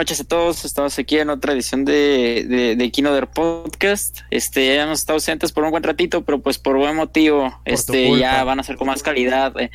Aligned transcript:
noches 0.00 0.18
a 0.20 0.24
todos. 0.24 0.64
Estamos 0.64 0.98
aquí 0.98 1.18
en 1.18 1.28
otra 1.28 1.52
edición 1.52 1.84
de, 1.84 2.46
de, 2.48 2.74
de 2.74 2.90
Kinoder 2.90 3.26
Podcast. 3.28 4.20
Este, 4.30 4.74
ya 4.74 4.84
hemos 4.84 5.00
estado 5.00 5.16
ausentes 5.18 5.52
por 5.52 5.62
un 5.64 5.70
buen 5.70 5.82
ratito, 5.82 6.24
pero 6.24 6.40
pues 6.40 6.58
por 6.58 6.78
buen 6.78 6.96
motivo. 6.96 7.60
este, 7.66 8.16
ya 8.18 8.42
van 8.44 8.58
a 8.60 8.62
ser 8.62 8.76
con 8.76 8.86
más 8.86 9.02
calidad. 9.02 9.52
eh. 9.60 9.70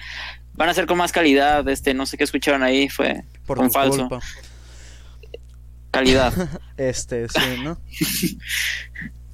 Van 0.54 0.68
a 0.68 0.74
ser 0.74 0.88
con 0.88 0.98
más 0.98 1.12
calidad. 1.12 1.68
Este, 1.70 1.94
no 1.94 2.08
sé 2.08 2.18
qué 2.18 2.24
escucharon 2.24 2.64
ahí, 2.64 2.90
fue 2.90 3.24
Por 3.46 3.60
un 3.60 3.72
falso. 3.72 4.00
culpa. 4.10 4.20
Calidad. 5.92 6.34
Este, 6.78 7.30
sí, 7.30 7.40
¿no? 7.64 7.78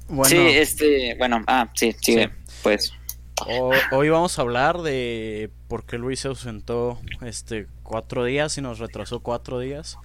Bueno, 0.08 0.28
Sí, 0.28 0.36
este, 0.36 1.14
bueno, 1.16 1.42
ah, 1.46 1.70
sí, 1.74 1.96
sigue, 2.02 2.30
pues. 2.62 2.92
ho- 3.46 3.72
hoy 3.92 4.10
vamos 4.10 4.38
a 4.38 4.42
hablar 4.42 4.82
de 4.82 5.48
por 5.68 5.86
qué 5.86 5.96
Luis 5.96 6.20
se 6.20 6.28
ausentó 6.28 7.00
este 7.22 7.66
cuatro 7.82 8.22
días 8.26 8.58
y 8.58 8.60
nos 8.60 8.78
retrasó 8.78 9.20
cuatro 9.20 9.58
días. 9.58 9.96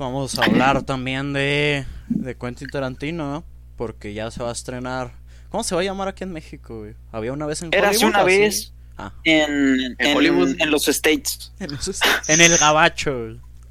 Vamos 0.00 0.38
a 0.38 0.44
hablar 0.46 0.82
también 0.82 1.34
de, 1.34 1.84
de 2.08 2.34
Quentin 2.34 2.68
Tarantino, 2.70 3.30
¿no? 3.30 3.44
Porque 3.76 4.14
ya 4.14 4.30
se 4.30 4.42
va 4.42 4.48
a 4.48 4.52
estrenar. 4.52 5.12
¿Cómo 5.50 5.62
se 5.62 5.74
va 5.74 5.82
a 5.82 5.84
llamar 5.84 6.08
aquí 6.08 6.24
en 6.24 6.32
México, 6.32 6.78
güey? 6.78 6.94
Había 7.12 7.34
una 7.34 7.44
vez 7.44 7.60
en 7.60 7.68
Era 7.74 7.90
Hollywood, 7.90 8.08
una 8.08 8.22
vez 8.24 8.72
Ah, 8.96 9.12
en, 9.24 9.94
en, 9.98 10.16
Hollywood? 10.16 10.56
en 10.58 10.70
los 10.70 10.88
States, 10.88 11.52
en 11.58 12.40
el 12.40 12.56
Gabacho. 12.56 13.12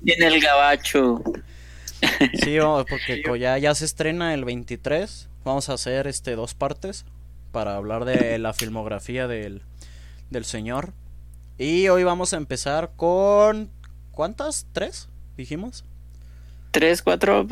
en 0.06 0.24
el 0.24 0.40
Gabacho. 0.40 1.24
Sí, 2.44 2.60
vamos, 2.60 2.86
porque 2.88 3.24
ya, 3.40 3.58
ya 3.58 3.74
se 3.74 3.86
estrena 3.86 4.36
el 4.36 4.46
23. 4.46 5.30
Vamos 5.44 5.70
a 5.70 5.74
hacer 5.74 6.06
este 6.06 6.36
dos 6.36 6.54
partes 6.54 7.06
para 7.52 7.76
hablar 7.76 8.06
de 8.06 8.38
la 8.38 8.54
filmografía 8.54 9.28
del, 9.28 9.64
del 10.30 10.46
señor. 10.46 10.94
Y 11.58 11.88
hoy 11.88 12.04
vamos 12.04 12.34
a 12.34 12.38
empezar 12.38 12.92
con... 12.96 13.72
¿Cuántas? 14.12 14.68
¿Tres? 14.74 15.10
Dijimos. 15.38 15.86
Tres, 16.72 17.02
cuatro, 17.02 17.48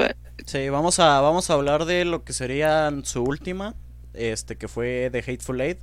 Sí, 0.45 0.69
vamos 0.69 0.99
a, 0.99 1.19
vamos 1.21 1.49
a 1.49 1.53
hablar 1.53 1.85
de 1.85 2.05
lo 2.05 2.23
que 2.23 2.33
sería 2.33 2.91
su 3.03 3.23
última, 3.23 3.73
este 4.13 4.57
que 4.57 4.67
fue 4.67 5.09
The 5.11 5.19
Hateful 5.19 5.59
Eight. 5.61 5.79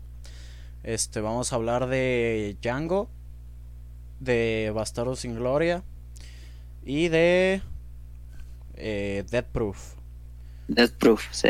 Este, 0.85 1.21
vamos 1.21 1.53
a 1.53 1.57
hablar 1.57 1.87
de 1.89 2.57
Django, 2.63 3.11
de 4.21 4.71
Bastardo 4.75 5.17
sin 5.17 5.35
Gloria 5.35 5.83
y 6.85 7.09
de 7.09 7.63
eh, 8.75 9.25
Death 9.31 9.47
Proof. 9.47 9.95
Death 10.69 10.93
Proof, 10.93 11.25
sí. 11.33 11.49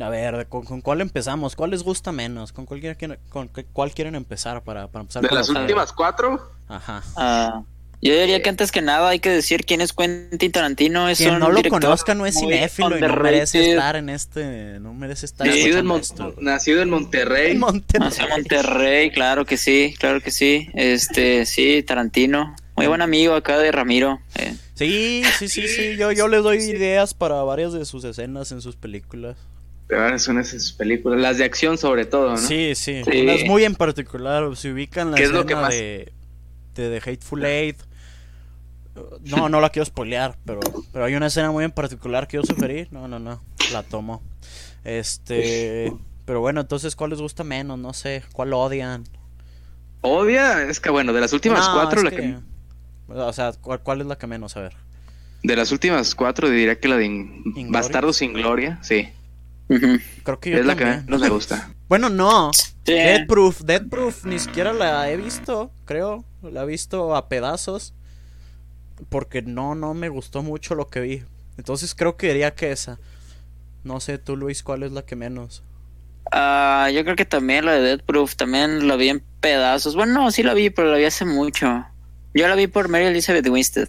A 0.00 0.08
ver, 0.10 0.46
¿con, 0.48 0.64
con 0.64 0.80
cuál 0.80 1.00
empezamos? 1.00 1.56
¿Cuál 1.56 1.70
les 1.70 1.82
gusta 1.82 2.12
menos? 2.12 2.52
¿Con 2.52 2.66
cuál 2.66 2.80
quieren, 2.80 3.18
con 3.30 3.48
qué- 3.48 3.64
cuál 3.64 3.92
quieren 3.92 4.14
empezar 4.14 4.62
para, 4.62 4.86
para 4.88 5.00
empezar 5.02 5.22
De 5.22 5.28
con 5.28 5.38
las 5.38 5.48
la- 5.48 5.60
últimas 5.62 5.92
cuatro, 5.92 6.52
Ajá. 6.68 7.02
Ah, 7.16 7.62
yo 8.00 8.18
diría 8.18 8.42
que 8.42 8.48
antes 8.48 8.70
que 8.70 8.80
nada 8.82 9.08
hay 9.08 9.18
que 9.18 9.30
decir 9.30 9.64
quién 9.64 9.80
es 9.80 9.92
Quentin 9.92 10.52
Tarantino. 10.52 11.08
Es 11.08 11.18
Quien 11.18 11.34
un 11.34 11.40
no 11.40 11.50
lo 11.50 11.62
conozca 11.64 12.14
no 12.14 12.26
es 12.26 12.38
cinéfilo 12.38 12.96
y 12.96 13.00
no 13.00 13.16
merece 13.16 13.70
estar 13.70 13.96
en 13.96 14.08
este... 14.08 14.78
No 14.80 14.94
merece 14.94 15.26
estar 15.26 15.46
nacido 15.46 15.78
en, 15.78 15.86
escuchando 15.86 15.92
Mon- 15.94 16.00
esto. 16.00 16.34
nacido 16.40 16.82
en 16.82 16.90
Monterrey. 16.90 17.52
En 17.52 17.58
Monterrey. 17.58 18.08
Nació 18.08 18.24
en 18.24 18.30
Monterrey, 18.30 19.10
claro 19.10 19.44
que 19.44 19.56
sí, 19.56 19.94
claro 19.98 20.20
que 20.20 20.30
sí. 20.30 20.68
Este, 20.74 21.44
sí, 21.46 21.82
Tarantino. 21.82 22.54
Muy 22.76 22.86
buen 22.86 23.02
amigo 23.02 23.34
acá 23.34 23.58
de 23.58 23.72
Ramiro. 23.72 24.20
eh. 24.36 24.54
Sí, 24.74 25.22
sí, 25.38 25.48
sí, 25.48 25.66
sí. 25.66 25.96
Yo, 25.96 26.12
yo 26.12 26.28
le 26.28 26.36
doy 26.36 26.58
ideas 26.58 27.12
para 27.14 27.42
varias 27.42 27.72
de 27.72 27.84
sus 27.84 28.04
escenas 28.04 28.52
en 28.52 28.60
sus 28.62 28.76
películas. 28.76 29.36
Pero 29.88 30.02
ahora 30.04 30.18
son 30.20 30.38
esas 30.38 30.62
sus 30.62 30.72
películas, 30.74 31.18
las 31.20 31.38
de 31.38 31.44
acción 31.44 31.78
sobre 31.78 32.04
todo, 32.04 32.30
¿no? 32.30 32.36
Sí, 32.36 32.74
sí. 32.76 33.02
Sí. 33.10 33.20
Unas 33.22 33.42
muy 33.46 33.64
en 33.64 33.74
particular. 33.74 34.44
Se 34.56 34.70
ubican 34.70 35.10
la 35.10 35.16
¿Qué 35.16 35.22
es 35.24 35.28
escena 35.30 35.40
lo 35.40 35.46
que 35.46 35.54
más- 35.56 35.70
de, 35.70 36.12
de 36.76 37.00
The 37.00 37.10
Hateful 37.10 37.44
Eight. 37.44 37.78
No, 39.24 39.48
no 39.48 39.60
la 39.60 39.70
quiero 39.70 39.84
spoilear, 39.86 40.36
pero, 40.44 40.60
pero 40.92 41.04
hay 41.04 41.14
una 41.14 41.26
escena 41.28 41.50
muy 41.50 41.64
en 41.64 41.70
particular 41.72 42.26
que 42.28 42.36
yo 42.38 42.42
sugerí. 42.42 42.88
No, 42.90 43.08
no, 43.08 43.18
no. 43.18 43.40
La 43.72 43.82
tomo. 43.82 44.22
Este. 44.84 45.92
Pero 46.24 46.40
bueno, 46.40 46.60
entonces, 46.60 46.94
¿cuál 46.96 47.10
les 47.10 47.20
gusta 47.20 47.44
menos? 47.44 47.78
No 47.78 47.92
sé. 47.92 48.22
¿Cuál 48.32 48.52
odian? 48.52 49.04
Odia, 50.00 50.62
es 50.62 50.80
que 50.80 50.90
bueno, 50.90 51.12
de 51.12 51.20
las 51.20 51.32
últimas 51.32 51.66
No, 51.66 51.74
cuatro, 51.74 52.02
la 52.02 52.10
que- 52.10 52.16
que- 52.16 52.38
O 53.14 53.32
sea, 53.32 53.52
¿cuál, 53.52 53.80
cuál 53.80 54.00
es 54.02 54.06
la 54.06 54.16
que 54.18 54.26
menos? 54.26 54.56
A 54.56 54.60
ver. 54.60 54.74
de 55.42 55.56
las 55.56 55.70
últimas 55.72 56.14
cuatro 56.14 56.48
diría 56.50 56.78
que 56.80 56.88
la 56.88 56.96
de 56.96 57.06
In-. 57.06 57.70
Bastardo 57.70 58.12
sin 58.12 58.32
Gloria, 58.32 58.78
sí. 58.82 59.08
Creo 59.68 60.40
que 60.40 60.50
yo 60.50 60.58
es 60.58 60.66
la 60.66 60.76
que 60.76 60.84
menos 60.84 61.20
me 61.20 61.28
gusta. 61.28 61.70
Bueno, 61.88 62.10
no. 62.10 62.50
Dead 62.84 63.26
Proof, 63.26 63.62
Dead 63.62 63.86
Proof 63.88 64.26
ni 64.26 64.38
siquiera 64.38 64.74
la 64.74 65.10
he 65.10 65.16
visto, 65.16 65.70
creo. 65.86 66.22
La 66.42 66.64
he 66.64 66.66
visto 66.66 67.16
a 67.16 67.30
pedazos. 67.30 67.94
Porque 69.08 69.42
no, 69.42 69.74
no 69.74 69.94
me 69.94 70.08
gustó 70.08 70.42
mucho 70.42 70.74
lo 70.74 70.88
que 70.88 71.00
vi. 71.00 71.24
Entonces 71.56 71.94
creo 71.94 72.16
que 72.16 72.28
diría 72.28 72.54
que 72.54 72.72
esa. 72.72 72.98
No 73.84 74.00
sé, 74.00 74.18
tú 74.18 74.36
Luis, 74.36 74.62
¿cuál 74.62 74.82
es 74.82 74.92
la 74.92 75.02
que 75.02 75.16
menos? 75.16 75.62
Ah, 76.30 76.90
yo 76.92 77.04
creo 77.04 77.16
que 77.16 77.24
también 77.24 77.64
la 77.64 77.72
de 77.72 77.80
Death 77.80 78.02
Proof, 78.02 78.36
también 78.36 78.86
la 78.86 78.96
vi 78.96 79.08
en 79.08 79.22
pedazos. 79.40 79.96
Bueno, 79.96 80.12
no, 80.12 80.30
sí 80.30 80.42
la 80.42 80.54
vi, 80.54 80.70
pero 80.70 80.90
la 80.90 80.98
vi 80.98 81.04
hace 81.04 81.24
mucho. 81.24 81.86
Yo 82.34 82.46
la 82.48 82.54
vi 82.54 82.66
por 82.66 82.88
Mary 82.88 83.06
Elizabeth 83.06 83.48
Winstead. 83.48 83.88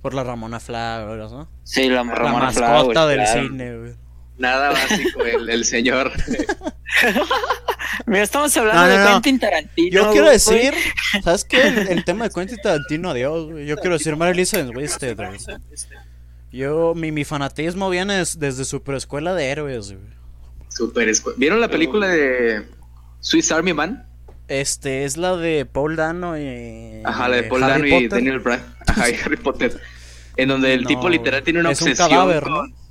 Por 0.00 0.14
la 0.14 0.22
Ramona 0.22 0.60
Flowers, 0.60 1.32
¿no? 1.32 1.48
Sí, 1.64 1.88
la, 1.88 2.04
la 2.04 2.04
mascota 2.04 2.52
Flowers, 2.52 3.08
del 3.08 3.18
claro. 3.18 3.42
cine, 3.42 3.78
güey. 3.78 4.05
Nada 4.38 4.70
básico, 4.70 5.24
el, 5.24 5.48
el 5.48 5.64
señor. 5.64 6.12
Mira, 8.06 8.22
estamos 8.22 8.56
hablando 8.56 8.82
No, 8.82 8.88
no, 8.88 8.92
de 8.92 9.04
no. 9.04 9.12
Quentin 9.14 9.38
Tarantino. 9.38 9.90
Yo 9.90 10.10
quiero 10.10 10.26
güey. 10.26 10.34
decir, 10.34 10.74
¿sabes 11.24 11.44
qué? 11.44 11.66
El, 11.68 11.78
el 11.88 12.04
tema 12.04 12.24
de 12.28 12.30
Quentin 12.34 12.58
Tarantino, 12.62 13.10
adiós, 13.10 13.50
güey. 13.50 13.66
Yo 13.66 13.76
quiero 13.76 13.96
decir 13.98 14.16
Mary 14.16 14.32
Elizabeth 14.32 14.74
Winstead, 14.74 15.16
güey. 15.16 15.38
Yo, 16.52 16.94
mi, 16.94 17.12
mi 17.12 17.24
fanatismo 17.24 17.90
viene 17.90 18.14
des- 18.18 18.38
desde 18.38 18.64
Superescuela 18.64 19.34
de 19.34 19.46
Héroes, 19.48 19.92
güey. 19.92 20.14
Super 20.68 21.08
escu- 21.08 21.34
¿Vieron 21.36 21.60
la 21.60 21.68
película 21.68 22.08
de 22.08 22.66
Swiss 23.20 23.50
Army 23.50 23.72
Man? 23.72 24.06
Este, 24.48 25.04
es 25.04 25.16
la 25.16 25.36
de 25.36 25.66
Paul 25.66 25.96
Dano 25.96 26.38
y... 26.38 27.00
Ajá, 27.04 27.28
la 27.28 27.36
de 27.36 27.42
Paul 27.44 27.62
Harry 27.64 27.72
Dano 27.72 27.86
y 27.86 27.92
Potter. 28.08 28.08
Daniel 28.10 28.38
Bryan. 28.40 28.76
Ajá, 28.86 29.10
y 29.10 29.14
Harry 29.24 29.36
Potter. 29.36 29.80
En 30.36 30.48
donde 30.48 30.74
el 30.74 30.82
No, 30.82 30.88
tipo 30.88 31.08
literal 31.08 31.42
tiene 31.42 31.60
una 31.60 31.70
es 31.72 31.80
un 31.82 31.88
obsesión. 31.88 32.10
cadáver, 32.10 32.42
con- 32.44 32.52
¿no? 32.52 32.85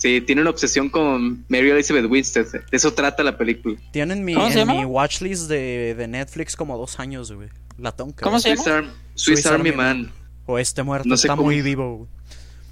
Sí, 0.00 0.22
tiene 0.22 0.40
una 0.40 0.48
obsesión 0.50 0.88
con 0.88 1.44
Mary 1.50 1.68
Elizabeth 1.68 2.06
Winstead. 2.06 2.46
De 2.50 2.62
eso 2.72 2.94
trata 2.94 3.22
la 3.22 3.36
película. 3.36 3.78
Tienen 3.92 4.24
mi, 4.24 4.32
¿Cómo 4.32 4.50
se 4.50 4.60
en 4.60 4.68
mi 4.68 4.84
watchlist 4.86 5.46
de, 5.48 5.94
de 5.94 6.08
Netflix 6.08 6.56
como 6.56 6.78
dos 6.78 6.98
años, 6.98 7.30
güey. 7.30 7.50
La 7.76 7.94
que 7.94 8.04
¿Cómo 8.22 8.40
se 8.40 8.54
Swiss, 8.56 8.64
llama? 8.64 8.78
Arm- 8.78 8.90
Swiss 9.14 9.40
Swiss 9.42 9.46
Army 9.46 9.68
Army 9.68 9.76
Man. 9.76 10.12
O 10.46 10.58
este 10.58 10.82
muerto 10.82 11.06
No 11.06 11.18
sé 11.18 11.26
está 11.26 11.36
cómo- 11.36 11.44
muy 11.48 11.60
vivo, 11.60 11.96
güey. 11.98 12.08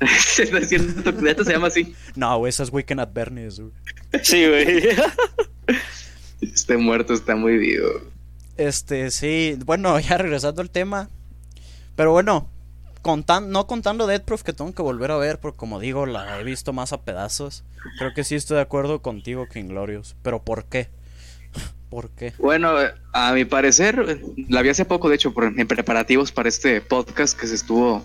no 0.53 0.59
es 0.59 0.69
cierto, 0.71 1.12
neta 1.21 1.44
se 1.44 1.53
llama 1.53 1.66
así. 1.66 1.94
No, 2.16 2.39
güey, 2.39 2.49
esa 2.49 2.62
es 2.62 2.72
Weekend 2.72 3.00
at 3.00 3.12
Bernie's, 3.12 3.60
güey. 3.60 3.72
Sí, 4.22 4.47
güey. 4.49 4.89
Este 6.41 6.77
muerto 6.77 7.15
está 7.15 7.34
muy 7.37 7.59
vivo. 7.59 7.89
Este, 8.56 9.10
sí, 9.10 9.59
bueno, 9.66 9.99
ya 10.00 10.19
regresando 10.19 10.62
al 10.62 10.71
tema. 10.71 11.09
Pero 11.97 12.12
bueno, 12.12 12.49
contan, 13.03 13.50
no 13.50 13.66
contando 13.66 14.06
Dead 14.06 14.22
Proof 14.22 14.42
que 14.42 14.53
tengo 14.53 14.75
que 14.75 14.82
volver 14.82 15.10
a 15.10 15.16
ver, 15.16 15.38
porque 15.38 15.56
como 15.56 15.81
digo, 15.81 16.06
la 16.06 16.41
he 16.41 16.44
visto 16.44 16.72
más 16.72 16.92
a 16.92 17.03
pedazos. 17.03 17.64
Creo 17.98 18.14
que 18.14 18.25
sí 18.25 18.34
estoy 18.34 18.56
de 18.56 18.62
acuerdo 18.62 19.03
contigo 19.03 19.47
que 19.48 19.60
Inglorious. 19.60 20.16
Pero 20.22 20.42
¿por 20.42 20.64
qué? 20.64 20.88
¿Por 21.91 22.10
qué? 22.10 22.32
Bueno, 22.38 22.75
a 23.12 23.32
mi 23.32 23.44
parecer, 23.44 24.20
la 24.48 24.62
vi 24.62 24.69
hace 24.69 24.84
poco, 24.84 25.09
de 25.09 25.16
hecho, 25.16 25.32
por, 25.32 25.44
en 25.44 25.66
preparativos 25.66 26.32
para 26.32 26.48
este 26.48 26.81
podcast 26.81 27.38
que 27.38 27.47
se 27.47 27.54
estuvo 27.54 28.04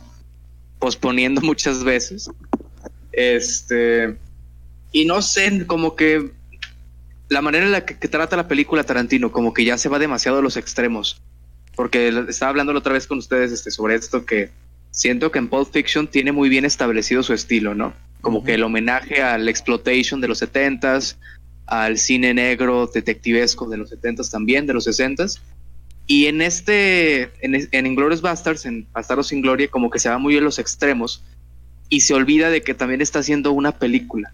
posponiendo 0.80 1.42
muchas 1.44 1.84
veces. 1.84 2.30
Este. 3.12 4.16
Y 4.92 5.06
no 5.06 5.22
sé, 5.22 5.66
como 5.66 5.96
que 5.96 6.32
la 7.30 7.42
manera 7.42 7.66
en 7.66 7.72
la 7.72 7.86
que, 7.86 7.98
que 7.98 8.08
trata 8.08 8.36
la 8.36 8.48
película 8.48 8.84
Tarantino, 8.84 9.32
como 9.32 9.54
que 9.54 9.66
ya 9.66 9.78
se 9.78 9.90
va 9.90 10.00
demasiado 10.00 10.40
a 10.40 10.42
los 10.42 10.58
extremos. 10.58 11.22
Porque 11.76 12.10
estaba 12.30 12.52
hablando 12.52 12.72
la 12.74 12.80
otra 12.80 12.94
vez 12.94 13.08
con 13.08 13.18
ustedes 13.18 13.52
este, 13.52 13.72
sobre 13.72 13.96
esto 13.96 14.26
que 14.26 14.52
siento 14.94 15.32
que 15.32 15.40
en 15.40 15.50
Pulp 15.50 15.74
Fiction 15.74 16.08
tiene 16.08 16.32
muy 16.32 16.48
bien 16.48 16.64
establecido 16.64 17.24
su 17.24 17.34
estilo, 17.34 17.76
¿no? 17.76 17.94
Como 18.22 18.44
que 18.44 18.54
el 18.54 18.64
homenaje 18.64 19.22
al 19.22 19.50
exploitation 19.50 20.22
de 20.22 20.30
los 20.30 20.42
70s, 20.42 21.18
al 21.66 21.98
cine 21.98 22.34
negro 22.34 22.90
detectivesco 22.94 23.68
de 23.68 23.78
los 23.78 23.92
70s 23.92 24.32
también, 24.32 24.66
de 24.66 24.74
los 24.74 24.88
60s. 24.88 25.42
Y 26.06 26.28
en 26.28 26.42
este, 26.42 27.32
en, 27.42 27.68
en 27.72 27.96
Bastards, 28.22 28.66
en 28.66 28.86
Bastardos 28.94 29.28
sin 29.28 29.42
Gloria, 29.42 29.68
como 29.68 29.90
que 29.90 30.00
se 30.00 30.10
va 30.10 30.18
muy 30.20 30.38
a 30.38 30.42
los 30.42 30.60
extremos 30.60 31.24
y 31.90 32.02
se 32.02 32.14
olvida 32.14 32.50
de 32.50 32.62
que 32.62 32.74
también 32.74 33.02
está 33.02 33.20
haciendo 33.20 33.52
una 33.52 33.72
película. 33.74 34.32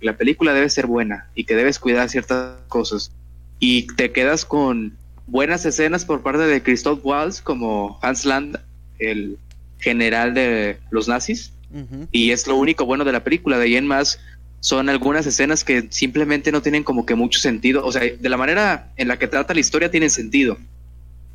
La 0.00 0.16
película 0.16 0.52
debe 0.52 0.68
ser 0.70 0.86
buena 0.86 1.28
y 1.34 1.44
que 1.44 1.54
debes 1.54 1.78
cuidar 1.78 2.08
ciertas 2.08 2.56
cosas. 2.68 3.12
Y 3.58 3.86
te 3.94 4.10
quedas 4.10 4.44
con 4.44 4.96
buenas 5.26 5.64
escenas 5.66 6.04
por 6.04 6.22
parte 6.22 6.42
de 6.42 6.62
Christoph 6.62 7.00
Waltz 7.04 7.40
como 7.40 7.98
Hans 8.02 8.24
Land, 8.24 8.58
el 8.98 9.38
general 9.80 10.34
de 10.34 10.78
los 10.90 11.08
nazis. 11.08 11.52
Y 12.10 12.32
es 12.32 12.46
lo 12.48 12.56
único 12.56 12.84
bueno 12.84 13.04
de 13.04 13.12
la 13.12 13.22
película. 13.22 13.58
De 13.58 13.64
ahí 13.64 13.76
en 13.76 13.86
más 13.86 14.18
son 14.60 14.88
algunas 14.88 15.24
escenas 15.26 15.62
que 15.64 15.86
simplemente 15.90 16.50
no 16.50 16.62
tienen 16.62 16.82
como 16.82 17.06
que 17.06 17.14
mucho 17.14 17.38
sentido. 17.38 17.84
O 17.84 17.92
sea, 17.92 18.02
de 18.02 18.28
la 18.28 18.36
manera 18.36 18.92
en 18.96 19.08
la 19.08 19.18
que 19.18 19.28
trata 19.28 19.54
la 19.54 19.60
historia 19.60 19.90
tienen 19.90 20.10
sentido. 20.10 20.58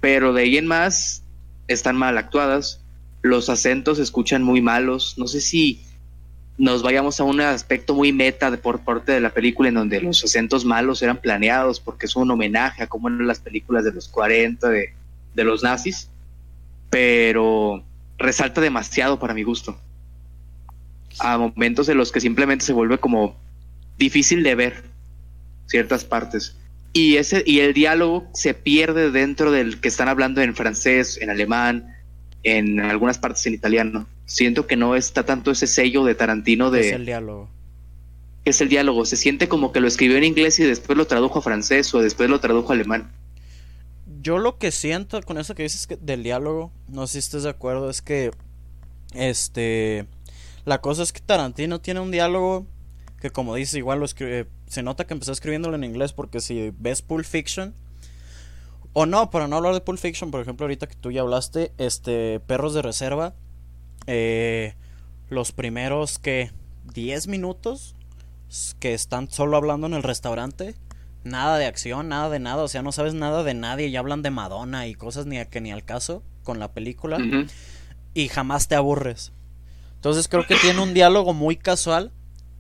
Pero 0.02 0.34
de 0.34 0.44
ahí 0.44 0.58
en 0.58 0.68
más 0.68 1.24
están 1.68 1.96
mal 1.96 2.18
actuadas. 2.18 2.82
los 3.22 3.50
acentos 3.50 3.98
se 3.98 4.04
escuchan 4.04 4.44
muy 4.44 4.62
malos. 4.62 5.16
No 5.18 5.28
sé 5.28 5.42
si 5.42 5.82
nos 6.58 6.84
vayamos 6.84 7.20
a 7.20 7.24
un 7.24 7.42
aspecto 7.42 7.94
muy 7.94 8.14
meta 8.14 8.50
de 8.52 8.58
por 8.58 8.82
parte 8.82 9.12
de 9.12 9.20
la 9.20 9.32
película 9.32 9.70
en 9.70 9.76
donde 9.76 10.00
los 10.02 10.24
acentos 10.24 10.64
malos 10.64 11.02
eran 11.02 11.18
planeados 11.18 11.80
porque 11.80 12.06
es 12.06 12.16
un 12.16 12.32
homenaje 12.32 12.84
a 12.84 12.88
como 12.88 13.10
eran 13.10 13.28
las 13.28 13.40
películas 13.40 13.84
de 13.84 13.92
los 13.92 14.08
40 14.08 14.70
de, 14.70 14.94
de 15.34 15.44
los 15.44 15.64
nazis, 15.64 16.10
pero 16.90 17.84
resalta 18.18 18.62
demasiado 18.62 19.20
para 19.20 19.34
mi 19.34 19.44
gusto. 19.44 19.80
A 21.20 21.38
momentos 21.38 21.90
en 21.90 21.98
los 21.98 22.12
que 22.12 22.20
simplemente 22.20 22.66
se 22.66 22.74
vuelve 22.74 22.98
como 22.98 23.38
difícil 23.98 24.44
de 24.44 24.56
ver 24.56 24.84
ciertas 25.68 26.04
partes. 26.04 26.58
Y 26.94 27.18
ese 27.18 27.44
y 27.46 27.60
el 27.60 27.74
diálogo 27.74 28.28
se 28.34 28.54
pierde 28.54 29.12
dentro 29.12 29.52
del 29.52 29.82
que 29.82 29.88
están 29.88 30.08
hablando 30.08 30.42
en 30.42 30.56
francés, 30.56 31.18
en 31.22 31.30
alemán, 31.30 31.94
en 32.44 32.80
algunas 32.80 33.18
partes 33.18 33.46
en 33.48 33.54
italiano. 33.54 34.08
Siento 34.26 34.66
que 34.66 34.76
no 34.76 34.96
está 34.96 35.26
tanto 35.26 35.52
ese 35.52 35.68
sello 35.68 36.04
de 36.06 36.16
Tarantino 36.16 36.72
de... 36.72 36.88
Es 36.88 36.94
el 36.94 37.06
diálogo. 37.06 37.50
Es 38.46 38.62
el 38.62 38.70
diálogo. 38.70 39.06
Se 39.06 39.18
siente 39.18 39.48
como 39.48 39.72
que 39.72 39.82
lo 39.82 39.88
escribió 39.88 40.18
en 40.18 40.24
inglés 40.24 40.60
y 40.60 40.64
después 40.64 40.98
lo 40.98 41.06
tradujo 41.06 41.40
a 41.40 41.42
francés 41.42 41.94
o 41.94 42.02
después 42.02 42.30
lo 42.30 42.40
tradujo 42.40 42.72
a 42.72 42.76
alemán. 42.76 43.12
Yo 44.26 44.40
lo 44.40 44.58
que 44.58 44.72
siento 44.72 45.22
con 45.22 45.38
eso 45.38 45.54
que 45.54 45.62
dices 45.62 45.88
del 46.02 46.24
diálogo, 46.24 46.72
no 46.88 47.06
sé 47.06 47.14
si 47.14 47.20
estás 47.20 47.44
de 47.44 47.52
acuerdo, 47.52 47.92
es 47.92 48.02
que... 48.02 48.32
Este... 49.14 50.08
La 50.66 50.82
cosa 50.82 51.04
es 51.04 51.14
que 51.14 51.20
Tarantino 51.20 51.80
tiene 51.80 52.00
un 52.00 52.10
diálogo 52.10 52.66
que 53.22 53.30
como 53.30 53.54
dice 53.54 53.78
igual 53.78 54.00
lo 54.00 54.06
escribe, 54.06 54.48
se 54.66 54.82
nota 54.82 55.06
que 55.06 55.14
empezó 55.14 55.32
escribiéndolo 55.32 55.76
en 55.76 55.84
inglés 55.84 56.12
porque 56.12 56.40
si 56.40 56.74
ves 56.80 57.04
Pulp 57.04 57.24
Fiction 57.24 57.76
o 58.94 59.06
no, 59.06 59.30
para 59.30 59.48
no 59.48 59.58
hablar 59.58 59.76
de 59.76 59.82
Pulp 59.82 60.00
Fiction, 60.00 60.32
por 60.32 60.42
ejemplo, 60.42 60.64
ahorita 60.64 60.88
que 60.88 60.96
tú 60.96 61.12
ya 61.12 61.22
hablaste, 61.22 61.72
este, 61.78 62.40
Perros 62.40 62.74
de 62.74 62.82
Reserva, 62.82 63.36
eh, 64.08 64.74
los 65.30 65.52
primeros 65.52 66.18
que 66.18 66.52
10 66.96 67.28
minutos 67.28 67.96
que 68.80 68.96
están 68.96 69.30
solo 69.30 69.56
hablando 69.56 69.86
en 69.86 69.94
el 69.94 70.02
restaurante, 70.02 70.74
nada 71.26 71.58
de 71.58 71.66
acción, 71.66 72.08
nada 72.08 72.30
de 72.30 72.40
nada, 72.40 72.64
o 72.64 72.68
sea, 72.70 72.84
no 72.84 72.94
sabes 72.94 73.14
nada 73.14 73.44
de 73.44 73.54
nadie, 73.54 73.88
y 73.88 73.96
hablan 73.98 74.22
de 74.22 74.30
Madonna 74.30 74.88
y 74.88 74.94
cosas 74.94 75.26
ni 75.26 75.40
a 75.40 75.50
que 75.50 75.60
ni 75.60 75.72
al 75.72 75.84
caso 75.84 76.24
con 76.44 76.60
la 76.60 76.72
película, 76.72 77.18
y 78.14 78.28
jamás 78.30 78.68
te 78.70 78.76
aburres. 78.76 79.34
Entonces 79.96 80.28
creo 80.28 80.46
que 80.46 80.56
tiene 80.56 80.82
un 80.82 80.94
diálogo 80.94 81.34
muy 81.34 81.58
casual, 81.58 82.14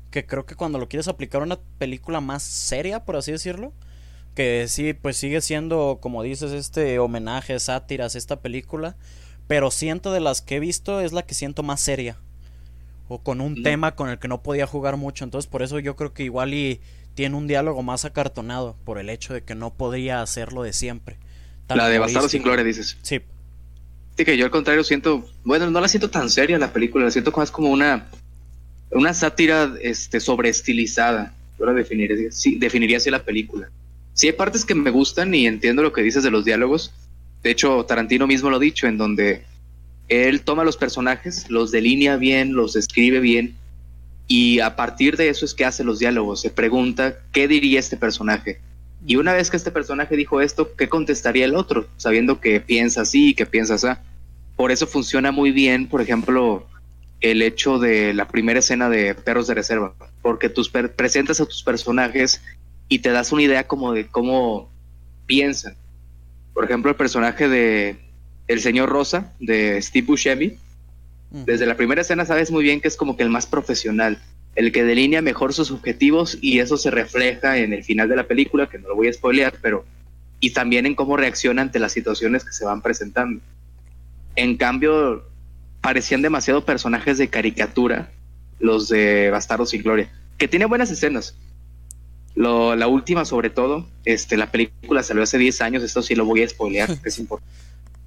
que 0.09 0.25
creo 0.25 0.45
que 0.45 0.55
cuando 0.55 0.79
lo 0.79 0.89
quieres 0.89 1.07
aplicar 1.07 1.41
a 1.41 1.45
una 1.45 1.59
película 1.77 2.19
más 2.21 2.41
seria, 2.41 3.05
por 3.05 3.15
así 3.15 3.31
decirlo, 3.31 3.71
que 4.33 4.65
sí, 4.67 4.93
pues 4.93 5.15
sigue 5.15 5.41
siendo, 5.41 5.99
como 6.01 6.23
dices, 6.23 6.51
este 6.51 6.99
homenaje, 6.99 7.59
sátiras, 7.59 8.15
esta 8.15 8.41
película, 8.41 8.97
pero 9.47 9.69
siento 9.69 10.11
de 10.11 10.21
las 10.21 10.41
que 10.41 10.55
he 10.55 10.59
visto 10.59 11.01
es 11.01 11.13
la 11.13 11.21
que 11.21 11.35
siento 11.35 11.61
más 11.61 11.81
seria, 11.81 12.17
o 13.07 13.19
con 13.19 13.41
un 13.41 13.61
tema 13.61 13.95
con 13.95 14.09
el 14.09 14.17
que 14.17 14.27
no 14.27 14.41
podía 14.41 14.65
jugar 14.65 14.97
mucho, 14.97 15.23
entonces 15.23 15.47
por 15.47 15.61
eso 15.61 15.77
yo 15.77 15.95
creo 15.95 16.13
que 16.13 16.23
igual 16.23 16.55
y 16.55 16.81
tiene 17.15 17.35
un 17.35 17.47
diálogo 17.47 17.81
más 17.81 18.05
acartonado, 18.05 18.75
por 18.83 18.99
el 18.99 19.09
hecho 19.09 19.33
de 19.33 19.41
que 19.41 19.55
no 19.55 19.73
podría 19.73 20.21
hacerlo 20.21 20.63
de 20.63 20.73
siempre. 20.73 21.17
la 21.69 21.87
de 21.87 21.97
Bastardo 21.97 22.29
sin 22.29 22.43
Gloria, 22.43 22.63
dices. 22.63 22.97
Sí. 23.01 23.21
Sí, 24.17 24.23
que 24.23 24.37
yo 24.37 24.45
al 24.45 24.51
contrario 24.51 24.83
siento, 24.83 25.27
bueno, 25.43 25.69
no 25.71 25.81
la 25.81 25.87
siento 25.87 26.09
tan 26.09 26.29
seria 26.29 26.57
la 26.59 26.71
película, 26.71 27.05
la 27.05 27.11
siento 27.11 27.31
más 27.35 27.51
como 27.51 27.69
una, 27.69 28.07
una 28.91 29.13
sátira 29.13 29.73
este, 29.81 30.19
sobreestilizada. 30.19 31.33
Yo 31.57 31.65
la 31.65 31.73
definiría, 31.73 32.31
sí, 32.31 32.55
definiría 32.57 32.97
así 32.97 33.09
la 33.09 33.23
película. 33.23 33.69
Sí 34.13 34.27
hay 34.27 34.33
partes 34.33 34.63
que 34.63 34.75
me 34.75 34.91
gustan 34.91 35.33
y 35.33 35.47
entiendo 35.47 35.83
lo 35.83 35.91
que 35.91 36.01
dices 36.01 36.23
de 36.23 36.31
los 36.31 36.45
diálogos. 36.45 36.93
De 37.43 37.51
hecho, 37.51 37.85
Tarantino 37.85 38.27
mismo 38.27 38.49
lo 38.49 38.57
ha 38.57 38.59
dicho, 38.59 38.87
en 38.87 38.97
donde 38.97 39.43
él 40.07 40.41
toma 40.41 40.63
los 40.63 40.77
personajes, 40.77 41.49
los 41.49 41.71
delinea 41.71 42.15
bien, 42.17 42.53
los 42.53 42.75
escribe 42.75 43.19
bien, 43.19 43.55
y 44.27 44.59
a 44.59 44.75
partir 44.75 45.17
de 45.17 45.29
eso 45.29 45.45
es 45.45 45.53
que 45.53 45.65
hace 45.65 45.83
los 45.83 45.99
diálogos. 45.99 46.41
Se 46.41 46.49
pregunta, 46.49 47.17
¿qué 47.31 47.47
diría 47.47 47.79
este 47.79 47.97
personaje? 47.97 48.59
Y 49.05 49.17
una 49.17 49.33
vez 49.33 49.51
que 49.51 49.57
este 49.57 49.71
personaje 49.71 50.15
dijo 50.15 50.41
esto, 50.41 50.75
¿qué 50.75 50.89
contestaría 50.89 51.45
el 51.45 51.55
otro? 51.55 51.87
Sabiendo 51.97 52.39
que 52.39 52.59
piensa 52.59 53.01
así 53.01 53.29
y 53.29 53.33
que 53.35 53.45
piensa 53.45 53.75
así. 53.75 53.87
Por 54.55 54.71
eso 54.71 54.87
funciona 54.87 55.31
muy 55.31 55.51
bien, 55.51 55.87
por 55.87 56.01
ejemplo, 56.01 56.65
el 57.21 57.41
hecho 57.41 57.77
de 57.77 58.13
la 58.13 58.27
primera 58.27 58.59
escena 58.59 58.89
de 58.89 59.13
Perros 59.13 59.47
de 59.47 59.53
Reserva, 59.53 59.93
porque 60.21 60.49
tú 60.49 60.63
presentas 60.95 61.39
a 61.39 61.45
tus 61.45 61.63
personajes 61.63 62.41
y 62.89 62.99
te 62.99 63.09
das 63.09 63.31
una 63.31 63.43
idea 63.43 63.67
como 63.67 63.93
de 63.93 64.07
cómo 64.07 64.71
piensan. 65.25 65.75
Por 66.53 66.65
ejemplo, 66.65 66.89
el 66.89 66.97
personaje 66.97 67.47
de 67.47 67.97
El 68.47 68.61
señor 68.61 68.89
Rosa, 68.89 69.33
de 69.39 69.81
Steve 69.81 70.07
Buscemi, 70.07 70.57
desde 71.45 71.65
la 71.65 71.75
primera 71.75 72.01
escena 72.01 72.25
sabes 72.25 72.51
muy 72.51 72.63
bien 72.63 72.79
que 72.79 72.87
es 72.87 72.95
como 72.95 73.17
que 73.17 73.23
el 73.23 73.29
más 73.29 73.45
profesional, 73.45 74.19
el 74.55 74.71
que 74.71 74.83
delinea 74.83 75.21
mejor 75.21 75.53
sus 75.53 75.71
objetivos 75.71 76.37
y 76.41 76.59
eso 76.59 76.77
se 76.77 76.91
refleja 76.91 77.57
en 77.57 77.73
el 77.73 77.83
final 77.83 78.07
de 78.07 78.15
la 78.15 78.27
película, 78.27 78.69
que 78.69 78.79
no 78.79 78.89
lo 78.89 78.95
voy 78.95 79.07
a 79.09 79.13
spoilear, 79.13 79.53
pero 79.61 79.85
y 80.39 80.51
también 80.51 80.85
en 80.85 80.95
cómo 80.95 81.17
reacciona 81.17 81.61
ante 81.61 81.79
las 81.79 81.91
situaciones 81.91 82.43
que 82.45 82.53
se 82.53 82.65
van 82.65 82.81
presentando. 82.81 83.41
En 84.35 84.57
cambio, 84.57 85.23
parecían 85.81 86.21
demasiado 86.21 86.65
personajes 86.65 87.17
de 87.17 87.29
caricatura 87.29 88.11
los 88.59 88.87
de 88.87 89.29
Bastardos 89.31 89.71
sin 89.71 89.83
Gloria, 89.83 90.09
que 90.37 90.47
tiene 90.47 90.65
buenas 90.65 90.89
escenas, 90.89 91.35
la 92.35 92.87
última, 92.87 93.25
sobre 93.25 93.49
todo, 93.49 93.87
este, 94.03 94.37
la 94.37 94.51
película 94.51 95.03
salió 95.03 95.23
hace 95.23 95.37
10 95.37 95.61
años, 95.61 95.83
esto 95.83 96.01
sí 96.01 96.15
lo 96.15 96.25
voy 96.25 96.43
a 96.43 96.49
spoilear, 96.49 96.99
que 97.01 97.09
es 97.09 97.19
importante. 97.19 97.53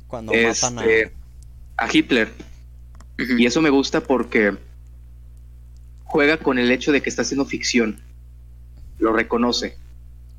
Cuando 0.06 0.32
matan 0.32 0.78
a... 0.78 0.84
Este, 0.84 1.12
a 1.78 1.88
Hitler. 1.90 2.28
Y 3.19 3.47
eso 3.47 3.61
me 3.61 3.70
gusta 3.70 4.00
porque 4.00 4.56
juega 6.05 6.38
con 6.38 6.59
el 6.59 6.70
hecho 6.70 6.93
de 6.93 7.03
que 7.03 7.11
está 7.11 7.23
haciendo 7.23 7.44
ficción. 7.44 8.00
Lo 8.99 9.12
reconoce. 9.12 9.76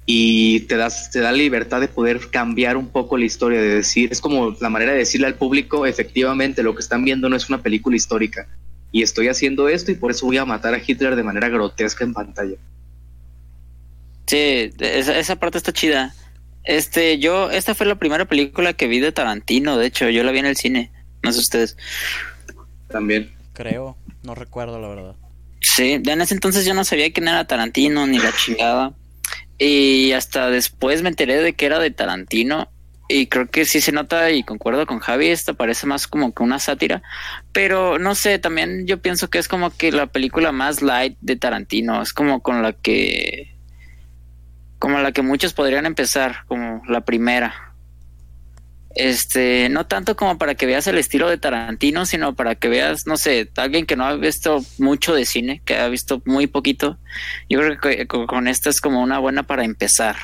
Y 0.05 0.61
te, 0.61 0.75
das, 0.75 1.11
te 1.11 1.19
da 1.19 1.31
la 1.31 1.37
libertad 1.37 1.81
de 1.81 1.87
poder 1.87 2.31
cambiar 2.31 2.77
un 2.77 2.87
poco 2.87 3.17
la 3.17 3.25
historia, 3.25 3.61
de 3.61 3.75
decir, 3.75 4.09
es 4.11 4.21
como 4.21 4.55
la 4.59 4.69
manera 4.69 4.93
de 4.93 4.99
decirle 4.99 5.27
al 5.27 5.35
público, 5.35 5.85
efectivamente, 5.85 6.63
lo 6.63 6.73
que 6.73 6.81
están 6.81 7.05
viendo 7.05 7.29
no 7.29 7.35
es 7.35 7.47
una 7.49 7.61
película 7.61 7.95
histórica. 7.95 8.47
Y 8.91 9.03
estoy 9.03 9.27
haciendo 9.27 9.69
esto 9.69 9.91
y 9.91 9.95
por 9.95 10.09
eso 10.09 10.25
voy 10.25 10.37
a 10.37 10.45
matar 10.45 10.73
a 10.73 10.81
Hitler 10.83 11.15
de 11.15 11.21
manera 11.21 11.49
grotesca 11.49 12.03
en 12.03 12.13
pantalla. 12.13 12.55
Sí, 14.25 14.71
esa, 14.79 15.35
parte 15.35 15.59
está 15.59 15.73
chida. 15.73 16.15
Este, 16.63 17.19
yo, 17.19 17.51
esta 17.51 17.75
fue 17.75 17.85
la 17.85 17.95
primera 17.95 18.25
película 18.25 18.73
que 18.73 18.87
vi 18.87 18.99
de 18.99 19.11
Tarantino, 19.11 19.77
de 19.77 19.87
hecho, 19.87 20.09
yo 20.09 20.23
la 20.23 20.31
vi 20.31 20.39
en 20.39 20.45
el 20.45 20.55
cine, 20.55 20.91
no 21.23 21.31
sé 21.31 21.39
ustedes. 21.39 21.77
También. 22.89 23.33
Creo, 23.53 23.97
no 24.23 24.35
recuerdo 24.35 24.79
la 24.79 24.87
verdad. 24.89 25.15
Sí, 25.61 26.01
en 26.05 26.21
ese 26.21 26.33
entonces 26.33 26.65
yo 26.65 26.73
no 26.73 26.83
sabía 26.83 27.11
quién 27.11 27.27
era 27.27 27.45
Tarantino 27.45 28.07
ni 28.07 28.19
la 28.19 28.31
chingada. 28.33 28.93
Y 29.57 30.13
hasta 30.13 30.49
después 30.49 31.01
me 31.01 31.09
enteré 31.09 31.41
de 31.41 31.53
que 31.53 31.65
era 31.65 31.79
de 31.79 31.91
Tarantino. 31.91 32.69
Y 33.11 33.27
creo 33.27 33.47
que 33.47 33.65
sí 33.65 33.81
se 33.81 33.91
nota 33.91 34.29
y 34.31 34.43
concuerdo 34.43 34.85
con 34.85 34.99
Javi, 34.99 35.29
esta 35.29 35.53
parece 35.53 35.87
más 35.87 36.07
como 36.07 36.33
que 36.33 36.43
una 36.43 36.59
sátira. 36.59 37.01
Pero 37.51 37.97
no 37.97 38.13
sé, 38.13 38.37
también 38.37 38.85
yo 38.85 39.01
pienso 39.01 39.29
que 39.29 39.39
es 39.39 39.47
como 39.47 39.71
que 39.71 39.91
la 39.91 40.05
película 40.07 40.51
más 40.51 40.81
light 40.81 41.17
de 41.19 41.35
Tarantino. 41.35 42.01
Es 42.01 42.13
como 42.13 42.41
con 42.41 42.61
la 42.61 42.73
que 42.73 43.55
como 44.77 44.99
la 44.99 45.11
que 45.11 45.21
muchos 45.21 45.53
podrían 45.53 45.85
empezar, 45.85 46.45
como 46.47 46.81
la 46.87 47.01
primera. 47.01 47.68
Este, 48.95 49.69
no 49.69 49.85
tanto 49.85 50.15
como 50.15 50.37
para 50.37 50.55
que 50.55 50.65
veas 50.65 50.87
el 50.87 50.97
estilo 50.97 51.29
de 51.29 51.37
Tarantino, 51.37 52.05
sino 52.05 52.35
para 52.35 52.55
que 52.55 52.69
veas, 52.69 53.05
no 53.05 53.17
sé, 53.17 53.49
alguien 53.55 53.85
que 53.85 53.95
no 53.95 54.05
ha 54.05 54.15
visto 54.15 54.65
mucho 54.77 55.13
de 55.13 55.25
cine, 55.25 55.61
que 55.63 55.77
ha 55.77 55.87
visto 55.89 56.21
muy 56.25 56.47
poquito. 56.47 56.97
Yo 57.49 57.59
creo 57.59 57.79
que 57.79 58.07
con 58.07 58.47
esta 58.47 58.69
es 58.69 58.81
como 58.81 59.01
una 59.01 59.19
buena 59.19 59.43
para 59.43 59.63
empezar. 59.63 60.15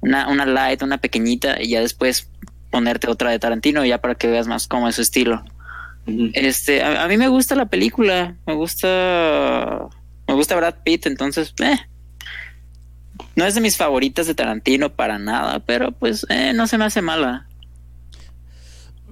Una, 0.00 0.28
una 0.28 0.46
light, 0.46 0.82
una 0.82 0.98
pequeñita, 0.98 1.60
y 1.60 1.70
ya 1.70 1.80
después 1.80 2.30
ponerte 2.70 3.08
otra 3.08 3.30
de 3.30 3.38
Tarantino, 3.40 3.84
ya 3.84 3.98
para 3.98 4.14
que 4.14 4.28
veas 4.28 4.46
más 4.46 4.68
cómo 4.68 4.88
es 4.88 4.94
su 4.94 5.02
estilo. 5.02 5.44
Este, 6.34 6.82
a, 6.82 7.02
a, 7.04 7.08
mí 7.08 7.18
me 7.18 7.28
gusta 7.28 7.54
la 7.54 7.66
película, 7.66 8.36
me 8.46 8.54
gusta, 8.54 9.88
me 10.26 10.34
gusta 10.34 10.56
Brad 10.56 10.76
Pitt, 10.84 11.06
entonces, 11.06 11.52
eh, 11.60 11.76
no 13.34 13.44
es 13.44 13.54
de 13.54 13.60
mis 13.60 13.76
favoritas 13.76 14.26
de 14.26 14.34
Tarantino 14.34 14.90
para 14.90 15.18
nada, 15.18 15.60
pero 15.60 15.92
pues 15.92 16.24
eh, 16.28 16.52
no 16.54 16.66
se 16.66 16.78
me 16.78 16.84
hace 16.84 17.02
mala. 17.02 17.47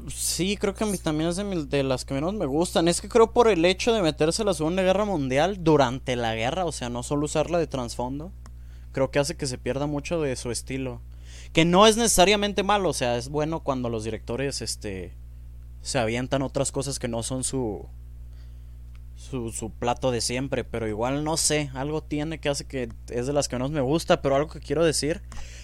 Sí, 0.08 0.56
creo 0.56 0.74
que 0.74 0.84
también 0.98 1.30
es 1.30 1.36
de, 1.36 1.82
las 1.82 2.04
que 2.04 2.14
menos 2.14 2.34
me 2.34 2.46
gustan. 2.46 2.86
Es 2.86 3.00
que 3.00 3.08
creo 3.08 3.32
por 3.32 3.48
el 3.48 3.64
hecho 3.64 3.92
de 3.92 4.02
meterse 4.02 4.42
a 4.42 4.44
la 4.44 4.54
Segunda 4.54 4.82
Guerra 4.82 5.04
Mundial 5.04 5.64
durante 5.64 6.14
la 6.14 6.34
guerra, 6.34 6.64
o 6.64 6.72
sea, 6.72 6.88
no 6.88 7.02
solo 7.02 7.24
usarla 7.24 7.58
de 7.58 7.66
trasfondo, 7.66 8.30
creo 8.92 9.10
que 9.10 9.18
hace 9.18 9.36
que 9.36 9.46
se 9.46 9.58
pierda 9.58 9.86
mucho 9.86 10.20
de 10.20 10.36
su 10.36 10.50
estilo. 10.50 11.00
Que 11.52 11.64
no 11.64 11.86
es 11.86 11.96
necesariamente 11.96 12.62
malo, 12.62 12.90
o 12.90 12.92
sea, 12.92 13.16
es 13.16 13.28
bueno 13.28 13.60
cuando 13.60 13.88
los 13.88 14.04
directores 14.04 14.62
este 14.62 15.12
se 15.82 15.98
avientan 15.98 16.42
otras 16.42 16.72
cosas 16.72 16.98
que 16.98 17.08
no 17.08 17.22
son 17.22 17.44
su 17.44 17.86
su, 19.16 19.50
su, 19.50 19.70
plato 19.70 20.10
de 20.10 20.20
siempre, 20.20 20.62
pero 20.64 20.86
igual 20.88 21.24
no 21.24 21.36
sé, 21.36 21.70
algo 21.74 22.02
tiene 22.02 22.38
que 22.38 22.48
hace 22.48 22.66
que 22.66 22.90
es 23.08 23.26
de 23.26 23.32
las 23.32 23.48
que 23.48 23.56
menos 23.56 23.70
me 23.70 23.80
gusta, 23.80 24.20
pero 24.20 24.36
algo 24.36 24.50
que 24.50 24.60
quiero 24.60 24.84
decir 24.84 25.22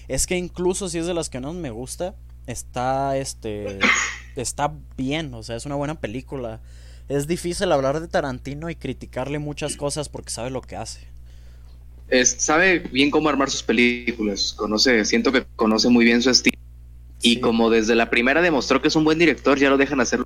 es 0.09 0.27
que 0.27 0.37
incluso 0.37 0.89
si 0.89 0.99
es 0.99 1.07
de 1.07 1.15
las 1.15 1.29
que 1.29 1.39
menos 1.39 1.57
me 1.57 1.71
gusta, 1.71 2.15
está 2.47 3.17
este 3.17 3.79
está 4.37 4.73
bien, 4.97 5.35
o 5.35 5.43
sea, 5.43 5.57
es 5.57 5.67
una 5.67 5.75
buena 5.75 5.95
película. 5.97 6.61
Es 7.09 7.27
difícil 7.27 7.71
hablar 7.73 8.01
de 8.01 8.09
Tarantino 8.09 8.71
y 8.71 8.77
criticarle 8.77 9.39
muchas 9.39 9.77
cosas 9.77 10.09
porque 10.09 10.31
sabe 10.31 10.51
lo 10.51 10.63
que 10.63 10.77
hace. 10.77 11.01
Es, 12.09 12.37
sabe 12.39 12.79
bien 12.79 13.11
cómo 13.11 13.29
armar 13.29 13.51
sus 13.51 13.63
películas, 13.63 14.53
conoce, 14.53 15.05
siento 15.05 15.33
que 15.33 15.45
conoce 15.57 15.89
muy 15.89 16.05
bien 16.05 16.23
su 16.23 16.31
estilo. 16.31 16.59
Y 17.21 17.41
como 17.41 17.71
desde 17.71 17.95
la 17.95 18.11
primera 18.11 18.43
demostró 18.43 18.83
que 18.83 18.89
es 18.89 18.97
un 18.97 19.05
buen 19.05 19.19
director, 19.19 19.59
ya 19.59 19.71
lo 19.71 19.77
dejan 19.77 20.01
hacer 20.01 20.21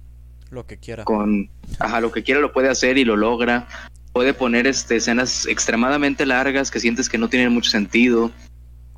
lo 0.51 0.67
que 0.67 0.79
quiera. 0.79 1.05
Con, 1.05 1.51
ajá, 1.79 2.01
lo 2.01 2.13
que 2.13 2.23
quiera 2.23 2.41
lo 2.41 2.53
puede 2.53 2.69
hacer 2.69 2.99
y 2.99 3.05
lo 3.05 3.17
logra. 3.17 3.69
Puede 4.13 4.33
poner 4.33 4.67
este, 4.67 4.97
escenas 4.97 5.47
extremadamente 5.47 6.25
largas 6.25 6.71
que 6.71 6.81
sientes 6.81 7.09
que 7.09 7.19
no 7.19 7.29
tienen 7.29 7.53
mucho 7.53 7.71
sentido. 7.71 8.31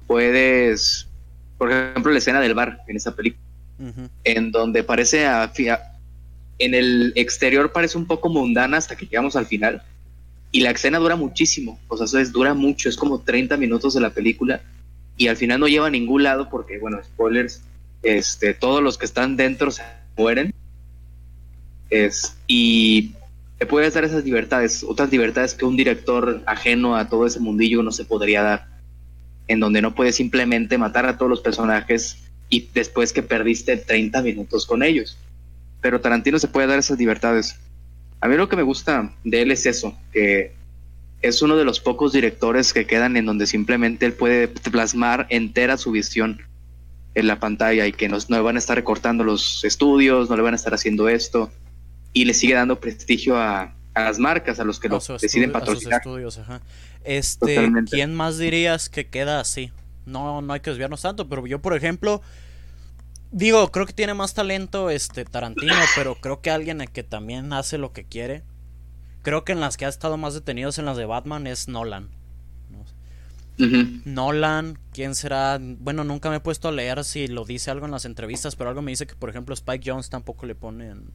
Puedes, 0.06 1.07
por 1.58 1.70
ejemplo, 1.70 2.12
la 2.12 2.18
escena 2.18 2.40
del 2.40 2.54
bar 2.54 2.80
en 2.86 2.96
esa 2.96 3.14
película, 3.14 3.42
en 4.24 4.50
donde 4.50 4.82
parece 4.82 5.26
a, 5.26 5.52
en 6.58 6.74
el 6.74 7.12
exterior 7.16 7.72
parece 7.72 7.98
un 7.98 8.06
poco 8.06 8.28
mundana 8.28 8.76
hasta 8.76 8.96
que 8.96 9.06
llegamos 9.06 9.36
al 9.36 9.46
final. 9.46 9.82
Y 10.50 10.60
la 10.60 10.70
escena 10.70 10.98
dura 10.98 11.16
muchísimo, 11.16 11.78
o 11.88 12.06
sea, 12.06 12.20
es, 12.20 12.32
dura 12.32 12.54
mucho, 12.54 12.88
es 12.88 12.96
como 12.96 13.20
30 13.20 13.56
minutos 13.56 13.94
de 13.94 14.00
la 14.00 14.10
película. 14.10 14.62
Y 15.16 15.28
al 15.28 15.36
final 15.36 15.60
no 15.60 15.68
lleva 15.68 15.88
a 15.88 15.90
ningún 15.90 16.22
lado 16.22 16.48
porque, 16.48 16.78
bueno, 16.78 17.02
spoilers, 17.04 17.60
este, 18.02 18.54
todos 18.54 18.82
los 18.82 18.96
que 18.96 19.04
están 19.04 19.36
dentro 19.36 19.70
se 19.70 19.82
mueren. 20.16 20.54
Es, 21.90 22.36
y 22.46 23.12
te 23.58 23.66
puedes 23.66 23.94
dar 23.94 24.04
esas 24.04 24.24
libertades, 24.24 24.84
otras 24.84 25.10
libertades 25.10 25.54
que 25.54 25.64
un 25.64 25.76
director 25.76 26.42
ajeno 26.46 26.96
a 26.96 27.08
todo 27.08 27.26
ese 27.26 27.40
mundillo 27.40 27.82
no 27.82 27.90
se 27.90 28.04
podría 28.04 28.42
dar, 28.42 28.68
en 29.48 29.60
donde 29.60 29.82
no 29.82 29.94
puedes 29.94 30.16
simplemente 30.16 30.78
matar 30.78 31.06
a 31.06 31.16
todos 31.16 31.30
los 31.30 31.40
personajes 31.40 32.18
y 32.48 32.68
después 32.72 33.12
que 33.12 33.22
perdiste 33.22 33.76
30 33.76 34.22
minutos 34.22 34.66
con 34.66 34.82
ellos. 34.82 35.18
Pero 35.80 36.00
Tarantino 36.00 36.38
se 36.38 36.48
puede 36.48 36.66
dar 36.66 36.78
esas 36.78 36.98
libertades. 36.98 37.56
A 38.20 38.28
mí 38.28 38.36
lo 38.36 38.48
que 38.48 38.56
me 38.56 38.62
gusta 38.62 39.12
de 39.24 39.42
él 39.42 39.50
es 39.50 39.66
eso, 39.66 39.96
que 40.12 40.52
es 41.22 41.42
uno 41.42 41.56
de 41.56 41.64
los 41.64 41.80
pocos 41.80 42.12
directores 42.12 42.72
que 42.72 42.86
quedan 42.86 43.16
en 43.16 43.26
donde 43.26 43.46
simplemente 43.46 44.06
él 44.06 44.12
puede 44.12 44.48
plasmar 44.48 45.26
entera 45.30 45.76
su 45.76 45.90
visión 45.90 46.40
en 47.14 47.26
la 47.26 47.40
pantalla 47.40 47.86
y 47.86 47.92
que 47.92 48.08
no 48.08 48.18
le 48.28 48.40
van 48.40 48.56
a 48.56 48.58
estar 48.58 48.76
recortando 48.76 49.24
los 49.24 49.64
estudios, 49.64 50.30
no 50.30 50.36
le 50.36 50.42
van 50.42 50.54
a 50.54 50.56
estar 50.56 50.74
haciendo 50.74 51.08
esto 51.08 51.50
y 52.12 52.24
le 52.24 52.34
sigue 52.34 52.54
dando 52.54 52.78
prestigio 52.80 53.36
a, 53.36 53.74
las 54.04 54.18
marcas, 54.18 54.60
a 54.60 54.64
los 54.64 54.78
que 54.80 54.88
lo 54.88 54.98
deciden 54.98 55.52
patrocinar. 55.52 56.00
estudios, 56.00 56.40
Este, 57.04 57.70
¿quién 57.90 58.14
más 58.14 58.38
dirías 58.38 58.88
que 58.88 59.08
queda 59.08 59.40
así? 59.40 59.72
No, 60.06 60.40
no 60.42 60.52
hay 60.52 60.60
que 60.60 60.70
desviarnos 60.70 61.02
tanto, 61.02 61.28
pero 61.28 61.46
yo, 61.46 61.60
por 61.60 61.76
ejemplo, 61.76 62.22
digo, 63.30 63.70
creo 63.70 63.86
que 63.86 63.92
tiene 63.92 64.14
más 64.14 64.34
talento 64.34 64.90
este 64.90 65.24
Tarantino, 65.24 65.74
pero 65.96 66.14
creo 66.16 66.40
que 66.40 66.50
alguien 66.50 66.78
que 66.92 67.02
también 67.02 67.52
hace 67.52 67.78
lo 67.78 67.92
que 67.92 68.04
quiere. 68.04 68.42
Creo 69.22 69.44
que 69.44 69.52
en 69.52 69.60
las 69.60 69.76
que 69.76 69.84
ha 69.84 69.88
estado 69.88 70.16
más 70.16 70.34
detenidos 70.34 70.78
en 70.78 70.86
las 70.86 70.96
de 70.96 71.04
Batman 71.04 71.46
es 71.46 71.68
Nolan. 71.68 72.10
Nolan, 74.04 74.78
¿quién 74.92 75.16
será? 75.16 75.58
Bueno, 75.60 76.04
nunca 76.04 76.30
me 76.30 76.36
he 76.36 76.40
puesto 76.40 76.68
a 76.68 76.72
leer 76.72 77.02
si 77.04 77.26
lo 77.26 77.44
dice 77.44 77.70
algo 77.70 77.86
en 77.86 77.92
las 77.92 78.04
entrevistas, 78.04 78.54
pero 78.54 78.70
algo 78.70 78.82
me 78.82 78.92
dice 78.92 79.06
que, 79.06 79.16
por 79.16 79.30
ejemplo, 79.30 79.52
Spike 79.52 79.90
Jones 79.90 80.10
tampoco 80.10 80.46
le 80.46 80.54
ponen. 80.54 81.10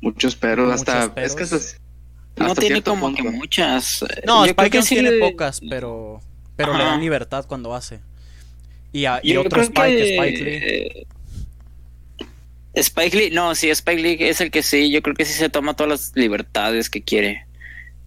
Muchos 0.00 0.34
pero 0.36 0.72
hasta. 0.72 1.12
Es 1.16 1.34
que 1.34 1.44
no 2.36 2.54
tiene 2.54 2.82
como 2.82 3.14
que 3.14 3.22
muchas. 3.22 4.02
Eh, 4.02 4.22
no, 4.26 4.44
Spike 4.44 4.70
Jones 4.72 4.88
tiene 4.88 5.12
pocas, 5.18 5.60
pero. 5.68 6.20
Pero 6.56 6.76
le 6.76 6.84
dan 6.84 7.00
libertad 7.00 7.46
cuando 7.46 7.74
hace. 7.74 8.00
Y, 8.92 9.04
a, 9.04 9.20
y 9.22 9.36
otro 9.36 9.62
Spike, 9.62 10.16
Spike 10.16 10.44
Lee. 10.44 11.06
Spike 12.74 13.16
Lee, 13.16 13.30
no, 13.30 13.54
sí, 13.54 13.70
Spike 13.70 14.02
Lee 14.02 14.16
es 14.20 14.40
el 14.40 14.50
que 14.50 14.62
sí, 14.62 14.90
yo 14.90 15.02
creo 15.02 15.14
que 15.14 15.24
sí 15.24 15.32
se 15.32 15.48
toma 15.48 15.74
todas 15.74 15.90
las 15.90 16.12
libertades 16.16 16.90
que 16.90 17.02
quiere. 17.02 17.46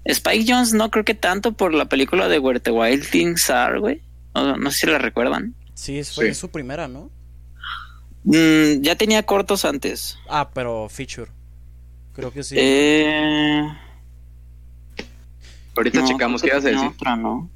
Spike 0.06 0.46
Jones 0.48 0.74
no 0.74 0.92
creo 0.92 1.06
que 1.06 1.16
tanto 1.16 1.54
por 1.54 1.74
la 1.74 1.86
película 1.86 2.28
de 2.28 2.40
Where 2.40 2.60
the 2.60 2.72
Wild 2.72 3.10
Things 3.10 3.50
Are, 3.50 3.80
güey. 3.80 4.02
No, 4.36 4.72
sé 4.72 4.78
si 4.78 4.88
la 4.88 4.98
recuerdan. 4.98 5.56
Sí, 5.74 6.04
fue 6.04 6.34
su 6.34 6.50
primera, 6.50 6.88
¿no? 6.88 7.10
Mm, 8.24 8.82
ya 8.82 8.96
tenía 8.96 9.24
cortos 9.24 9.66
antes. 9.66 10.18
Ah, 10.30 10.50
pero 10.54 10.88
feature. 10.90 11.32
Creo 12.14 12.32
que 12.32 12.44
sí. 12.44 12.56
Eh... 12.58 13.68
Ahorita 15.76 16.04
checamos, 16.06 16.42
¿qué 16.42 16.50
ibas 16.50 16.66
a 16.66 16.70
decir? 16.70 16.92
no. 17.18 17.50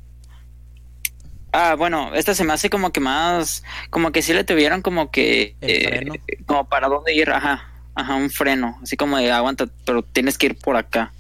Ah, 1.53 1.75
bueno, 1.75 2.13
esta 2.13 2.35
se 2.35 2.43
me 2.43 2.53
hace 2.53 2.69
como 2.69 2.91
que 2.91 2.99
más, 2.99 3.63
como 3.89 4.11
que 4.11 4.21
sí 4.21 4.33
le 4.33 4.43
tuvieron 4.43 4.81
como 4.81 5.11
que, 5.11 5.55
eh, 5.61 6.05
como 6.45 6.67
para 6.67 6.87
dónde 6.87 7.15
ir, 7.15 7.29
ajá, 7.29 7.71
ajá, 7.95 8.15
un 8.15 8.29
freno, 8.29 8.77
así 8.83 8.97
como 8.97 9.17
de 9.17 9.31
aguanta, 9.31 9.65
pero 9.85 10.03
tienes 10.03 10.37
que 10.37 10.47
ir 10.47 10.57
por 10.57 10.75
acá. 10.75 11.13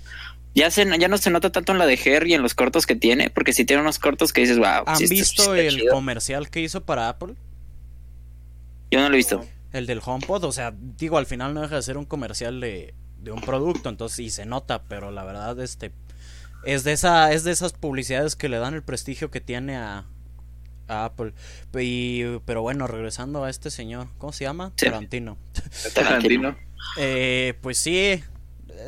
Ya, 0.53 0.69
se, 0.69 0.85
ya 0.99 1.07
no 1.07 1.17
se 1.17 1.29
nota 1.29 1.51
tanto 1.51 1.71
en 1.71 1.77
la 1.77 1.85
de 1.85 1.99
Her 2.03 2.27
y 2.27 2.33
en 2.33 2.41
los 2.41 2.55
cortos 2.55 2.85
que 2.85 2.95
tiene, 2.95 3.29
porque 3.29 3.53
si 3.53 3.63
tiene 3.63 3.81
unos 3.81 3.99
cortos 3.99 4.33
que 4.33 4.41
dices, 4.41 4.57
wow. 4.57 4.83
¿Han 4.85 4.99
visto 5.07 5.55
el 5.55 5.87
comercial 5.89 6.49
que 6.49 6.59
hizo 6.59 6.83
para 6.83 7.09
Apple? 7.09 7.35
Yo 8.91 8.99
no 8.99 9.07
lo 9.09 9.13
he 9.13 9.17
visto. 9.17 9.45
El 9.71 9.85
del 9.85 10.01
HomePod, 10.03 10.43
o 10.43 10.51
sea, 10.51 10.73
digo, 10.75 11.17
al 11.17 11.25
final 11.25 11.53
no 11.53 11.61
deja 11.61 11.75
de 11.75 11.81
ser 11.81 11.97
un 11.97 12.05
comercial 12.05 12.59
de, 12.59 12.93
de 13.27 13.33
un 13.33 13.41
producto, 13.41 13.89
entonces 13.89 14.15
sí 14.15 14.29
se 14.29 14.45
nota, 14.45 14.83
pero 14.83 15.11
la 15.11 15.23
verdad, 15.23 15.59
este, 15.59 15.91
es 16.63 16.83
de, 16.83 16.93
esa, 16.93 17.33
es 17.33 17.43
de 17.43 17.51
esas 17.51 17.73
publicidades 17.73 18.35
que 18.35 18.49
le 18.49 18.57
dan 18.57 18.73
el 18.73 18.83
prestigio 18.83 19.29
que 19.29 19.41
tiene 19.41 19.77
a, 19.77 20.05
Apple. 20.89 21.33
pero 21.71 22.61
bueno, 22.61 22.87
regresando 22.87 23.43
a 23.43 23.49
este 23.49 23.69
señor, 23.69 24.07
¿cómo 24.17 24.31
se 24.31 24.45
llama? 24.45 24.71
Tarantino. 24.77 25.37
Tarantino. 25.93 26.57
eh, 26.97 27.55
pues 27.61 27.77
sí, 27.77 28.23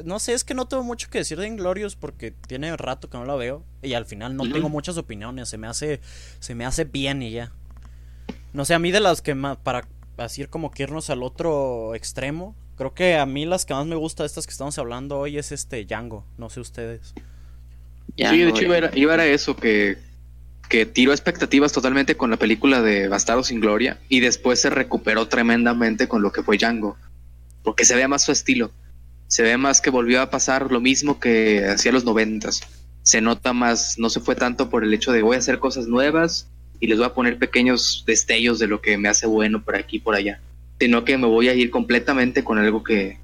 no 0.05 0.19
sé, 0.19 0.31
es 0.31 0.45
que 0.45 0.53
no 0.53 0.65
tengo 0.65 0.83
mucho 0.83 1.09
que 1.09 1.17
decir 1.17 1.37
de 1.37 1.47
Inglorious 1.47 1.97
porque 1.97 2.31
tiene 2.31 2.77
rato 2.77 3.09
que 3.09 3.17
no 3.17 3.25
la 3.25 3.35
veo 3.35 3.65
y 3.81 3.95
al 3.95 4.05
final 4.05 4.37
no 4.37 4.49
tengo 4.49 4.69
muchas 4.69 4.97
opiniones, 4.97 5.49
se 5.49 5.57
me 5.57 5.67
hace 5.67 5.99
se 6.39 6.55
me 6.55 6.65
hace 6.65 6.85
bien 6.85 7.21
y 7.21 7.31
ya. 7.31 7.51
No 8.53 8.63
sé, 8.63 8.73
a 8.73 8.79
mí 8.79 8.91
de 8.91 9.01
las 9.01 9.21
que 9.21 9.35
más 9.35 9.57
para 9.57 9.85
decir 10.17 10.47
como 10.47 10.71
que 10.71 10.83
irnos 10.83 11.09
al 11.09 11.21
otro 11.21 11.95
extremo, 11.95 12.55
creo 12.79 12.95
que 12.95 13.15
a 13.15 13.27
mí 13.27 13.45
las 13.45 13.65
que 13.65 13.75
más 13.75 13.85
me 13.85 13.95
gusta 13.95 14.23
de 14.23 14.27
estas 14.27 14.47
que 14.47 14.51
estamos 14.51 14.79
hablando 14.79 15.19
hoy 15.19 15.37
es 15.37 15.51
este 15.51 15.85
Django, 15.85 16.25
no 16.39 16.49
sé 16.49 16.59
ustedes. 16.59 17.13
sí, 18.17 18.37
de 18.37 18.49
hecho 18.49 18.63
iba 18.63 18.89
iba 18.95 19.13
a 19.13 19.25
eso 19.27 19.55
que 19.55 19.97
que 20.67 20.87
tiró 20.87 21.11
expectativas 21.11 21.71
totalmente 21.71 22.15
con 22.15 22.31
la 22.31 22.37
película 22.37 22.81
de 22.81 23.07
Bastardo 23.07 23.43
sin 23.43 23.59
Gloria 23.59 23.99
y 24.09 24.19
después 24.19 24.59
se 24.59 24.71
recuperó 24.71 25.27
tremendamente 25.27 26.07
con 26.07 26.23
lo 26.23 26.31
que 26.31 26.41
fue 26.41 26.57
Django, 26.57 26.97
porque 27.63 27.85
se 27.85 27.95
ve 27.95 28.07
más 28.07 28.23
su 28.23 28.31
estilo 28.31 28.71
se 29.29 29.43
ve 29.43 29.57
más 29.57 29.79
que 29.79 29.91
volvió 29.91 30.21
a 30.21 30.31
pasar 30.31 30.71
lo 30.71 30.81
mismo 30.81 31.19
que 31.19 31.63
hacía 31.65 31.91
los 31.91 32.03
noventas. 32.03 32.61
Se 33.03 33.21
nota 33.21 33.53
más, 33.53 33.99
no 33.99 34.09
se 34.09 34.19
fue 34.19 34.35
tanto 34.35 34.69
por 34.71 34.83
el 34.83 34.93
hecho 34.93 35.11
de 35.11 35.21
voy 35.21 35.35
a 35.35 35.39
hacer 35.39 35.59
cosas 35.59 35.87
nuevas 35.87 36.47
y 36.79 36.87
les 36.87 36.97
voy 36.97 37.05
a 37.05 37.13
poner 37.13 37.37
pequeños 37.37 38.03
destellos 38.07 38.57
de 38.57 38.67
lo 38.67 38.81
que 38.81 38.97
me 38.97 39.07
hace 39.07 39.27
bueno 39.27 39.63
por 39.63 39.75
aquí 39.75 39.97
y 39.97 39.99
por 39.99 40.15
allá, 40.15 40.41
sino 40.79 41.03
que 41.03 41.17
me 41.17 41.27
voy 41.27 41.49
a 41.49 41.53
ir 41.53 41.69
completamente 41.69 42.43
con 42.43 42.57
algo 42.57 42.83
que, 42.83 43.17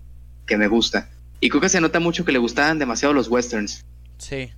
que 0.46 0.58
me 0.58 0.68
gusta. 0.68 1.10
Y 1.40 1.50
creo 1.50 1.62
que 1.62 1.70
se 1.70 1.82
nota 1.82 2.00
mucho 2.00 2.26
que 2.26 2.32
le 2.32 2.40
gustaban 2.40 2.80
demasiado 2.80 3.14
los 3.14 3.28
westerns. 3.30 3.84
Sí. 4.18 4.52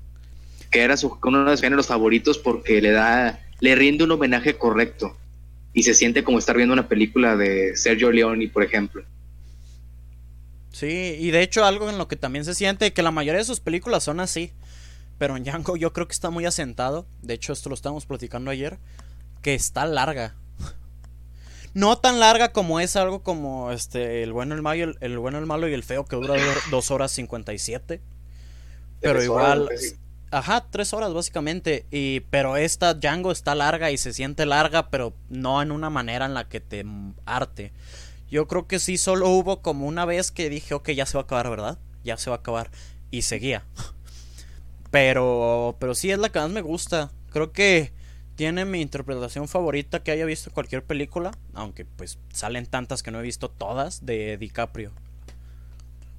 Que 0.71 0.81
era 0.81 0.97
su, 0.97 1.17
uno 1.23 1.45
de 1.45 1.51
sus 1.51 1.61
géneros 1.61 1.87
favoritos 1.87 2.37
porque 2.37 2.81
le 2.81 2.91
da, 2.91 3.39
le 3.59 3.75
rinde 3.75 4.03
un 4.03 4.11
homenaje 4.11 4.57
correcto. 4.57 5.15
Y 5.73 5.83
se 5.83 5.93
siente 5.93 6.23
como 6.23 6.39
estar 6.39 6.55
viendo 6.55 6.73
una 6.73 6.87
película 6.87 7.35
de 7.35 7.75
Sergio 7.75 8.11
Leone, 8.11 8.47
por 8.47 8.63
ejemplo. 8.63 9.03
Sí, 10.71 11.17
y 11.19 11.31
de 11.31 11.41
hecho 11.41 11.65
algo 11.65 11.89
en 11.89 11.97
lo 11.97 12.07
que 12.07 12.15
también 12.15 12.45
se 12.45 12.53
siente, 12.53 12.93
que 12.93 13.01
la 13.01 13.11
mayoría 13.11 13.39
de 13.39 13.45
sus 13.45 13.59
películas 13.59 14.03
son 14.03 14.19
así, 14.19 14.51
pero 15.17 15.35
en 15.35 15.43
Django 15.43 15.75
yo 15.75 15.91
creo 15.91 16.07
que 16.07 16.13
está 16.13 16.29
muy 16.29 16.45
asentado, 16.45 17.07
de 17.23 17.33
hecho 17.33 17.51
esto 17.51 17.69
lo 17.69 17.75
estábamos 17.75 18.05
platicando 18.05 18.51
ayer, 18.51 18.77
que 19.41 19.55
está 19.55 19.87
larga. 19.87 20.35
No 21.77 21.95
tan 21.95 22.19
larga 22.19 22.53
como 22.53 22.79
es 22.79 22.95
algo 22.95 23.21
como 23.21 23.71
este 23.71 24.23
el 24.23 24.33
bueno, 24.33 24.55
el 24.55 24.63
malo, 24.63 24.95
el, 24.99 25.19
bueno, 25.19 25.37
el 25.37 25.45
malo 25.45 25.67
y 25.67 25.75
el 25.75 25.83
feo 25.83 26.05
que 26.05 26.15
dura 26.15 26.33
dos 26.71 26.89
horas 26.91 27.11
57. 27.11 28.01
Pero 28.99 29.23
igual... 29.23 29.69
Ajá, 30.31 30.65
tres 30.71 30.91
horas 30.93 31.13
básicamente. 31.13 31.85
Y, 31.91 32.21
pero 32.31 32.57
esta 32.57 32.95
Django 32.95 33.31
está 33.31 33.53
larga 33.53 33.91
y 33.91 33.99
se 33.99 34.11
siente 34.11 34.47
larga, 34.47 34.89
pero 34.89 35.13
no 35.29 35.61
en 35.61 35.71
una 35.71 35.91
manera 35.91 36.25
en 36.25 36.33
la 36.33 36.49
que 36.49 36.61
te 36.61 36.83
arte. 37.25 37.73
Yo 38.27 38.47
creo 38.47 38.65
que 38.65 38.79
sí, 38.79 38.97
solo 38.97 39.29
hubo 39.29 39.61
como 39.61 39.85
una 39.85 40.05
vez 40.05 40.31
que 40.31 40.49
dije, 40.49 40.73
ok, 40.73 40.89
ya 40.93 41.05
se 41.05 41.19
va 41.19 41.21
a 41.21 41.23
acabar, 41.25 41.47
¿verdad? 41.47 41.77
Ya 42.03 42.17
se 42.17 42.31
va 42.31 42.37
a 42.37 42.39
acabar. 42.39 42.71
Y 43.11 43.21
seguía. 43.21 43.67
Pero, 44.89 45.75
pero 45.79 45.93
sí 45.93 46.09
es 46.09 46.17
la 46.17 46.29
que 46.29 46.39
más 46.39 46.49
me 46.49 46.61
gusta. 46.61 47.11
Creo 47.29 47.51
que 47.51 47.91
tiene 48.37 48.65
mi 48.65 48.81
interpretación 48.81 49.47
favorita 49.47 50.03
que 50.03 50.11
haya 50.11 50.23
visto 50.25 50.51
cualquier 50.51 50.83
película. 50.83 51.31
Aunque 51.55 51.83
pues 51.83 52.19
salen 52.31 52.67
tantas 52.67 53.03
que 53.03 53.11
no 53.11 53.19
he 53.19 53.23
visto 53.23 53.49
todas 53.49 54.05
de 54.05 54.37
DiCaprio. 54.37 54.91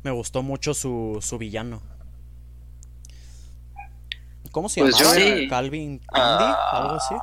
Me 0.03 0.11
gustó 0.11 0.43
mucho 0.43 0.75
su, 0.75 1.21
su 1.23 1.39
villano. 1.39 1.81
¿Cómo 4.51 4.69
se 4.69 4.81
pues 4.81 4.99
llama? 4.99 5.49
Calvin 5.49 6.01
Candy, 6.13 6.55
algo 6.73 6.95
así. 6.95 7.15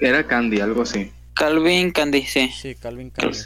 Era 0.00 0.26
Candy, 0.26 0.60
algo 0.60 0.82
así. 0.82 1.12
Calvin 1.34 1.92
Candy, 1.92 2.22
sí. 2.22 2.48
Sí, 2.48 2.74
Calvin 2.74 3.10
Candy. 3.10 3.38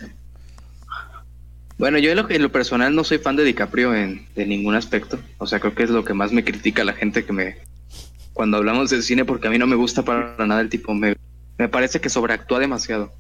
Bueno, 1.77 1.99
yo 1.99 2.11
en 2.11 2.17
lo, 2.17 2.31
en 2.31 2.43
lo 2.43 2.51
personal 2.51 2.95
no 2.95 3.05
soy 3.05 3.19
fan 3.19 3.37
de 3.37 3.45
DiCaprio 3.45 3.95
en, 3.95 4.27
de 4.35 4.47
ningún 4.47 4.75
aspecto. 4.75 5.19
O 5.37 5.47
sea, 5.47 5.61
creo 5.61 5.75
que 5.75 5.83
es 5.83 5.91
lo 5.91 6.05
que 6.05 6.15
más 6.15 6.33
me 6.33 6.43
critica 6.43 6.85
la 6.85 6.95
gente 6.95 7.27
que 7.27 7.33
me... 7.33 7.59
Cuando 8.39 8.57
hablamos 8.57 8.89
del 8.91 9.03
cine, 9.03 9.25
porque 9.25 9.49
a 9.49 9.51
mí 9.51 9.59
no 9.59 9.67
me 9.67 9.75
gusta 9.75 10.05
para 10.05 10.37
nada 10.47 10.61
el 10.61 10.69
tipo. 10.69 10.95
Me, 10.95 11.17
me 11.59 11.69
parece 11.69 12.01
que 12.01 12.09
sobreactúa 12.09 12.61
demasiado. 12.61 13.13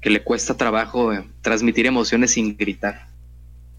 Que 0.00 0.08
le 0.08 0.22
cuesta 0.22 0.56
trabajo 0.56 1.12
eh, 1.12 1.22
transmitir 1.42 1.84
emociones 1.84 2.30
sin 2.30 2.56
gritar. 2.56 3.06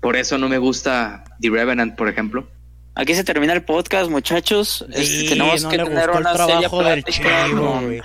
Por 0.01 0.15
eso 0.15 0.37
no 0.37 0.47
me 0.47 0.59
gusta 0.59 1.23
The 1.41 1.49
Revenant, 1.49 1.95
por 1.95 2.09
ejemplo. 2.09 2.47
Aquí 2.93 3.15
se 3.15 3.23
termina 3.23 3.53
el 3.53 3.63
podcast, 3.63 4.11
muchachos. 4.11 4.85
Sí, 4.93 5.01
Este, 5.01 5.29
tenemos 5.29 5.63
no 5.63 5.69
que 5.69 5.77
le 5.77 5.83
tener 5.85 6.09
gustó 6.11 6.19
el 6.19 6.21
una 6.21 6.31
seria 6.37 6.45
trabajo 6.69 6.83
del 6.83 7.03
chivo, 7.05 7.81
güey. 7.81 8.01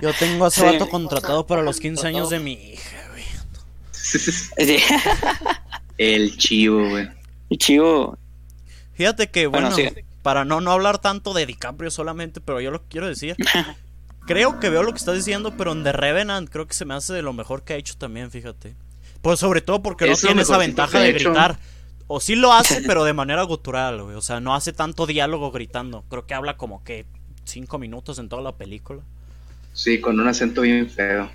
Yo 0.00 0.12
tengo 0.16 0.44
a 0.44 0.48
ese 0.48 0.60
Sí. 0.60 0.66
vato 0.66 0.88
contratado 0.88 1.44
para 1.48 1.62
los 1.62 1.80
15 1.80 2.06
años 2.06 2.30
de 2.30 2.38
mi 2.38 2.52
hija, 2.52 2.96
güey. 3.10 3.24
Sí. 3.90 4.76
el 5.98 6.36
chivo, 6.36 6.88
güey. 6.90 7.08
Y 7.48 7.58
Chivo, 7.58 8.16
Fíjate 8.94 9.28
que, 9.28 9.48
Bueno, 9.48 9.70
bueno. 9.72 9.90
Para 10.24 10.46
no, 10.46 10.62
no 10.62 10.72
hablar 10.72 10.98
tanto 10.98 11.34
de 11.34 11.44
DiCaprio 11.44 11.90
solamente, 11.90 12.40
pero 12.40 12.58
yo 12.58 12.70
lo 12.70 12.82
quiero 12.84 13.06
decir. 13.06 13.36
creo 14.26 14.58
que 14.58 14.70
veo 14.70 14.82
lo 14.82 14.90
que 14.90 14.96
estás 14.98 15.14
diciendo, 15.16 15.52
pero 15.54 15.72
en 15.72 15.84
The 15.84 15.92
Revenant 15.92 16.48
creo 16.48 16.66
que 16.66 16.72
se 16.72 16.86
me 16.86 16.94
hace 16.94 17.12
de 17.12 17.20
lo 17.20 17.34
mejor 17.34 17.62
que 17.62 17.74
ha 17.74 17.76
hecho 17.76 17.94
también, 17.98 18.30
fíjate. 18.30 18.74
Pues 19.20 19.38
sobre 19.38 19.60
todo 19.60 19.82
porque 19.82 20.08
no 20.08 20.16
tiene 20.16 20.40
esa 20.40 20.56
ventaja 20.56 20.98
de 20.98 21.10
hecho. 21.10 21.28
gritar. 21.28 21.58
O 22.06 22.20
sí 22.20 22.36
lo 22.36 22.54
hace, 22.54 22.80
pero 22.86 23.04
de 23.04 23.12
manera 23.12 23.42
gutural, 23.42 24.02
güey. 24.02 24.16
O 24.16 24.22
sea, 24.22 24.40
no 24.40 24.54
hace 24.54 24.72
tanto 24.72 25.04
diálogo 25.06 25.50
gritando. 25.52 26.04
Creo 26.08 26.26
que 26.26 26.32
habla 26.32 26.56
como 26.56 26.82
que 26.84 27.04
cinco 27.44 27.78
minutos 27.78 28.18
en 28.18 28.30
toda 28.30 28.40
la 28.40 28.52
película. 28.52 29.02
Sí, 29.74 30.00
con 30.00 30.18
un 30.18 30.26
acento 30.26 30.62
bien 30.62 30.88
feo. 30.88 31.30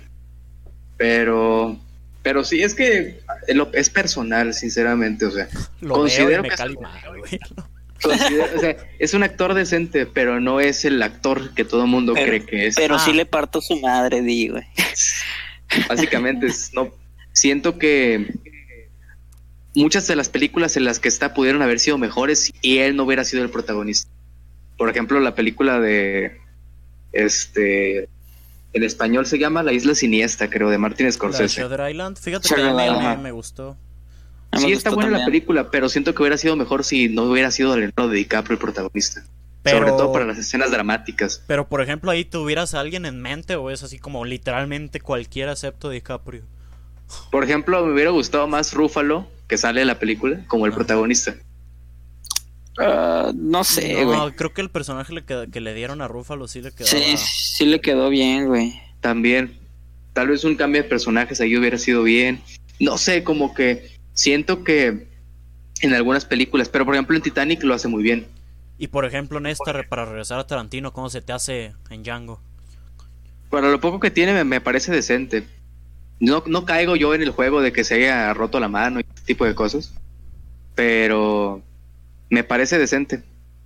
Pero, 0.96 1.76
pero 2.24 2.42
sí, 2.42 2.60
es 2.60 2.74
que 2.74 3.20
eh, 3.46 3.66
es 3.72 3.88
personal, 3.88 4.52
sinceramente. 4.52 5.26
O 5.26 5.30
sea, 5.30 5.48
Lo 5.80 5.94
Considero 5.94 6.26
veo 6.28 6.38
y 6.40 6.42
me 6.42 6.48
que 6.48 6.54
es- 6.54 7.40
o 8.04 8.60
sea, 8.60 8.76
es 8.98 9.14
un 9.14 9.22
actor 9.22 9.54
decente, 9.54 10.06
pero 10.06 10.40
no 10.40 10.60
es 10.60 10.84
el 10.84 11.02
actor 11.02 11.54
que 11.54 11.64
todo 11.64 11.82
el 11.84 11.88
mundo 11.90 12.14
Pero- 12.14 12.26
cree 12.26 12.44
que 12.46 12.66
es. 12.68 12.76
pero 12.76 12.98
sí 12.98 13.10
Ah. 13.12 13.14
le 13.14 13.26
parto 13.26 13.60
su 13.60 13.78
madre, 13.80 14.22
di, 14.22 14.48
güey. 14.48 14.64
Básicamente, 15.88 16.46
es- 16.46 16.72
no, 16.74 16.90
siento 17.32 17.78
que 17.78 18.32
muchas 19.74 20.06
de 20.06 20.16
las 20.16 20.28
películas 20.28 20.76
en 20.76 20.84
las 20.84 20.98
que 20.98 21.08
está 21.08 21.32
pudieron 21.34 21.62
haber 21.62 21.78
sido 21.78 21.98
mejores 21.98 22.52
y 22.60 22.78
él 22.78 22.96
no 22.96 23.04
hubiera 23.04 23.24
sido 23.24 23.42
el 23.42 23.50
protagonista. 23.50 24.10
Por 24.76 24.88
ejemplo, 24.90 25.20
la 25.20 25.34
película 25.34 25.78
de 25.78 26.38
este 27.12 28.08
en 28.72 28.84
español 28.84 29.26
se 29.26 29.38
llama 29.38 29.62
La 29.64 29.72
Isla 29.72 29.94
Siniestra, 29.96 30.48
creo, 30.48 30.70
de 30.70 30.78
Martin 30.78 31.10
Scorsese. 31.12 31.60
Shutter 31.60 31.90
Island, 31.90 32.16
fíjate 32.16 32.48
Shutter 32.48 32.64
que 32.66 32.70
Island, 32.70 33.16
me, 33.18 33.22
me 33.24 33.32
gustó. 33.32 33.76
Sí, 34.58 34.72
está 34.72 34.90
buena 34.90 35.18
la 35.18 35.24
película, 35.24 35.70
pero 35.70 35.88
siento 35.88 36.14
que 36.14 36.22
hubiera 36.22 36.36
sido 36.36 36.56
mejor 36.56 36.84
si 36.84 37.08
no 37.08 37.22
hubiera 37.24 37.50
sido 37.50 37.76
Leonardo 37.76 38.08
de 38.08 38.16
DiCaprio 38.18 38.54
el 38.54 38.58
protagonista. 38.58 39.22
Pero, 39.62 39.78
Sobre 39.78 39.90
todo 39.92 40.12
para 40.12 40.24
las 40.24 40.38
escenas 40.38 40.70
dramáticas. 40.70 41.42
pero 41.46 41.68
por 41.68 41.82
ejemplo, 41.82 42.10
ahí 42.10 42.24
tuvieras 42.24 42.74
a 42.74 42.80
alguien 42.80 43.04
en 43.04 43.20
mente 43.20 43.56
o 43.56 43.70
es 43.70 43.82
así 43.82 43.98
como 43.98 44.24
literalmente 44.24 45.00
cualquiera 45.00 45.52
excepto 45.52 45.90
DiCaprio. 45.90 46.42
Por 47.30 47.44
ejemplo, 47.44 47.84
me 47.84 47.92
hubiera 47.92 48.10
gustado 48.10 48.46
más 48.48 48.72
Rúfalo, 48.72 49.28
que 49.48 49.58
sale 49.58 49.82
en 49.82 49.86
la 49.88 49.98
película, 49.98 50.44
como 50.48 50.64
el 50.66 50.72
Ajá. 50.72 50.78
protagonista. 50.78 51.34
Ah, 52.78 53.32
no 53.34 53.62
sé, 53.64 54.04
güey. 54.04 54.16
no, 54.16 54.34
creo 54.34 54.54
que 54.54 54.62
el 54.62 54.70
personaje 54.70 55.12
le 55.12 55.24
que 55.24 55.60
le 55.60 55.74
dieron 55.74 56.00
a 56.00 56.08
Ruffalo 56.08 56.48
sí 56.48 56.62
le 56.62 56.72
quedaba. 56.72 56.90
Sí, 56.90 57.16
sí 57.18 57.66
le 57.66 57.80
quedó 57.80 58.08
bien, 58.08 58.46
güey. 58.46 58.80
También, 59.00 59.58
tal 60.14 60.28
vez 60.28 60.44
un 60.44 60.54
cambio 60.56 60.82
de 60.82 60.88
personajes 60.88 61.40
ahí 61.40 61.56
hubiera 61.56 61.76
sido 61.78 62.02
bien. 62.02 62.40
No 62.78 62.96
sé, 62.96 63.22
como 63.24 63.54
que 63.54 63.99
siento 64.14 64.64
que 64.64 65.08
en 65.82 65.94
algunas 65.94 66.24
películas, 66.24 66.68
pero 66.68 66.84
por 66.84 66.94
ejemplo 66.94 67.16
en 67.16 67.22
Titanic 67.22 67.62
lo 67.62 67.74
hace 67.74 67.88
muy 67.88 68.02
bien. 68.02 68.26
Y 68.78 68.88
por 68.88 69.04
ejemplo, 69.04 69.38
en 69.38 69.46
esta, 69.46 69.82
para 69.88 70.06
regresar 70.06 70.38
a 70.38 70.46
Tarantino, 70.46 70.92
¿cómo 70.92 71.10
se 71.10 71.20
te 71.20 71.32
hace 71.32 71.74
en 71.90 72.02
Django? 72.02 72.40
Para 73.50 73.70
lo 73.70 73.80
poco 73.80 74.00
que 74.00 74.10
tiene 74.10 74.32
me, 74.32 74.44
me 74.44 74.60
parece 74.60 74.90
decente. 74.90 75.44
No, 76.18 76.42
no 76.46 76.64
caigo 76.64 76.96
yo 76.96 77.14
en 77.14 77.22
el 77.22 77.30
juego 77.30 77.60
de 77.60 77.72
que 77.72 77.84
se 77.84 77.94
haya 77.94 78.32
roto 78.32 78.60
la 78.60 78.68
mano 78.68 79.00
y 79.00 79.02
ese 79.02 79.24
tipo 79.24 79.44
de 79.44 79.54
cosas. 79.54 79.92
Pero 80.74 81.62
me 82.30 82.44
parece 82.44 82.78
decente. 82.78 83.22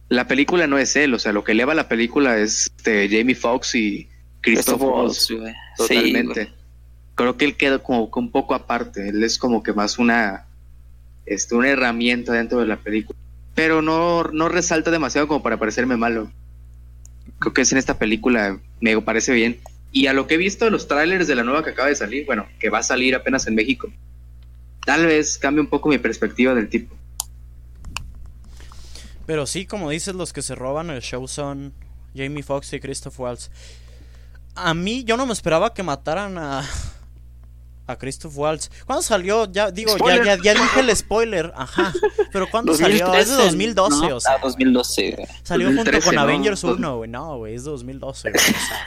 La 0.08 0.26
película 0.26 0.66
no 0.66 0.78
es 0.78 0.96
él, 0.96 1.14
o 1.14 1.18
sea, 1.18 1.32
lo 1.32 1.44
que 1.44 1.52
eleva 1.52 1.74
la 1.74 1.88
película 1.88 2.38
es 2.38 2.72
este, 2.76 3.08
Jamie 3.08 3.34
Foxx 3.34 3.74
y 3.74 4.08
Christoph 4.40 4.80
Christopher 4.80 4.88
Waltz. 4.88 5.26
Sí, 5.26 5.38
Totalmente. 5.76 6.52
Creo 7.14 7.36
que 7.36 7.44
él 7.44 7.56
queda 7.56 7.78
como 7.78 8.10
que 8.10 8.18
un 8.18 8.30
poco 8.30 8.54
aparte. 8.54 9.08
Él 9.08 9.22
es 9.22 9.38
como 9.38 9.62
que 9.62 9.72
más 9.72 9.98
una, 9.98 10.46
este, 11.26 11.54
una 11.54 11.68
herramienta 11.68 12.32
dentro 12.32 12.58
de 12.58 12.66
la 12.66 12.76
película. 12.76 13.18
Pero 13.54 13.82
no, 13.82 14.24
no 14.24 14.48
resalta 14.48 14.90
demasiado 14.90 15.28
como 15.28 15.42
para 15.42 15.58
parecerme 15.58 15.96
malo. 15.96 16.30
Creo 17.38 17.54
que 17.54 17.62
es 17.62 17.72
en 17.72 17.78
esta 17.78 17.98
película, 17.98 18.58
me 18.80 19.00
parece 19.00 19.32
bien. 19.32 19.60
Y 19.92 20.08
a 20.08 20.12
lo 20.12 20.26
que 20.26 20.34
he 20.34 20.38
visto 20.38 20.64
de 20.64 20.72
los 20.72 20.88
trailers 20.88 21.28
de 21.28 21.36
la 21.36 21.44
nueva 21.44 21.62
que 21.62 21.70
acaba 21.70 21.88
de 21.88 21.94
salir, 21.94 22.26
bueno, 22.26 22.46
que 22.58 22.68
va 22.68 22.78
a 22.78 22.82
salir 22.82 23.14
apenas 23.14 23.46
en 23.46 23.54
México, 23.54 23.88
tal 24.84 25.06
vez 25.06 25.38
cambie 25.38 25.60
un 25.60 25.68
poco 25.68 25.88
mi 25.88 25.98
perspectiva 25.98 26.52
del 26.54 26.68
tipo. 26.68 26.96
Pero 29.26 29.46
sí, 29.46 29.66
como 29.66 29.90
dices, 29.90 30.14
los 30.14 30.32
que 30.32 30.42
se 30.42 30.54
roban 30.54 30.90
el 30.90 31.00
show 31.00 31.26
son 31.28 31.72
Jamie 32.14 32.42
Foxx 32.42 32.72
y 32.74 32.80
Christoph 32.80 33.18
Waltz. 33.20 33.50
A 34.54 34.74
mí, 34.74 35.04
yo 35.04 35.16
no 35.16 35.26
me 35.26 35.32
esperaba 35.32 35.74
que 35.74 35.82
mataran 35.82 36.38
a. 36.38 36.68
A 37.86 37.96
Christoph 37.96 38.36
Waltz. 38.38 38.70
¿Cuándo 38.86 39.02
salió? 39.02 39.50
Ya 39.52 39.70
digo, 39.70 39.90
ya, 39.92 39.98
Spoiler. 39.98 40.24
ya, 40.24 40.36
ya 40.42 40.54
dije 40.54 40.80
el 40.80 40.96
spoiler. 40.96 41.52
Ajá. 41.54 41.92
Pero 42.32 42.48
¿cuándo 42.50 42.74
salió? 42.74 43.12
Es 43.14 43.28
de 43.28 43.34
2012, 43.36 44.08
¿no? 44.08 44.16
o 44.16 44.20
sea. 44.20 44.32
Ah, 44.34 44.38
2012, 44.42 45.10
güey. 45.12 45.28
Salió 45.42 45.66
junto 45.66 45.82
2013, 45.84 46.06
con 46.06 46.14
¿no? 46.14 46.20
Avengers 46.22 46.60
Dos- 46.62 46.78
1, 46.78 46.96
güey. 46.96 47.10
No, 47.10 47.36
güey, 47.38 47.54
es 47.54 47.64
de 47.64 47.70
2012, 47.72 48.30
güey. 48.30 48.42
O 48.42 48.46
sea, 48.46 48.86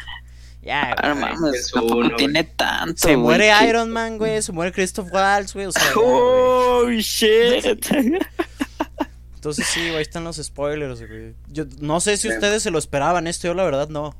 ya, 0.63 0.95
Ah, 0.97 1.09
no 1.09 1.15
güey. 1.21 1.33
mames, 1.35 1.53
es 1.53 1.71
tampoco 1.71 1.95
uno, 1.97 2.05
güey. 2.07 2.17
tiene 2.17 2.43
tanto. 2.43 2.97
Se 2.97 3.13
güey, 3.15 3.17
muere 3.17 3.51
que- 3.59 3.67
Iron 3.69 3.91
Man, 3.91 4.17
güey. 4.17 4.41
Se 4.41 4.51
muere 4.51 4.71
Christoph 4.71 5.13
Waltz, 5.13 5.53
güey. 5.53 5.67
O 5.67 5.71
sea, 5.71 5.83
ya, 5.83 5.93
güey. 5.93 6.07
Oh, 6.07 6.89
shit. 6.99 7.85
Entonces 9.35 9.67
sí, 9.67 9.79
güey, 9.81 9.95
ahí 9.97 10.01
están 10.01 10.23
los 10.23 10.37
spoilers, 10.37 11.07
güey. 11.07 11.35
Yo 11.49 11.65
no 11.79 11.99
sé 11.99 12.17
si 12.17 12.27
ustedes 12.29 12.63
se 12.63 12.71
lo 12.71 12.79
esperaban, 12.79 13.27
esto 13.27 13.47
yo 13.47 13.53
la 13.53 13.63
verdad 13.63 13.87
no. 13.89 14.15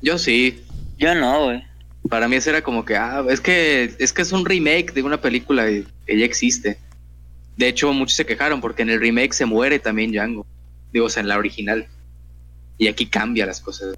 Yo 0.00 0.16
sí, 0.18 0.64
Yo 0.96 1.14
no, 1.14 1.44
güey. 1.44 1.64
Para 2.08 2.28
mí 2.28 2.36
eso 2.36 2.50
era 2.50 2.62
como 2.62 2.84
que, 2.84 2.96
ah, 2.96 3.24
es 3.28 3.40
que 3.40 3.94
es 3.98 4.12
que 4.12 4.22
es 4.22 4.32
un 4.32 4.44
remake 4.44 4.92
de 4.92 5.02
una 5.02 5.20
película 5.20 5.66
que 5.66 5.84
ya 6.06 6.24
existe. 6.24 6.78
De 7.56 7.68
hecho, 7.68 7.92
muchos 7.92 8.16
se 8.16 8.24
quejaron 8.24 8.60
porque 8.60 8.82
en 8.82 8.90
el 8.90 9.00
remake 9.00 9.32
se 9.32 9.44
muere 9.44 9.78
también 9.78 10.12
Django. 10.12 10.46
Digo, 10.92 11.06
o 11.06 11.08
sea, 11.08 11.22
en 11.22 11.28
la 11.28 11.38
original. 11.38 11.88
Y 12.78 12.86
aquí 12.86 13.06
cambia 13.06 13.46
las 13.46 13.60
cosas. 13.60 13.96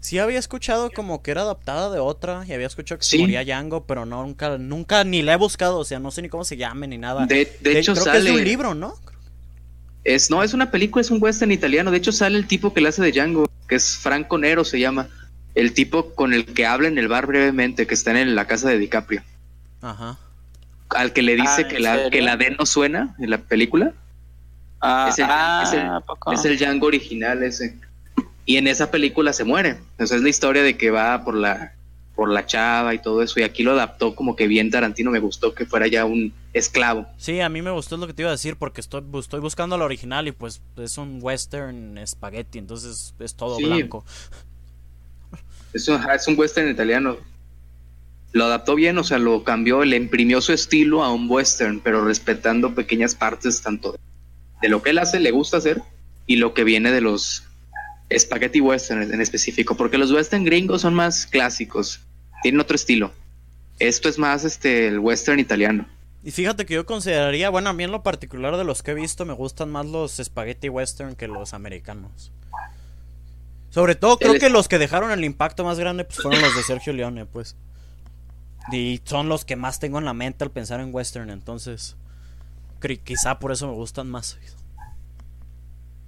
Sí 0.00 0.18
había 0.18 0.38
escuchado 0.38 0.90
como 0.90 1.22
que 1.22 1.30
era 1.30 1.42
adaptada 1.42 1.90
de 1.90 1.98
otra 1.98 2.44
y 2.46 2.52
había 2.52 2.66
escuchado 2.66 2.98
que 2.98 3.04
se 3.04 3.18
moría 3.18 3.44
Django, 3.44 3.84
pero 3.86 4.06
no 4.06 4.22
nunca 4.24 4.58
nunca 4.58 5.04
ni 5.04 5.22
la 5.22 5.34
he 5.34 5.36
buscado, 5.36 5.78
o 5.78 5.84
sea, 5.84 5.98
no 5.98 6.10
sé 6.10 6.22
ni 6.22 6.28
cómo 6.28 6.44
se 6.44 6.56
llame 6.56 6.86
ni 6.88 6.98
nada. 6.98 7.26
De, 7.26 7.56
de 7.60 7.78
hecho, 7.78 7.92
creo 7.92 8.04
que 8.04 8.10
sale. 8.10 8.18
es 8.18 8.24
de 8.24 8.32
un 8.32 8.44
libro, 8.44 8.74
¿no? 8.74 8.94
Es, 10.04 10.30
no, 10.30 10.42
es 10.42 10.54
una 10.54 10.70
película, 10.70 11.00
es 11.00 11.10
un 11.10 11.22
western 11.22 11.52
italiano. 11.52 11.90
De 11.90 11.98
hecho, 11.98 12.12
sale 12.12 12.38
el 12.38 12.46
tipo 12.46 12.72
que 12.72 12.80
le 12.80 12.88
hace 12.88 13.02
de 13.02 13.12
Django, 13.12 13.50
que 13.68 13.74
es 13.74 13.96
Franco 13.96 14.38
Nero, 14.38 14.64
se 14.64 14.78
llama. 14.80 15.08
El 15.58 15.72
tipo 15.74 16.14
con 16.14 16.32
el 16.34 16.44
que 16.46 16.66
habla 16.66 16.88
en 16.88 16.98
el 16.98 17.08
bar 17.08 17.26
brevemente, 17.26 17.86
que 17.86 17.94
está 17.94 18.18
en 18.20 18.34
la 18.34 18.46
casa 18.46 18.68
de 18.68 18.78
DiCaprio. 18.78 19.22
Ajá. 19.82 20.16
Al 20.90 21.12
que 21.12 21.22
le 21.22 21.34
dice 21.36 21.62
Ah, 21.64 21.68
que, 21.68 21.76
¿en 21.76 21.82
la, 21.82 21.94
serio? 21.96 22.10
que 22.10 22.22
la 22.22 22.36
D 22.36 22.56
no 22.58 22.64
suena 22.64 23.14
en 23.18 23.30
la 23.30 23.38
película. 23.38 23.92
Ah, 24.80 25.08
Es 25.10 25.18
el- 25.18 25.26
ah, 25.28 25.62
es 25.66 25.72
el- 25.72 25.80
¿a 25.80 26.00
poco? 26.00 26.32
Es 26.32 26.44
el 26.44 26.56
Django 26.58 26.86
original 26.86 27.42
ese. 27.42 27.76
Y 28.46 28.56
en 28.56 28.66
esa 28.68 28.90
película 28.90 29.32
se 29.32 29.44
muere. 29.44 29.78
O 29.98 30.06
sea, 30.06 30.16
es 30.16 30.22
la 30.22 30.28
historia 30.30 30.62
de 30.62 30.76
que 30.78 30.90
va 30.90 31.22
por 31.24 31.34
la, 31.34 31.74
por 32.14 32.30
la 32.30 32.46
chava 32.46 32.94
y 32.94 32.98
todo 33.00 33.22
eso. 33.22 33.38
Y 33.38 33.42
aquí 33.42 33.62
lo 33.62 33.72
adaptó 33.72 34.14
como 34.14 34.34
que 34.36 34.46
bien 34.46 34.70
Tarantino. 34.70 35.10
Me 35.10 35.18
gustó 35.18 35.52
que 35.54 35.66
fuera 35.66 35.86
ya 35.88 36.04
un 36.06 36.32
esclavo. 36.54 37.06
Sí, 37.18 37.40
a 37.40 37.48
mí 37.48 37.60
me 37.60 37.70
gustó 37.72 37.96
lo 37.98 38.06
que 38.06 38.14
te 38.14 38.22
iba 38.22 38.30
a 38.30 38.32
decir 38.32 38.56
porque 38.56 38.80
estoy 38.80 39.02
estoy 39.18 39.40
buscando 39.40 39.76
la 39.76 39.84
original 39.84 40.26
y 40.28 40.32
pues 40.32 40.62
es 40.78 40.96
un 40.96 41.18
western 41.20 41.98
espagueti, 41.98 42.58
entonces 42.58 43.12
es 43.18 43.34
todo 43.34 43.56
Sí. 43.56 43.64
blanco. 43.66 44.04
Es 45.72 45.88
un, 45.88 45.96
ajá, 45.96 46.14
es 46.14 46.26
un 46.28 46.38
western 46.38 46.70
italiano. 46.70 47.16
Lo 48.32 48.44
adaptó 48.44 48.74
bien, 48.74 48.98
o 48.98 49.04
sea, 49.04 49.18
lo 49.18 49.44
cambió, 49.44 49.84
le 49.84 49.96
imprimió 49.96 50.40
su 50.40 50.52
estilo 50.52 51.02
a 51.02 51.12
un 51.12 51.30
western, 51.30 51.80
pero 51.80 52.04
respetando 52.04 52.74
pequeñas 52.74 53.14
partes 53.14 53.62
tanto 53.62 53.92
de, 53.92 53.98
de 54.62 54.68
lo 54.68 54.82
que 54.82 54.90
él 54.90 54.98
hace, 54.98 55.18
le 55.20 55.30
gusta 55.30 55.56
hacer, 55.56 55.82
y 56.26 56.36
lo 56.36 56.54
que 56.54 56.64
viene 56.64 56.92
de 56.92 57.00
los 57.00 57.44
spaghetti 58.16 58.60
western 58.60 59.02
en 59.12 59.20
específico, 59.20 59.76
porque 59.76 59.98
los 59.98 60.12
western 60.12 60.44
gringos 60.44 60.82
son 60.82 60.94
más 60.94 61.26
clásicos, 61.26 62.00
tienen 62.42 62.60
otro 62.60 62.74
estilo. 62.74 63.12
Esto 63.78 64.08
es 64.08 64.18
más 64.18 64.44
este 64.44 64.88
el 64.88 64.98
western 64.98 65.40
italiano. 65.40 65.86
Y 66.24 66.30
fíjate 66.30 66.66
que 66.66 66.74
yo 66.74 66.84
consideraría, 66.84 67.48
bueno, 67.48 67.70
a 67.70 67.72
mí 67.72 67.84
en 67.84 67.92
lo 67.92 68.02
particular 68.02 68.56
de 68.56 68.64
los 68.64 68.82
que 68.82 68.90
he 68.90 68.94
visto 68.94 69.24
me 69.24 69.32
gustan 69.32 69.70
más 69.70 69.86
los 69.86 70.16
spaghetti 70.16 70.68
western 70.68 71.14
que 71.14 71.28
los 71.28 71.54
americanos. 71.54 72.32
Sobre 73.70 73.94
todo 73.94 74.18
creo 74.18 74.32
El- 74.34 74.40
que 74.40 74.48
los 74.50 74.68
que 74.68 74.78
dejaron 74.78 75.10
el 75.10 75.24
impacto 75.24 75.64
más 75.64 75.78
grande 75.78 76.04
pues 76.04 76.20
fueron 76.20 76.40
los 76.42 76.54
de 76.56 76.62
Sergio 76.62 76.92
Leone, 76.92 77.26
pues. 77.26 77.56
Y 78.72 79.00
son 79.04 79.28
los 79.28 79.44
que 79.44 79.56
más 79.56 79.78
tengo 79.80 79.98
en 79.98 80.04
la 80.04 80.12
mente 80.14 80.44
al 80.44 80.50
pensar 80.50 80.80
en 80.80 80.94
western, 80.94 81.30
entonces 81.30 81.96
quizá 83.04 83.38
por 83.38 83.50
eso 83.52 83.66
me 83.66 83.74
gustan 83.74 84.08
más. 84.10 84.38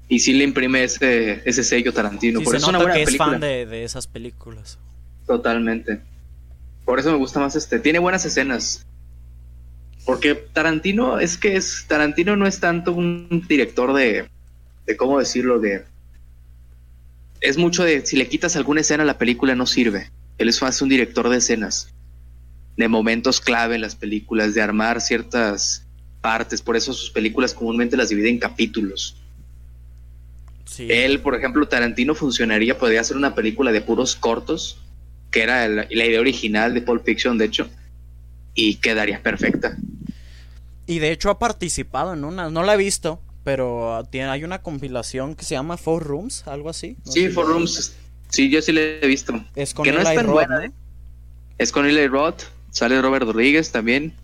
Y 0.08 0.18
sí 0.20 0.32
le 0.32 0.44
imprime 0.44 0.82
ese, 0.84 1.42
ese 1.48 1.62
sello 1.62 1.92
Tarantino. 1.92 2.40
por 2.42 2.56
eso 2.56 2.66
es 2.66 2.68
una 2.68 2.78
buena 2.78 2.94
que 2.94 3.04
película. 3.04 3.26
es 3.28 3.32
fan 3.32 3.40
de, 3.40 3.66
de 3.66 3.84
esas 3.84 4.06
películas. 4.06 4.78
Totalmente. 5.26 6.00
Por 6.84 6.98
eso 6.98 7.12
me 7.12 7.18
gusta 7.18 7.38
más 7.40 7.54
este. 7.56 7.78
Tiene 7.78 7.98
buenas 8.00 8.24
escenas. 8.24 8.86
Porque 10.04 10.34
Tarantino 10.34 11.20
es 11.20 11.36
que 11.36 11.54
es. 11.56 11.84
Tarantino 11.86 12.34
no 12.36 12.46
es 12.46 12.58
tanto 12.58 12.92
un 12.92 13.44
director 13.48 13.92
de. 13.92 14.28
de 14.86 14.96
cómo 14.96 15.18
decirlo, 15.20 15.60
de. 15.60 15.84
Es 17.40 17.56
mucho 17.56 17.84
de 17.84 18.04
si 18.04 18.16
le 18.16 18.28
quitas 18.28 18.56
alguna 18.56 18.82
escena 18.82 19.04
la 19.04 19.18
película 19.18 19.54
no 19.54 19.66
sirve. 19.66 20.10
Él 20.38 20.48
es 20.48 20.60
más 20.62 20.80
un 20.82 20.88
director 20.88 21.28
de 21.28 21.38
escenas. 21.38 21.92
De 22.76 22.88
momentos 22.88 23.40
clave 23.40 23.74
en 23.74 23.80
las 23.80 23.94
películas, 23.94 24.54
de 24.54 24.62
armar 24.62 25.00
ciertas 25.00 25.86
partes. 26.20 26.62
Por 26.62 26.76
eso 26.76 26.92
sus 26.92 27.10
películas 27.10 27.54
comúnmente 27.54 27.96
las 27.96 28.08
divide 28.08 28.28
en 28.28 28.38
capítulos. 28.38 29.16
Él, 30.78 31.20
por 31.20 31.34
ejemplo, 31.34 31.66
Tarantino 31.66 32.14
funcionaría, 32.14 32.78
podría 32.78 33.00
hacer 33.00 33.16
una 33.16 33.34
película 33.34 33.72
de 33.72 33.80
puros 33.80 34.14
cortos, 34.14 34.78
que 35.30 35.42
era 35.42 35.68
la 35.68 35.86
idea 35.90 36.20
original 36.20 36.74
de 36.74 36.80
Pulp 36.80 37.04
Fiction, 37.04 37.38
de 37.38 37.46
hecho, 37.46 37.68
y 38.54 38.76
quedaría 38.76 39.22
perfecta. 39.22 39.76
Y 40.86 40.98
de 41.00 41.12
hecho 41.12 41.30
ha 41.30 41.38
participado 41.38 42.14
en 42.14 42.24
una, 42.24 42.50
no 42.50 42.62
la 42.62 42.74
he 42.74 42.76
visto, 42.76 43.20
pero 43.44 44.02
tiene, 44.10 44.28
hay 44.28 44.44
una 44.44 44.62
compilación 44.62 45.34
que 45.34 45.44
se 45.44 45.54
llama 45.54 45.76
Four 45.76 46.04
Rooms, 46.04 46.46
algo 46.46 46.68
así. 46.68 46.96
sí, 47.04 47.28
Four 47.28 47.48
Rooms, 47.48 47.94
sí, 48.28 48.50
yo 48.50 48.60
sí 48.62 48.72
la 48.72 48.80
he 48.80 49.06
visto. 49.06 49.44
Es 49.54 49.74
con 49.74 49.84
que 49.84 49.92
no 49.92 50.00
es 50.00 50.14
tan 50.14 50.26
buena, 50.26 50.64
¿eh? 50.64 50.72
Es 51.58 51.72
con 51.72 51.86
Eli 51.86 52.06
Roth, 52.06 52.42
sale 52.70 53.00
Robert 53.00 53.26
Rodríguez 53.26 53.70
también, 53.72 54.14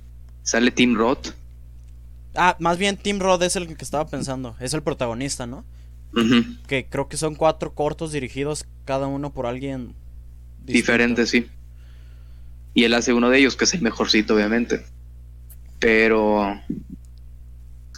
sale 0.42 0.70
Tim 0.70 0.96
Roth. 0.96 1.28
Ah, 2.34 2.56
más 2.60 2.78
bien 2.78 2.96
Tim 2.96 3.18
Roth 3.18 3.42
es 3.42 3.56
el 3.56 3.66
que 3.66 3.84
estaba 3.84 4.06
pensando, 4.06 4.56
es 4.60 4.74
el 4.74 4.82
protagonista, 4.82 5.46
¿no? 5.46 5.64
Que 6.66 6.86
creo 6.88 7.08
que 7.08 7.18
son 7.18 7.34
cuatro 7.34 7.74
cortos 7.74 8.10
dirigidos 8.10 8.64
cada 8.86 9.06
uno 9.06 9.34
por 9.34 9.44
alguien 9.44 9.94
diferente, 10.64 11.26
sí. 11.26 11.46
Y 12.72 12.84
él 12.84 12.94
hace 12.94 13.12
uno 13.12 13.28
de 13.30 13.38
ellos, 13.38 13.56
que 13.56 13.64
es 13.64 13.74
el 13.74 13.82
mejorcito, 13.82 14.34
obviamente. 14.34 14.84
Pero 15.78 16.58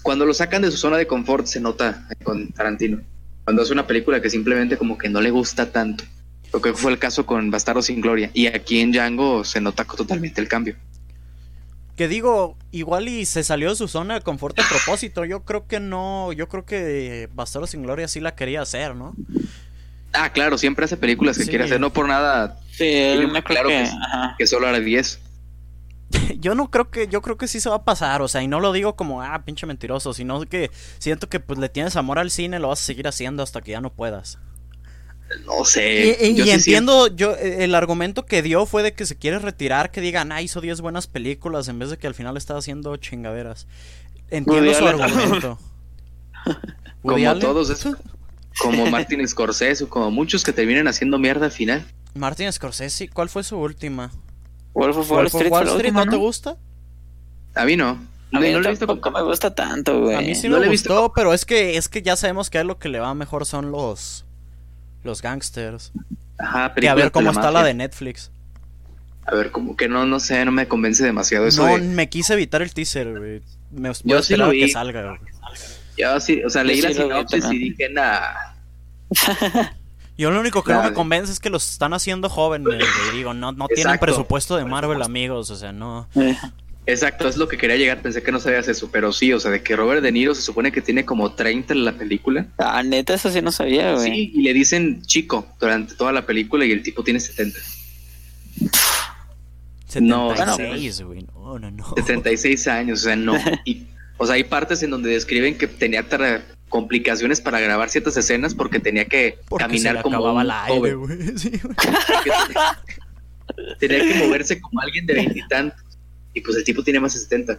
cuando 0.08 0.24
lo 0.24 0.32
sacan 0.32 0.62
de 0.62 0.70
su 0.70 0.78
zona 0.78 0.96
de 0.96 1.06
confort 1.06 1.44
se 1.44 1.60
nota 1.60 2.08
con 2.22 2.50
Tarantino. 2.52 3.02
Cuando 3.44 3.60
hace 3.60 3.74
una 3.74 3.86
película 3.86 4.22
que 4.22 4.30
simplemente 4.30 4.78
como 4.78 4.96
que 4.96 5.10
no 5.10 5.20
le 5.20 5.28
gusta 5.28 5.70
tanto. 5.70 6.02
Lo 6.50 6.62
que 6.62 6.72
fue 6.72 6.90
el 6.90 6.98
caso 6.98 7.26
con 7.26 7.50
Bastardo 7.50 7.82
sin 7.82 8.00
Gloria. 8.00 8.30
Y 8.32 8.46
aquí 8.46 8.80
en 8.80 8.90
Django 8.90 9.44
se 9.44 9.60
nota 9.60 9.84
totalmente 9.84 10.40
el 10.40 10.48
cambio. 10.48 10.76
Que 11.94 12.08
digo, 12.08 12.56
igual 12.70 13.06
y 13.06 13.26
se 13.26 13.44
salió 13.44 13.68
de 13.68 13.76
su 13.76 13.86
zona 13.86 14.14
de 14.14 14.20
confort 14.22 14.58
a 14.58 14.66
propósito. 14.66 15.26
Yo 15.26 15.44
creo 15.44 15.66
que 15.66 15.78
no, 15.78 16.32
yo 16.32 16.48
creo 16.48 16.64
que 16.64 17.28
Bastardo 17.34 17.66
sin 17.66 17.82
Gloria 17.82 18.08
sí 18.08 18.20
la 18.20 18.34
quería 18.34 18.62
hacer, 18.62 18.94
¿no? 18.94 19.14
Ah, 20.14 20.32
claro, 20.32 20.56
siempre 20.56 20.86
hace 20.86 20.96
películas 20.96 21.36
que 21.36 21.44
quiere 21.44 21.64
hacer, 21.64 21.80
no 21.80 21.92
por 21.92 22.08
nada. 22.08 22.58
Sí, 22.72 22.86
él 22.86 23.30
me 23.30 23.42
claro 23.42 23.68
que, 23.68 23.86
que, 24.38 24.46
solo 24.46 24.68
hará 24.68 24.80
10. 24.80 25.20
Yo 26.40 26.54
no 26.54 26.70
creo 26.70 26.90
que, 26.90 27.08
yo 27.08 27.20
creo 27.20 27.36
que 27.36 27.48
sí 27.48 27.60
se 27.60 27.68
va 27.68 27.76
a 27.76 27.84
pasar, 27.84 28.22
o 28.22 28.28
sea, 28.28 28.42
y 28.42 28.48
no 28.48 28.60
lo 28.60 28.72
digo 28.72 28.96
como, 28.96 29.22
ah, 29.22 29.42
pinche 29.44 29.66
mentiroso, 29.66 30.14
sino 30.14 30.40
que 30.46 30.70
siento 30.98 31.28
que 31.28 31.40
pues 31.40 31.58
le 31.58 31.68
tienes 31.68 31.96
amor 31.96 32.18
al 32.18 32.30
cine, 32.30 32.58
lo 32.58 32.68
vas 32.68 32.80
a 32.80 32.84
seguir 32.84 33.06
haciendo 33.08 33.42
hasta 33.42 33.60
que 33.60 33.72
ya 33.72 33.80
no 33.80 33.92
puedas. 33.92 34.38
No 35.44 35.64
sé. 35.64 36.16
Y, 36.20 36.50
entiendo, 36.50 37.08
yo 37.08 37.34
eh, 37.34 37.64
el 37.64 37.74
argumento 37.74 38.24
que 38.24 38.40
dio 38.40 38.64
fue 38.64 38.82
de 38.82 38.94
que 38.94 39.04
se 39.04 39.16
quiere 39.16 39.38
retirar, 39.38 39.90
que 39.90 40.00
digan, 40.00 40.32
ah, 40.32 40.40
hizo 40.40 40.60
10 40.60 40.80
buenas 40.80 41.06
películas, 41.06 41.68
en 41.68 41.78
vez 41.78 41.90
de 41.90 41.98
que 41.98 42.06
al 42.06 42.14
final 42.14 42.36
estaba 42.36 42.60
haciendo 42.60 42.96
chingaderas. 42.96 43.66
Entiendo 44.30 44.72
su 44.72 44.86
argumento. 44.86 45.58
como 47.02 47.38
todos, 47.38 47.68
eso, 47.68 47.96
como 48.58 48.86
Martin 48.90 49.26
Scorsese, 49.26 49.86
como 49.86 50.10
muchos 50.10 50.42
que 50.42 50.52
terminan 50.52 50.88
haciendo 50.88 51.18
mierda 51.18 51.46
al 51.46 51.52
final. 51.52 51.86
Martin 52.14 52.50
Scorsese, 52.50 53.08
¿cuál 53.08 53.28
fue 53.28 53.44
su 53.44 53.58
última? 53.58 54.10
Wolf 54.78 54.96
of 54.98 55.10
Wall, 55.10 55.26
Street, 55.26 55.50
Wall 55.50 55.66
Street 55.66 55.92
¿no, 55.92 56.06
te 56.06 56.16
gusta? 56.16 56.56
A 57.56 57.64
mí 57.64 57.76
no. 57.76 57.98
A 58.32 58.40
mí 58.40 58.52
no, 58.52 58.60
lo 58.60 58.68
he 58.68 58.70
visto 58.70 58.86
me 58.86 59.22
gusta 59.22 59.52
tanto, 59.52 60.02
güey. 60.02 60.14
A 60.14 60.20
mí 60.20 60.36
sí 60.36 60.48
me 60.48 60.56
gustó, 60.58 60.70
visto. 60.70 61.12
pero 61.16 61.34
es 61.34 61.44
que 61.44 61.76
es 61.76 61.88
que 61.88 62.00
ya 62.02 62.14
sabemos 62.14 62.48
que 62.48 62.58
a 62.58 62.64
lo 62.64 62.78
que 62.78 62.88
le 62.88 63.00
va 63.00 63.12
mejor 63.14 63.44
son 63.44 63.72
los 63.72 64.24
los 65.02 65.20
gangsters. 65.20 65.90
Ajá, 66.38 66.72
que 66.74 66.88
a 66.88 66.94
ver 66.94 67.10
cómo 67.10 67.30
está 67.30 67.50
la 67.50 67.64
de 67.64 67.74
Netflix. 67.74 68.30
A 69.24 69.34
ver, 69.34 69.50
como 69.50 69.76
que 69.76 69.88
no, 69.88 70.06
no 70.06 70.20
sé, 70.20 70.44
no 70.44 70.52
me 70.52 70.68
convence 70.68 71.04
demasiado 71.04 71.46
eso. 71.46 71.66
No, 71.66 71.78
me 71.78 72.08
quise 72.08 72.34
evitar 72.34 72.62
el 72.62 72.72
teaser, 72.72 73.18
güey. 73.18 73.42
Me 73.72 73.90
voy 74.04 74.16
a 74.16 74.18
esperar 74.20 74.52
que 74.52 74.68
salga, 74.68 75.02
güey. 75.02 75.20
Yo 75.96 76.20
sí, 76.20 76.40
o 76.44 76.50
sea, 76.50 76.62
leí 76.62 76.80
la 76.80 76.92
sinopsis 76.92 77.44
y 77.50 77.58
dije, 77.58 77.88
nada. 77.90 78.54
Yo 80.18 80.32
lo 80.32 80.40
único 80.40 80.64
que 80.64 80.72
no 80.72 80.82
me 80.82 80.92
convence 80.92 81.32
es 81.32 81.38
que 81.38 81.48
los 81.48 81.70
están 81.70 81.94
haciendo 81.94 82.28
jóvenes, 82.28 82.84
Digo, 83.12 83.34
no, 83.34 83.52
no 83.52 83.68
tienen 83.68 83.98
presupuesto 83.98 84.56
de 84.56 84.64
Marvel, 84.64 85.00
amigos, 85.00 85.48
o 85.50 85.56
sea, 85.56 85.72
no. 85.72 86.08
Eh. 86.16 86.36
Exacto, 86.86 87.28
es 87.28 87.36
lo 87.36 87.48
que 87.48 87.58
quería 87.58 87.76
llegar. 87.76 88.00
Pensé 88.00 88.22
que 88.22 88.32
no 88.32 88.40
sabías 88.40 88.66
eso, 88.66 88.88
pero 88.90 89.12
sí, 89.12 89.32
o 89.32 89.38
sea, 89.38 89.50
de 89.50 89.62
que 89.62 89.76
Robert 89.76 90.02
De 90.02 90.10
Niro 90.10 90.34
se 90.34 90.40
supone 90.42 90.72
que 90.72 90.80
tiene 90.80 91.04
como 91.04 91.34
30 91.34 91.74
en 91.74 91.84
la 91.84 91.92
película. 91.92 92.46
Ah, 92.56 92.82
neta, 92.82 93.14
eso 93.14 93.30
sí 93.30 93.42
no 93.42 93.52
sabía, 93.52 93.92
güey. 93.94 94.10
Sí, 94.10 94.32
y 94.34 94.42
le 94.42 94.54
dicen 94.54 95.02
chico 95.02 95.46
durante 95.60 95.94
toda 95.94 96.12
la 96.12 96.26
película 96.26 96.64
y 96.64 96.72
el 96.72 96.82
tipo 96.82 97.04
tiene 97.04 97.20
70. 97.20 97.60
76, 99.86 101.02
güey. 101.02 101.26
No, 101.34 101.58
no, 101.58 101.70
no. 101.70 101.94
76 101.94 102.66
años, 102.68 103.02
o 103.02 103.04
sea, 103.04 103.16
no. 103.16 103.34
Y, 103.66 103.86
o 104.16 104.26
sea, 104.26 104.34
hay 104.34 104.44
partes 104.44 104.82
en 104.82 104.90
donde 104.90 105.10
describen 105.10 105.56
que 105.56 105.68
tenía 105.68 106.08
complicaciones 106.68 107.40
para 107.40 107.60
grabar 107.60 107.90
ciertas 107.90 108.16
escenas 108.16 108.54
porque 108.54 108.80
tenía 108.80 109.06
que 109.06 109.38
caminar 109.56 110.02
como 110.02 110.32
un 110.32 110.46
la 110.46 110.64
aire, 110.64 110.94
güey. 110.94 111.18
tenía 113.78 114.00
que 114.00 114.26
moverse 114.26 114.60
como 114.60 114.80
alguien 114.80 115.06
de 115.06 115.14
veintitantos. 115.14 115.80
Y 116.34 116.40
pues 116.40 116.56
el 116.56 116.64
tipo 116.64 116.82
tiene 116.82 117.00
más 117.00 117.14
de 117.14 117.20
70. 117.20 117.58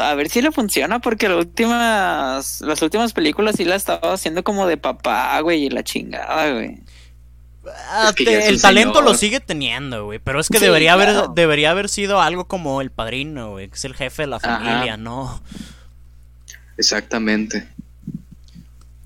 A 0.00 0.14
ver 0.14 0.28
si 0.28 0.42
le 0.42 0.52
funciona, 0.52 0.98
porque 0.98 1.28
las 1.28 1.38
últimas, 1.38 2.60
las 2.60 2.82
últimas 2.82 3.12
películas 3.12 3.56
sí 3.56 3.64
la 3.64 3.76
estaba 3.76 4.12
haciendo 4.12 4.44
como 4.44 4.66
de 4.66 4.76
papá, 4.76 5.40
güey, 5.40 5.64
y 5.64 5.70
la 5.70 5.82
chingada, 5.82 6.52
güey. 6.52 6.80
Ah, 7.90 8.12
el 8.16 8.60
talento 8.60 9.02
lo 9.02 9.14
sigue 9.14 9.40
teniendo, 9.40 10.06
güey, 10.06 10.18
pero 10.18 10.40
es 10.40 10.48
que 10.48 10.58
debería 10.58 10.94
haber 10.94 11.28
debería 11.34 11.70
haber 11.70 11.88
sido 11.88 12.20
algo 12.20 12.46
como 12.46 12.80
el 12.80 12.90
padrino, 12.90 13.50
güey, 13.50 13.68
que 13.68 13.74
es 13.74 13.84
el 13.84 13.94
jefe 13.94 14.22
de 14.22 14.28
la 14.28 14.40
familia, 14.40 14.96
¿no? 14.96 15.42
Exactamente. 16.78 17.68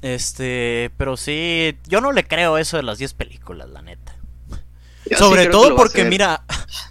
Este, 0.02 0.90
pero 0.96 1.16
sí, 1.16 1.78
yo 1.86 2.00
no 2.00 2.12
le 2.12 2.24
creo 2.24 2.58
eso 2.58 2.76
de 2.76 2.82
las 2.82 2.98
10 2.98 3.14
películas, 3.14 3.70
la 3.70 3.82
neta. 3.82 4.16
Sobre 5.16 5.46
todo 5.46 5.76
porque, 5.76 6.04
mira, 6.04 6.44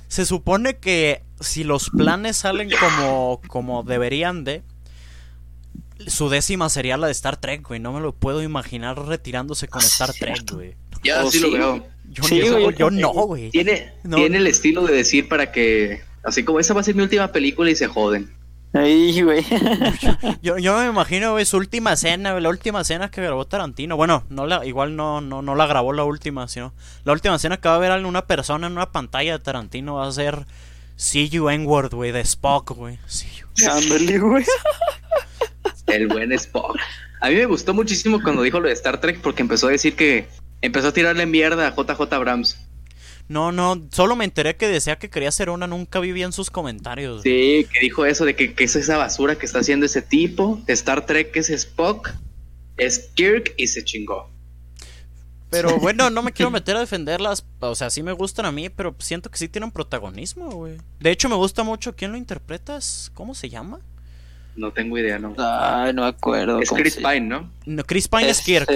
se 0.08 0.26
supone 0.26 0.78
que 0.78 1.24
si 1.40 1.64
los 1.64 1.90
planes 1.90 2.38
salen 2.38 2.70
como, 2.80 3.42
como 3.48 3.84
deberían 3.84 4.44
de, 4.44 4.64
su 6.08 6.30
décima 6.30 6.70
sería 6.70 6.98
la 6.98 7.08
de 7.08 7.12
Star 7.12 7.38
Trek, 7.38 7.68
güey. 7.68 7.80
No 7.80 7.94
me 7.94 8.00
lo 8.00 8.14
puedo 8.14 8.42
imaginar 8.42 8.98
retirándose 8.98 9.68
con 9.68 9.82
Star 9.82 10.14
Trek, 10.14 10.50
güey. 10.52 10.76
Ya, 11.04 11.26
sí, 11.28 11.40
lo 11.40 11.52
veo. 11.52 11.86
Yo, 12.72 12.90
no, 12.92 13.12
güey. 13.12 13.50
Tiene, 13.52 13.94
tiene 14.04 14.38
el 14.38 14.48
estilo 14.48 14.86
de 14.86 14.94
decir 14.94 15.28
para 15.28 15.52
que, 15.52 16.02
así 16.24 16.44
como 16.44 16.60
esa 16.60 16.74
va 16.74 16.82
a 16.82 16.84
ser 16.84 16.96
mi 16.96 17.04
última 17.04 17.32
película 17.32 17.70
y 17.70 17.76
se 17.76 17.88
joden. 17.88 18.32
Ahí, 18.74 19.22
güey. 19.22 19.46
yo, 20.42 20.58
yo 20.58 20.78
me 20.78 20.88
imagino, 20.88 21.32
güey, 21.32 21.46
su 21.46 21.58
última 21.58 21.94
escena, 21.94 22.40
la 22.40 22.50
última 22.50 22.82
escena 22.82 23.12
que 23.12 23.22
grabó 23.22 23.46
Tarantino. 23.46 23.98
Bueno, 23.98 24.24
no 24.30 24.48
la, 24.48 24.66
igual 24.66 24.96
no, 24.96 25.20
no, 25.20 25.42
no 25.42 25.56
la 25.56 25.68
grabó 25.68 25.92
la 25.92 26.06
última, 26.06 26.48
sino 26.48 26.74
la 27.04 27.12
última 27.12 27.36
escena 27.36 27.58
que 27.58 27.68
va 27.68 27.76
a 27.76 27.80
ver 27.80 28.06
una 28.06 28.26
persona 28.26 28.68
en 28.68 28.74
una 28.74 28.92
pantalla 28.92 29.38
de 29.38 29.44
Tarantino 29.44 29.96
va 29.96 30.08
a 30.08 30.12
ser 30.12 30.46
See 30.96 31.30
You 31.30 31.50
N-Word, 31.50 31.94
güey, 31.94 32.12
de 32.12 32.22
Spock, 32.22 32.72
güey. 32.72 32.98
güey. 34.20 34.46
El 35.88 36.08
buen 36.08 36.32
Spock. 36.32 36.78
A 37.20 37.30
mí 37.30 37.36
me 37.36 37.46
gustó 37.46 37.74
muchísimo 37.74 38.22
cuando 38.22 38.42
dijo 38.42 38.60
lo 38.60 38.68
de 38.68 38.74
Star 38.74 39.02
Trek 39.02 39.20
porque 39.22 39.42
empezó 39.42 39.68
a 39.68 39.72
decir 39.72 39.96
que 39.96 40.28
empezó 40.62 40.88
a 40.88 40.94
tirarle 40.94 41.26
mierda 41.26 41.68
a 41.68 41.76
JJ 41.76 42.14
Abrams. 42.14 42.58
No, 43.32 43.54
no, 43.54 43.88
solo 43.94 44.18
me 44.18 44.26
enteré 44.26 44.58
que 44.58 44.68
decía 44.68 45.00
que 45.00 45.10
quería 45.10 45.30
hacer 45.30 45.50
una, 45.50 45.66
nunca 45.66 46.02
vi 46.02 46.12
bien 46.12 46.34
sus 46.34 46.52
comentarios. 46.52 47.22
Sí, 47.22 47.66
que 47.72 47.80
dijo 47.80 48.06
eso 48.06 48.26
de 48.26 48.36
que, 48.36 48.54
es 48.58 48.76
esa 48.76 48.98
basura 48.98 49.38
que 49.38 49.46
está 49.46 49.60
haciendo 49.60 49.86
ese 49.86 50.02
tipo. 50.02 50.62
Star 50.68 51.06
Trek 51.06 51.34
es 51.38 51.50
Spock, 51.50 52.12
es 52.76 53.10
Kirk 53.16 53.54
y 53.56 53.68
se 53.68 53.86
chingó. 53.86 54.30
Pero 55.50 55.78
bueno, 55.80 56.10
no 56.10 56.22
me 56.24 56.34
quiero 56.34 56.52
meter 56.52 56.76
a 56.76 56.82
defenderlas. 56.82 57.46
O 57.62 57.74
sea, 57.74 57.90
sí 57.90 58.04
me 58.04 58.12
gustan 58.12 58.48
a 58.48 58.52
mí, 58.52 58.68
pero 58.68 58.94
siento 59.00 59.32
que 59.32 59.38
sí 59.38 59.48
tienen 59.48 59.72
protagonismo, 59.72 60.52
güey. 60.52 60.76
De 61.00 61.12
hecho, 61.12 61.30
me 61.30 61.36
gusta 61.36 61.64
mucho. 61.64 61.96
¿Quién 61.96 62.12
lo 62.12 62.18
interpretas? 62.18 63.12
¿Cómo 63.14 63.34
se 63.34 63.48
llama? 63.48 63.80
No 64.58 64.74
tengo 64.74 64.98
idea, 64.98 65.20
no. 65.20 65.36
Ay, 65.38 65.94
no 65.94 66.02
me 66.02 66.10
acuerdo. 66.10 66.60
Es 66.60 66.70
Chris 66.70 66.98
Pine, 66.98 67.22
¿no? 67.22 67.50
No, 67.66 67.86
Chris 67.86 68.10
Pine 68.10 68.30
es, 68.30 68.42
Kirk. 68.42 68.68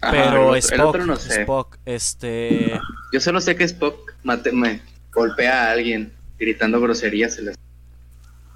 Pero 0.00 0.54
Spock, 0.56 0.96
no 0.98 1.16
sé. 1.16 1.42
Spock, 1.42 1.78
este... 1.84 2.78
Yo 3.12 3.20
solo 3.20 3.40
sé 3.40 3.56
que 3.56 3.64
Spock 3.64 4.14
mate, 4.24 4.50
me 4.50 4.80
golpea 5.12 5.68
a 5.68 5.72
alguien 5.72 6.12
gritando 6.38 6.80
groserías. 6.80 7.38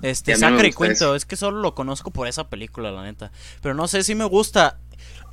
Este, 0.03 0.37
Sacre 0.37 0.73
Cuento, 0.73 1.15
es 1.15 1.25
que 1.25 1.37
solo 1.37 1.61
lo 1.61 1.75
conozco 1.75 2.11
por 2.11 2.27
esa 2.27 2.49
película, 2.49 2.91
la 2.91 3.05
neta. 3.05 3.31
Pero 3.63 3.75
no 3.75 3.87
sé 3.87 4.03
si 4.03 4.15
me 4.15 4.25
gusta. 4.25 4.79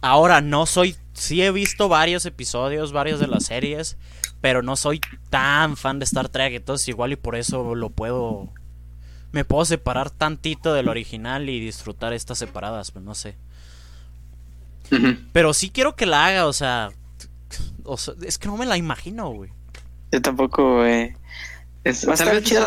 Ahora, 0.02 0.42
no 0.42 0.66
soy. 0.66 0.96
Sí 1.14 1.42
he 1.42 1.52
visto 1.52 1.88
varios 1.88 2.26
episodios, 2.26 2.92
varias 2.92 3.20
de 3.20 3.28
las 3.28 3.46
series. 3.46 3.98
Pero 4.42 4.62
no 4.62 4.76
soy 4.76 5.02
tan 5.30 5.78
fan 5.78 5.98
de 6.00 6.06
Star 6.06 6.30
Trek. 6.30 6.54
Entonces, 6.54 6.88
igual 6.88 7.14
y 7.14 7.16
por 7.16 7.36
eso 7.36 7.76
lo 7.76 7.90
puedo. 7.90 8.50
Me 9.32 9.46
puedo 9.46 9.66
separar 9.66 10.12
tantito 10.12 10.74
del 10.74 10.88
original 10.88 11.50
y 11.50 11.60
disfrutar 11.60 12.14
estas 12.14 12.38
separadas, 12.38 12.92
pues 12.92 13.04
no 13.04 13.16
sé. 13.16 13.36
Pero 15.32 15.54
sí 15.54 15.70
quiero 15.70 15.96
que 15.96 16.06
la 16.06 16.26
haga, 16.26 16.48
o 16.48 16.54
sea, 16.54 16.92
es 18.26 18.38
que 18.38 18.48
no 18.48 18.58
me 18.58 18.66
la 18.66 18.78
imagino, 18.78 19.30
güey. 19.30 19.52
Yo 20.12 20.22
tampoco, 20.22 20.78
güey. 20.78 21.14
Es, 21.84 22.08
va 22.08 22.16
chido 22.42 22.66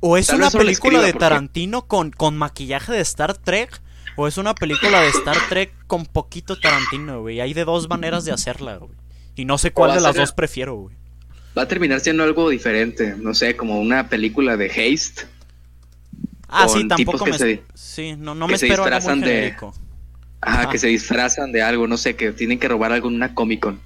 O 0.00 0.16
es 0.16 0.30
una 0.30 0.50
película 0.50 1.02
de 1.02 1.12
Tarantino 1.12 1.86
con, 1.86 2.10
con 2.10 2.36
maquillaje 2.36 2.92
de 2.92 3.00
Star 3.00 3.36
Trek. 3.36 3.80
O 4.16 4.26
es 4.26 4.38
una 4.38 4.54
película 4.54 5.00
de 5.00 5.08
Star 5.08 5.36
Trek 5.48 5.72
con 5.86 6.04
poquito 6.06 6.58
Tarantino, 6.58 7.20
güey. 7.22 7.40
Hay 7.40 7.54
de 7.54 7.64
dos 7.64 7.88
maneras 7.88 8.24
de 8.24 8.32
hacerla, 8.32 8.76
güey. 8.76 8.92
Y 9.36 9.44
no 9.44 9.58
sé 9.58 9.72
cuál 9.72 9.94
de 9.94 10.00
las 10.00 10.14
dos 10.14 10.32
prefiero, 10.32 10.74
güey. 10.74 10.96
Va 11.56 11.62
a 11.62 11.68
terminar 11.68 12.00
siendo 12.00 12.22
algo 12.22 12.48
diferente. 12.48 13.14
No 13.16 13.34
sé, 13.34 13.56
como 13.56 13.80
una 13.80 14.08
película 14.08 14.56
de 14.56 14.66
Haste. 14.66 15.26
Ah, 16.48 16.68
sí, 16.68 16.86
tampoco 16.86 17.26
me... 17.26 17.62
Sí, 17.74 18.16
no, 18.16 18.34
no 18.34 18.48
me 18.48 18.54
espero 18.54 18.84
algo 18.84 19.16
muy 19.16 19.20
de... 19.20 19.56
Ajá, 20.40 20.70
que 20.70 20.78
se 20.78 20.86
disfrazan 20.86 21.52
de 21.52 21.62
algo, 21.62 21.86
no 21.86 21.96
sé, 21.96 22.16
que 22.16 22.32
tienen 22.32 22.58
que 22.58 22.68
robar 22.68 22.92
algo 22.92 23.08
en 23.08 23.16
una 23.16 23.34
Comic 23.34 23.60
Con. 23.60 23.80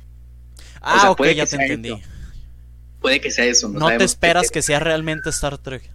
Ah, 0.81 1.11
ok, 1.11 1.27
ya 1.29 1.47
te 1.47 1.57
entendí. 1.57 2.01
Puede 3.01 3.21
que 3.21 3.31
sea 3.31 3.45
eso. 3.45 3.69
No, 3.69 3.88
te 3.97 4.05
esperas 4.05 4.51
que... 4.51 4.62
sea 4.62 4.79
realmente 4.79 5.31
Star 5.31 5.59
Trek. 5.59 5.90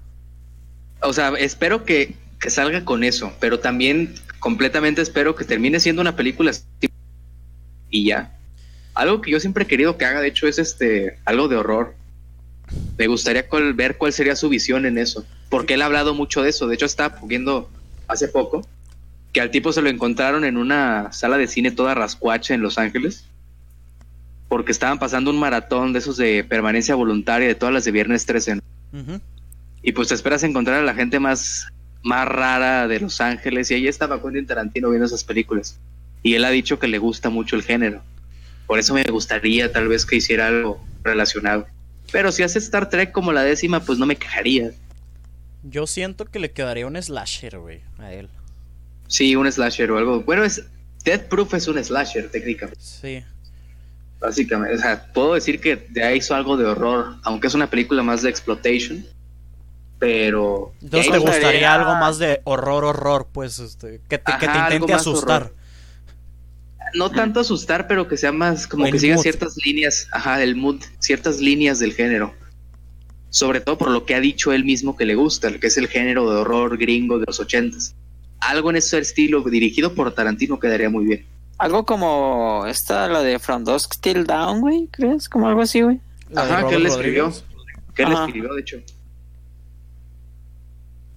O 1.01 1.13
sea, 1.13 1.29
espero 1.37 1.85
que, 1.85 2.15
que, 2.39 2.49
salga 2.49 2.83
con 2.83 3.03
eso, 3.03 3.33
pero 3.39 3.59
también 3.59 4.13
completamente 4.39 5.01
espero 5.01 5.35
que 5.35 5.45
termine 5.45 5.79
siendo 5.79 6.01
una 6.01 6.15
película 6.15 6.51
y 7.89 8.05
ya. 8.05 8.37
Algo 8.93 9.21
que 9.21 9.31
yo 9.31 9.39
siempre 9.39 9.63
he 9.63 9.67
querido 9.67 9.97
que 9.97 10.05
haga, 10.05 10.19
de 10.19 10.27
hecho, 10.27 10.47
es 10.47 10.59
este 10.59 11.19
algo 11.25 11.47
de 11.47 11.55
horror. 11.55 11.95
Me 12.97 13.07
gustaría 13.07 13.47
ver 13.73 13.97
cuál 13.97 14.13
sería 14.13 14.35
su 14.35 14.49
visión 14.49 14.85
en 14.85 14.97
eso, 14.97 15.25
porque 15.49 15.75
él 15.75 15.81
ha 15.81 15.85
hablado 15.85 16.13
mucho 16.13 16.43
de 16.43 16.49
eso. 16.49 16.67
De 16.67 16.75
hecho, 16.75 16.85
está 16.85 17.17
viendo 17.23 17.69
hace 18.07 18.27
poco 18.27 18.67
que 19.31 19.41
al 19.41 19.51
tipo 19.51 19.71
se 19.71 19.81
lo 19.81 19.89
encontraron 19.89 20.43
en 20.43 20.57
una 20.57 21.11
sala 21.11 21.37
de 21.37 21.47
cine 21.47 21.71
toda 21.71 21.93
rascuacha 21.93 22.53
en 22.53 22.61
Los 22.61 22.77
Ángeles, 22.77 23.25
porque 24.47 24.71
estaban 24.71 24.97
pasando 24.97 25.29
un 25.29 25.39
maratón 25.39 25.93
de 25.93 25.99
esos 25.99 26.17
de 26.17 26.43
permanencia 26.43 26.95
voluntaria 26.95 27.47
de 27.47 27.55
todas 27.55 27.73
las 27.73 27.85
de 27.85 27.91
viernes 27.91 28.25
13. 28.25 28.59
Y 29.83 29.91
pues 29.91 30.07
te 30.07 30.15
esperas 30.15 30.43
encontrar 30.43 30.79
a 30.79 30.83
la 30.83 30.95
gente 30.95 31.19
más, 31.19 31.67
más 32.01 32.27
rara 32.27 32.87
de 32.87 32.99
Los 32.99 33.21
Ángeles, 33.21 33.69
y 33.69 33.75
ahí 33.75 33.87
estaba 33.87 34.21
Quentin 34.21 34.47
Tarantino 34.47 34.89
viendo 34.89 35.05
esas 35.05 35.23
películas. 35.23 35.79
Y 36.23 36.33
él 36.33 36.43
ha 36.43 36.49
dicho 36.49 36.79
que 36.79 36.87
le 36.87 36.97
gusta 36.97 37.29
mucho 37.29 37.55
el 37.55 37.63
género. 37.63 38.01
Por 38.65 38.79
eso 38.79 38.93
me 38.93 39.03
gustaría 39.03 39.71
tal 39.71 39.87
vez 39.87 40.05
que 40.05 40.15
hiciera 40.15 40.47
algo 40.47 40.83
relacionado. 41.03 41.67
Pero 42.11 42.31
si 42.31 42.43
hace 42.43 42.59
Star 42.59 42.89
Trek 42.89 43.11
como 43.11 43.31
la 43.31 43.43
décima, 43.43 43.79
pues 43.79 43.99
no 43.99 44.05
me 44.05 44.15
quejaría. 44.15 44.71
Yo 45.63 45.87
siento 45.87 46.25
que 46.25 46.39
le 46.39 46.51
quedaría 46.51 46.87
un 46.87 47.01
slasher, 47.01 47.59
güey, 47.59 47.81
a 47.99 48.11
él. 48.11 48.29
Sí, 49.09 49.35
un 49.35 49.51
slasher 49.51 49.91
o 49.91 49.97
algo. 49.97 50.21
Bueno, 50.21 50.43
es 50.43 50.63
Death 51.03 51.23
Proof 51.23 51.55
es 51.55 51.67
un 51.67 51.83
slasher, 51.83 52.29
técnicamente. 52.29 52.79
Sí. 52.79 53.23
Básicamente, 54.19 54.75
o 54.75 54.79
sea, 54.79 55.11
puedo 55.13 55.33
decir 55.33 55.59
que 55.59 55.87
ya 55.95 56.13
hizo 56.13 56.35
algo 56.35 56.57
de 56.57 56.65
horror, 56.65 57.15
aunque 57.23 57.47
es 57.47 57.55
una 57.55 57.69
película 57.69 58.03
más 58.03 58.21
de 58.21 58.29
exploitation. 58.29 59.03
Pero. 59.97 60.73
Entonces 60.81 61.11
te 61.11 61.17
gustaría 61.17 61.73
algo 61.73 61.95
más 61.95 62.19
de 62.19 62.41
horror, 62.43 62.85
horror, 62.85 63.27
pues, 63.33 63.57
este, 63.59 63.99
que 64.07 64.19
te, 64.19 64.31
que 64.39 64.47
te 64.47 64.57
intente 64.57 64.93
asustar. 64.93 65.53
No 66.93 67.09
tanto 67.09 67.39
asustar, 67.39 67.87
pero 67.87 68.07
que 68.07 68.15
sea 68.15 68.31
más 68.31 68.67
como 68.67 68.85
que 68.85 68.99
siga 68.99 69.17
ciertas 69.17 69.55
líneas, 69.63 70.07
ajá, 70.11 70.41
el 70.41 70.55
mood, 70.55 70.81
ciertas 70.99 71.39
líneas 71.39 71.79
del 71.79 71.93
género. 71.93 72.33
Sobre 73.31 73.59
todo 73.59 73.77
por 73.77 73.89
lo 73.89 74.05
que 74.05 74.15
ha 74.15 74.19
dicho 74.19 74.53
él 74.53 74.65
mismo 74.65 74.95
que 74.95 75.05
le 75.05 75.15
gusta, 75.15 75.51
que 75.59 75.67
es 75.67 75.77
el 75.77 75.87
género 75.87 76.29
de 76.29 76.37
horror 76.37 76.77
gringo 76.77 77.19
de 77.19 77.25
los 77.27 77.39
ochentas 77.39 77.95
algo 78.39 78.69
en 78.69 78.77
ese 78.77 78.99
estilo 78.99 79.41
dirigido 79.43 79.93
por 79.93 80.13
Tarantino 80.13 80.59
quedaría 80.59 80.89
muy 80.89 81.05
bien. 81.05 81.25
Algo 81.57 81.85
como 81.85 82.65
esta, 82.67 83.07
la 83.07 83.21
de 83.21 83.37
From 83.39 83.63
Dusk 83.63 83.99
Till 83.99 84.25
Down, 84.25 84.61
güey, 84.61 84.87
¿crees? 84.91 85.27
Como 85.27 85.47
algo 85.47 85.61
así, 85.61 85.81
güey. 85.81 85.99
Ajá, 86.35 86.67
que 86.67 86.75
él 86.75 86.85
escribió. 86.85 87.33
Que 87.93 88.03
él 88.03 88.13
escribió, 88.13 88.53
de 88.53 88.61
hecho. 88.61 88.77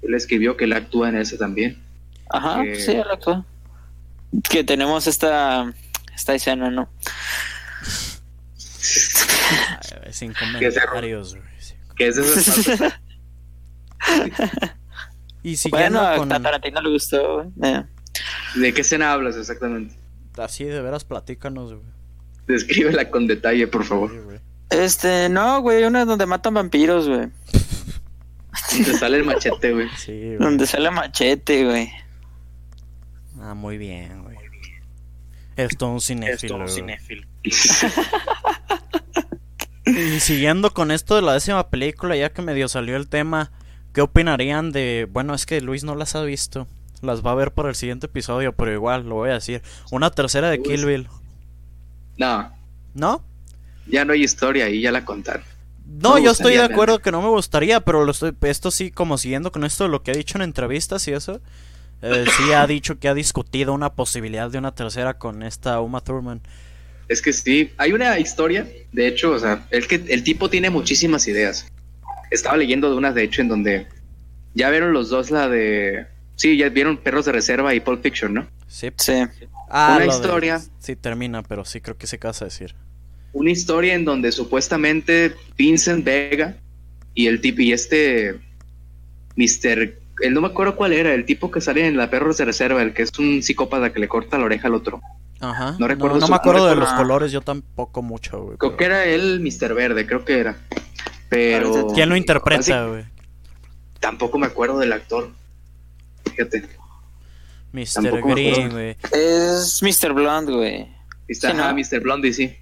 Él 0.03 0.15
escribió 0.15 0.57
que 0.57 0.65
él 0.65 0.73
actúa 0.73 1.11
en 1.11 1.17
ese 1.17 1.39
también. 1.39 1.81
Ajá, 2.29 2.63
sí, 2.75 2.91
él 2.91 3.05
actúa. 3.11 3.47
Que 4.51 4.65
tenemos 4.65 5.07
esta, 5.07 5.73
esta 6.15 6.35
escena, 6.35 6.71
¿no? 6.71 6.89
Sin 10.11 10.33
comentarios, 10.33 11.37
güey. 11.37 11.47
Que 11.95 12.09
es 12.09 12.17
esa 12.19 13.01
Y 15.43 15.57
siguiendo 15.57 16.01
bueno, 16.01 16.17
con... 16.19 16.33
a 16.33 16.41
Tarantino 16.41 16.81
le 16.81 16.91
gustó, 16.91 17.43
eh. 17.63 17.85
¿De 18.55 18.75
qué 18.75 18.81
escena 18.83 19.13
hablas 19.13 19.37
exactamente? 19.37 19.95
Así 20.37 20.65
de 20.65 20.81
veras, 20.81 21.05
platícanos, 21.05 21.75
güey. 21.75 21.87
Descríbela 22.47 23.11
con 23.11 23.27
detalle, 23.27 23.67
por 23.67 23.85
favor. 23.85 24.11
este, 24.71 25.29
no, 25.29 25.61
güey, 25.61 25.85
una 25.85 26.05
donde 26.05 26.27
matan 26.27 26.55
vampiros, 26.55 27.09
güey. 27.09 27.29
Donde 28.73 28.99
sale 28.99 29.17
el 29.19 29.25
machete, 29.25 29.73
güey. 29.73 29.89
Sí, 29.97 30.13
güey. 30.13 30.37
Donde 30.39 30.67
sale 30.67 30.89
el 30.89 30.95
machete, 30.95 31.65
güey. 31.65 31.91
Ah, 33.41 33.55
muy 33.55 33.79
bien, 33.79 34.23
güey. 34.23 34.37
Es 35.57 35.77
todo 35.77 35.91
un 35.91 36.01
cinéfilo. 36.01 36.35
Es 36.35 36.47
todo 36.47 36.59
un 36.59 36.69
cinéfilo. 36.69 37.27
y 39.85 40.21
siguiendo 40.21 40.73
con 40.73 40.91
esto 40.91 41.17
de 41.17 41.23
la 41.23 41.35
décima 41.35 41.69
película, 41.69 42.17
ya 42.17 42.31
que 42.31 42.43
medio 42.43 42.69
salió 42.69 42.97
el 42.97 43.09
tema, 43.09 43.51
¿Qué 43.93 44.01
opinarían 44.01 44.73
de... 44.73 45.07
Bueno, 45.11 45.35
es 45.35 45.45
que 45.45 45.61
Luis 45.61 45.85
no 45.85 45.95
las 45.95 46.15
ha 46.17 46.23
visto. 46.23 46.67
Las 47.03 47.25
va 47.25 47.33
a 47.33 47.35
ver 47.35 47.53
por 47.53 47.69
el 47.69 47.75
siguiente 47.75 48.07
episodio, 48.07 48.53
pero 48.53 48.73
igual, 48.73 49.09
lo 49.09 49.17
voy 49.17 49.31
a 49.31 49.35
decir. 49.35 49.63
Una 49.91 50.11
tercera 50.11 50.49
de 50.51 50.63
Kill 50.63 50.87
Bill. 50.87 51.09
No. 52.17 52.53
¿No? 52.95 53.25
Ya 53.87 54.05
no 54.05 54.13
hay 54.13 54.23
historia 54.23 54.69
y 54.71 54.81
ya 54.81 54.93
la 54.93 55.05
contaron. 55.05 55.45
No, 55.85 56.19
yo 56.19 56.31
estoy 56.31 56.55
de 56.55 56.63
acuerdo 56.63 57.01
que 57.01 57.11
no 57.11 57.21
me 57.21 57.29
gustaría, 57.29 57.81
pero 57.81 58.05
lo 58.05 58.13
estoy, 58.13 58.35
esto 58.43 58.71
sí, 58.71 58.91
como 58.91 59.19
siguiendo 59.19 59.53
con 59.53 59.65
esto, 59.65 59.89
lo 59.89 60.03
que 60.03 60.13
ha 60.13 60.15
dicho 60.15 60.39
en 60.39 60.43
entrevistas 60.43 61.07
y 61.09 61.13
eso, 61.13 61.41
eh, 62.01 62.25
sí 62.37 62.53
ha 62.53 62.67
dicho 62.67 62.99
que 62.99 63.09
ha 63.09 63.15
discutido 63.15 63.75
una 63.75 63.93
posibilidad 63.93 64.51
de 64.51 64.59
una 64.59 64.75
tercera 64.75 65.19
con 65.19 65.43
esta 65.43 65.81
Uma 65.81 66.01
Thurman. 66.01 66.41
Es 67.09 67.21
que 67.21 67.33
sí, 67.33 67.73
hay 67.77 67.93
una 67.93 68.19
historia, 68.19 68.67
de 68.93 69.09
hecho, 69.09 69.33
o 69.33 69.39
sea, 69.39 69.67
el, 69.71 69.87
que, 69.87 69.97
el 70.09 70.23
tipo 70.23 70.49
tiene 70.49 70.71
muchísimas 70.71 71.27
ideas 71.27 71.67
estaba 72.33 72.57
leyendo 72.57 72.91
de 72.91 72.97
unas, 72.97 73.15
de 73.15 73.25
hecho, 73.25 73.43
en 73.43 73.49
donde 73.49 73.87
ya 74.55 74.71
vieron 74.71 74.93
los 74.93 75.11
dos 75.11 75.31
la 75.31 75.49
de... 75.49 76.07
Sí, 76.37 76.57
ya 76.57 76.69
vieron 76.69 76.97
Perros 76.97 77.27
de 77.27 77.33
Reserva 77.33 77.75
y 77.75 77.81
Pulp 77.81 78.03
Fiction, 78.03 78.35
¿no? 78.35 78.47
Sí. 78.67 78.91
Sí. 78.97 79.25
Ah, 79.71 79.95
una 79.97 80.07
historia... 80.07 80.61
Sí, 80.79 80.97
termina, 80.97 81.43
pero 81.43 81.65
sí 81.65 81.81
creo 81.81 81.97
que 81.97 82.07
se 82.07 82.19
casa 82.19 82.47
decir. 82.47 82.75
Una 83.33 83.51
historia 83.51 83.95
en 83.95 84.05
donde 84.05 84.33
supuestamente 84.33 85.35
Vincent 85.57 86.05
Vega 86.05 86.57
y 87.15 87.27
el 87.27 87.41
tipo 87.41 87.63
y 87.63 87.73
este 87.73 88.41
Mr. 89.37 89.95
Él 90.21 90.35
no 90.35 90.41
me 90.41 90.49
acuerdo 90.49 90.77
cuál 90.77 90.93
era, 90.93 91.15
el 91.15 91.25
tipo 91.25 91.51
que 91.51 91.61
sale 91.61 91.87
en 91.87 91.97
la 91.97 92.11
Perros 92.11 92.37
de 92.39 92.45
Reserva, 92.45 92.83
el 92.83 92.93
que 92.93 93.03
es 93.03 93.19
un 93.19 93.43
psicópata 93.43 93.93
que 93.93 94.01
le 94.01 94.09
corta 94.09 94.39
la 94.39 94.45
oreja 94.45 94.69
al 94.69 94.75
otro. 94.75 95.01
Ajá. 95.41 95.77
No 95.79 95.89
recuerdo. 95.89 96.19
No, 96.19 96.29
me 96.29 96.37
acuerdo 96.37 96.67
de 96.67 96.77
los 96.77 96.93
colores, 96.93 97.33
yo 97.33 97.41
tampoco 97.41 98.03
mucho, 98.03 98.43
güey. 98.43 98.59
Creo 98.59 98.77
que 98.77 98.85
era 98.85 99.05
él, 99.05 99.41
Mr. 99.41 99.75
Verde, 99.75 100.07
creo 100.07 100.25
que 100.25 100.39
era. 100.39 100.57
Pero. 101.33 101.87
¿Quién 101.95 102.11
lo 102.11 102.17
interpreta, 102.17 102.89
güey? 102.89 103.05
Tampoco 104.01 104.37
me 104.37 104.47
acuerdo 104.47 104.79
del 104.79 104.93
actor. 104.93 105.31
Fíjate. 106.27 106.69
Mr. 107.73 108.21
Green, 108.21 108.71
güey. 108.71 108.97
Es 109.13 109.83
Mr. 109.83 110.13
Blonde, 110.13 110.53
güey. 110.53 110.89
Está, 111.27 111.73
Mr. 111.73 112.01
Blondie, 112.01 112.35
sí. 112.35 112.55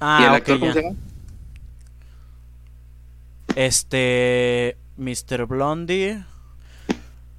Ah, 0.00 0.20
¿Y 0.22 0.24
el 0.24 0.30
actor 0.30 0.58
cómo 0.58 0.72
se 0.72 0.82
llama? 0.82 0.96
Este. 3.56 4.78
Mr. 4.96 5.44
Blondie. 5.44 6.24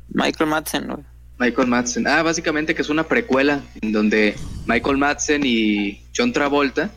Michael 0.10 0.50
Madsen, 0.52 0.86
güey. 0.86 1.04
Michael 1.39 1.68
Madsen. 1.68 2.08
Ah, 2.08 2.22
básicamente 2.22 2.76
que 2.76 2.84
es 2.84 2.89
una 2.89 3.06
precuela 3.06 3.63
en 3.82 3.91
donde 3.91 4.36
Michael 4.68 4.98
Madsen 4.98 5.41
y 5.44 6.04
John 6.15 6.32
Travolta 6.32 6.91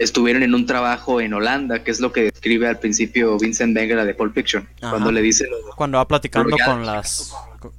estuvieron 0.00 0.42
en 0.42 0.54
un 0.54 0.64
trabajo 0.64 1.20
en 1.20 1.34
Holanda, 1.34 1.84
que 1.84 1.90
es 1.90 2.00
lo 2.00 2.10
que 2.10 2.22
describe 2.22 2.66
al 2.66 2.78
principio 2.78 3.38
Vincent 3.38 3.76
Wenger 3.76 4.04
de 4.04 4.14
Pulp 4.14 4.34
Fiction, 4.34 4.66
cuando 4.80 5.12
le 5.12 5.20
dice... 5.20 5.46
Cuando 5.76 5.98
va 5.98 6.08
platicando 6.08 6.56
con 6.64 6.86
las... 6.86 7.32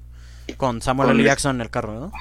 con 0.57 0.81
Samuel 0.81 1.09
L. 1.09 1.23
Jackson 1.23 1.55
en 1.55 1.61
el 1.61 1.71
carro, 1.71 1.99
¿no? 1.99 2.11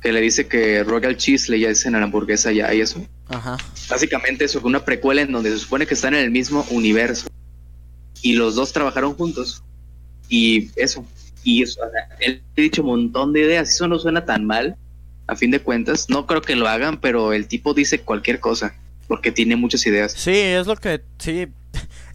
Que 0.00 0.12
le 0.12 0.22
dice 0.22 0.48
que 0.48 0.82
Royal 0.82 1.16
Cheese 1.16 1.50
le 1.50 1.68
dicen 1.68 1.94
a 1.94 1.98
la 1.98 2.04
hamburguesa 2.04 2.52
ya 2.52 2.72
y 2.72 2.80
eso. 2.80 3.04
Ajá. 3.28 3.58
Básicamente 3.90 4.46
eso 4.46 4.60
fue 4.60 4.70
una 4.70 4.84
precuela 4.84 5.20
en 5.20 5.30
donde 5.30 5.50
se 5.50 5.58
supone 5.58 5.86
que 5.86 5.94
están 5.94 6.14
en 6.14 6.20
el 6.20 6.30
mismo 6.30 6.64
universo. 6.70 7.28
y 8.22 8.32
los 8.32 8.54
dos 8.54 8.72
trabajaron 8.72 9.14
juntos. 9.14 9.62
Y 10.30 10.70
eso, 10.76 11.04
y 11.44 11.62
eso, 11.62 11.80
o 11.86 11.90
sea, 11.90 12.16
él 12.20 12.42
ha 12.56 12.60
dicho 12.60 12.82
un 12.82 12.88
montón 12.88 13.32
de 13.34 13.40
ideas, 13.40 13.70
eso 13.70 13.88
no 13.88 13.98
suena 13.98 14.24
tan 14.24 14.46
mal, 14.46 14.76
a 15.26 15.36
fin 15.36 15.50
de 15.50 15.60
cuentas, 15.60 16.08
no 16.08 16.26
creo 16.26 16.40
que 16.40 16.56
lo 16.56 16.66
hagan, 16.66 16.98
pero 17.00 17.32
el 17.32 17.46
tipo 17.46 17.74
dice 17.74 18.00
cualquier 18.00 18.40
cosa, 18.40 18.74
porque 19.08 19.32
tiene 19.32 19.56
muchas 19.56 19.84
ideas. 19.86 20.12
Sí, 20.12 20.36
es 20.36 20.66
lo 20.66 20.76
que, 20.76 21.02
sí, 21.18 21.48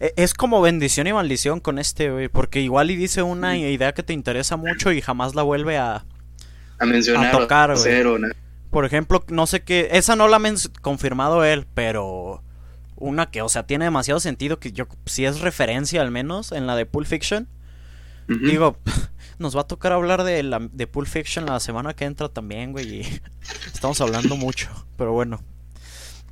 e, 0.00 0.14
es 0.16 0.32
como 0.32 0.62
bendición 0.62 1.06
y 1.06 1.12
maldición 1.12 1.60
con 1.60 1.78
este, 1.78 2.10
güey, 2.10 2.28
porque 2.28 2.60
igual 2.60 2.90
y 2.90 2.96
dice 2.96 3.22
una 3.22 3.58
idea 3.58 3.92
que 3.92 4.02
te 4.02 4.12
interesa 4.12 4.56
mucho 4.56 4.92
y 4.92 5.02
jamás 5.02 5.34
la 5.34 5.42
vuelve 5.42 5.76
a, 5.76 6.06
a 6.78 6.86
mencionar, 6.86 7.34
a 7.34 7.38
tocar, 7.38 7.70
o 7.72 8.18
nada. 8.18 8.34
Por 8.70 8.84
ejemplo, 8.84 9.24
no 9.28 9.46
sé 9.46 9.62
qué, 9.62 9.88
esa 9.92 10.16
no 10.16 10.28
la 10.28 10.38
ha 10.38 10.42
confirmado 10.80 11.44
él, 11.44 11.66
pero 11.74 12.42
una 12.96 13.30
que, 13.30 13.42
o 13.42 13.48
sea, 13.48 13.66
tiene 13.66 13.84
demasiado 13.84 14.20
sentido 14.20 14.58
que 14.58 14.72
yo, 14.72 14.86
si 15.06 15.24
es 15.24 15.40
referencia 15.40 16.00
al 16.00 16.10
menos 16.10 16.52
en 16.52 16.66
la 16.66 16.76
de 16.76 16.86
Pulp 16.86 17.06
Fiction, 17.06 17.48
digo, 18.26 18.78
nos 19.38 19.56
va 19.56 19.62
a 19.62 19.66
tocar 19.66 19.92
hablar 19.92 20.24
de, 20.24 20.42
la, 20.42 20.60
de 20.72 20.86
Pulp 20.86 21.08
Fiction 21.08 21.46
la 21.46 21.60
semana 21.60 21.94
que 21.94 22.04
entra 22.04 22.28
también, 22.28 22.72
güey, 22.72 23.00
y 23.00 23.00
estamos 23.72 24.00
hablando 24.00 24.36
mucho, 24.36 24.68
pero 24.96 25.12
bueno. 25.12 25.40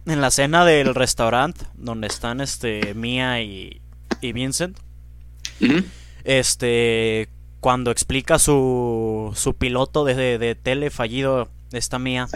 En 0.07 0.21
la 0.21 0.31
cena 0.31 0.65
del 0.65 0.95
restaurante, 0.95 1.65
donde 1.75 2.09
están, 2.09 2.41
este, 2.41 2.95
Mia 2.95 3.41
y, 3.41 3.81
y 4.21 4.33
Vincent, 4.33 4.77
este, 6.25 7.29
cuando 7.61 7.91
explica 7.91 8.39
su, 8.39 9.33
su 9.37 9.55
piloto 9.55 10.05
de, 10.05 10.15
de, 10.15 10.39
de 10.39 10.55
tele 10.55 10.91
fallido, 10.91 11.49
esta 11.73 11.99
Mia. 11.99 12.27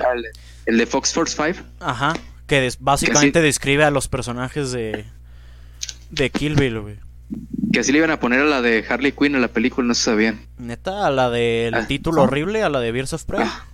El 0.67 0.79
de 0.79 0.87
Fox 0.87 1.13
Force 1.13 1.37
5. 1.55 1.67
Ajá, 1.81 2.15
que 2.47 2.61
des- 2.61 2.79
básicamente 2.81 3.41
describe 3.41 3.85
a 3.85 3.91
los 3.91 4.09
personajes 4.09 4.73
de 4.73 5.05
de 6.11 6.31
Kill 6.31 6.55
Bill, 6.55 6.81
güey. 6.81 6.97
Que 7.73 7.81
así 7.81 7.91
le 7.91 7.99
iban 7.99 8.13
a 8.13 8.21
poner 8.21 8.41
a 8.41 8.45
la 8.45 8.63
de 8.63 8.85
Harley 8.89 9.11
Quinn 9.13 9.35
en 9.35 9.41
la 9.41 9.49
película, 9.49 9.87
no 9.89 9.95
se 9.95 10.05
sabían. 10.05 10.41
Neta, 10.57 11.05
a 11.07 11.11
la 11.11 11.31
del 11.31 11.75
Ah, 11.75 11.87
título 11.89 12.21
ah. 12.21 12.25
horrible, 12.25 12.63
a 12.63 12.69
la 12.69 12.79
de 12.79 12.93
Birds 12.93 13.13
of 13.13 13.25
Prey, 13.25 13.43
Ah, 13.45 13.65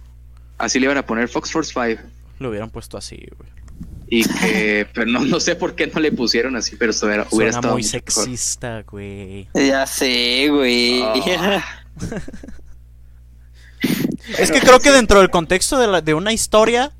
Así 0.57 0.79
le 0.81 0.87
iban 0.87 0.97
a 0.97 1.05
poner 1.05 1.29
Fox 1.29 1.51
Force 1.53 1.73
5. 1.75 2.01
Lo 2.43 2.51
hubieran 2.51 2.71
puesto 2.71 2.97
así, 2.99 3.17
güey. 3.39 3.51
Y 4.09 4.25
que, 4.25 4.87
pero 4.95 5.07
no, 5.07 5.21
no 5.25 5.41
sé 5.41 5.57
por 5.57 5.75
qué 5.75 5.87
no 5.87 6.01
le 6.01 6.13
pusieron 6.13 6.55
así, 6.57 6.77
pero 6.77 6.93
hubiera 7.03 7.29
Suena 7.31 7.51
estado 7.51 7.73
muy 7.73 7.83
mejor. 7.83 7.91
sexista, 7.91 8.83
güey. 8.83 9.49
Ya 9.55 9.87
sé, 9.87 10.49
güey. 10.51 11.01
Ah. 11.03 11.65
Es 14.39 14.53
que 14.53 14.61
creo 14.61 14.79
que 14.81 14.91
dentro 14.93 15.19
del 15.21 15.31
contexto 15.31 15.79
de, 15.79 15.89
la- 15.89 16.01
de 16.01 16.15
una 16.15 16.33
historia, 16.33 16.93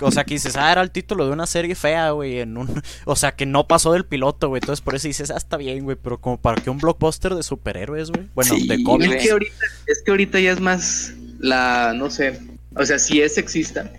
o 0.00 0.10
sea, 0.10 0.24
que 0.24 0.34
dices, 0.34 0.56
ah, 0.56 0.72
era 0.72 0.80
el 0.82 0.90
título 0.90 1.26
de 1.26 1.32
una 1.32 1.46
serie 1.46 1.74
fea, 1.74 2.10
güey, 2.10 2.40
en 2.40 2.56
un, 2.56 2.82
o 3.04 3.16
sea, 3.16 3.32
que 3.36 3.44
no 3.44 3.68
pasó 3.68 3.92
del 3.92 4.06
piloto, 4.06 4.48
güey, 4.48 4.60
entonces 4.62 4.82
por 4.82 4.94
eso 4.94 5.08
dices, 5.08 5.30
ah, 5.30 5.36
está 5.36 5.56
bien, 5.58 5.84
güey, 5.84 5.96
pero 6.02 6.18
como 6.20 6.40
para 6.40 6.60
que 6.62 6.70
un 6.70 6.78
blockbuster 6.78 7.34
de 7.34 7.42
superhéroes, 7.42 8.10
güey, 8.10 8.28
bueno, 8.34 8.54
Sí, 8.54 8.66
de 8.66 8.76
Es 8.76 8.84
cómics, 8.84 9.22
que, 9.22 9.30
ahorita, 9.30 9.54
es 9.86 10.02
que 10.04 10.10
ahorita 10.10 10.40
ya 10.40 10.52
es 10.52 10.60
más 10.60 11.12
la, 11.38 11.92
no 11.94 12.08
sé, 12.10 12.40
o 12.74 12.84
sea, 12.86 12.98
sí 12.98 13.20
es 13.20 13.34
sexista, 13.34 13.90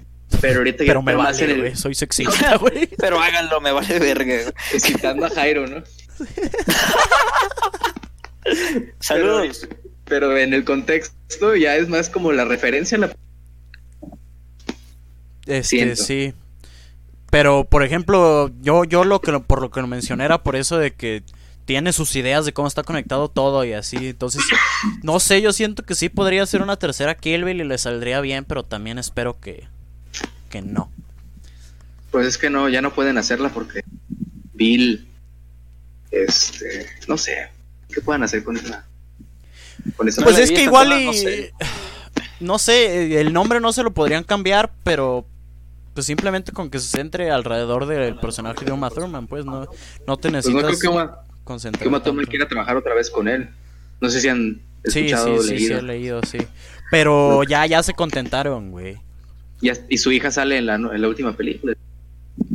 pero 0.42 0.60
ahorita 0.60 0.84
ya 0.84 0.90
pero 0.90 1.02
me 1.02 1.16
vale, 1.16 1.44
en 1.44 1.66
el, 1.66 1.78
soy 1.78 1.96
sexista, 1.96 2.56
güey. 2.58 2.88
Pero 2.98 3.20
háganlo, 3.20 3.60
me 3.62 3.72
vale 3.72 4.00
verga. 4.00 4.36
citando 4.80 5.26
a 5.26 5.30
Jairo, 5.30 5.68
¿no? 5.68 5.84
Saludos. 9.00 9.68
Pero 10.06 10.38
en 10.38 10.54
el 10.54 10.64
contexto 10.64 11.56
ya 11.56 11.76
es 11.76 11.90
más 11.90 12.10
como 12.10 12.32
la 12.32 12.46
referencia 12.46 12.98
a 12.98 13.02
la... 13.02 13.16
Este, 15.46 15.64
Siento. 15.64 15.96
sí. 15.98 16.34
Pero, 17.30 17.66
por 17.66 17.84
ejemplo, 17.84 18.50
yo, 18.62 18.86
yo 18.86 19.04
lo 19.04 19.20
que 19.20 19.34
lo- 19.34 19.44
por 19.44 19.62
lo 19.62 19.70
que 19.70 19.82
lo 19.82 19.88
mencioné 19.88 20.24
era 20.26 20.44
por 20.44 20.56
eso 20.56 20.78
de 20.78 20.94
que 20.94 21.24
tiene 21.66 21.92
sus 21.92 22.16
ideas 22.16 22.46
de 22.46 22.54
cómo 22.54 22.70
está 22.70 22.84
conectado 22.84 23.28
todo 23.28 23.66
y 23.66 23.74
así. 23.74 23.98
Entonces, 24.10 24.42
no 25.04 25.20
sé, 25.20 25.42
yo 25.42 25.52
siento 25.52 25.84
que 25.84 25.96
sí 25.96 26.08
podría 26.08 26.46
ser 26.46 26.62
una 26.62 26.78
tercera 26.78 27.16
Kill 27.16 27.44
Bill 27.44 27.60
y 27.60 27.64
le 27.66 27.78
saldría 27.78 28.22
bien, 28.22 28.46
pero 28.46 28.64
también 28.64 28.98
espero 28.98 29.38
que, 29.42 29.68
que 30.48 30.62
no. 30.62 30.92
Pues 32.12 32.26
es 32.28 32.38
que 32.38 32.50
no, 32.50 32.70
ya 32.70 32.82
no 32.82 32.94
pueden 32.94 33.18
hacerla 33.18 33.50
porque 33.50 33.82
Bill, 34.54 35.08
este, 36.12 36.88
no 37.08 37.18
sé, 37.18 37.50
¿qué 37.94 38.02
pueden 38.02 38.24
hacer 38.24 38.44
con 38.44 38.58
esa? 38.58 38.86
Con 39.96 40.08
esa 40.08 40.24
Pues 40.24 40.38
es 40.40 40.52
que 40.52 40.64
igual 40.64 40.90
toda, 40.90 41.02
y... 41.02 41.06
no 41.06 41.14
sé. 41.14 41.54
No 42.40 42.60
sé, 42.60 43.20
el 43.20 43.34
nombre 43.34 43.60
no 43.60 43.74
se 43.74 43.82
lo 43.82 43.92
podrían 43.96 44.24
cambiar, 44.24 44.72
pero 44.84 45.26
pues 45.96 46.06
simplemente 46.06 46.52
con 46.52 46.70
que 46.70 46.78
se 46.78 46.88
centre 46.88 47.32
alrededor 47.32 47.88
del 47.88 48.16
personaje 48.20 48.64
de 48.64 48.72
Uma 48.72 48.92
Thurman, 48.92 49.26
pues 49.26 49.44
no, 49.44 49.62
no 50.06 50.18
te 50.18 50.30
Pues 50.30 50.46
no 50.48 50.62
necesitas 50.62 50.64
creo 50.66 50.80
que 50.80 50.88
Uma, 50.88 51.18
concentrar. 51.44 51.82
que 51.82 51.88
Uma 51.90 52.04
Thurman 52.04 52.26
tanto. 52.26 52.30
quiera 52.30 52.48
trabajar 52.48 52.78
otra 52.78 52.94
vez 52.94 53.10
con 53.10 53.28
él. 53.28 53.50
No 54.00 54.08
sé 54.10 54.22
si 54.22 54.28
han 54.28 54.62
Sí, 54.86 55.00
escuchado 55.00 55.42
sí, 55.42 55.48
sí, 55.50 55.58
sí, 55.58 55.64
leído. 55.70 55.80
he 55.80 55.82
leído, 55.82 56.22
sí. 56.30 56.38
Pero 56.92 57.42
ya, 57.44 57.66
ya 57.66 57.82
se 57.82 57.94
contentaron, 57.96 58.70
güey. 58.70 59.00
Y, 59.62 59.98
su 59.98 60.12
hija 60.12 60.32
sale 60.32 60.58
en 60.58 60.66
la, 60.68 60.76
en 60.76 61.02
la 61.02 61.08
última 61.08 61.36
película. 61.36 61.74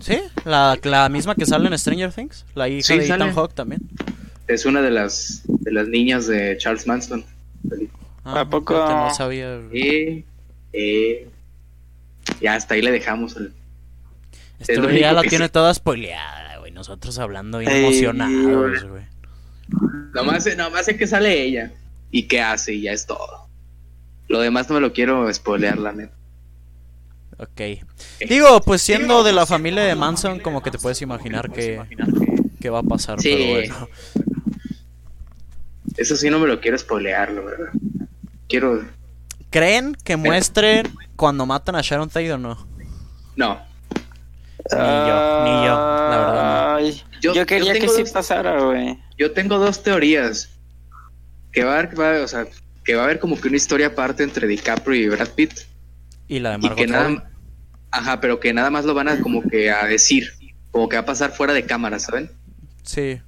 ¿Sí? 0.00 0.18
La, 0.44 0.78
la 0.84 1.08
misma 1.08 1.34
que 1.34 1.46
sale 1.46 1.66
en 1.68 1.76
Stranger 1.78 2.12
Things. 2.12 2.44
La 2.54 2.68
hija 2.68 2.86
Sí, 2.86 2.98
de 2.98 3.06
sale. 3.08 3.24
Ethan 3.24 3.34
Hawke 3.34 3.54
también. 3.54 3.80
Es 4.48 4.66
una 4.66 4.80
de 4.82 4.90
las 4.90 5.42
de 5.46 5.72
las 5.72 5.88
niñas 5.88 6.26
de 6.26 6.56
Charles 6.58 6.86
Manson. 6.86 7.24
Ah, 8.24 8.40
¿A 8.40 8.48
poco? 8.48 8.74
No 8.74 9.12
sabía. 9.14 9.60
Eh, 9.72 10.24
eh, 10.72 11.28
ya 12.40 12.54
hasta 12.54 12.74
ahí 12.74 12.82
le 12.82 12.92
dejamos. 12.92 13.36
el- 13.36 13.52
Este 14.60 14.80
güey 14.80 15.00
ya 15.00 15.12
la 15.12 15.22
tiene 15.22 15.48
toda 15.48 15.72
spoileada, 15.74 16.58
güey. 16.58 16.70
Nosotros 16.72 17.18
hablando 17.18 17.58
bien 17.58 17.70
Ey, 17.72 17.84
emocionados, 17.84 18.84
güey. 18.84 19.04
Nomás, 20.14 20.44
sé- 20.44 20.56
nomás 20.56 20.84
sé 20.86 20.96
que 20.96 21.06
sale 21.06 21.42
ella 21.42 21.72
y 22.10 22.24
qué 22.24 22.40
hace 22.40 22.74
y 22.74 22.82
ya 22.82 22.92
es 22.92 23.06
todo. 23.06 23.48
Lo 24.28 24.40
demás 24.40 24.68
no 24.68 24.76
me 24.76 24.80
lo 24.80 24.92
quiero 24.92 25.32
spoilear, 25.32 25.78
la 25.78 25.92
neta. 25.92 26.14
Ok. 27.42 27.60
Digo, 28.28 28.60
pues 28.62 28.82
siendo 28.82 29.24
de 29.24 29.32
la 29.32 29.46
familia 29.46 29.82
de 29.82 29.94
Manson, 29.96 30.38
como 30.38 30.62
que 30.62 30.70
te 30.70 30.78
puedes 30.78 31.02
imaginar 31.02 31.50
que, 31.50 31.80
que 32.60 32.70
va 32.70 32.78
a 32.78 32.82
pasar, 32.84 33.20
Sí. 33.20 33.30
pero 33.34 33.52
bueno. 33.52 33.88
Eso 35.96 36.16
sí 36.16 36.30
no 36.30 36.38
me 36.38 36.46
lo 36.46 36.60
quiero 36.60 36.78
spoilear, 36.78 37.30
la 37.32 37.40
verdad. 37.42 37.66
Quiero... 38.48 38.84
¿Creen 39.50 39.94
que 40.04 40.16
muestren 40.16 40.88
cuando 41.16 41.44
matan 41.44 41.76
a 41.76 41.82
Sharon 41.82 42.08
Tate 42.08 42.32
o 42.32 42.38
no? 42.38 42.66
No. 43.36 43.60
Ni 44.70 44.78
yo, 44.78 45.44
ni 45.44 45.66
yo, 45.66 45.74
la 45.74 46.16
verdad 46.18 46.74
Ay, 46.76 47.02
Yo- 47.20 47.34
Yo, 47.34 47.44
quería 47.46 47.68
yo 47.68 47.72
que 47.74 47.80
tengo 47.80 47.92
sí 47.94 48.02
dos- 48.02 48.12
pasara, 48.12 48.62
güey. 48.62 48.98
Yo 49.18 49.32
tengo 49.32 49.58
dos 49.58 49.82
teorías. 49.82 50.48
Que 51.52 51.64
va 51.64 51.72
a 51.74 51.78
haber, 51.80 52.00
va- 52.00 52.24
o 52.24 52.28
sea, 52.28 52.46
que 52.84 52.94
va 52.94 53.02
a 53.02 53.04
haber 53.04 53.18
como 53.18 53.38
que 53.38 53.48
una 53.48 53.56
historia 53.58 53.88
aparte 53.88 54.22
entre 54.22 54.46
DiCaprio 54.46 54.94
y 55.02 55.08
Brad 55.08 55.28
Pitt. 55.30 55.52
Y 56.28 56.38
la 56.38 56.50
de 56.52 56.56
Y 56.56 56.58
Margot 56.60 56.78
que 56.78 56.86
Robbie. 56.86 57.14
nada... 57.16 57.30
Ajá, 57.92 58.20
pero 58.20 58.40
que 58.40 58.52
nada 58.52 58.70
más 58.70 58.84
lo 58.84 58.94
van 58.94 59.08
a 59.08 59.20
como 59.20 59.42
que 59.42 59.70
a 59.70 59.84
decir. 59.86 60.32
Como 60.70 60.88
que 60.88 60.96
va 60.96 61.02
a 61.02 61.06
pasar 61.06 61.32
fuera 61.32 61.52
de 61.52 61.64
cámara, 61.64 61.98
¿saben? 61.98 62.30
Sí. 62.82 63.20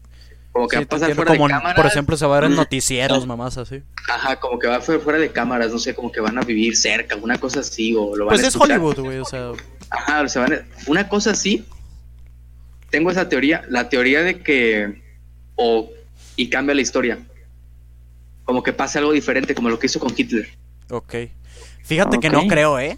Como 0.53 0.66
que 0.68 0.77
Sí, 0.79 0.81
va 0.83 0.85
a 0.85 0.88
pasar 0.88 1.14
fuera 1.14 1.33
como 1.33 1.46
de 1.46 1.53
en- 1.53 1.59
cámara. 1.59 1.77
por 1.77 1.87
ejemplo, 1.87 2.16
se 2.16 2.27
va 2.27 2.37
a 2.37 2.40
ver 2.40 2.50
en 2.50 2.57
noticieros, 2.57 3.27
mamás 3.27 3.59
así. 3.59 3.83
Ajá, 4.09 4.37
como 4.40 4.59
que 4.59 4.66
va 4.68 4.81
fu- 4.81 4.98
fuera 5.00 5.18
de 5.18 5.31
cámaras, 5.31 5.70
no 5.72 5.79
sé, 5.79 5.94
como 5.94 6.11
que 6.11 6.20
van 6.20 6.38
a 6.38 6.42
vivir 6.42 6.77
cerca, 6.77 7.16
una 7.16 7.38
cosa 7.38 7.61
así, 7.61 7.94
o 7.94 8.16
lo 8.16 8.24
van 8.27 8.35
Pues 8.35 8.44
a 8.44 8.48
es 8.48 8.55
escuchar. 8.55 8.79
Hollywood, 8.79 9.00
güey, 9.00 9.18
o 9.18 9.24
sea, 9.24 9.50
Ajá, 9.90 10.22
o 10.22 10.29
sea, 10.29 10.42
van 10.42 10.53
a- 10.55 10.64
una 10.87 11.09
cosa 11.09 11.33
así. 11.33 11.66
Tengo 12.90 13.11
esa 13.11 13.29
teoría, 13.29 13.64
la 13.68 13.88
teoría 13.88 14.22
de 14.22 14.40
que 14.40 15.03
o 15.57 15.90
y 16.37 16.48
cambia 16.48 16.75
la 16.75 16.81
historia. 16.81 17.19
Como 18.44 18.62
que 18.62 18.73
pase 18.73 18.98
algo 18.98 19.12
diferente, 19.12 19.54
como 19.54 19.69
lo 19.69 19.79
que 19.79 19.87
hizo 19.87 20.00
con 20.00 20.12
Hitler. 20.17 20.48
ok. 20.90 21.15
Fíjate 21.83 22.19
que 22.19 22.31
no 22.31 22.46
creo, 22.46 22.79
¿eh? 22.79 22.96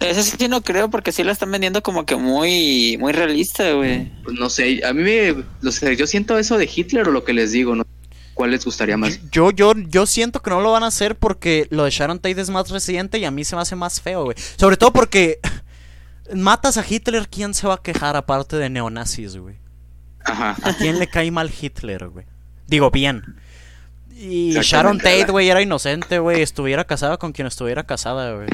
Ese 0.00 0.22
sí 0.22 0.48
no 0.48 0.62
creo 0.62 0.88
porque 0.88 1.12
sí 1.12 1.22
la 1.22 1.32
están 1.32 1.50
vendiendo 1.50 1.82
como 1.82 2.06
que 2.06 2.16
muy, 2.16 2.96
muy 2.98 3.12
realista, 3.12 3.72
güey. 3.72 4.10
Pues 4.24 4.38
no 4.38 4.48
sé, 4.48 4.80
a 4.84 4.94
mí 4.94 5.02
me, 5.02 5.44
no 5.60 5.70
sé, 5.70 5.94
yo 5.94 6.06
siento 6.06 6.38
eso 6.38 6.56
de 6.56 6.68
Hitler 6.74 7.08
o 7.08 7.12
lo 7.12 7.22
que 7.22 7.34
les 7.34 7.52
digo, 7.52 7.76
no 7.76 7.84
cuál 8.32 8.52
les 8.52 8.64
gustaría 8.64 8.96
más. 8.96 9.20
Yo, 9.30 9.50
yo, 9.50 9.74
yo 9.76 10.06
siento 10.06 10.40
que 10.40 10.48
no 10.48 10.62
lo 10.62 10.72
van 10.72 10.82
a 10.82 10.86
hacer 10.86 11.16
porque 11.16 11.66
lo 11.68 11.84
de 11.84 11.90
Sharon 11.90 12.18
Tate 12.18 12.40
es 12.40 12.48
más 12.48 12.70
reciente 12.70 13.18
y 13.18 13.26
a 13.26 13.30
mí 13.30 13.44
se 13.44 13.54
me 13.54 13.60
hace 13.60 13.76
más 13.76 14.00
feo, 14.00 14.24
güey. 14.24 14.36
Sobre 14.56 14.78
todo 14.78 14.94
porque 14.94 15.38
matas 16.34 16.78
a 16.78 16.84
Hitler, 16.88 17.28
¿quién 17.28 17.52
se 17.52 17.66
va 17.66 17.74
a 17.74 17.82
quejar 17.82 18.16
aparte 18.16 18.56
de 18.56 18.70
neonazis, 18.70 19.36
güey? 19.36 19.56
Ajá. 20.24 20.56
¿A 20.62 20.72
quién 20.74 20.98
le 20.98 21.08
cae 21.08 21.30
mal 21.30 21.50
Hitler, 21.50 22.08
güey? 22.08 22.24
Digo, 22.66 22.90
bien. 22.90 23.22
Y 24.14 24.52
Sharon 24.52 24.96
Tate, 24.96 25.26
güey, 25.26 25.50
era 25.50 25.60
inocente, 25.60 26.18
güey. 26.18 26.40
Estuviera 26.40 26.84
casada 26.84 27.18
con 27.18 27.32
quien 27.32 27.46
estuviera 27.46 27.84
casada, 27.84 28.34
güey. 28.34 28.48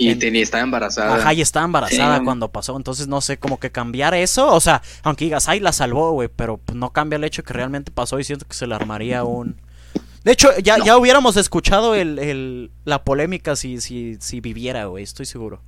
Y 0.00 0.10
En- 0.10 0.18
tenía, 0.20 0.42
estaba 0.42 0.62
embarazada. 0.62 1.16
Ajá, 1.16 1.34
y 1.34 1.40
estaba 1.42 1.64
embarazada 1.66 2.18
Sí. 2.18 2.24
cuando 2.24 2.48
pasó. 2.52 2.76
Entonces, 2.76 3.08
no 3.08 3.20
sé, 3.20 3.36
como 3.38 3.58
que 3.58 3.70
cambiar 3.72 4.14
eso. 4.14 4.50
O 4.54 4.60
sea, 4.60 4.80
aunque 5.02 5.24
digas, 5.26 5.48
ay, 5.48 5.58
la 5.60 5.72
salvó, 5.72 6.12
güey. 6.12 6.28
Pero 6.34 6.56
pues, 6.58 6.76
no 6.76 6.92
cambia 6.92 7.16
el 7.16 7.24
hecho 7.24 7.42
que 7.42 7.52
realmente 7.52 7.90
pasó 7.90 8.18
y 8.20 8.24
siento 8.24 8.46
que 8.46 8.54
se 8.54 8.66
le 8.68 8.74
armaría 8.76 9.24
un. 9.24 9.60
De 10.24 10.32
hecho, 10.32 10.50
ya, 10.62 10.78
No. 10.78 10.84
ya 10.84 10.96
hubiéramos 10.96 11.36
escuchado 11.36 11.94
el, 11.96 12.18
el- 12.20 12.70
la 12.84 13.02
polémica 13.02 13.56
si, 13.56 13.80
si, 13.80 14.16
si 14.20 14.40
viviera, 14.40 14.84
güey. 14.86 15.02
Estoy 15.02 15.26
seguro. 15.26 15.60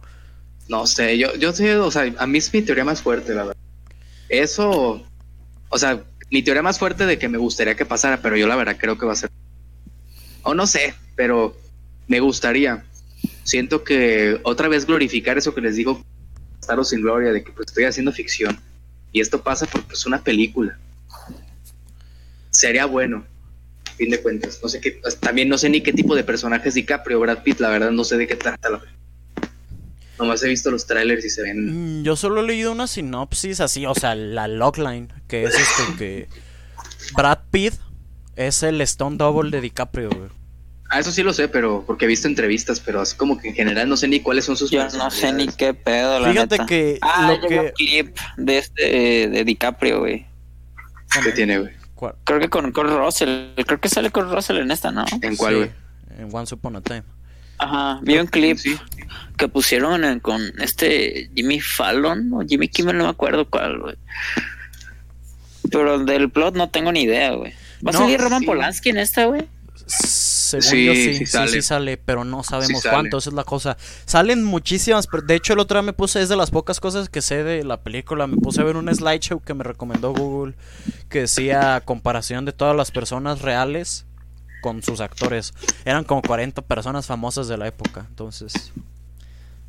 No 0.68 0.87
sé, 0.87 1.18
yo, 1.18 1.35
yo 1.35 1.53
sé, 1.53 1.76
o 1.76 1.91
sea, 1.91 2.12
a 2.18 2.26
mí 2.28 2.39
es 2.39 2.53
mi 2.55 2.62
teoría 2.62 2.85
más 2.85 3.03
fuerte, 3.03 3.35
la 3.35 3.43
verdad. 3.45 3.57
Eso, 4.28 5.03
o 5.68 5.78
sea, 5.78 6.01
mi 6.31 6.43
teoría 6.43 6.62
más 6.62 6.78
fuerte 6.78 7.07
de 7.07 7.18
que 7.18 7.28
me 7.28 7.39
gustaría 7.39 7.74
que 7.74 7.85
pasara, 7.85 8.22
pero 8.22 8.37
yo 8.37 8.47
la 8.47 8.55
verdad 8.55 8.76
creo 8.78 8.97
que 8.97 9.07
va 9.07 9.14
a 9.14 9.16
ser. 9.16 9.31
O 10.45 10.55
no 10.55 10.66
sé, 10.68 10.95
pero 11.16 11.57
me 12.07 12.20
gustaría. 12.20 12.85
Siento 13.51 13.82
que 13.82 14.38
otra 14.44 14.68
vez 14.68 14.86
glorificar 14.86 15.36
eso 15.36 15.53
que 15.53 15.61
les 15.61 15.74
digo, 15.74 16.05
Staros 16.62 16.90
sin 16.90 17.01
gloria, 17.01 17.32
de 17.32 17.42
que 17.42 17.51
pues, 17.51 17.66
estoy 17.66 17.82
haciendo 17.82 18.12
ficción. 18.12 18.57
Y 19.11 19.20
esto 19.20 19.42
pasa 19.42 19.66
porque 19.66 19.92
es 19.92 20.07
una 20.07 20.22
película. 20.22 20.78
Sería 22.51 22.86
bueno, 22.86 23.24
a 23.88 23.90
fin 23.96 24.09
de 24.09 24.22
cuentas. 24.22 24.61
No 24.62 24.68
sé 24.68 24.80
qué, 24.80 25.01
pues, 25.03 25.18
también 25.18 25.48
no 25.48 25.59
sé 25.59 25.68
ni 25.68 25.80
qué 25.80 25.92
tipo 25.92 26.14
de 26.14 26.22
personaje 26.22 26.68
es 26.68 26.76
DiCaprio, 26.76 27.18
Brad 27.18 27.42
Pitt, 27.42 27.59
la 27.59 27.70
verdad 27.70 27.90
no 27.90 28.05
sé 28.05 28.18
de 28.18 28.28
qué 28.28 28.36
trata 28.36 28.70
la 28.70 28.80
Nomás 30.16 30.44
he 30.44 30.48
visto 30.48 30.70
los 30.70 30.86
trailers 30.86 31.24
y 31.24 31.30
se 31.30 31.42
ven. 31.42 32.03
Mm, 32.03 32.05
yo 32.05 32.14
solo 32.14 32.42
he 32.42 32.46
leído 32.46 32.70
una 32.70 32.86
sinopsis 32.86 33.59
así, 33.59 33.84
o 33.84 33.96
sea, 33.96 34.14
la 34.14 34.46
logline, 34.46 35.09
que 35.26 35.42
es 35.42 35.55
este 35.55 35.96
que 35.98 36.28
Brad 37.16 37.40
Pitt 37.51 37.74
es 38.36 38.62
el 38.62 38.80
Stone 38.82 39.16
Double 39.16 39.51
de 39.51 39.61
DiCaprio, 39.61 40.11
güey. 40.11 40.39
Ah, 40.93 40.99
eso 40.99 41.12
sí 41.12 41.22
lo 41.22 41.32
sé, 41.32 41.47
pero 41.49 41.84
porque 41.86 42.05
he 42.07 42.09
visto 42.09 42.26
entrevistas, 42.26 42.80
pero 42.80 43.01
así 43.01 43.16
como 43.16 43.38
que 43.38 43.49
en 43.51 43.55
general 43.55 43.88
no 43.88 43.97
sé 43.97 44.09
ni 44.09 44.18
cuáles 44.20 44.45
son 44.45 44.57
sus 44.57 44.70
Yo 44.72 44.84
no 44.99 45.11
sé 45.12 45.32
ni 45.32 45.47
qué 45.47 45.72
pedo, 45.72 46.18
la 46.18 46.30
Fíjate 46.32 46.55
neta. 46.57 46.66
que 46.66 46.99
Ah, 47.01 47.28
lo 47.28 47.43
yo 47.43 47.49
vi 47.49 47.59
un 47.59 47.64
que 47.66 47.72
clip 47.74 48.16
de 48.36 48.59
este 48.59 49.28
de 49.28 49.45
DiCaprio, 49.45 50.01
güey. 50.01 50.26
¿Qué 51.24 51.30
tiene, 51.32 51.59
güey? 51.61 51.72
¿Cuál? 51.95 52.14
Creo 52.24 52.41
que 52.41 52.49
con 52.49 52.72
Russell, 52.74 53.51
creo 53.66 53.80
que 53.80 53.88
sale 53.88 54.11
Kurt 54.11 54.32
Russell 54.32 54.57
en 54.59 54.70
esta, 54.72 54.91
¿no? 54.91 55.05
¿En 55.22 55.36
cuál, 55.36 55.53
Sí, 55.53 55.59
güey? 55.59 55.70
en 56.18 56.28
Once 56.34 56.55
Upon 56.55 56.76
a 56.76 56.80
Time. 56.80 57.03
Ajá, 57.59 58.01
vi 58.03 58.16
un 58.18 58.26
clip 58.26 58.57
Sí. 58.59 58.76
que 59.36 59.47
pusieron 59.47 60.03
en- 60.05 60.18
con 60.18 60.41
este 60.61 61.30
Jimmy 61.36 61.61
Fallon 61.61 62.32
o 62.32 62.41
Jimmy 62.45 62.68
Kimmel, 62.68 62.97
no 62.99 63.05
me 63.05 63.11
acuerdo 63.11 63.49
cuál, 63.49 63.78
güey. 63.78 63.97
Pero 65.70 65.99
del 66.01 66.30
plot 66.30 66.57
no 66.57 66.68
tengo 66.70 66.91
ni 66.91 67.03
idea, 67.03 67.32
güey. 67.32 67.53
¿Va 67.86 67.91
a 67.91 67.95
salir 67.95 68.20
Roman 68.20 68.41
sí. 68.41 68.47
Polanski 68.47 68.88
en 68.91 68.99
esta, 68.99 69.26
güey? 69.26 69.43
Según 70.51 70.62
Sí, 70.68 70.84
yo 70.86 70.94
sí, 70.94 71.03
sí, 71.05 71.26
sí 71.26 71.48
sí 71.48 71.62
sale. 71.62 71.96
pero 71.96 72.24
no 72.24 72.42
sabemos 72.42 72.82
sale. 72.82 72.94
cuánto, 72.94 73.18
esa 73.18 73.30
es 73.30 73.34
la 73.34 73.44
cosa. 73.44 73.76
Salen 74.05 74.42
muchísimas, 74.44 75.07
pero 75.07 75.22
de 75.22 75.34
hecho 75.34 75.53
el 75.53 75.59
otro 75.61 75.76
día 75.78 75.82
me 75.82 75.92
puse, 75.92 76.20
es 76.20 76.28
de 76.28 76.36
las 76.36 76.51
pocas 76.51 76.80
cosas 76.80 77.09
que 77.09 77.22
sé 77.22 77.44
de 77.44 77.64
la 77.64 77.82
película, 77.82 78.26
me 78.26 78.36
puse 78.36 78.61
a 78.61 78.64
ver 78.64 78.76
un 78.76 78.92
slideshow 78.94 79.40
que 79.40 79.55
me 79.55 79.64
recomendó 79.64 80.12
Google, 80.12 80.55
que 81.09 81.20
decía 81.20 81.82
comparación 81.84 82.44
de 82.44 82.53
todas 82.53 82.76
las 82.76 82.90
personas 82.90 83.42
reales 83.42 84.07
con 84.62 84.82
sus 84.82 85.01
actores. 85.01 85.55
Eran 85.84 86.05
como 86.05 86.22
40 86.22 86.62
personas 86.62 87.07
famosas 87.07 87.48
de 87.48 87.57
la 87.57 87.68
época, 87.68 88.07
entonces... 88.09 88.72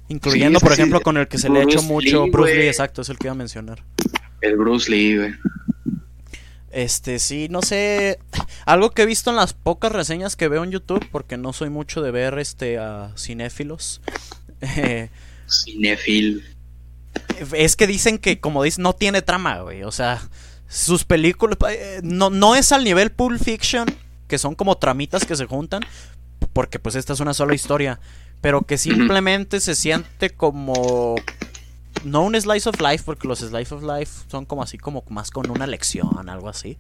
Incluyendo, 0.07 0.59
por 0.59 0.73
ejemplo, 0.73 0.99
con 0.99 1.15
el 1.15 1.29
que 1.29 1.38
se 1.38 1.47
le 1.49 1.59
ha 1.59 1.63
hecho 1.63 1.82
mucho... 1.84 2.25
Lee, 2.25 2.32
Bruce 2.32 2.55
Lee, 2.55 2.67
exacto, 2.67 3.01
es 3.01 3.07
el 3.07 3.17
que 3.17 3.27
iba 3.27 3.32
a 3.32 3.36
mencionar. 3.36 3.82
El 4.41 4.57
Bruce 4.57 4.91
Lee, 4.91 5.15
güey. 5.15 5.34
Este, 6.72 7.19
sí, 7.19 7.47
no 7.49 7.61
sé. 7.61 8.19
Algo 8.65 8.91
que 8.91 9.03
he 9.03 9.05
visto 9.05 9.30
en 9.30 9.36
las 9.36 9.53
pocas 9.53 9.91
reseñas 9.91 10.36
que 10.36 10.47
veo 10.47 10.63
en 10.63 10.72
YouTube, 10.72 11.05
porque 11.11 11.38
no 11.38 11.53
soy 11.53 11.69
mucho 11.69 12.01
de 12.01 12.11
ver 12.11 12.39
este 12.39 12.78
a 12.80 13.13
cinéfilos. 13.17 14.01
Cinefil. 15.49 16.45
es 17.53 17.76
que 17.76 17.88
dicen 17.88 18.17
que, 18.17 18.39
como 18.39 18.63
dicen, 18.63 18.84
no 18.84 18.93
tiene 18.93 19.22
trama, 19.22 19.59
güey. 19.61 19.84
O 19.84 19.91
sea, 19.91 20.22
sus 20.67 21.03
películas. 21.03 21.57
eh, 21.69 21.99
no, 22.03 22.30
no 22.30 22.55
es 22.55 22.72
al 22.72 22.84
nivel 22.84 23.11
Pulp 23.11 23.41
Fiction, 23.43 23.86
que 24.28 24.38
son 24.38 24.55
como 24.55 24.78
tramitas 24.78 25.26
que 25.26 25.36
se 25.36 25.45
juntan, 25.45 25.82
porque 26.53 26.80
pues 26.80 26.95
esta 26.95 27.13
es 27.13 27.19
una 27.19 27.34
sola 27.34 27.53
historia. 27.53 27.99
Pero 28.39 28.61
que 28.61 28.78
simplemente 28.78 29.59
se 29.59 29.76
siente 29.76 30.32
como. 30.32 31.15
No 32.03 32.23
un 32.23 32.39
slice 32.39 32.69
of 32.69 32.79
life, 32.81 33.03
porque 33.05 33.27
los 33.27 33.39
slice 33.39 33.73
of 33.73 33.83
life 33.83 34.11
son 34.29 34.45
como 34.45 34.63
así, 34.63 34.77
como 34.77 35.03
más 35.09 35.31
con 35.31 35.49
una 35.49 35.67
lección, 35.67 36.29
algo 36.29 36.49
así. 36.49 36.77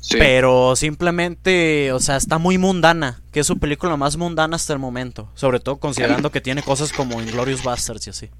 Sí. 0.00 0.16
Pero 0.18 0.76
simplemente, 0.76 1.92
o 1.92 2.00
sea, 2.00 2.16
está 2.16 2.38
muy 2.38 2.56
mundana, 2.56 3.20
que 3.32 3.40
es 3.40 3.46
su 3.46 3.58
película 3.58 3.96
más 3.96 4.16
mundana 4.16 4.56
hasta 4.56 4.72
el 4.72 4.78
momento. 4.78 5.30
Sobre 5.34 5.60
todo 5.60 5.78
considerando 5.78 6.30
que 6.30 6.40
tiene 6.40 6.62
cosas 6.62 6.92
como 6.92 7.20
Inglorious 7.20 7.62
Bastards 7.62 8.06
y 8.06 8.10
así. 8.10 8.30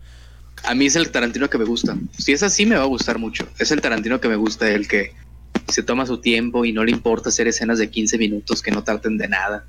A 0.65 0.75
mí 0.75 0.87
es 0.87 0.97
el 0.97 1.11
Tarantino 1.11 1.49
que 1.49 1.59
me 1.59 1.65
gusta. 1.65 1.97
Si 2.19 2.33
es 2.33 2.43
así, 2.43 2.67
me 2.67 2.77
va 2.77 2.83
a 2.83 2.87
gustar 2.87 3.19
mucho. 3.19 3.47
Es 3.59 3.71
el 3.71 3.81
Tarantino 3.81 4.21
que 4.21 4.29
me 4.29 4.37
gusta, 4.37 4.69
el 4.71 4.89
que 4.89 5.15
se 5.69 5.83
toma 5.83 6.07
su 6.07 6.19
tiempo 6.19 6.65
y 6.65 6.73
no 6.73 6.85
le 6.85 6.93
importa 6.93 7.29
hacer 7.29 7.49
escenas 7.49 7.79
de 7.79 7.91
15 7.91 8.19
minutos 8.19 8.63
que 8.63 8.71
no 8.71 8.83
traten 8.83 9.19
de 9.19 9.29
nada. 9.29 9.65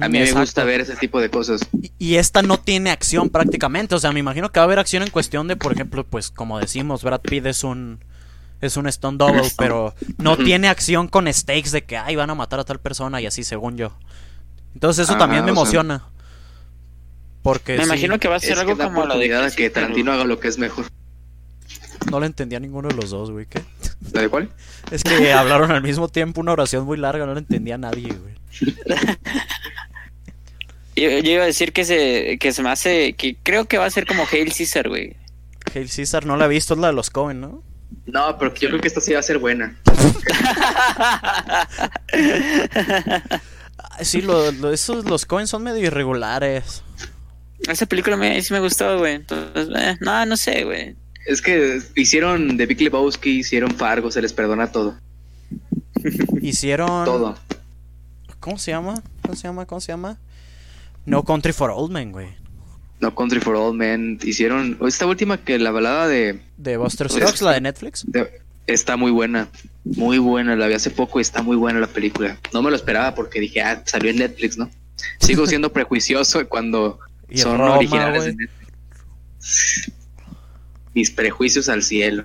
A 0.00 0.08
mí 0.08 0.18
me 0.18 0.32
gusta 0.32 0.64
ver 0.64 0.80
ese 0.80 0.96
tipo 0.96 1.20
de 1.20 1.30
cosas. 1.30 1.60
Y- 1.80 1.92
Y 1.98 2.16
esta 2.16 2.42
no 2.42 2.58
tiene 2.58 2.90
acción 2.90 3.28
prácticamente. 3.30 3.94
O 3.94 3.98
sea, 3.98 4.12
me 4.12 4.20
imagino 4.20 4.50
que 4.50 4.60
va 4.60 4.64
a 4.64 4.66
haber 4.66 4.78
acción 4.78 5.02
en 5.02 5.10
cuestión 5.10 5.48
de, 5.48 5.56
por 5.56 5.72
ejemplo, 5.72 6.04
pues 6.04 6.30
como 6.30 6.58
decimos, 6.58 7.02
Brad 7.04 7.20
Pitt 7.20 7.46
es 7.46 7.64
un 7.64 8.04
es 8.60 8.76
un 8.76 8.86
Stone 8.86 9.18
Double, 9.18 9.42
pero 9.58 9.92
no 10.18 10.36
tiene 10.36 10.68
acción 10.68 11.08
con 11.08 11.32
stakes 11.32 11.70
de 11.72 11.82
que 11.84 11.96
ay 11.96 12.14
van 12.14 12.30
a 12.30 12.34
matar 12.36 12.60
a 12.60 12.64
tal 12.64 12.78
persona 12.78 13.20
y 13.20 13.26
así, 13.26 13.42
según 13.42 13.76
yo. 13.76 13.92
Entonces 14.74 15.04
eso 15.04 15.14
Ah, 15.14 15.18
también 15.18 15.44
me 15.44 15.50
o 15.50 15.54
sea- 15.54 15.60
emociona. 15.62 16.04
Porque 17.42 17.72
Me 17.72 17.78
sí, 17.80 17.84
imagino 17.86 18.18
que 18.20 18.28
va 18.28 18.36
a 18.36 18.40
ser 18.40 18.58
algo 18.58 18.76
como 18.78 19.04
la 19.04 19.16
de 19.16 19.52
que 19.56 19.68
Tarantino 19.68 20.12
haga 20.12 20.22
lo 20.24 20.38
que 20.38 20.46
es 20.48 20.58
mejor. 20.58 20.86
no 22.10 22.20
le 22.20 22.26
entendía 22.26 22.58
a 22.58 22.60
ninguno 22.60 22.88
de 22.88 22.94
los 22.94 23.10
dos, 23.10 23.30
güey. 23.32 23.46
¿qué? 23.46 23.62
¿La 24.12 24.22
de 24.22 24.28
cuál? 24.28 24.50
Es 24.90 25.04
que 25.04 25.32
hablaron 25.32 25.70
al 25.70 25.82
mismo 25.82 26.08
tiempo 26.08 26.40
una 26.40 26.52
oración 26.52 26.84
muy 26.84 26.96
larga, 26.98 27.24
no 27.26 27.34
le 27.34 27.40
entendía 27.40 27.76
a 27.76 27.78
nadie, 27.78 28.12
güey. 28.12 28.34
Yo, 30.94 31.08
yo 31.08 31.32
iba 31.32 31.42
a 31.42 31.46
decir 31.46 31.72
que 31.72 31.86
se, 31.86 32.36
que 32.38 32.52
se 32.52 32.62
me 32.62 32.68
hace, 32.68 33.14
que 33.14 33.34
creo 33.42 33.64
que 33.64 33.78
va 33.78 33.86
a 33.86 33.90
ser 33.90 34.06
como 34.06 34.26
Hail 34.30 34.52
Caesar, 34.54 34.90
güey. 34.90 35.16
Hail 35.74 35.88
Caesar 35.88 36.26
no 36.26 36.36
la 36.36 36.44
he 36.44 36.48
visto, 36.48 36.74
es 36.74 36.80
la 36.80 36.88
de 36.88 36.92
los 36.92 37.08
Cohen, 37.08 37.40
¿no? 37.40 37.62
No, 38.04 38.36
pero 38.38 38.52
yo 38.54 38.68
creo 38.68 38.78
que 38.80 38.88
esta 38.88 39.00
sí 39.00 39.14
va 39.14 39.20
a 39.20 39.22
ser 39.22 39.38
buena. 39.38 39.74
Sí, 44.00 44.22
lo, 44.22 44.50
lo- 44.52 44.72
esos 44.72 45.04
los 45.04 45.26
Cohen 45.26 45.46
son 45.46 45.62
medio 45.62 45.86
irregulares. 45.86 46.82
Esa 47.68 47.86
película 47.86 48.16
me, 48.16 48.40
sí 48.42 48.52
me 48.52 48.60
gustó, 48.60 48.98
güey. 48.98 49.14
Entonces, 49.14 49.68
eh, 49.76 49.96
no, 50.00 50.26
no 50.26 50.36
sé, 50.36 50.64
güey. 50.64 50.96
Es 51.26 51.40
que 51.42 51.80
hicieron 51.94 52.56
The 52.56 52.66
Big 52.66 52.80
Lebowski, 52.80 53.38
hicieron 53.40 53.70
Fargo, 53.72 54.10
se 54.10 54.20
les 54.22 54.32
perdona 54.32 54.70
todo. 54.72 54.96
Hicieron 56.40 57.04
Todo. 57.04 57.36
¿Cómo 58.40 58.58
se 58.58 58.72
llama? 58.72 59.02
¿Cómo 59.22 59.36
se 59.36 59.42
llama? 59.44 59.66
¿Cómo 59.66 59.80
se 59.80 59.92
llama? 59.92 60.18
No 61.06 61.22
Country 61.24 61.52
for 61.52 61.70
Old 61.70 61.92
Men, 61.92 62.10
güey. 62.12 62.28
No 63.00 63.14
Country 63.14 63.40
for 63.40 63.54
Old 63.54 63.76
Men. 63.76 64.18
Hicieron 64.22 64.78
esta 64.86 65.06
última 65.06 65.38
que 65.38 65.58
la 65.58 65.70
balada 65.70 66.08
de, 66.08 66.40
De 66.56 66.76
Buster 66.76 67.08
Scruggs, 67.08 67.42
la 67.42 67.52
de 67.52 67.60
Netflix. 67.60 68.04
de- 68.06 68.40
está 68.66 68.96
muy 68.96 69.10
buena. 69.12 69.48
Muy 69.84 70.18
buena, 70.18 70.56
la 70.56 70.66
vi 70.68 70.74
hace 70.74 70.90
poco 70.90 71.18
y 71.18 71.22
está 71.22 71.42
muy 71.42 71.56
buena 71.56 71.78
la 71.80 71.86
película. 71.88 72.36
No 72.52 72.62
me 72.62 72.70
lo 72.70 72.76
esperaba 72.76 73.14
porque 73.14 73.40
dije, 73.40 73.60
ah, 73.62 73.82
salió 73.86 74.10
en 74.10 74.16
Netflix, 74.18 74.56
¿no? 74.58 74.70
Sigo 75.20 75.46
siendo 75.46 75.72
prejuicioso 75.72 76.48
cuando 76.48 76.98
son 77.34 77.58
Roma, 77.58 77.76
originales 77.76 78.24
de. 78.24 78.34
Netflix. 78.34 79.92
Mis 80.94 81.10
prejuicios 81.10 81.68
al 81.68 81.82
cielo. 81.82 82.24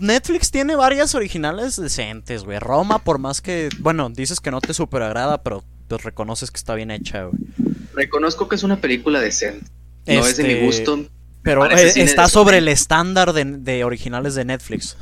Netflix 0.00 0.50
tiene 0.50 0.74
varias 0.76 1.14
originales 1.14 1.76
decentes, 1.76 2.44
güey. 2.44 2.58
Roma, 2.58 2.98
por 2.98 3.18
más 3.18 3.40
que, 3.40 3.68
bueno, 3.80 4.08
dices 4.10 4.40
que 4.40 4.50
no 4.50 4.60
te 4.60 4.72
super 4.74 5.02
agrada, 5.02 5.42
pero 5.42 5.62
pues 5.88 6.02
reconoces 6.02 6.50
que 6.50 6.56
está 6.56 6.74
bien 6.74 6.90
hecha, 6.90 7.24
güey. 7.24 7.38
Reconozco 7.94 8.48
que 8.48 8.56
es 8.56 8.62
una 8.62 8.80
película 8.80 9.20
decente. 9.20 9.66
No 10.06 10.26
es 10.26 10.36
de 10.36 10.42
Este, 10.42 10.54
mi 10.54 10.66
gusto. 10.66 11.06
Pero 11.42 11.70
eh, 11.70 11.92
está 11.96 12.28
sobre 12.28 12.58
el 12.58 12.68
estándar 12.68 13.32
de, 13.34 13.44
de 13.44 13.84
originales 13.84 14.34
de 14.34 14.44
Netflix. 14.46 14.96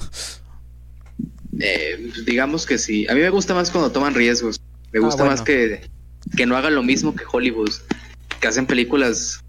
Eh, 1.61 2.11
digamos 2.26 2.66
que 2.66 2.78
sí. 2.78 3.07
A 3.09 3.14
mí 3.14 3.20
me 3.20 3.30
gusta 3.30 3.55
más 3.55 3.70
cuando 3.70 3.93
toman 3.93 4.14
riesgos. 4.14 4.61
Me 4.93 4.99
Ah, 4.99 5.03
gusta 5.03 5.22
bueno. 5.22 5.37
más 5.37 5.43
que, 5.43 5.89
que 6.37 6.47
no 6.47 6.57
hagan 6.57 6.74
lo 6.74 6.83
mismo 6.83 7.14
que 7.14 7.24
Hollywood. 7.30 7.70
Que 8.41 8.49
hacen 8.49 8.66
películas, 8.66 9.41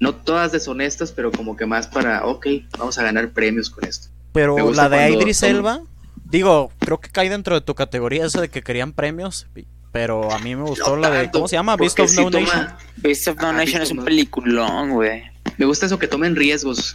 no 0.00 0.14
todas 0.14 0.52
deshonestas, 0.52 1.12
pero 1.12 1.30
como 1.32 1.56
que 1.56 1.66
más 1.66 1.86
para, 1.86 2.26
ok, 2.26 2.46
vamos 2.78 2.98
a 2.98 3.02
ganar 3.02 3.30
premios 3.30 3.70
con 3.70 3.84
esto. 3.84 4.08
Pero 4.32 4.72
la 4.72 4.88
de 4.88 5.10
Idris 5.10 5.38
son- 5.38 5.50
Elba, 5.50 5.80
digo, 6.24 6.72
creo 6.80 6.98
que 7.00 7.08
cae 7.10 7.30
dentro 7.30 7.54
de 7.54 7.60
tu 7.60 7.74
categoría 7.74 8.26
esa 8.26 8.40
de 8.40 8.48
que 8.48 8.62
querían 8.62 8.92
premios. 8.92 9.46
Pero 9.92 10.32
a 10.32 10.40
mí 10.40 10.56
me 10.56 10.62
gustó 10.64 10.96
No 10.96 11.02
la 11.02 11.10
de, 11.10 11.30
¿cómo 11.30 11.46
se 11.46 11.54
llama? 11.54 11.76
Beast 11.76 12.00
of 12.00 12.10
sí 12.10 12.16
No 12.16 12.28
Nation. 12.30 12.46
toma- 12.50 12.78
Beast 12.96 13.28
of 13.28 13.36
No 13.36 13.52
Nation 13.52 13.64
Beast 13.78 13.82
es 13.84 13.90
un 13.92 13.96
No- 13.98 14.04
peliculón, 14.04 14.90
güey. 14.90 15.22
Me 15.56 15.66
gusta 15.66 15.86
eso 15.86 16.00
que 16.00 16.08
tomen 16.08 16.34
riesgos. 16.34 16.94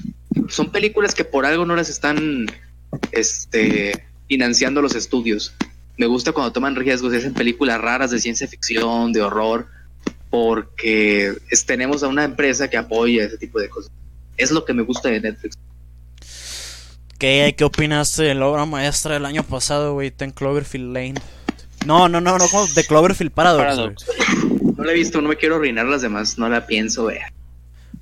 Son 0.49 0.69
películas 0.69 1.15
que 1.15 1.23
por 1.23 1.45
algo 1.45 1.65
no 1.65 1.77
las 1.77 1.87
están 1.89 2.47
este, 3.13 4.05
financiando 4.27 4.81
los 4.81 4.95
estudios. 4.95 5.53
Me 5.97 6.05
gusta 6.07 6.31
cuando 6.31 6.51
toman 6.51 6.75
riesgos 6.75 7.13
y 7.13 7.17
hacen 7.17 7.33
películas 7.33 7.79
raras 7.81 8.11
de 8.11 8.19
ciencia 8.19 8.47
ficción, 8.47 9.11
de 9.13 9.21
horror, 9.21 9.67
porque 10.29 11.33
es- 11.49 11.65
tenemos 11.65 12.03
a 12.03 12.07
una 12.07 12.23
empresa 12.23 12.69
que 12.69 12.77
apoya 12.77 13.23
ese 13.25 13.37
tipo 13.37 13.59
de 13.59 13.69
cosas. 13.69 13.91
Es 14.37 14.51
lo 14.51 14.63
que 14.65 14.73
me 14.73 14.83
gusta 14.83 15.09
de 15.09 15.19
Netflix. 15.21 15.57
¿Qué, 17.17 17.53
¿Qué 17.57 17.63
opinaste 17.65 18.23
de 18.23 18.35
la 18.35 18.45
obra 18.47 18.65
maestra 18.65 19.15
del 19.15 19.25
año 19.25 19.43
pasado, 19.43 19.93
güey? 19.93 20.11
Ten 20.11 20.31
Cloverfield 20.31 20.93
Lane. 20.93 21.15
No, 21.85 22.07
no, 22.07 22.21
no, 22.21 22.37
no, 22.37 22.47
como 22.47 22.65
de 22.67 22.83
Cloverfield 22.85 23.31
Paradox. 23.31 24.05
No 24.77 24.83
la 24.85 24.91
he 24.91 24.95
visto, 24.95 25.21
no 25.21 25.27
me 25.29 25.35
quiero 25.35 25.55
arruinar 25.55 25.85
las 25.85 26.01
demás, 26.01 26.37
no 26.37 26.47
la 26.47 26.65
pienso 26.65 27.05
ver. 27.05 27.21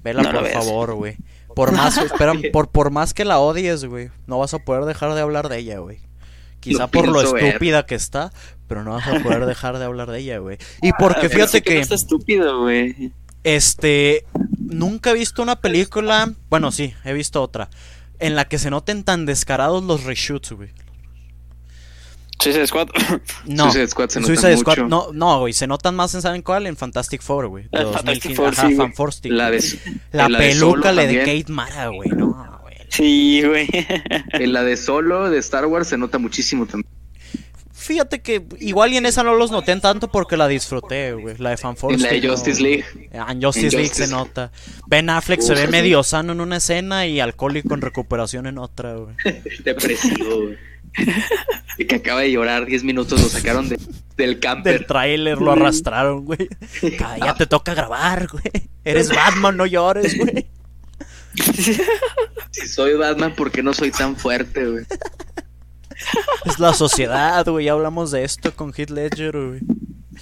Vela, 0.03 0.21
No 0.21 0.31
por 0.39 0.47
favor, 0.49 0.93
güey. 0.93 1.17
Por 1.55 1.71
más, 1.71 1.97
espera, 1.97 2.33
por, 2.53 2.69
por 2.69 2.91
más 2.91 3.15
que 3.15 3.25
la 3.25 3.39
odies, 3.39 3.85
güey. 3.85 4.11
No 4.27 4.37
vas 4.37 4.53
a 4.53 4.59
poder 4.59 4.85
dejar 4.85 5.15
de 5.15 5.21
hablar 5.21 5.49
de 5.49 5.57
ella, 5.57 5.79
güey. 5.79 5.99
quizá 6.59 6.85
por 6.87 7.07
lo 7.07 7.21
estúpida 7.21 7.85
que 7.87 7.95
está, 7.95 8.31
pero 8.67 8.83
no 8.83 8.91
vas 8.91 9.07
a 9.07 9.19
poder 9.19 9.45
dejar 9.47 9.79
de 9.79 9.85
hablar 9.85 10.11
de 10.11 10.19
ella, 10.19 10.39
güey. 10.39 10.57
Y 10.81 10.91
porque 10.93 11.29
fíjate 11.29 11.61
que... 11.61 11.79
está 11.79 11.95
estúpido, 11.95 12.61
güey. 12.61 13.11
Este, 13.43 14.25
nunca 14.57 15.11
he 15.11 15.13
visto 15.13 15.41
una 15.41 15.61
película, 15.61 16.33
bueno, 16.49 16.71
sí, 16.71 16.93
he 17.05 17.13
visto 17.13 17.41
otra, 17.41 17.69
en 18.19 18.35
la 18.35 18.45
que 18.45 18.59
se 18.59 18.69
noten 18.69 19.03
tan 19.03 19.25
descarados 19.25 19.83
los 19.83 20.03
reshoots, 20.03 20.51
güey. 20.51 20.69
Suicide 22.39 22.67
Squad. 22.67 22.89
No, 23.45 23.63
Suicide 23.63 23.87
Squad 23.87 24.09
se 24.09 24.19
nota 24.19 24.33
mucho. 24.33 24.57
Squad, 24.57 24.77
no, 24.87 25.07
no, 25.13 25.39
güey, 25.39 25.53
se 25.53 25.65
notan 25.65 25.95
más 25.95 26.13
en 26.13 26.21
¿saben 26.21 26.41
cuál? 26.41 26.67
En 26.67 26.75
Fantastic 26.75 27.21
Four, 27.21 27.47
güey. 27.47 27.67
Ah, 27.71 27.85
Fantastic 27.93 28.35
Four, 28.35 28.55
sí, 28.55 28.75
Fan 28.75 28.93
Fantastic. 28.93 29.31
La, 29.31 29.49
de, 29.49 29.63
la 30.11 30.29
la 30.29 30.37
peluca 30.37 30.89
de, 30.89 30.95
le 30.95 31.07
de 31.07 31.19
Kate 31.19 31.51
Mara, 31.51 31.87
güey, 31.87 32.09
no, 32.09 32.59
güey. 32.61 32.75
Sí, 32.89 33.41
güey. 33.43 33.67
En 34.33 34.53
la 34.53 34.63
de 34.63 34.77
Solo 34.77 35.29
de 35.29 35.39
Star 35.39 35.65
Wars 35.65 35.87
se 35.87 35.97
nota 35.97 36.17
muchísimo 36.17 36.65
también. 36.65 36.96
Fíjate 37.87 38.21
que 38.21 38.43
igual 38.59 38.91
y 38.91 38.97
en 38.97 39.05
esa 39.05 39.23
no 39.23 39.33
los 39.35 39.49
noté 39.49 39.73
tanto 39.77 40.09
porque 40.09 40.35
la 40.35 40.49
disfruté, 40.49 41.13
güey. 41.13 41.37
La 41.37 41.51
de 41.51 41.57
Fan 41.57 41.77
En 41.89 42.01
la 42.01 42.09
de 42.09 42.27
Justice 42.27 42.61
no, 42.61 42.67
League. 42.67 42.85
En 43.13 43.41
Justice 43.41 43.67
En 43.67 43.71
League 43.71 43.87
Justice 43.87 44.07
se 44.07 44.11
nota. 44.11 44.51
Ben 44.87 45.09
Affleck 45.09 45.39
se 45.39 45.53
ve 45.53 45.67
sí. 45.67 45.71
medio 45.71 46.03
sano 46.03 46.33
en 46.33 46.41
una 46.41 46.57
escena 46.57 47.07
y 47.07 47.21
alcohólico 47.21 47.73
en 47.75 47.79
recuperación 47.79 48.45
en 48.45 48.57
otra, 48.57 48.95
güey. 48.95 49.15
Depresivo, 49.63 50.35
güey. 50.35 50.57
Y 51.77 51.85
que 51.85 51.95
acaba 51.95 52.21
de 52.21 52.31
llorar 52.33 52.65
10 52.65 52.83
minutos, 52.83 53.21
lo 53.21 53.29
sacaron 53.29 53.69
de, 53.69 53.79
del 54.17 54.41
camper. 54.41 54.79
Del 54.79 54.85
tráiler 54.85 55.37
lo 55.37 55.53
arrastraron, 55.53 56.25
güey. 56.25 56.49
Ah, 57.01 57.17
Ya 57.19 57.35
te 57.35 57.45
toca 57.45 57.73
grabar, 57.73 58.27
güey. 58.27 58.69
Eres 58.83 59.07
Batman, 59.15 59.55
no 59.55 59.65
llores, 59.65 60.17
güey. 60.17 60.49
Si 62.51 62.67
soy 62.67 62.95
Batman, 62.95 63.33
¿por 63.33 63.49
qué 63.49 63.63
no 63.63 63.73
soy 63.73 63.91
tan 63.91 64.17
fuerte, 64.17 64.65
güey? 64.65 64.85
Es 66.45 66.59
la 66.59 66.73
sociedad, 66.73 67.45
güey. 67.45 67.65
Ya 67.65 67.73
hablamos 67.73 68.11
de 68.11 68.23
esto 68.23 68.53
con 68.55 68.73
Heath 68.75 68.89
Ledger, 68.91 69.31
güey. 69.35 69.59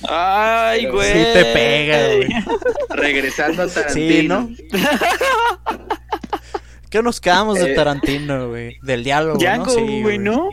Ay, 0.10 0.88
güey. 0.88 1.12
Sí 1.14 1.20
te 1.34 1.46
pega, 1.54 2.16
güey. 2.16 2.30
Regresando 2.90 3.64
a 3.64 3.68
Tarantino. 3.68 4.50
Sí, 4.50 4.58
¿no? 4.72 4.78
¿Qué 6.90 7.02
nos 7.04 7.20
quedamos 7.20 7.60
de 7.60 7.72
Eh, 7.72 7.76
Tarantino, 7.76 8.50
güey? 8.50 8.78
Del 8.82 9.04
diálogo, 9.04 9.38
Django, 9.38 9.66
¿no? 9.66 9.72
Sí, 9.74 10.02
güey, 10.02 10.18
¿no? 10.18 10.50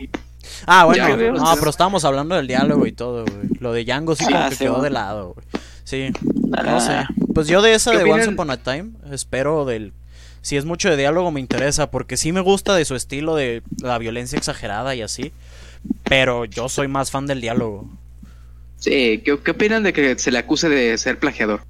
Ah, 0.65 0.85
bueno, 0.85 1.05
Django, 1.07 1.39
no, 1.39 1.55
pero 1.57 1.69
estábamos 1.69 2.03
hablando 2.05 2.35
del 2.35 2.47
diálogo 2.47 2.85
y 2.85 2.91
todo, 2.91 3.23
güey. 3.25 3.47
Lo 3.59 3.71
de 3.73 3.85
Django 3.85 4.15
sí 4.15 4.25
como 4.25 4.37
Ah, 4.37 4.49
que 4.49 4.57
quedó 4.57 4.81
de 4.81 4.89
lado, 4.89 5.33
güey. 5.35 5.45
Sí, 5.83 6.09
Ah. 6.57 6.63
no 6.63 6.79
sé. 6.81 7.05
Pues 7.33 7.47
yo 7.47 7.61
de 7.61 7.73
esa 7.73 7.91
¿Qué 7.91 7.97
de 7.99 8.03
Once 8.03 8.13
opinan? 8.27 8.33
Upon 8.33 8.51
a 8.51 8.57
Time 8.57 8.91
espero 9.11 9.65
del... 9.65 9.93
Si 10.43 10.57
es 10.57 10.65
mucho 10.65 10.89
de 10.91 10.97
diálogo 10.97 11.31
me 11.31 11.39
interesa, 11.39 11.89
porque 11.89 12.17
sí 12.17 12.31
me 12.31 12.41
gusta 12.41 12.75
de 12.75 12.85
su 12.85 12.95
estilo 12.95 13.35
de 13.35 13.63
la 13.81 13.97
violencia 13.97 14.37
exagerada 14.37 14.93
y 14.93 15.01
así. 15.01 15.31
Pero 16.03 16.45
yo 16.45 16.69
soy 16.69 16.87
más 16.87 17.09
fan 17.11 17.25
del 17.27 17.41
diálogo. 17.41 17.89
Sí, 18.77 19.21
¿qué, 19.25 19.39
qué 19.43 19.51
opinan 19.51 19.83
de 19.83 19.93
que 19.93 20.19
se 20.19 20.31
le 20.31 20.37
acuse 20.39 20.69
de 20.69 20.97
ser 20.97 21.17
plagiador? 21.17 21.61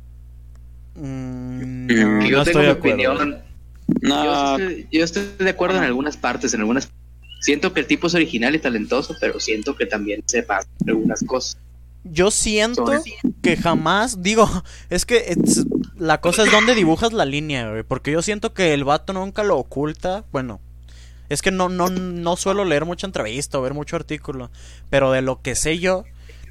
Mm, 0.96 1.88
no, 1.88 2.28
yo 2.28 2.38
no 2.40 2.44
tengo 2.44 2.60
estoy 2.60 2.62
mi 2.62 2.66
de 2.66 2.72
acuerdo. 2.72 3.14
opinión. 3.14 3.44
No, 4.02 4.24
Yo, 4.24 4.58
estoy, 4.58 4.88
yo 4.92 5.04
estoy 5.04 5.24
de 5.38 5.50
acuerdo 5.50 5.78
en 5.78 5.84
algunas 5.84 6.18
partes, 6.18 6.54
en 6.54 6.62
algunas. 6.62 6.90
Siento 7.42 7.74
que 7.74 7.82
el 7.82 7.88
tipo 7.88 8.08
es 8.08 8.16
original 8.16 8.56
y 8.56 8.60
talentoso, 8.60 9.16
pero 9.20 9.40
siento 9.40 9.76
que 9.76 9.86
también 9.86 10.24
se 10.26 10.44
pasa 10.44 10.68
algunas 10.88 11.24
cosas. 11.24 11.58
Yo 12.06 12.32
siento 12.32 12.86
que 13.42 13.56
jamás, 13.58 14.22
digo, 14.24 14.50
es 14.90 15.06
que 15.06 15.18
es- 15.28 15.66
la 15.98 16.20
cosa 16.22 16.44
es 16.44 16.52
donde 16.52 16.76
dibujas 16.76 17.14
la 17.14 17.26
línea, 17.26 17.70
güey, 17.70 17.84
porque 17.84 18.12
yo 18.12 18.22
siento 18.22 18.54
que 18.54 18.74
el 18.74 18.84
vato 18.84 19.14
nunca 19.14 19.44
lo 19.44 19.58
oculta, 19.58 20.24
bueno, 20.32 20.60
es 21.30 21.42
que 21.42 21.52
no, 21.52 21.70
no, 21.70 21.90
no 21.90 22.36
suelo 22.36 22.66
leer 22.66 22.86
mucha 22.86 23.08
entrevista 23.08 23.58
o 23.58 23.62
ver 23.62 23.74
mucho 23.74 23.96
artículo, 23.96 24.52
pero 24.90 25.12
de 25.12 25.22
lo 25.22 25.42
que 25.42 25.56
sé 25.56 25.80
yo, 25.80 26.04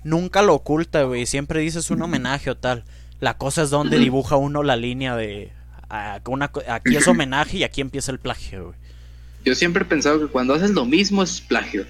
nunca 0.04 0.42
lo 0.42 0.54
oculta, 0.54 1.02
güey, 1.04 1.26
siempre 1.26 1.60
dices 1.60 1.90
un 1.90 2.02
homenaje 2.02 2.50
o 2.50 2.56
tal. 2.56 2.84
La 3.20 3.36
cosa 3.36 3.62
es 3.62 3.70
donde 3.70 3.98
dibuja 4.00 4.36
uno 4.36 4.62
la 4.64 4.74
línea 4.76 5.14
de, 5.16 5.52
aquí 5.88 6.96
es 6.96 7.06
homenaje 7.06 7.58
y 7.58 7.64
aquí 7.64 7.80
empieza 7.80 8.10
el 8.10 8.18
plagio, 8.18 8.64
güey. 8.66 8.76
Yo 9.44 9.54
siempre 9.54 9.82
he 9.82 9.86
pensado 9.86 10.18
que 10.20 10.26
cuando 10.26 10.54
haces 10.54 10.70
lo 10.70 10.84
mismo 10.84 11.22
es 11.22 11.40
plagio. 11.40 11.84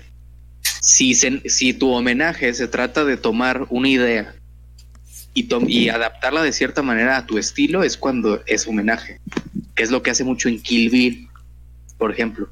Si, 0.81 1.15
se- 1.15 1.49
si 1.49 1.73
tu 1.75 1.91
homenaje 1.93 2.53
se 2.55 2.67
trata 2.69 3.05
de 3.05 3.17
tomar 3.17 3.67
una 3.71 3.89
idea 3.89 4.35
y, 5.35 5.49
y 5.69 5.89
adaptarla 5.89 6.43
de 6.43 6.53
cierta 6.53 6.83
manera 6.83 7.17
a 7.17 7.27
tu 7.27 7.39
estilo, 7.39 7.83
es 7.83 7.97
cuando 7.97 8.43
es 8.47 8.67
homenaje. 8.67 9.21
Que 9.75 9.83
es 9.83 9.91
lo 9.91 10.03
que 10.03 10.11
hace 10.11 10.25
mucho 10.25 10.49
en 10.49 10.61
Kill 10.61 10.91
Bill, 10.91 11.29
por 11.99 12.13
ejemplo. 12.13 12.49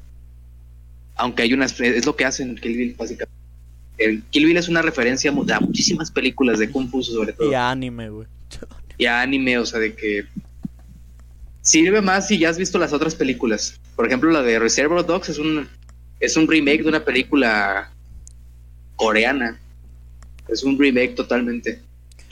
Aunque 1.15 1.43
hay 1.43 1.53
unas. 1.53 1.79
Es 1.79 2.05
lo 2.05 2.15
que 2.15 2.25
hacen 2.25 2.49
en 2.49 2.55
Kill 2.55 2.77
Bill, 2.77 2.95
básicamente. 2.97 3.35
El 3.97 4.23
Kill 4.31 4.45
Bill 4.45 4.57
es 4.57 4.67
una 4.67 4.81
referencia 4.81 5.29
a 5.29 5.59
muchísimas 5.59 6.09
películas 6.09 6.57
de 6.57 6.69
Kung 6.71 6.89
Fu, 6.89 7.03
sobre 7.03 7.33
todo. 7.33 7.51
Y 7.51 7.53
anime, 7.53 8.09
güey. 8.09 8.27
y 8.97 9.05
a 9.05 9.21
anime, 9.21 9.57
o 9.59 9.65
sea, 9.65 9.79
de 9.79 9.93
que 9.93 10.25
sirve 11.61 12.01
más 12.01 12.27
si 12.27 12.39
ya 12.39 12.49
has 12.49 12.57
visto 12.57 12.79
las 12.79 12.93
otras 12.93 13.13
películas. 13.13 13.79
Por 13.95 14.07
ejemplo, 14.07 14.31
la 14.31 14.41
de 14.41 14.57
Reservoir 14.57 15.05
Dogs 15.05 15.29
es 15.29 15.37
un 15.37 15.67
es 16.19 16.37
un 16.37 16.47
remake 16.47 16.83
de 16.83 16.89
una 16.89 17.03
película 17.03 17.91
coreana. 18.95 19.59
Es 20.47 20.63
un 20.63 20.77
remake 20.77 21.15
totalmente. 21.15 21.81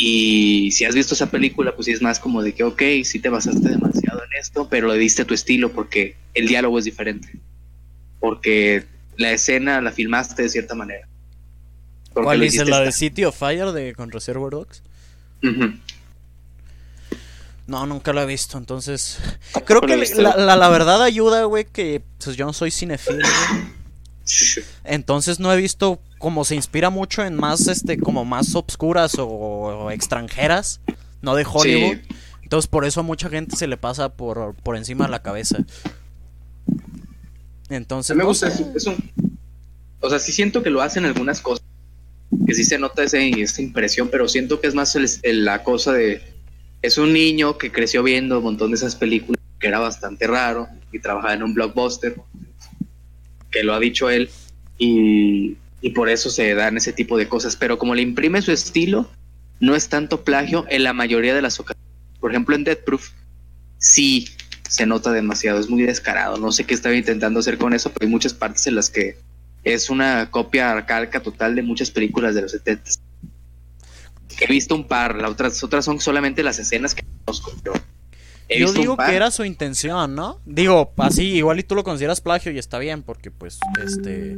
Y 0.02 0.72
si 0.72 0.86
has 0.86 0.95
visto 0.95 1.14
esa 1.14 1.30
película, 1.30 1.76
pues 1.76 1.86
sí 1.88 1.91
es 1.91 2.02
más 2.02 2.20
como 2.22 2.41
de 2.41 2.54
que, 2.54 2.64
ok, 2.64 2.82
sí 3.04 3.20
te 3.20 3.28
basaste 3.28 3.68
demasiado 3.68 4.24
en 4.24 4.30
esto, 4.39 4.70
pero 4.70 4.88
le 4.88 4.97
diste 4.97 5.26
tu 5.26 5.34
estilo 5.34 5.74
porque 5.74 6.16
el 6.34 6.47
diálogo 6.47 6.80
es 6.80 6.86
diferente. 6.86 7.30
Porque 8.22 8.86
la 9.18 9.34
escena 9.34 9.82
la 9.82 9.91
filmaste 9.91 10.43
de 10.43 10.50
cierta 10.50 10.74
manera. 10.74 11.06
Porque 12.14 12.24
¿Cuál 12.26 12.38
lo 12.39 12.43
dice 12.45 12.56
hiciste 12.56 12.72
la 12.72 12.80
de 12.80 12.88
esta- 12.88 12.97
City 12.97 13.26
of 13.26 13.38
Fire 13.38 13.74
de 13.74 13.93
con 13.93 14.10
Reservoir 14.10 14.52
Dogs? 14.52 14.82
No, 17.68 17.86
nunca 17.86 18.14
lo 18.14 18.22
he 18.22 18.26
visto, 18.26 18.58
entonces... 18.58 19.20
Creo 19.66 19.82
que 19.82 19.95
la, 20.16 20.36
la, 20.38 20.56
la 20.56 20.70
verdad 20.70 21.04
ayuda, 21.04 21.43
güey, 21.43 21.66
que 21.66 22.02
pues 22.24 22.36
yo 22.38 22.45
no 22.45 22.54
soy 22.54 22.72
cinefilo, 22.72 23.18
güey. 23.20 23.79
Entonces 24.84 25.40
no 25.40 25.52
he 25.54 25.58
visto 25.58 26.02
como 26.18 26.46
se 26.46 26.56
inspira 26.56 26.90
mucho 26.90 27.24
en 27.24 27.36
más, 27.36 27.68
este, 27.68 27.98
como 27.98 28.26
más 28.26 28.56
obscuras 28.56 29.16
o, 29.18 29.28
o 29.28 29.92
extranjeras, 29.92 30.82
no 31.22 31.36
de 31.36 31.46
Hollywood. 31.46 31.98
Sí. 31.98 32.16
Entonces 32.44 32.68
por 32.68 32.86
eso 32.86 33.02
a 33.02 33.04
mucha 33.04 33.30
gente 33.30 33.56
se 33.56 33.68
le 33.68 33.78
pasa 33.78 34.10
por, 34.10 34.56
por 34.56 34.76
encima 34.76 35.06
de 35.06 35.12
la 35.12 35.22
cabeza. 35.22 35.58
Entonces... 37.70 38.16
me 38.16 38.24
gusta, 38.24 38.48
es 38.48 38.86
un... 38.88 39.12
O 40.02 40.10
sea, 40.10 40.20
sí 40.20 40.32
siento 40.32 40.64
que 40.64 40.70
lo 40.70 40.82
hacen 40.82 41.06
algunas 41.06 41.42
cosas, 41.42 41.64
que 42.48 42.54
sí 42.54 42.64
se 42.64 42.80
nota 42.80 43.04
ese, 43.04 43.30
esa 43.42 43.62
impresión, 43.62 44.10
pero 44.10 44.28
siento 44.28 44.60
que 44.62 44.68
es 44.68 44.74
más 44.74 44.96
el- 44.96 45.10
el- 45.24 45.46
la 45.46 45.64
cosa 45.64 45.94
de... 45.94 46.22
Es 46.82 46.98
un 46.98 47.12
niño 47.12 47.58
que 47.58 47.72
creció 47.72 48.02
viendo 48.02 48.38
un 48.38 48.46
montón 48.46 48.72
de 48.72 48.78
esas 48.78 48.96
películas, 48.96 49.42
que 49.60 49.68
era 49.68 49.80
bastante 49.80 50.26
raro, 50.26 50.70
y 50.94 51.00
trabajaba 51.00 51.34
en 51.34 51.44
un 51.44 51.54
blockbuster, 51.54 52.16
que 53.52 53.64
lo 53.64 53.74
ha 53.74 53.80
dicho 53.80 54.10
él, 54.10 54.30
y, 54.78 55.58
y 55.82 55.89
por 55.91 56.10
eso 56.10 56.30
se 56.30 56.54
dan 56.56 56.78
ese 56.78 56.93
tipo 56.93 57.18
de 57.18 57.28
cosas, 57.28 57.56
pero 57.56 57.78
como 57.78 57.95
le 57.95 58.02
imprime 58.02 58.41
su 58.41 58.52
estilo, 58.52 59.10
no 59.60 59.76
es 59.76 59.89
tanto 59.89 60.24
plagio 60.24 60.66
en 60.70 60.84
la 60.84 60.93
mayoría 60.93 61.34
de 61.34 61.41
las 61.41 61.60
ocasiones. 61.60 61.86
Por 62.20 62.32
ejemplo, 62.32 62.56
en 62.56 62.64
Death 62.64 62.84
Proof, 62.84 63.10
sí 63.78 64.28
se 64.68 64.86
nota 64.86 65.12
demasiado, 65.12 65.60
es 65.60 65.70
muy 65.70 65.84
descarado. 65.84 66.38
No 66.38 66.52
sé 66.52 66.66
qué 66.66 66.74
estaba 66.74 66.95
intentando 66.95 67.39
hacer 67.39 67.58
con 67.58 67.74
eso, 67.74 67.91
pero 67.91 68.06
hay 68.06 68.12
muchas 68.12 68.34
partes 68.34 68.68
en 68.68 68.76
las 68.76 68.89
que 68.89 69.18
es 69.64 69.89
una 69.89 70.30
copia 70.32 70.86
calca 70.86 71.22
total 71.22 71.56
de 71.56 71.64
muchas 71.64 71.91
películas 71.91 72.36
de 72.36 72.43
los 72.43 72.52
70. 72.52 72.91
He 74.41 74.47
visto 74.47 74.76
un 74.76 74.88
par, 74.88 75.16
las 75.16 75.32
otras, 75.32 75.64
otras 75.64 75.84
son 75.84 76.00
solamente 76.00 76.43
las 76.43 76.60
escenas 76.60 76.95
que 76.95 77.04
conozco. 77.26 77.52
Yo, 77.66 77.74
he 78.50 78.60
Yo 78.60 78.74
digo 78.74 78.97
que 78.97 79.16
era 79.16 79.32
su 79.32 79.45
intención, 79.45 80.16
¿no? 80.16 80.39
Digo, 80.45 80.93
así, 80.97 81.36
igual 81.36 81.60
y 81.60 81.64
tú 81.64 81.76
lo 81.76 81.84
consideras 81.84 82.20
plagio 82.22 82.52
y 82.52 82.58
está 82.60 82.80
bien, 82.80 83.04
porque 83.04 83.32
pues, 83.32 83.60
este... 83.86 84.36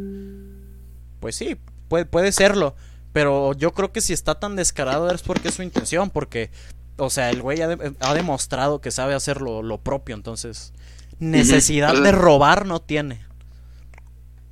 Pues 1.20 1.36
sí, 1.36 1.57
puede, 1.88 2.05
puede 2.05 2.32
serlo. 2.32 2.76
Pero 3.14 3.53
yo 3.53 3.72
creo 3.74 3.91
que 3.91 4.01
si 4.01 4.14
está 4.14 4.39
tan 4.39 4.55
descarado 4.55 5.09
es 5.12 5.22
porque 5.22 5.47
es 5.49 5.55
su 5.55 5.64
intención, 5.64 6.09
porque... 6.09 6.51
O 6.97 7.09
sea, 7.09 7.30
el 7.32 7.41
güey 7.41 7.62
ha, 7.62 7.68
de- 7.68 7.95
ha 7.99 8.14
demostrado 8.14 8.82
que 8.82 8.91
sabe 8.91 9.16
hacer 9.16 9.41
lo, 9.41 9.64
lo 9.64 9.80
propio, 9.80 10.14
entonces... 10.16 10.74
Necesidad 11.20 11.93
de 12.01 12.12
robar 12.12 12.66
no 12.66 12.82
tiene. 12.82 13.22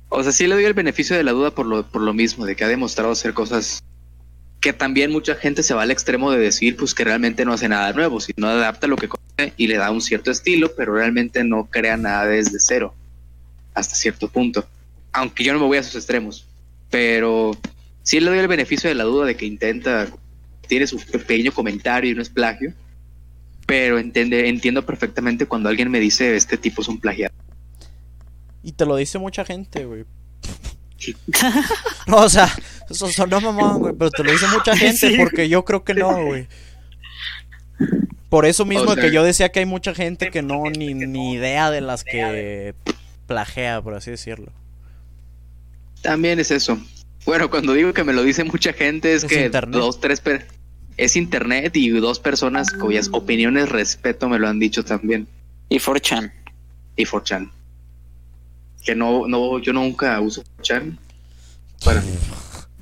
O 0.08 0.22
sea, 0.22 0.30
sí 0.32 0.46
le 0.46 0.54
doy 0.54 0.64
el 0.64 0.74
beneficio 0.74 1.16
de 1.16 1.24
la 1.24 1.32
duda 1.32 1.52
por 1.52 1.66
lo, 1.66 1.84
por 1.84 2.00
lo 2.02 2.12
mismo, 2.14 2.46
de 2.46 2.54
que 2.56 2.64
ha 2.64 2.68
demostrado 2.68 3.10
hacer 3.12 3.34
cosas 3.34 3.82
que 4.60 4.72
también 4.72 5.10
mucha 5.10 5.34
gente 5.34 5.62
se 5.62 5.74
va 5.74 5.82
al 5.82 5.90
extremo 5.90 6.30
de 6.30 6.38
decir 6.38 6.76
pues 6.76 6.94
que 6.94 7.04
realmente 7.04 7.44
no 7.44 7.54
hace 7.54 7.68
nada 7.68 7.92
nuevo, 7.92 8.20
sino 8.20 8.46
adapta 8.46 8.86
lo 8.86 8.96
que 8.96 9.08
conoce 9.08 9.54
y 9.56 9.66
le 9.66 9.76
da 9.76 9.90
un 9.90 10.02
cierto 10.02 10.30
estilo, 10.30 10.72
pero 10.76 10.94
realmente 10.94 11.42
no 11.44 11.66
crea 11.70 11.96
nada 11.96 12.26
desde 12.26 12.60
cero, 12.60 12.94
hasta 13.74 13.94
cierto 13.94 14.28
punto. 14.28 14.66
Aunque 15.12 15.44
yo 15.44 15.52
no 15.52 15.60
me 15.60 15.66
voy 15.66 15.78
a 15.78 15.82
sus 15.82 15.96
extremos, 15.96 16.46
pero 16.90 17.56
sí 18.02 18.20
le 18.20 18.30
doy 18.30 18.38
el 18.38 18.48
beneficio 18.48 18.88
de 18.88 18.94
la 18.94 19.04
duda 19.04 19.24
de 19.26 19.36
que 19.36 19.46
intenta, 19.46 20.08
tiene 20.68 20.86
su 20.86 20.98
pequeño 20.98 21.52
comentario 21.52 22.10
y 22.10 22.14
no 22.14 22.20
es 22.20 22.28
plagio, 22.28 22.74
pero 23.66 23.98
entiendo 23.98 24.84
perfectamente 24.84 25.46
cuando 25.46 25.68
alguien 25.68 25.90
me 25.90 26.00
dice 26.00 26.36
este 26.36 26.58
tipo 26.58 26.82
es 26.82 26.88
un 26.88 27.00
plagiado. 27.00 27.34
Y 28.62 28.72
te 28.72 28.84
lo 28.84 28.96
dice 28.96 29.18
mucha 29.18 29.44
gente, 29.44 29.86
güey. 29.86 30.04
No, 32.06 32.16
o 32.16 32.28
sea, 32.28 32.54
eso 32.88 33.08
sonó 33.08 33.40
mamón, 33.40 33.78
güey, 33.78 33.94
pero 33.98 34.10
te 34.10 34.24
lo 34.24 34.32
dice 34.32 34.46
mucha 34.48 34.76
gente 34.76 35.16
porque 35.18 35.48
yo 35.48 35.64
creo 35.64 35.84
que 35.84 35.94
no, 35.94 36.24
güey. 36.24 36.46
Por 38.28 38.46
eso 38.46 38.64
mismo 38.64 38.94
que 38.94 39.10
yo 39.10 39.24
decía 39.24 39.50
que 39.50 39.60
hay 39.60 39.66
mucha 39.66 39.94
gente 39.94 40.30
que 40.30 40.42
no 40.42 40.64
ni, 40.64 40.94
ni 40.94 41.32
idea 41.32 41.70
de 41.70 41.80
las 41.80 42.04
que 42.04 42.74
plagea, 43.26 43.82
por 43.82 43.94
así 43.94 44.10
decirlo. 44.10 44.52
También 46.02 46.38
es 46.38 46.50
eso. 46.50 46.78
Bueno, 47.24 47.50
cuando 47.50 47.74
digo 47.74 47.92
que 47.92 48.04
me 48.04 48.12
lo 48.12 48.22
dice 48.22 48.44
mucha 48.44 48.72
gente 48.72 49.14
es, 49.14 49.24
que 49.24 49.50
dos, 49.50 50.00
tres 50.00 50.22
es 50.96 51.16
internet 51.16 51.76
y 51.76 51.90
dos 51.90 52.18
personas 52.18 52.72
cuyas 52.72 53.08
opiniones 53.12 53.68
respeto 53.68 54.28
me 54.28 54.38
lo 54.38 54.48
han 54.48 54.58
dicho 54.58 54.84
también. 54.84 55.26
Y 55.68 55.78
4chan. 55.78 56.32
Y 56.96 57.04
4chan. 57.04 57.50
Que 58.84 58.94
no, 58.94 59.26
no, 59.26 59.58
yo 59.58 59.72
nunca 59.72 60.20
uso 60.20 60.42
4chan. 60.58 60.98
Para 61.84 62.02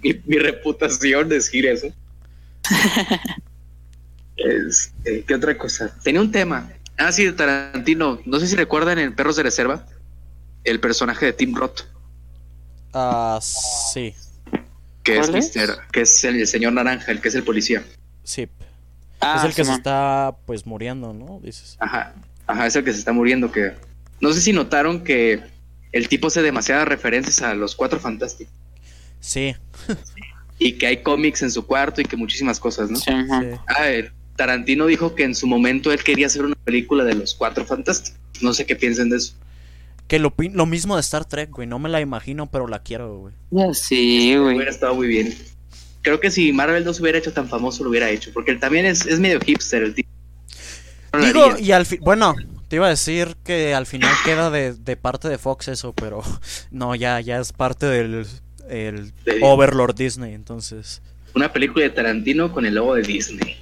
mi, 0.03 0.39
reputación 0.39 1.29
decir 1.29 1.67
eso. 1.67 1.89
Este, 4.39 5.25
¿Qué 5.25 5.35
otra 5.35 5.59
cosa? 5.59 5.93
Tenía 6.05 6.21
un 6.21 6.31
tema. 6.31 6.71
Ah, 6.97 7.11
sí, 7.11 7.25
de 7.25 7.33
Tarantino. 7.33 8.21
No 8.25 8.39
sé 8.39 8.47
si 8.47 8.55
recuerdan 8.55 9.01
en 9.01 9.13
Perros 9.13 9.35
de 9.35 9.43
Reserva 9.43 9.85
el 10.63 10.79
personaje 10.79 11.27
de 11.27 11.33
Tim 11.33 11.57
Roth. 11.57 11.81
Ah, 12.93 13.41
sí. 13.43 14.15
Que 15.03 15.19
es, 15.19 15.31
que 15.91 16.01
es 16.03 16.25
el, 16.25 16.47
señor 16.47 16.73
naranja, 16.73 17.11
el 17.11 17.21
que 17.21 17.29
es 17.29 17.35
el 17.35 17.43
policía. 17.43 17.83
Sí. 18.23 18.49
Ah, 19.21 19.37
es 19.39 19.45
el 19.45 19.55
que 19.55 19.65
se 19.65 19.73
está 19.73 20.37
pues 20.47 20.67
muriendo, 20.67 21.13
¿no? 21.13 21.41
Dices. 21.43 21.77
Ajá. 21.81 22.15
Ajá, 22.47 22.67
es 22.67 22.77
el 22.77 22.85
que 22.85 22.93
se 22.93 22.99
está 22.99 23.13
muriendo. 23.13 23.51
Que 23.51 23.75
no 24.21 24.33
sé 24.33 24.41
si 24.41 24.53
notaron 24.53 25.03
que 25.03 25.43
el 25.93 26.09
tipo 26.09 26.29
hace 26.29 26.43
demasiadas 26.43 26.89
referencias 26.89 27.43
a 27.43 27.55
los 27.55 27.75
cuatro 27.75 27.99
fantásticos. 27.99 28.53
Sí. 29.21 29.55
y 30.59 30.73
que 30.73 30.87
hay 30.87 31.03
cómics 31.03 31.43
en 31.43 31.51
su 31.51 31.67
cuarto 31.67 32.01
y 32.01 32.05
que 32.05 32.17
muchísimas 32.17 32.61
cosas, 32.61 32.91
¿no? 32.91 32.99
Sí, 32.99 33.11
Ah, 33.69 33.89
Tarantino 34.37 34.87
dijo 34.87 35.15
que 35.15 35.25
en 35.25 35.35
su 35.35 35.47
momento 35.47 35.93
él 35.93 36.03
quería 36.03 36.27
hacer 36.27 36.45
una 36.45 36.55
película 36.55 37.05
de 37.05 37.15
los 37.15 37.35
cuatro 37.35 37.65
fantásticos. 37.65 38.21
No 38.41 38.53
sé 38.53 38.67
qué 38.67 38.77
piensen 38.77 39.11
de 39.11 39.17
eso. 39.17 39.35
Que 40.07 40.19
lo, 40.19 40.33
lo 40.53 40.65
mismo 40.65 40.95
de 40.95 41.01
Star 41.01 41.25
Trek, 41.25 41.51
güey. 41.51 41.67
No 41.67 41.79
me 41.79 41.89
la 41.89 42.01
imagino, 42.01 42.51
pero 42.51 42.67
la 42.67 42.83
quiero, 42.83 43.19
güey. 43.19 43.75
Sí, 43.75 44.37
güey. 44.37 44.57
Hubiera 44.57 44.71
estado 44.71 44.95
muy 44.95 45.09
bien. 45.09 45.37
Creo 46.03 46.21
que 46.21 46.31
si 46.31 46.53
Marvel 46.53 46.85
no 46.85 46.95
se 46.95 47.03
hubiera 47.03 47.19
hecho 47.19 47.33
tan 47.33 47.49
famoso, 47.49 47.83
lo 47.83 47.91
hubiera 47.91 48.09
hecho. 48.09 48.31
Porque 48.33 48.53
él 48.53 48.61
también 48.61 48.87
es, 48.87 49.19
medio 49.19 49.41
hipster, 49.41 49.83
el 49.83 49.95
tipo. 49.95 50.09
Digo, 51.21 51.59
y 51.59 51.73
al 51.73 51.85
fin. 51.85 51.99
Bueno, 52.01 52.35
te 52.69 52.77
iba 52.77 52.87
a 52.87 52.91
decir 52.91 53.37
que 53.45 53.75
al 53.75 53.87
final 53.87 54.15
queda 54.25 54.51
de, 54.51 54.97
parte 54.97 55.29
de 55.29 55.39
Fox 55.39 55.69
eso, 55.69 55.93
pero 55.93 56.23
no, 56.71 56.95
ya, 56.95 57.21
ya 57.21 57.39
es 57.39 57.53
parte 57.53 57.87
del 57.87 58.27
el 58.69 59.13
Overlord 59.43 59.95
Disney, 59.95 60.35
entonces. 60.35 61.01
Una 61.35 61.53
película 61.53 61.85
de 61.85 61.91
Tarantino 61.91 62.53
con 62.53 62.67
el 62.67 62.75
logo 62.75 62.95
de 62.95 63.03
Disney. 63.03 63.57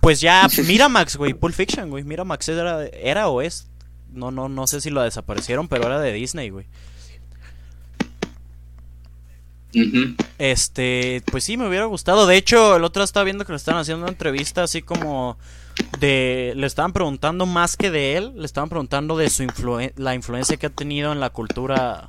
Pues 0.00 0.20
ya, 0.20 0.48
Miramax, 0.66 1.16
güey, 1.16 1.34
Pulp 1.34 1.54
Fiction, 1.54 1.90
güey. 1.90 2.02
Miramax 2.02 2.48
era, 2.48 2.86
era 2.86 3.28
o 3.28 3.40
es 3.40 3.68
no, 4.16 4.30
no, 4.30 4.48
no 4.48 4.66
sé 4.66 4.80
si 4.80 4.90
lo 4.90 5.02
desaparecieron, 5.02 5.68
pero 5.68 5.86
era 5.86 6.00
de 6.00 6.12
Disney, 6.12 6.50
güey. 6.50 6.66
Este, 10.38 11.22
pues 11.30 11.44
sí, 11.44 11.58
me 11.58 11.68
hubiera 11.68 11.84
gustado. 11.84 12.26
De 12.26 12.36
hecho, 12.36 12.76
el 12.76 12.84
otro 12.84 13.04
estaba 13.04 13.24
viendo 13.24 13.44
que 13.44 13.52
le 13.52 13.56
estaban 13.56 13.82
haciendo 13.82 14.04
una 14.04 14.12
entrevista 14.12 14.62
así 14.62 14.80
como 14.80 15.36
de. 15.98 16.52
Le 16.56 16.66
estaban 16.66 16.92
preguntando 16.92 17.46
más 17.46 17.76
que 17.76 17.90
de 17.90 18.16
él, 18.16 18.32
le 18.36 18.46
estaban 18.46 18.68
preguntando 18.68 19.16
de 19.16 19.30
su 19.30 19.46
la 19.96 20.14
influencia 20.14 20.56
que 20.56 20.66
ha 20.66 20.70
tenido 20.70 21.12
en 21.12 21.20
la 21.20 21.30
cultura. 21.30 22.08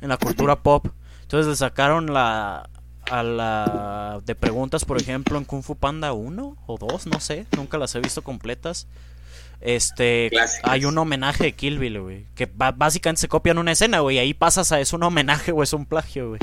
En 0.00 0.08
la 0.08 0.16
cultura 0.16 0.56
pop. 0.62 0.86
Entonces 1.22 1.46
le 1.46 1.56
sacaron 1.56 2.12
la. 2.12 2.68
A 3.10 3.22
la. 3.22 4.20
De 4.24 4.34
preguntas, 4.34 4.84
por 4.84 5.00
ejemplo, 5.00 5.38
en 5.38 5.44
Kung 5.44 5.62
Fu 5.62 5.76
Panda 5.76 6.12
1 6.12 6.56
o 6.66 6.78
2, 6.78 7.06
no 7.06 7.20
sé. 7.20 7.46
Nunca 7.56 7.78
las 7.78 7.94
he 7.94 8.00
visto 8.00 8.22
completas. 8.22 8.86
Este, 9.60 10.30
hay 10.62 10.84
un 10.84 10.96
homenaje 10.98 11.44
de 11.44 11.52
Kill 11.52 11.78
Bill, 11.78 12.00
güey. 12.00 12.26
Que 12.34 12.48
básicamente 12.54 13.22
se 13.22 13.28
copian 13.28 13.58
una 13.58 13.72
escena, 13.72 14.00
güey. 14.00 14.18
Ahí 14.18 14.34
pasas 14.34 14.72
a 14.72 14.80
es 14.80 14.92
un 14.92 15.02
homenaje 15.02 15.52
o 15.52 15.62
es 15.62 15.72
un 15.72 15.86
plagio, 15.86 16.28
güey. 16.28 16.40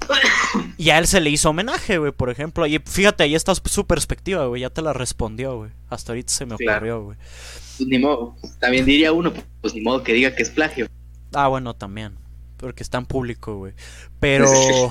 Y 0.78 0.90
a 0.90 0.98
él 0.98 1.06
se 1.06 1.20
le 1.20 1.30
hizo 1.30 1.50
homenaje, 1.50 1.98
güey, 1.98 2.12
por 2.12 2.30
ejemplo. 2.30 2.66
Y 2.66 2.78
fíjate, 2.78 3.24
ahí 3.24 3.34
está 3.34 3.54
su 3.54 3.86
perspectiva, 3.86 4.46
güey. 4.46 4.62
Ya 4.62 4.70
te 4.70 4.82
la 4.82 4.92
respondió, 4.92 5.56
güey. 5.56 5.70
Hasta 5.88 6.12
ahorita 6.12 6.32
se 6.32 6.46
me 6.46 6.54
ocurrió, 6.54 7.02
güey. 7.02 7.18
Pues 7.78 7.88
ni 7.88 7.98
modo. 7.98 8.36
También 8.58 8.84
diría 8.84 9.12
uno, 9.12 9.32
pues 9.60 9.74
ni 9.74 9.80
modo 9.80 10.02
que 10.02 10.12
diga 10.12 10.34
que 10.34 10.42
es 10.42 10.50
plagio. 10.50 10.88
Ah, 11.34 11.48
bueno, 11.48 11.74
también. 11.74 12.16
Porque 12.56 12.82
está 12.82 12.98
en 12.98 13.06
público, 13.06 13.56
güey. 13.56 13.74
Pero 14.20 14.46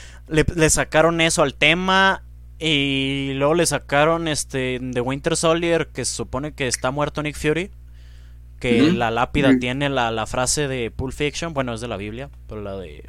le, 0.28 0.44
le 0.54 0.70
sacaron 0.70 1.20
eso 1.20 1.42
al 1.42 1.54
tema 1.54 2.22
y 2.58 3.32
luego 3.34 3.54
le 3.54 3.64
sacaron 3.64 4.28
este 4.28 4.78
The 4.92 5.00
Winter 5.00 5.36
Soldier, 5.36 5.88
que 5.88 6.04
se 6.04 6.14
supone 6.14 6.52
que 6.52 6.68
está 6.68 6.90
muerto 6.90 7.22
Nick 7.22 7.36
Fury. 7.36 7.70
Que 8.60 8.92
la 8.92 9.10
lápida 9.10 9.58
tiene 9.58 9.88
la, 9.88 10.10
la, 10.10 10.26
frase 10.26 10.68
de 10.68 10.90
Pulp 10.90 11.14
Fiction, 11.14 11.54
bueno, 11.54 11.72
es 11.72 11.80
de 11.80 11.88
la 11.88 11.96
Biblia, 11.96 12.28
pero 12.46 12.60
la 12.60 12.76
de 12.76 13.08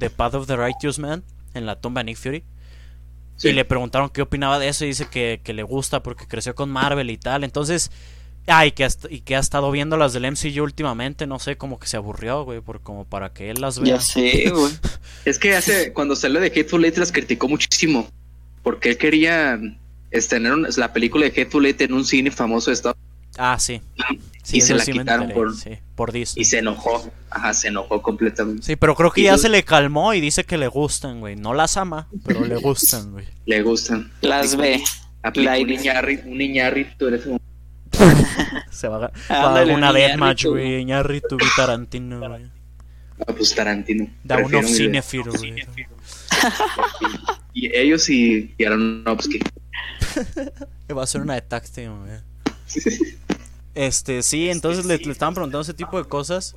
The 0.00 0.10
Path 0.10 0.34
of 0.34 0.46
the 0.48 0.56
Righteous 0.56 0.98
Man, 0.98 1.22
en 1.54 1.66
la 1.66 1.80
tumba 1.80 2.00
de 2.00 2.06
Nick 2.06 2.16
Fury. 2.16 2.42
Y 3.42 3.52
le 3.52 3.64
preguntaron 3.64 4.10
qué 4.10 4.20
opinaba 4.20 4.58
de 4.58 4.68
eso 4.68 4.84
y 4.84 4.88
dice 4.88 5.06
que, 5.10 5.40
que, 5.42 5.54
le 5.54 5.62
gusta 5.62 6.02
porque 6.02 6.26
creció 6.26 6.54
con 6.54 6.68
Marvel 6.68 7.08
y 7.08 7.16
tal. 7.16 7.42
Entonces, 7.42 7.90
ay, 8.46 8.72
que, 8.72 8.86
y 9.08 9.20
que 9.20 9.36
ha 9.36 9.38
estado 9.38 9.70
viendo 9.70 9.96
las 9.96 10.12
del 10.12 10.30
MCU 10.30 10.62
últimamente, 10.62 11.26
no 11.26 11.38
sé, 11.38 11.56
como 11.56 11.78
que 11.78 11.86
se 11.86 11.96
aburrió, 11.96 12.44
güey, 12.44 12.60
por, 12.60 12.82
como 12.82 13.06
para 13.06 13.32
que 13.32 13.50
él 13.50 13.60
las 13.60 13.78
vea. 13.78 13.96
Ya 13.96 14.00
sé, 14.00 14.50
güey. 14.50 14.72
es 15.24 15.38
que 15.38 15.56
hace, 15.56 15.92
cuando 15.94 16.16
salió 16.16 16.40
de 16.40 16.48
Hateful 16.48 16.84
Eight 16.84 16.98
las 16.98 17.12
criticó 17.12 17.48
muchísimo, 17.48 18.08
porque 18.62 18.90
él 18.90 18.98
quería 18.98 19.58
este, 20.10 20.36
tener 20.36 20.76
la 20.76 20.92
película 20.92 21.24
de 21.24 21.30
Hateful 21.30 21.64
Eight 21.64 21.80
en 21.80 21.94
un 21.94 22.04
cine 22.04 22.30
famoso 22.30 22.70
de 22.70 22.74
Estados 22.74 22.98
Ah, 23.38 23.58
sí. 23.58 23.80
Y 24.52 24.60
se 24.60 24.74
la 24.74 24.84
quitaron 24.84 25.30
por, 25.30 25.52
por 25.94 26.12
Disney. 26.12 26.42
Y 26.42 26.44
se 26.44 26.58
enojó. 26.58 27.10
Ajá, 27.30 27.54
se 27.54 27.68
enojó 27.68 28.02
completamente. 28.02 28.62
Sí, 28.62 28.76
pero 28.76 28.94
creo 28.94 29.10
que 29.10 29.22
ya 29.22 29.38
se 29.38 29.48
le 29.48 29.62
calmó 29.62 30.14
y 30.14 30.20
dice 30.20 30.44
que 30.44 30.58
le 30.58 30.68
gustan, 30.68 31.20
güey. 31.20 31.36
No 31.36 31.54
las 31.54 31.76
ama, 31.76 32.08
pero 32.24 32.44
le 32.44 32.56
gustan, 32.56 33.12
güey. 33.12 33.26
Le 33.46 33.62
gustan. 33.62 34.10
Las 34.20 34.56
ve. 34.56 34.82
un, 35.24 35.66
niñarri, 35.66 36.20
un 36.24 36.38
niñarrito 36.38 37.08
en 37.08 37.14
ese 37.14 37.26
momento 37.26 37.46
Se 38.70 38.88
va 38.88 39.10
a, 39.28 39.52
dar 39.52 39.68
una 39.68 39.92
deathmatch, 39.92 40.46
güey. 40.46 40.84
Ñarrito 40.84 41.36
y 41.36 41.56
Tarantino, 41.56 42.18
güey. 42.28 42.46
Ah, 43.26 43.32
pues 43.36 43.54
Tarantino. 43.54 44.08
Da 44.24 44.38
unos 44.38 44.66
cinefiro, 44.66 45.32
güey. 45.32 45.54
Y 47.52 47.76
ellos 47.76 48.08
y, 48.08 48.54
y 48.56 48.64
Aronofsky. 48.64 49.40
Va 50.96 51.02
a 51.02 51.06
ser 51.06 51.20
una 51.20 51.34
de 51.34 51.42
táctil, 51.42 51.90
güey. 51.90 52.30
Este, 53.74 54.22
sí, 54.22 54.50
entonces 54.50 54.84
le, 54.84 54.98
le 54.98 55.12
estaban 55.12 55.34
preguntando 55.34 55.62
ese 55.62 55.74
tipo 55.74 55.98
de 55.98 56.08
cosas. 56.08 56.54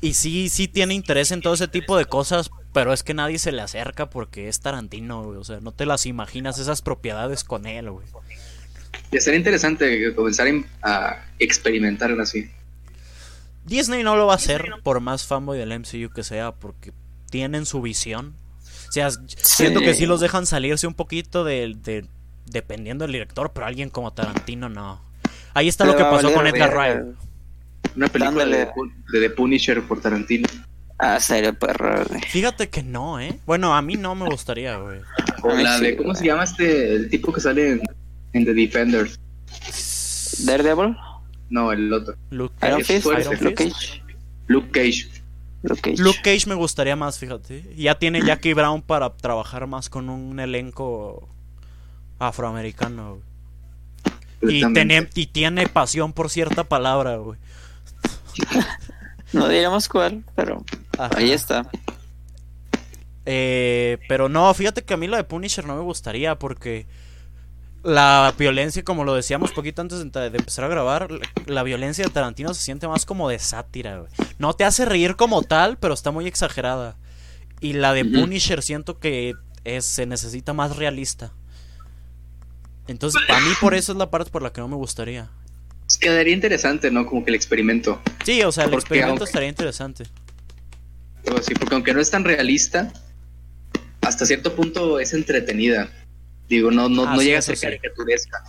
Y 0.00 0.14
sí, 0.14 0.48
sí 0.48 0.68
tiene 0.68 0.94
interés 0.94 1.32
en 1.32 1.40
todo 1.40 1.54
ese 1.54 1.68
tipo 1.68 1.96
de 1.96 2.04
cosas, 2.04 2.50
pero 2.72 2.92
es 2.92 3.02
que 3.02 3.14
nadie 3.14 3.38
se 3.38 3.52
le 3.52 3.62
acerca 3.62 4.10
porque 4.10 4.48
es 4.48 4.60
Tarantino, 4.60 5.22
güey. 5.24 5.38
O 5.38 5.44
sea, 5.44 5.60
no 5.60 5.72
te 5.72 5.86
las 5.86 6.06
imaginas 6.06 6.58
esas 6.58 6.82
propiedades 6.82 7.44
con 7.44 7.66
él, 7.66 7.90
güey. 7.90 8.06
Y 9.10 9.20
sería 9.20 9.38
interesante 9.38 10.14
comenzar 10.14 10.48
a 10.82 11.24
experimentar 11.38 12.18
así. 12.20 12.50
Disney 13.64 14.02
no 14.02 14.16
lo 14.16 14.26
va 14.26 14.34
a 14.34 14.36
hacer, 14.36 14.64
por 14.82 15.00
más 15.00 15.26
fanboy 15.26 15.58
del 15.58 15.78
MCU 15.78 16.10
que 16.14 16.22
sea, 16.22 16.52
porque 16.52 16.92
tienen 17.30 17.66
su 17.66 17.82
visión. 17.82 18.34
O 18.88 18.92
sea, 18.92 19.10
siento 19.10 19.80
que 19.80 19.94
sí 19.94 20.06
los 20.06 20.20
dejan 20.20 20.46
salirse 20.46 20.86
un 20.86 20.94
poquito 20.94 21.44
de, 21.44 22.06
dependiendo 22.46 23.04
del 23.04 23.12
director, 23.12 23.52
pero 23.52 23.66
alguien 23.66 23.90
como 23.90 24.12
Tarantino 24.12 24.68
no. 24.68 25.04
Ahí 25.56 25.68
está 25.68 25.84
lo 25.84 25.96
que 25.96 26.02
pasó 26.02 26.32
con 26.32 26.46
Edgar 26.46 26.74
Wright. 26.74 27.16
Una 27.96 28.08
película 28.08 28.44
de, 28.44 28.68
The 29.12 29.30
Punisher 29.30 29.82
por 29.82 30.00
Tarantino. 30.00 30.46
Ah, 30.98 31.20
serio, 31.20 31.52
perro, 31.58 32.04
Fíjate 32.28 32.68
que 32.68 32.82
no, 32.82 33.20
¿eh? 33.20 33.38
Bueno, 33.46 33.74
a 33.74 33.82
mí 33.82 33.96
no 33.96 34.14
me 34.14 34.26
gustaría, 34.26 34.76
güey. 34.76 35.00
O 35.42 35.52
la 35.52 35.78
de, 35.78 35.96
¿cómo 35.96 36.14
se 36.14 36.24
llama 36.24 36.44
este? 36.44 36.94
El 36.94 37.10
tipo 37.10 37.32
que 37.32 37.40
sale 37.40 37.72
en 37.72 37.82
en 38.36 38.44
The 38.44 38.54
Defenders. 38.54 39.18
¿Daredevil? 40.44 40.96
No, 41.48 41.72
el 41.72 41.92
otro. 41.92 42.14
Luke 42.30 42.54
Cage. 42.60 43.02
Luke 43.40 43.54
Cage. 43.54 44.02
Luke 44.46 44.70
Cage. 44.70 46.02
Luke 46.02 46.20
Cage. 46.22 46.46
me 46.46 46.54
gustaría 46.54 46.96
más, 46.96 47.18
fíjate. 47.18 47.74
Ya 47.76 47.98
tiene 47.98 48.24
Jackie 48.24 48.52
Brown 48.54 48.82
para 48.82 49.16
trabajar 49.16 49.66
más 49.66 49.88
con 49.88 50.10
un 50.10 50.38
elenco 50.38 51.28
afroamericano. 52.18 53.18
Y 54.42 54.72
tiene, 54.72 55.08
y 55.14 55.26
tiene 55.26 55.66
pasión 55.68 56.12
por 56.12 56.30
cierta 56.30 56.64
palabra, 56.64 57.16
güey. 57.16 57.38
no 59.32 59.48
diríamos 59.48 59.88
cuál, 59.88 60.24
pero 60.34 60.64
ahí 60.98 61.32
está. 61.32 61.68
Eh, 63.24 63.98
pero 64.08 64.28
no, 64.28 64.52
fíjate 64.54 64.82
que 64.82 64.94
a 64.94 64.96
mí 64.96 65.08
lo 65.08 65.16
de 65.16 65.24
Punisher 65.24 65.66
no 65.66 65.74
me 65.74 65.82
gustaría 65.82 66.38
porque 66.38 66.86
la 67.82 68.34
violencia, 68.36 68.82
como 68.84 69.04
lo 69.04 69.14
decíamos 69.14 69.52
poquito 69.52 69.82
antes 69.82 69.98
de, 69.98 70.26
empezar 70.26 70.64
a 70.64 70.68
grabar, 70.68 71.08
la, 71.46 71.62
violencia 71.62 72.04
de 72.04 72.10
Tarantino 72.10 72.52
se 72.54 72.62
siente 72.62 72.88
más 72.88 73.04
como 73.04 73.28
de 73.28 73.38
sátira, 73.38 73.98
güey. 73.98 74.10
No 74.38 74.54
te 74.54 74.64
hace 74.64 74.84
reír 74.84 75.16
como 75.16 75.42
tal, 75.42 75.76
pero 75.78 75.94
está 75.94 76.10
muy 76.10 76.26
exagerada. 76.26 76.96
Y 77.60 77.74
la 77.74 77.92
de 77.92 78.04
Punisher 78.04 78.62
siento 78.62 78.98
que 78.98 79.34
es, 79.64 79.84
se 79.84 80.06
necesita 80.06 80.52
más 80.52 80.76
realista. 80.76 81.32
Entonces, 82.88 83.20
para 83.26 83.40
mí 83.40 83.50
por 83.60 83.74
eso 83.74 83.92
es 83.92 83.98
la 83.98 84.10
parte 84.10 84.30
por 84.30 84.42
la 84.42 84.52
que 84.52 84.60
no 84.60 84.68
me 84.68 84.76
gustaría. 84.76 85.28
Quedaría 86.00 86.34
interesante, 86.34 86.90
¿no? 86.90 87.06
Como 87.06 87.24
que 87.24 87.30
el 87.30 87.36
experimento. 87.36 88.00
Sí, 88.24 88.42
o 88.42 88.52
sea, 88.52 88.64
el 88.64 88.74
experimento 88.74 89.24
estaría 89.24 89.48
interesante. 89.48 90.04
sí, 91.42 91.54
porque 91.54 91.74
aunque 91.74 91.94
no 91.94 92.00
es 92.00 92.10
tan 92.10 92.24
realista, 92.24 92.92
hasta 94.02 94.26
cierto 94.26 94.54
punto 94.54 95.00
es 95.00 95.14
entretenida. 95.14 95.90
Digo, 96.48 96.70
no, 96.70 96.88
no, 96.88 97.06
no 97.06 97.22
llega 97.22 97.38
a 97.38 97.42
ser 97.42 97.58
caricaturesca. 97.58 98.44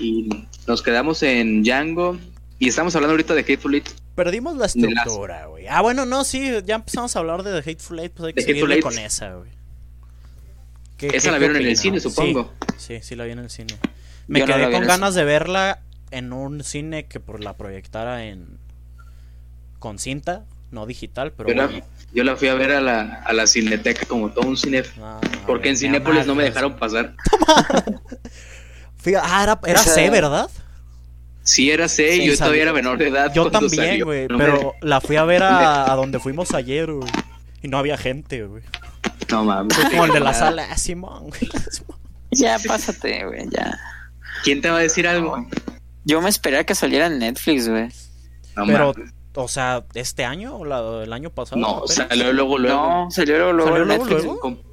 Y 0.00 0.28
nos 0.66 0.82
quedamos 0.82 1.22
en 1.22 1.62
Django. 1.62 2.18
Y 2.58 2.68
estamos 2.68 2.94
hablando 2.94 3.12
ahorita 3.12 3.34
de 3.34 3.40
Hateful 3.40 3.74
Eight. 3.74 3.88
Perdimos 4.14 4.56
la 4.56 4.66
estructura, 4.66 5.46
güey. 5.46 5.66
Ah, 5.68 5.80
bueno, 5.80 6.06
no, 6.06 6.24
sí, 6.24 6.50
ya 6.64 6.76
empezamos 6.76 7.16
a 7.16 7.18
hablar 7.18 7.42
de 7.42 7.60
The 7.60 7.70
Hateful 7.70 7.98
Eight, 7.98 8.12
pues 8.12 8.26
hay 8.28 8.32
que 8.34 8.42
seguirle 8.42 8.80
con 8.80 8.98
esa, 8.98 9.34
güey. 9.34 9.50
Esa 11.08 11.30
la 11.30 11.38
vieron 11.38 11.56
en 11.56 11.66
el 11.66 11.76
cine, 11.76 12.00
supongo. 12.00 12.52
Sí, 12.76 12.98
sí, 13.02 13.14
la 13.14 13.24
vi 13.24 13.32
en 13.32 13.38
el 13.40 13.50
cine. 13.50 13.74
Me 14.26 14.44
quedé 14.44 14.70
con 14.70 14.84
ganas 14.84 15.14
de 15.14 15.24
verla 15.24 15.80
en 16.10 16.32
un 16.32 16.62
cine 16.62 17.06
que 17.06 17.20
por 17.20 17.42
la 17.42 17.56
proyectara 17.56 18.24
en 18.24 18.58
con 19.78 19.98
cinta, 19.98 20.44
no 20.70 20.86
digital, 20.86 21.32
pero 21.32 21.48
yo, 22.12 22.24
la, 22.24 22.36
fui 22.36 22.48
a 22.48 22.54
ver 22.54 22.70
a 22.72 22.80
la, 22.80 23.22
a 23.24 23.32
la 23.32 23.46
cineteca 23.46 24.06
como 24.06 24.30
todo 24.30 24.46
un 24.46 24.56
cine. 24.56 24.84
Ah, 25.00 25.20
porque 25.46 25.70
en 25.70 25.76
Cinépolis 25.76 26.26
no 26.26 26.34
me 26.34 26.44
dejaron 26.44 26.76
pasar. 26.76 27.14
ah, 29.22 29.42
era, 29.42 29.58
era 29.66 29.82
C, 29.82 30.10
¿verdad? 30.10 30.48
Sí, 31.42 31.70
era 31.70 31.88
C 31.88 32.16
y 32.16 32.26
yo 32.26 32.36
todavía 32.36 32.62
era 32.62 32.72
menor 32.72 32.98
de 32.98 33.08
edad. 33.08 33.32
Yo 33.34 33.50
también, 33.50 34.04
güey. 34.04 34.28
pero 34.28 34.74
la 34.80 35.00
fui 35.00 35.16
a 35.16 35.24
ver 35.24 35.42
a, 35.42 35.92
a 35.92 35.96
donde 35.96 36.20
fuimos 36.20 36.54
ayer, 36.54 36.92
güey. 36.92 37.10
Y 37.62 37.68
no 37.68 37.78
había 37.78 37.96
gente, 37.96 38.44
güey. 38.44 38.62
No 39.30 39.44
mames. 39.44 39.76
Como 39.90 40.04
el 40.04 40.12
de 40.12 40.20
la 40.20 40.34
sala, 40.34 40.76
Simón, 40.76 41.28
güey. 41.28 41.50
Ya, 42.34 42.58
pásate, 42.66 43.26
güey, 43.26 43.46
ya. 43.50 43.78
¿Quién 44.42 44.62
te 44.62 44.70
va 44.70 44.78
a 44.78 44.80
decir 44.80 45.06
algo? 45.06 45.46
Yo 46.04 46.22
me 46.22 46.30
esperé 46.30 46.56
a 46.58 46.64
que 46.64 46.74
saliera 46.74 47.06
en 47.06 47.18
Netflix, 47.18 47.68
güey. 47.68 47.88
No, 48.56 48.64
Pero, 48.64 48.94
o 49.34 49.48
sea, 49.48 49.84
¿este 49.94 50.24
año 50.24 50.56
o 50.56 51.02
el 51.02 51.12
año 51.12 51.28
pasado? 51.30 51.60
No, 51.60 51.86
salió 51.86 52.32
luego, 52.32 52.58
luego. 52.58 52.76
No, 52.76 53.10
salió 53.10 53.36
luego, 53.36 53.52
luego 53.52 53.70
¿Salió 53.70 53.84
luego, 53.84 54.04
Netflix. 54.06 54.66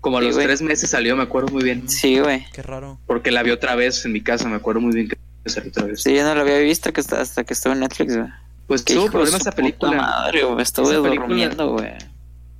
Como, 0.00 0.18
a 0.18 0.20
los 0.20 0.36
tres 0.36 0.62
meses 0.62 0.90
salió, 0.90 1.16
me 1.16 1.24
acuerdo 1.24 1.48
muy 1.48 1.64
bien. 1.64 1.88
Sí, 1.88 2.20
güey. 2.20 2.46
Qué 2.52 2.62
raro. 2.62 3.00
Porque 3.06 3.30
la 3.30 3.42
vi 3.42 3.50
otra 3.50 3.74
vez 3.74 4.04
en 4.04 4.12
mi 4.12 4.20
casa, 4.20 4.46
me 4.48 4.56
acuerdo 4.56 4.80
muy 4.80 4.94
bien 4.94 5.08
que 5.08 5.16
salió 5.50 5.70
otra 5.70 5.86
vez. 5.86 6.02
Sí, 6.02 6.14
yo 6.14 6.22
no 6.22 6.34
la 6.34 6.42
había 6.42 6.58
visto 6.58 6.92
que 6.92 7.00
hasta 7.00 7.44
que 7.44 7.54
estuvo 7.54 7.72
en 7.72 7.80
Netflix, 7.80 8.16
güey. 8.16 8.28
Pues 8.66 8.84
tuvo 8.84 9.10
problemas 9.10 9.40
esa 9.40 9.52
película. 9.52 9.96
Madre, 9.96 10.44
güey, 10.44 10.62
estuve 10.62 10.94
durmiendo, 10.94 11.72
güey. 11.72 11.92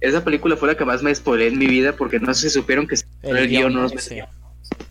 Esa 0.07 0.23
película 0.23 0.57
fue 0.57 0.69
la 0.69 0.77
que 0.77 0.85
más 0.85 1.03
me 1.03 1.13
spoilé 1.13 1.49
en 1.49 1.59
mi 1.59 1.67
vida 1.67 1.95
porque 1.97 2.21
no 2.21 2.33
si 2.33 2.49
supieron 2.49 2.87
que 2.87 2.95
el, 3.23 3.49
guion 3.49 3.75
no 3.75 3.83
nos 3.83 4.09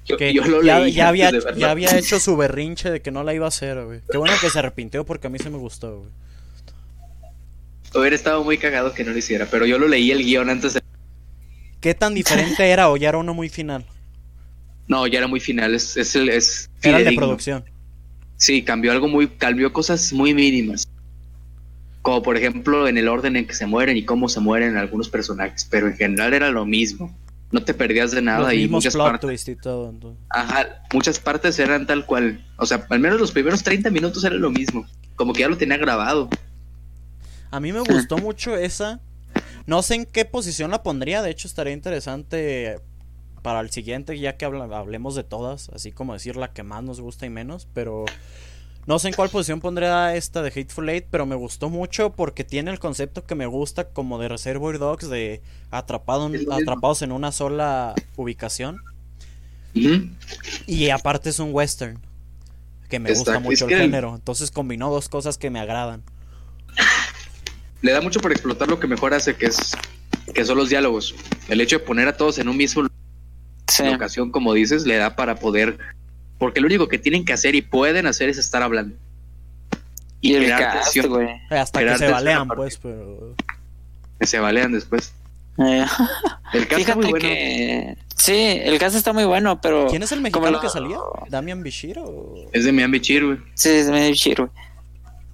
Yo, 0.06 0.18
lo 0.18 0.62
ya, 0.62 0.80
leí 0.80 0.92
ya 0.92 1.08
había, 1.08 1.32
ya 1.56 1.72
había 1.72 1.98
hecho 1.98 2.20
su 2.20 2.36
berrinche 2.36 2.92
de 2.92 3.02
que 3.02 3.12
no 3.12 3.24
la 3.24 3.34
iba 3.34 3.46
a 3.46 3.48
hacer, 3.48 3.82
güey. 3.86 4.02
Qué 4.12 4.18
bueno 4.18 4.34
que 4.42 4.50
se 4.50 4.60
arrepintió 4.60 5.06
porque 5.06 5.28
a 5.28 5.30
mí 5.30 5.40
se 5.40 5.50
me 5.50 5.58
gustó, 5.58 6.00
güey. 6.00 6.12
Hubiera 7.94 8.16
estado 8.16 8.44
muy 8.44 8.58
cagado 8.58 8.94
que 8.94 9.06
no 9.06 9.12
lo 9.12 9.18
hiciera, 9.18 9.48
pero 9.50 9.66
yo 9.66 9.80
lo 9.80 9.88
leí 9.88 10.12
el 10.12 10.22
guion 10.22 10.50
antes 10.50 10.74
de... 10.74 10.82
¿Qué 11.80 11.94
tan 11.94 12.14
diferente 12.14 12.68
era 12.70 12.90
o 12.90 12.98
ya 12.98 13.08
era 13.08 13.18
uno 13.18 13.34
muy 13.34 13.48
final? 13.48 13.86
No, 14.88 15.08
ya 15.08 15.20
era 15.20 15.28
muy 15.28 15.40
final, 15.40 15.74
es, 15.74 15.96
es 15.96 16.14
el... 16.16 16.28
Es 16.28 16.70
era 16.82 16.98
el 16.98 17.06
de 17.06 17.14
producción. 17.14 17.64
Sí, 18.36 18.64
cambió 18.64 18.92
algo 18.92 19.08
muy... 19.08 19.30
cambió 19.30 19.72
cosas 19.72 20.12
muy 20.12 20.34
mínimas 20.34 20.90
como 22.06 22.22
por 22.22 22.38
ejemplo 22.38 22.88
en 22.88 23.00
el 23.00 23.08
orden 23.08 23.36
en 23.36 23.48
que 23.48 23.56
se 23.56 23.66
mueren 23.66 23.98
y 23.98 24.06
cómo 24.06 24.30
se 24.30 24.40
mueren 24.40 24.78
algunos 24.78 25.10
personajes, 25.10 25.66
pero 25.68 25.88
en 25.88 25.98
general 25.98 26.36
era 26.36 26.52
lo 26.52 26.64
mismo. 26.64 27.12
No 27.50 27.64
te 27.64 27.74
perdías 27.74 28.12
de 28.12 28.22
nada 28.22 28.54
y 28.54 28.68
muchas 28.68 28.96
partes. 28.96 29.48
Y 29.48 29.56
todo, 29.56 29.92
Ajá, 30.30 30.84
muchas 30.94 31.20
partes 31.20 31.58
eran 31.58 31.88
tal 31.88 32.06
cual. 32.06 32.46
O 32.58 32.68
sea, 32.68 32.86
al 32.92 33.00
menos 33.00 33.20
los 33.20 33.32
primeros 33.32 33.64
30 33.64 33.90
minutos 33.90 34.24
era 34.24 34.36
lo 34.36 34.52
mismo. 34.52 34.86
Como 35.16 35.34
que 35.34 35.40
ya 35.40 35.50
lo 35.50 35.58
tenía 35.58 35.78
grabado. 35.78 36.30
A 37.50 37.60
mí 37.60 37.74
me 37.74 37.80
gustó 37.90 38.20
mucho 38.20 38.56
esa. 38.56 39.00
No 39.66 39.82
sé 39.82 39.96
en 39.96 40.06
qué 40.06 40.26
posición 40.26 40.70
la 40.70 40.84
pondría. 40.84 41.24
De 41.24 41.32
hecho, 41.32 41.48
estaría 41.48 41.74
interesante 41.74 42.82
para 43.42 43.62
el 43.62 43.72
siguiente, 43.72 44.20
ya 44.20 44.38
que 44.38 44.46
hablemos 44.46 45.16
de 45.16 45.24
todas. 45.24 45.70
Así 45.70 45.92
como 45.92 46.14
decir 46.14 46.36
la 46.36 46.54
que 46.54 46.62
más 46.62 46.84
nos 46.84 47.02
gusta 47.02 47.26
y 47.26 47.32
menos. 47.32 47.68
Pero 47.74 48.06
no 48.88 49.00
sé 49.00 49.08
en 49.08 49.14
cuál 49.16 49.30
posición 49.30 49.62
pondría 49.62 50.16
esta 50.16 50.44
de 50.44 50.50
Hateful 50.50 50.90
Eight, 50.90 51.08
pero 51.10 51.26
me 51.26 51.36
gustó 51.36 51.70
mucho 51.70 52.12
porque 52.14 52.44
tiene 52.44 52.72
el 52.72 52.80
concepto 52.80 53.26
que 53.26 53.34
me 53.34 53.48
gusta 53.48 53.90
como 53.90 54.20
de 54.20 54.28
Reservoir 54.28 54.78
Dogs, 54.78 55.10
de 55.10 55.42
atrapado, 55.72 56.30
atrapados 56.52 57.02
en 57.02 57.12
una 57.12 57.32
sola 57.32 57.96
ubicación. 58.16 58.82
Y 60.68 60.90
aparte 60.90 61.30
es 61.30 61.40
un 61.40 61.50
western, 61.52 62.00
que 62.90 63.00
me 63.00 63.14
gusta 63.14 63.40
mucho 63.40 63.68
el 63.68 63.76
género. 63.76 64.16
Entonces 64.16 64.52
combinó 64.52 64.92
dos 64.92 65.10
cosas 65.10 65.38
que 65.38 65.50
me 65.50 65.60
agradan. 65.60 66.04
Le 67.82 67.92
da 67.92 68.02
mucho 68.02 68.20
por 68.20 68.32
explotar 68.32 68.68
lo 68.68 68.80
que 68.80 68.88
mejor 68.88 69.14
hace, 69.14 69.36
que 69.36 69.48
es 69.48 69.76
que 70.34 70.46
son 70.46 70.58
los 70.58 70.70
diálogos. 70.70 71.14
El 71.50 71.62
hecho 71.62 71.80
de 71.80 71.86
poner 71.86 72.08
a 72.08 72.18
todos 72.18 72.38
en 72.40 72.50
un 72.50 72.58
mismo 72.58 72.88
ocasión, 73.94 74.32
como 74.32 74.54
dices, 74.54 74.86
le 74.86 74.96
da 74.96 75.16
para 75.16 75.36
poder 75.36 75.78
porque 76.38 76.60
lo 76.60 76.68
único 76.68 76.88
que 76.88 76.98
tienen 76.98 77.26
que 77.26 77.34
hacer 77.34 77.56
y 77.56 77.62
pueden 77.62 78.08
hacer 78.08 78.30
es 78.30 78.38
estar 78.38 78.62
hablando. 78.62 78.96
Y, 80.22 80.34
el 80.36 80.50
cast, 80.50 80.98
güey. 81.06 81.30
Hasta 81.50 81.80
que 81.80 81.98
se 81.98 82.08
balean, 82.10 82.48
pues, 82.48 82.80
pero... 82.82 83.36
Que 84.20 84.26
se 84.26 84.40
balean 84.40 84.72
después. 84.72 85.14
Eh. 85.58 85.86
El 86.54 86.68
cast 86.68 86.82
está 86.82 86.96
muy 86.96 87.12
bueno. 87.12 87.20
Que... 87.20 87.98
Sí, 88.16 88.60
el 88.64 88.80
cast 88.80 88.96
está 88.96 89.14
muy 89.14 89.26
bueno, 89.26 89.62
pero... 89.62 89.88
¿Quién 89.88 90.04
es 90.04 90.12
el 90.12 90.22
mexicano 90.22 90.60
que 90.60 90.70
salía? 90.70 90.98
¿Damian 91.30 91.62
Bichir 91.62 92.00
o...? 92.00 92.34
Es 92.52 92.64
de 92.64 92.72
Damian 92.72 92.92
Bichir, 92.92 93.26
güey. 93.26 93.38
Sí, 93.54 93.70
es 93.70 93.86
de 93.86 93.92
Damian 93.92 94.12
Bichir, 94.12 94.38
güey. 94.38 94.50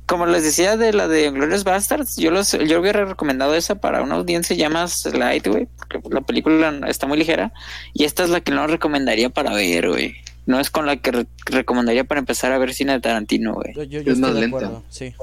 Como 0.08 0.26
les 0.26 0.44
decía 0.44 0.76
de 0.76 0.92
la 0.92 1.08
de 1.08 1.32
Glorious 1.32 1.64
Bastards, 1.64 2.18
yo 2.18 2.32
los, 2.32 2.52
yo 2.52 2.82
hubiera 2.82 3.06
recomendado 3.06 3.56
esa 3.56 3.76
para 3.76 4.02
una 4.02 4.16
audiencia 4.16 4.58
ya 4.58 4.70
más 4.70 5.06
light, 5.06 5.48
güey, 5.48 5.70
porque 5.78 6.02
la 6.10 6.20
película 6.20 6.82
está 6.90 7.08
muy 7.08 7.18
ligera. 7.18 7.54
Y 7.94 8.04
esta 8.04 8.26
es 8.26 8.30
la 8.30 8.42
que 8.42 8.52
no 8.52 8.68
recomendaría 8.68 9.30
para 9.30 9.54
ver, 9.54 9.88
güey 9.88 10.18
no 10.46 10.60
es 10.60 10.70
con 10.70 10.86
la 10.86 10.98
que 10.98 11.28
recomendaría 11.46 12.04
para 12.04 12.20
empezar 12.20 12.52
a 12.52 12.58
ver 12.58 12.74
cine 12.74 12.94
de 12.94 13.00
Tarantino, 13.00 13.54
güey. 13.54 13.74
es 14.06 14.18
más 14.18 14.34
lenta. 14.34 14.82
Sí. 14.90 15.14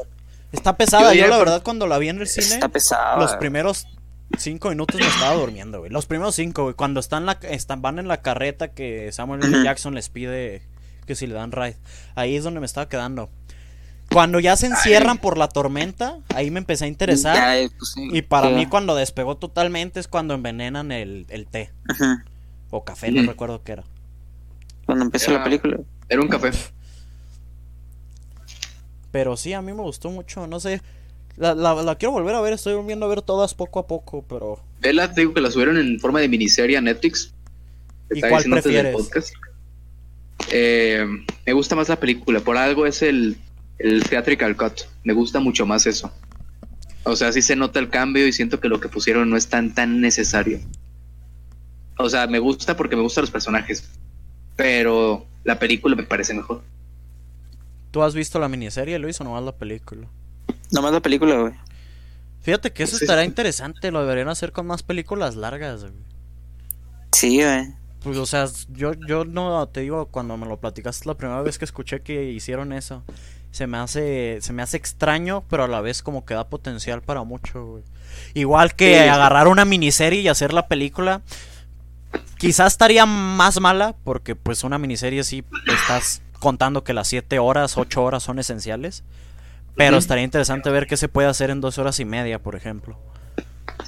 Está 0.52 0.76
pesada. 0.76 1.14
Yo, 1.14 1.26
la 1.26 1.38
verdad, 1.38 1.62
cuando 1.62 1.86
la 1.86 1.98
vi 1.98 2.08
en 2.08 2.20
el 2.20 2.26
cine, 2.26 2.46
está 2.46 2.68
pesada, 2.68 3.16
los 3.18 3.36
primeros 3.36 3.86
cinco 4.36 4.70
minutos 4.70 5.00
me 5.00 5.06
estaba 5.06 5.34
durmiendo, 5.34 5.80
güey. 5.80 5.90
Los 5.90 6.06
primeros 6.06 6.34
cinco, 6.34 6.62
güey. 6.62 6.74
Cuando 6.74 7.00
están, 7.00 7.26
la, 7.26 7.32
están 7.42 7.82
van 7.82 7.98
en 7.98 8.08
la 8.08 8.22
carreta 8.22 8.68
que 8.68 9.10
Samuel 9.12 9.42
L. 9.42 9.62
Jackson 9.64 9.94
les 9.94 10.08
pide 10.08 10.62
que 11.06 11.14
si 11.14 11.26
le 11.26 11.34
dan 11.34 11.52
ride. 11.52 11.76
Ahí 12.14 12.36
es 12.36 12.44
donde 12.44 12.60
me 12.60 12.66
estaba 12.66 12.88
quedando. 12.88 13.30
Cuando 14.10 14.40
ya 14.40 14.56
se 14.56 14.66
encierran 14.66 15.18
por 15.18 15.36
la 15.36 15.48
tormenta, 15.48 16.18
ahí 16.34 16.50
me 16.50 16.60
empecé 16.60 16.86
a 16.86 16.88
interesar. 16.88 17.68
Pues 17.78 17.94
y 17.96 18.22
para 18.22 18.48
mí, 18.48 18.64
cuando 18.64 18.94
despegó 18.94 19.36
totalmente, 19.36 20.00
es 20.00 20.08
cuando 20.08 20.32
envenenan 20.32 20.92
el, 20.92 21.46
té. 21.50 21.70
O 22.70 22.84
café, 22.84 23.10
no 23.10 23.22
recuerdo 23.30 23.62
qué 23.62 23.72
era 23.72 23.84
cuando 24.88 25.04
empezó 25.04 25.32
la 25.32 25.44
película. 25.44 25.78
Era 26.08 26.22
un 26.22 26.28
café. 26.28 26.50
Pero 29.12 29.36
sí, 29.36 29.52
a 29.52 29.60
mí 29.60 29.74
me 29.74 29.82
gustó 29.82 30.08
mucho, 30.08 30.46
no 30.46 30.60
sé. 30.60 30.80
La, 31.36 31.54
la, 31.54 31.94
quiero 31.96 32.12
volver 32.12 32.34
a 32.34 32.40
ver, 32.40 32.54
estoy 32.54 32.72
volviendo 32.72 33.04
a 33.04 33.08
ver 33.10 33.20
todas 33.20 33.52
poco 33.52 33.80
a 33.80 33.86
poco, 33.86 34.24
pero... 34.26 34.64
Vela, 34.80 35.12
te 35.12 35.20
digo 35.20 35.34
que 35.34 35.42
la 35.42 35.50
subieron 35.50 35.76
en 35.76 36.00
forma 36.00 36.20
de 36.20 36.28
miniserie 36.28 36.78
a 36.78 36.80
Netflix. 36.80 37.34
¿Y 38.10 38.22
cuál 38.22 38.42
prefieres? 38.44 39.34
Eh, 40.52 41.06
me 41.44 41.52
gusta 41.52 41.76
más 41.76 41.90
la 41.90 42.00
película, 42.00 42.40
por 42.40 42.56
algo 42.56 42.86
es 42.86 43.02
el, 43.02 43.36
el 43.78 44.02
theatrical 44.04 44.56
cut. 44.56 44.84
Me 45.04 45.12
gusta 45.12 45.38
mucho 45.38 45.66
más 45.66 45.84
eso. 45.84 46.10
O 47.02 47.14
sea, 47.14 47.30
sí 47.30 47.42
se 47.42 47.56
nota 47.56 47.78
el 47.78 47.90
cambio 47.90 48.26
y 48.26 48.32
siento 48.32 48.58
que 48.58 48.70
lo 48.70 48.80
que 48.80 48.88
pusieron 48.88 49.28
no 49.28 49.36
es 49.36 49.48
tan 49.48 49.74
tan 49.74 50.00
necesario. 50.00 50.60
O 51.98 52.08
sea, 52.08 52.26
me 52.26 52.38
gusta 52.38 52.74
porque 52.74 52.96
me 52.96 53.02
gustan 53.02 53.20
los 53.20 53.30
personajes 53.30 53.84
pero 54.58 55.24
la 55.44 55.56
película 55.60 55.94
me 55.94 56.02
parece 56.02 56.34
mejor. 56.34 56.62
¿Tú 57.92 58.02
has 58.02 58.12
visto 58.12 58.40
la 58.40 58.48
miniserie, 58.48 58.98
Luis, 58.98 59.20
o 59.20 59.24
nomás 59.24 59.44
la 59.44 59.52
película? 59.52 60.08
Nomás 60.72 60.92
la 60.92 61.00
película, 61.00 61.36
güey. 61.36 61.54
Fíjate 62.40 62.72
que 62.72 62.82
eso 62.82 62.96
estará 62.96 63.24
interesante, 63.24 63.92
lo 63.92 64.00
deberían 64.00 64.28
hacer 64.28 64.50
con 64.50 64.66
más 64.66 64.82
películas 64.82 65.36
largas, 65.36 65.82
güey. 65.82 65.94
Sí, 67.12 67.36
güey. 67.40 67.68
Pues, 68.02 68.18
o 68.18 68.26
sea, 68.26 68.46
yo, 68.70 68.94
yo 69.06 69.24
no 69.24 69.68
te 69.68 69.82
digo, 69.82 70.06
cuando 70.06 70.36
me 70.36 70.46
lo 70.46 70.58
platicaste 70.58 71.06
la 71.06 71.16
primera 71.16 71.40
vez 71.40 71.56
que 71.56 71.64
escuché 71.64 72.00
que 72.00 72.24
hicieron 72.24 72.72
eso, 72.72 73.04
se 73.52 73.68
me 73.68 73.78
hace, 73.78 74.38
se 74.40 74.52
me 74.52 74.62
hace 74.62 74.76
extraño, 74.76 75.44
pero 75.48 75.64
a 75.64 75.68
la 75.68 75.80
vez 75.80 76.02
como 76.02 76.24
que 76.24 76.34
da 76.34 76.48
potencial 76.48 77.00
para 77.00 77.22
mucho, 77.22 77.64
güey. 77.64 77.84
Igual 78.34 78.74
que 78.74 79.08
agarrar 79.08 79.46
una 79.46 79.64
miniserie 79.64 80.20
y 80.20 80.28
hacer 80.28 80.52
la 80.52 80.66
película, 80.66 81.22
Quizás 82.38 82.72
estaría 82.72 83.04
más 83.04 83.60
mala 83.60 83.96
porque 84.04 84.36
pues 84.36 84.64
una 84.64 84.78
miniserie 84.78 85.24
sí 85.24 85.44
estás 85.66 86.22
contando 86.38 86.84
que 86.84 86.92
las 86.92 87.08
7 87.08 87.38
horas, 87.38 87.76
8 87.76 88.02
horas 88.02 88.22
son 88.22 88.38
esenciales. 88.38 89.02
Pero 89.76 89.96
estaría 89.96 90.24
interesante 90.24 90.70
ver 90.70 90.88
qué 90.88 90.96
se 90.96 91.08
puede 91.08 91.28
hacer 91.28 91.50
en 91.50 91.60
dos 91.60 91.78
horas 91.78 92.00
y 92.00 92.04
media, 92.04 92.40
por 92.40 92.56
ejemplo. 92.56 92.98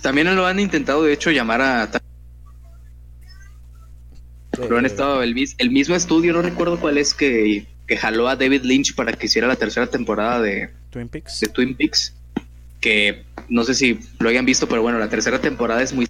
También 0.02 0.34
lo 0.36 0.46
han 0.46 0.60
intentado, 0.60 1.02
de 1.02 1.12
hecho, 1.12 1.32
llamar 1.32 1.60
a... 1.60 1.90
Lo 4.68 4.78
han 4.78 4.86
estado, 4.86 5.22
el, 5.22 5.34
el, 5.58 5.70
mismo 5.70 5.96
estudio, 5.96 6.32
no 6.32 6.42
recuerdo 6.42 6.78
cuál 6.78 6.98
es, 6.98 7.14
que, 7.14 7.66
que 7.88 7.96
jaló 7.96 8.28
a 8.28 8.36
David 8.36 8.62
Lynch 8.62 8.94
para 8.94 9.12
que 9.12 9.26
hiciera 9.26 9.48
la 9.48 9.56
tercera 9.56 9.86
temporada 9.88 10.40
de 10.40 10.70
Twin 10.90 11.08
Peaks. 11.08 11.40
De 11.40 11.48
Twin 11.48 11.74
Peaks. 11.74 12.14
Que 12.80 13.24
no 13.48 13.64
sé 13.64 13.74
si 13.74 13.98
lo 14.18 14.28
hayan 14.28 14.44
visto, 14.44 14.68
pero 14.68 14.82
bueno, 14.82 14.98
la 14.98 15.08
tercera 15.08 15.40
temporada 15.40 15.82
es 15.82 15.92
muy 15.92 16.06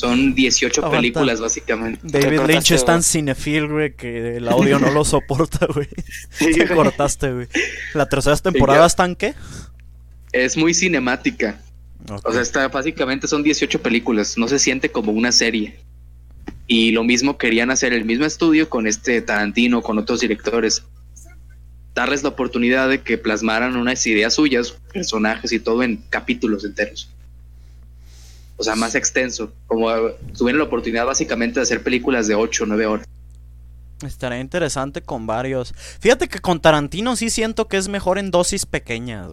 son 0.00 0.34
18 0.34 0.90
películas, 0.90 1.40
básicamente. 1.40 2.00
David 2.02 2.40
Lynch 2.46 2.70
es 2.70 2.86
tan 2.86 3.02
cinefil, 3.02 3.68
güey, 3.68 3.94
que 3.94 4.38
el 4.38 4.48
audio 4.48 4.78
no 4.78 4.90
lo 4.90 5.04
soporta, 5.04 5.66
güey. 5.66 5.88
Sí, 6.30 6.52
Te 6.54 6.66
cortaste, 6.66 7.32
güey. 7.32 7.48
¿La 7.92 8.08
tercera 8.08 8.34
temporada 8.38 8.86
está 8.86 9.04
en 9.04 9.14
qué? 9.14 9.34
Es 10.32 10.56
muy 10.56 10.72
cinemática. 10.72 11.60
O 12.24 12.32
sea, 12.32 12.40
está, 12.40 12.66
básicamente 12.68 13.28
son 13.28 13.42
18 13.42 13.82
películas. 13.82 14.38
No 14.38 14.48
se 14.48 14.58
siente 14.58 14.90
como 14.90 15.12
una 15.12 15.32
serie. 15.32 15.78
Y 16.66 16.92
lo 16.92 17.04
mismo 17.04 17.36
querían 17.36 17.70
hacer 17.70 17.92
el 17.92 18.06
mismo 18.06 18.24
estudio 18.24 18.70
con 18.70 18.86
este 18.86 19.20
Tarantino, 19.20 19.82
con 19.82 19.98
otros 19.98 20.20
directores. 20.20 20.82
Darles 21.94 22.22
la 22.22 22.30
oportunidad 22.30 22.88
de 22.88 23.02
que 23.02 23.18
plasmaran 23.18 23.76
unas 23.76 24.06
ideas 24.06 24.32
suyas, 24.32 24.78
personajes 24.94 25.52
y 25.52 25.60
todo 25.60 25.82
en 25.82 25.98
capítulos 26.08 26.64
enteros 26.64 27.10
o 28.60 28.62
sea, 28.62 28.76
más 28.76 28.94
extenso. 28.94 29.54
Como 29.66 29.88
tuvieron 30.36 30.58
la 30.58 30.66
oportunidad 30.66 31.06
básicamente 31.06 31.60
de 31.60 31.62
hacer 31.62 31.82
películas 31.82 32.26
de 32.26 32.34
8 32.34 32.64
o 32.64 32.66
9 32.66 32.86
horas. 32.86 33.08
Estaría 34.06 34.38
interesante 34.38 35.00
con 35.00 35.26
varios. 35.26 35.74
Fíjate 35.98 36.28
que 36.28 36.40
con 36.40 36.60
Tarantino 36.60 37.16
sí 37.16 37.30
siento 37.30 37.68
que 37.68 37.78
es 37.78 37.88
mejor 37.88 38.18
en 38.18 38.30
dosis 38.30 38.66
pequeñas. 38.66 39.28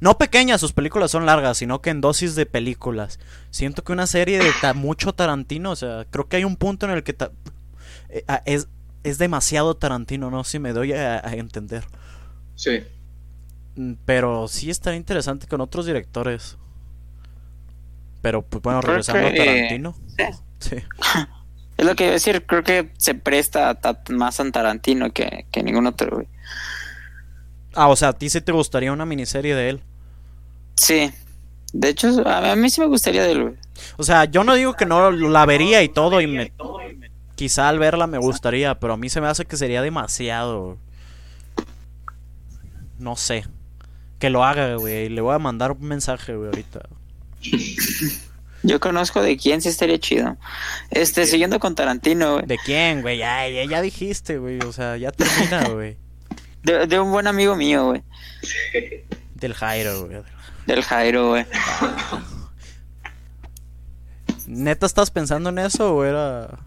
No 0.00 0.18
pequeñas, 0.18 0.60
sus 0.60 0.72
películas 0.72 1.12
son 1.12 1.24
largas, 1.24 1.58
sino 1.58 1.80
que 1.80 1.90
en 1.90 2.00
dosis 2.00 2.34
de 2.34 2.46
películas. 2.46 3.20
Siento 3.50 3.84
que 3.84 3.92
una 3.92 4.08
serie 4.08 4.40
de 4.40 4.74
mucho 4.74 5.12
Tarantino, 5.12 5.70
o 5.70 5.76
sea, 5.76 6.04
creo 6.10 6.28
que 6.28 6.38
hay 6.38 6.44
un 6.44 6.56
punto 6.56 6.86
en 6.86 6.92
el 6.92 7.04
que 7.04 7.16
eh, 8.08 8.24
ah, 8.26 8.42
es, 8.44 8.66
es 9.04 9.18
demasiado 9.18 9.76
Tarantino, 9.76 10.32
no 10.32 10.42
si 10.42 10.58
me 10.58 10.72
doy 10.72 10.94
a, 10.94 11.24
a, 11.24 11.34
entender. 11.34 11.84
Sí. 12.56 12.82
Mm, 13.76 13.92
pero 14.04 14.48
sí 14.48 14.68
estaría 14.68 14.98
interesante 14.98 15.46
con 15.46 15.60
otros 15.60 15.86
directores. 15.86 16.58
Pero 18.24 18.40
pues 18.40 18.62
bueno, 18.62 18.80
regresando 18.80 19.28
a 19.28 19.34
Tarantino. 19.34 19.94
sí. 20.58 20.76
Es 21.76 21.84
lo 21.84 21.94
que 21.96 22.04
iba 22.04 22.12
a 22.12 22.14
decir, 22.14 22.46
creo 22.46 22.62
que 22.62 22.90
se 22.96 23.14
presta 23.14 23.78
más 24.08 24.40
a 24.40 24.50
Tarantino 24.50 25.12
que, 25.12 25.44
que 25.50 25.62
ningún 25.62 25.86
otro, 25.88 26.08
güey. 26.16 26.28
Ah, 27.74 27.88
o 27.88 27.96
sea, 27.96 28.10
a 28.10 28.12
ti 28.14 28.30
sí 28.30 28.40
te 28.40 28.52
gustaría 28.52 28.92
una 28.92 29.04
miniserie 29.04 29.54
de 29.54 29.68
él. 29.70 29.82
Sí. 30.76 31.12
De 31.72 31.88
hecho, 31.88 32.26
a 32.26 32.56
mí 32.56 32.70
sí 32.70 32.80
me 32.80 32.86
gustaría 32.86 33.24
de 33.24 33.32
él, 33.32 33.42
güey. 33.42 33.54
O 33.98 34.04
sea, 34.04 34.24
yo 34.24 34.44
no 34.44 34.54
digo 34.54 34.74
que 34.74 34.86
no 34.86 35.10
la 35.10 35.44
vería 35.44 35.82
y 35.82 35.90
todo 35.90 36.20
y 36.22 36.28
me... 36.28 36.52
Quizá 37.34 37.68
al 37.68 37.78
verla 37.78 38.06
me 38.06 38.18
gustaría, 38.18 38.78
pero 38.78 38.94
a 38.94 38.96
mí 38.96 39.10
se 39.10 39.20
me 39.20 39.26
hace 39.26 39.44
que 39.44 39.58
sería 39.58 39.82
demasiado. 39.82 40.78
No 42.98 43.16
sé. 43.16 43.44
Que 44.18 44.30
lo 44.30 44.44
haga, 44.44 44.76
güey. 44.76 45.10
Le 45.10 45.20
voy 45.20 45.34
a 45.34 45.38
mandar 45.40 45.72
un 45.72 45.82
mensaje, 45.82 46.34
güey, 46.36 46.46
ahorita. 46.46 46.88
Yo 48.64 48.80
conozco 48.80 49.22
de 49.22 49.36
quién 49.36 49.60
sí 49.60 49.68
estaría 49.68 49.98
chido. 49.98 50.38
Este, 50.90 51.26
siguiendo 51.26 51.60
con 51.60 51.74
Tarantino, 51.74 52.38
¿De 52.38 52.56
quién, 52.56 53.02
güey? 53.02 53.18
Ya, 53.18 53.46
ya, 53.48 53.82
dijiste, 53.82 54.38
güey. 54.38 54.58
O 54.60 54.72
sea, 54.72 54.96
ya 54.96 55.12
termina, 55.12 55.68
güey. 55.72 55.98
De, 56.62 56.98
un 56.98 57.12
buen 57.12 57.26
amigo 57.26 57.56
mío, 57.56 57.84
güey. 57.84 58.02
Del 59.34 59.52
Jairo, 59.52 60.06
güey. 60.06 60.22
Del 60.66 60.82
Jairo, 60.82 61.28
güey. 61.28 61.44
¿Neta 64.46 64.86
estás 64.86 65.10
pensando 65.10 65.50
en 65.50 65.58
eso 65.58 65.94
o 65.94 66.04
era.? 66.04 66.58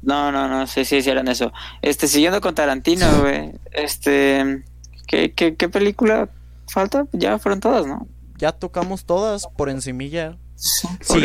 No, 0.00 0.32
no, 0.32 0.48
no, 0.48 0.66
sí, 0.66 0.86
sí, 0.86 1.02
sí, 1.02 1.10
eran 1.10 1.28
eso. 1.28 1.52
Este, 1.82 2.08
siguiendo 2.08 2.40
con 2.40 2.54
Tarantino, 2.54 3.20
güey. 3.20 3.52
Este. 3.72 4.64
¿qué, 5.06 5.32
qué, 5.32 5.56
¿Qué 5.56 5.68
película 5.68 6.30
falta? 6.68 7.06
Ya 7.12 7.38
fueron 7.38 7.60
todas, 7.60 7.86
¿no? 7.86 8.08
Ya 8.44 8.52
tocamos 8.52 9.06
todas 9.06 9.46
por 9.56 9.70
encimilla. 9.70 10.36
Sí, 10.54 11.24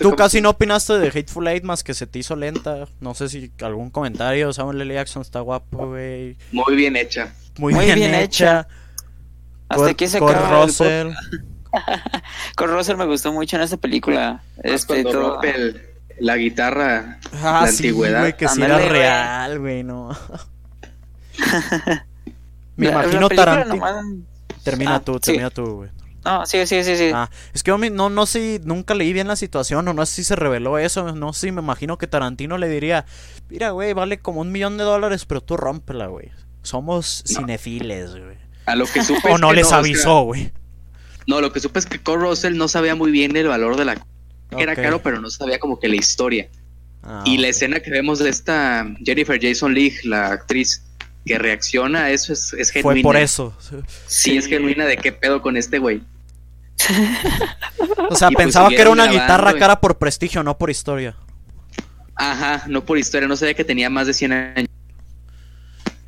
tú 0.00 0.16
casi 0.16 0.40
no 0.40 0.50
opinaste 0.50 0.98
de 0.98 1.06
Hateful 1.06 1.46
Eight 1.46 1.62
más 1.62 1.84
que 1.84 1.94
se 1.94 2.08
te 2.08 2.18
hizo 2.18 2.34
lenta. 2.34 2.88
No 3.00 3.14
sé 3.14 3.28
si 3.28 3.52
algún 3.60 3.90
comentario. 3.90 4.52
Samuel 4.52 4.80
L. 4.80 4.92
Jackson 4.92 5.22
está 5.22 5.38
guapo, 5.38 5.86
güey. 5.86 6.36
Muy 6.50 6.74
bien 6.74 6.96
hecha. 6.96 7.32
Muy, 7.58 7.74
bien, 7.74 8.12
hecha. 8.12 8.66
Hasta 9.68 9.90
aquí 9.90 10.08
se 10.08 10.16
acaba 10.16 10.64
Russell. 10.64 11.12
con 12.56 12.70
Russell 12.70 12.96
me 12.96 13.06
gustó 13.06 13.32
mucho 13.32 13.54
en 13.54 13.62
esta 13.62 13.76
película. 13.76 14.42
Este, 14.64 15.04
todo... 15.04 15.40
la 16.18 16.36
guitarra, 16.36 17.20
ah, 17.34 17.60
la 17.62 17.68
antigüedad. 17.68 18.34
que 18.34 18.48
sí 18.48 18.62
era 18.62 18.78
real, 18.78 19.60
güey, 19.60 19.84
no. 19.84 20.10
me 22.76 22.88
imagino 22.88 23.28
Tarantino. 23.28 24.26
Termina 24.64 24.96
ah, 24.96 25.00
tú, 25.00 25.20
termina 25.20 25.50
tú, 25.50 25.76
güey. 25.76 25.97
No, 26.24 26.44
sí, 26.46 26.66
sí, 26.66 26.82
sí, 26.84 26.96
sí. 26.96 27.10
Ah, 27.14 27.30
es 27.54 27.62
que 27.62 27.70
no, 27.70 28.10
no 28.10 28.26
sé, 28.26 28.60
nunca 28.64 28.94
leí 28.94 29.12
bien 29.12 29.28
la 29.28 29.36
situación 29.36 29.86
o 29.88 29.92
no 29.92 30.04
sé 30.04 30.16
si 30.16 30.24
se 30.24 30.36
reveló 30.36 30.78
eso, 30.78 31.12
no 31.12 31.32
sé, 31.32 31.52
me 31.52 31.62
imagino 31.62 31.96
que 31.96 32.06
Tarantino 32.06 32.58
le 32.58 32.68
diría, 32.68 33.06
mira, 33.48 33.70
güey, 33.70 33.92
vale 33.92 34.18
como 34.18 34.40
un 34.40 34.52
millón 34.52 34.76
de 34.78 34.84
dólares, 34.84 35.24
pero 35.26 35.40
tú 35.40 35.56
rómpela, 35.56 36.06
güey. 36.06 36.30
Somos 36.62 37.22
cinefiles, 37.24 38.10
güey. 38.10 38.36
A 38.66 38.74
lo 38.74 38.86
que 38.86 39.02
supe 39.04 39.30
O 39.30 39.38
no 39.38 39.52
les 39.52 39.72
avisó, 39.72 40.22
güey. 40.22 40.52
No, 41.26 41.40
lo 41.40 41.52
que 41.52 41.60
supe 41.60 41.78
es 41.78 41.86
que 41.86 42.00
Cole 42.00 42.22
Russell 42.22 42.56
no 42.56 42.68
sabía 42.68 42.94
muy 42.94 43.10
bien 43.10 43.36
el 43.36 43.48
valor 43.48 43.76
de 43.76 43.84
la... 43.84 44.06
Era 44.50 44.74
caro, 44.74 45.02
pero 45.02 45.20
no 45.20 45.28
sabía 45.28 45.58
como 45.58 45.78
que 45.78 45.88
la 45.88 45.96
historia. 45.96 46.48
Ah, 47.02 47.22
y 47.26 47.38
la 47.38 47.48
escena 47.48 47.80
que 47.80 47.90
vemos 47.90 48.18
de 48.18 48.30
esta 48.30 48.86
Jennifer 49.04 49.38
Jason 49.40 49.74
Leigh, 49.74 49.94
la 50.04 50.28
actriz, 50.28 50.82
que 51.28 51.38
reacciona 51.38 52.04
a 52.04 52.10
eso 52.10 52.32
es, 52.32 52.52
es 52.54 52.70
genuina. 52.70 52.94
Fue 52.94 53.02
por 53.02 53.16
eso. 53.16 53.56
Sí, 54.06 54.36
es 54.36 54.46
genuina 54.46 54.86
de 54.86 54.96
qué 54.96 55.12
pedo 55.12 55.40
con 55.42 55.56
este 55.56 55.78
güey. 55.78 56.02
o 58.10 58.14
sea, 58.16 58.28
pues 58.28 58.36
pensaba 58.44 58.68
que 58.68 58.80
era 58.80 58.90
una 58.90 59.06
guitarra 59.06 59.54
cara 59.54 59.80
por 59.80 59.98
prestigio, 59.98 60.42
no 60.42 60.58
por 60.58 60.70
historia. 60.70 61.14
Ajá, 62.14 62.64
no 62.66 62.84
por 62.84 62.98
historia, 62.98 63.28
no 63.28 63.36
sabía 63.36 63.54
que 63.54 63.64
tenía 63.64 63.90
más 63.90 64.06
de 64.06 64.14
100 64.14 64.32
años. 64.32 64.68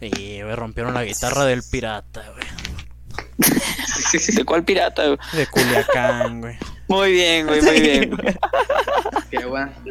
Y 0.01 0.43
me 0.43 0.57
rompieron 0.57 0.95
la 0.95 1.05
guitarra 1.05 1.45
del 1.45 1.63
pirata, 1.63 2.25
güey. 2.33 2.47
¿De 4.35 4.45
cuál 4.45 4.65
pirata, 4.65 5.07
güey? 5.07 5.19
De 5.33 5.47
Culiacán, 5.47 6.41
güey. 6.41 6.59
Muy 6.91 7.13
bien, 7.13 7.47
güey, 7.47 7.63
muy 7.63 7.81
bien. 7.81 8.17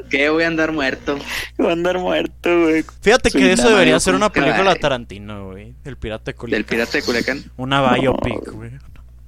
¿Qué 0.09 0.29
voy, 0.29 0.43
a 0.43 0.47
andar 0.47 0.73
muerto. 0.73 1.17
Voy 1.57 1.69
a 1.69 1.71
andar 1.71 1.97
muerto, 1.97 2.63
güey. 2.63 2.83
Fíjate 3.01 3.31
que 3.31 3.53
eso 3.53 3.69
debería 3.69 3.97
ser 4.01 4.15
una 4.15 4.29
película 4.29 4.75
Tarantino, 4.75 5.47
güey. 5.47 5.73
El 5.85 5.95
pirata 5.95 6.31
de 6.31 6.35
Culiacán. 6.35 6.57
¿Del 6.57 6.65
pirata 6.65 6.91
de 6.97 7.03
Culiacán? 7.03 7.43
Una 7.55 7.93
biopic, 7.93 8.51
güey. 8.51 8.71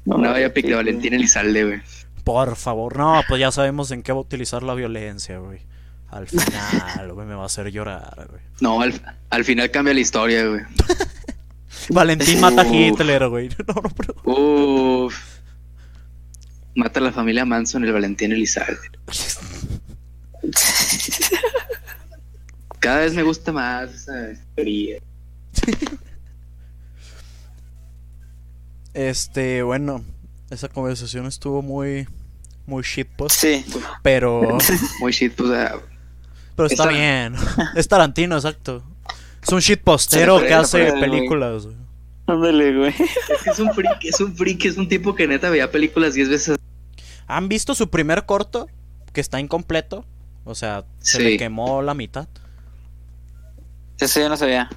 Una 0.03 0.33
biopic 0.33 0.65
de 0.65 0.75
Valentín 0.75 1.13
Elizalde, 1.13 1.63
güey. 1.63 1.81
Por 2.25 2.57
favor, 2.57 2.97
no, 2.97 3.21
pues 3.29 3.39
ya 3.39 3.51
sabemos 3.51 3.89
en 3.91 4.03
qué 4.03 4.11
va 4.11 4.17
a 4.17 4.21
utilizar 4.21 4.63
la 4.63 4.73
violencia, 4.73 5.37
güey. 5.37 5.61
Al 6.09 6.27
final, 6.27 7.13
güey, 7.13 7.25
me 7.25 7.35
va 7.35 7.43
a 7.43 7.45
hacer 7.45 7.71
llorar, 7.71 8.27
güey. 8.29 8.41
No, 8.59 8.81
al, 8.81 8.93
al 9.29 9.45
final 9.45 9.71
cambia 9.71 9.93
la 9.93 10.01
historia, 10.01 10.45
güey. 10.45 10.61
Valentín 11.89 12.41
mata 12.41 12.63
a 12.63 12.67
Hitler, 12.67 13.29
güey. 13.29 13.49
No, 13.67 13.75
no, 13.81 13.89
pero... 13.95 14.15
Uf. 14.25 15.30
Mata 16.75 16.99
a 16.99 17.03
la 17.03 17.11
familia 17.11 17.45
Manson 17.45 17.83
el 17.83 17.93
Valentín 17.93 18.31
Elizalde. 18.31 18.79
Cada 22.79 22.99
vez 23.01 23.13
me 23.13 23.23
gusta 23.23 23.51
más 23.51 23.93
esa 23.93 24.31
historia. 24.31 24.99
Este, 28.93 29.63
bueno, 29.63 30.03
esa 30.49 30.67
conversación 30.67 31.25
estuvo 31.25 31.61
muy 31.61 32.07
muy 32.65 32.83
shitpost. 32.83 33.35
Sí. 33.39 33.65
Pero 34.01 34.57
muy 34.99 35.11
shitpost. 35.11 35.51
Pero 36.55 36.67
está, 36.67 36.87
bien. 36.87 37.35
Es 37.75 37.87
Tarantino, 37.87 38.35
exacto. 38.35 38.83
Es 39.41 39.49
un 39.49 39.59
shitpostero 39.59 40.39
que 40.39 40.53
hace 40.53 40.91
películas. 40.93 41.67
Ándale, 42.27 42.77
güey. 42.77 42.89
Es 42.89 43.43
que 43.43 43.49
es 43.49 43.59
un 43.59 43.73
freak, 43.73 44.03
es 44.03 44.21
un 44.21 44.35
freak, 44.35 44.65
es 44.65 44.77
un 44.77 44.87
tipo 44.87 45.15
que 45.15 45.27
neta 45.27 45.49
veía 45.49 45.71
películas 45.71 46.13
10 46.13 46.29
veces. 46.29 46.57
¿Han 47.35 47.49
visto 47.49 47.75
su 47.75 47.89
primer 47.89 48.25
corto? 48.25 48.67
Que 49.13 49.21
está 49.21 49.39
incompleto. 49.39 50.05
O 50.43 50.55
sea, 50.55 50.85
se 50.99 51.19
le 51.19 51.37
quemó 51.37 51.81
la 51.81 51.93
mitad. 51.93 52.27
Eso 53.99 54.19
yo 54.19 54.29
no 54.29 54.37
sabía. 54.37 54.69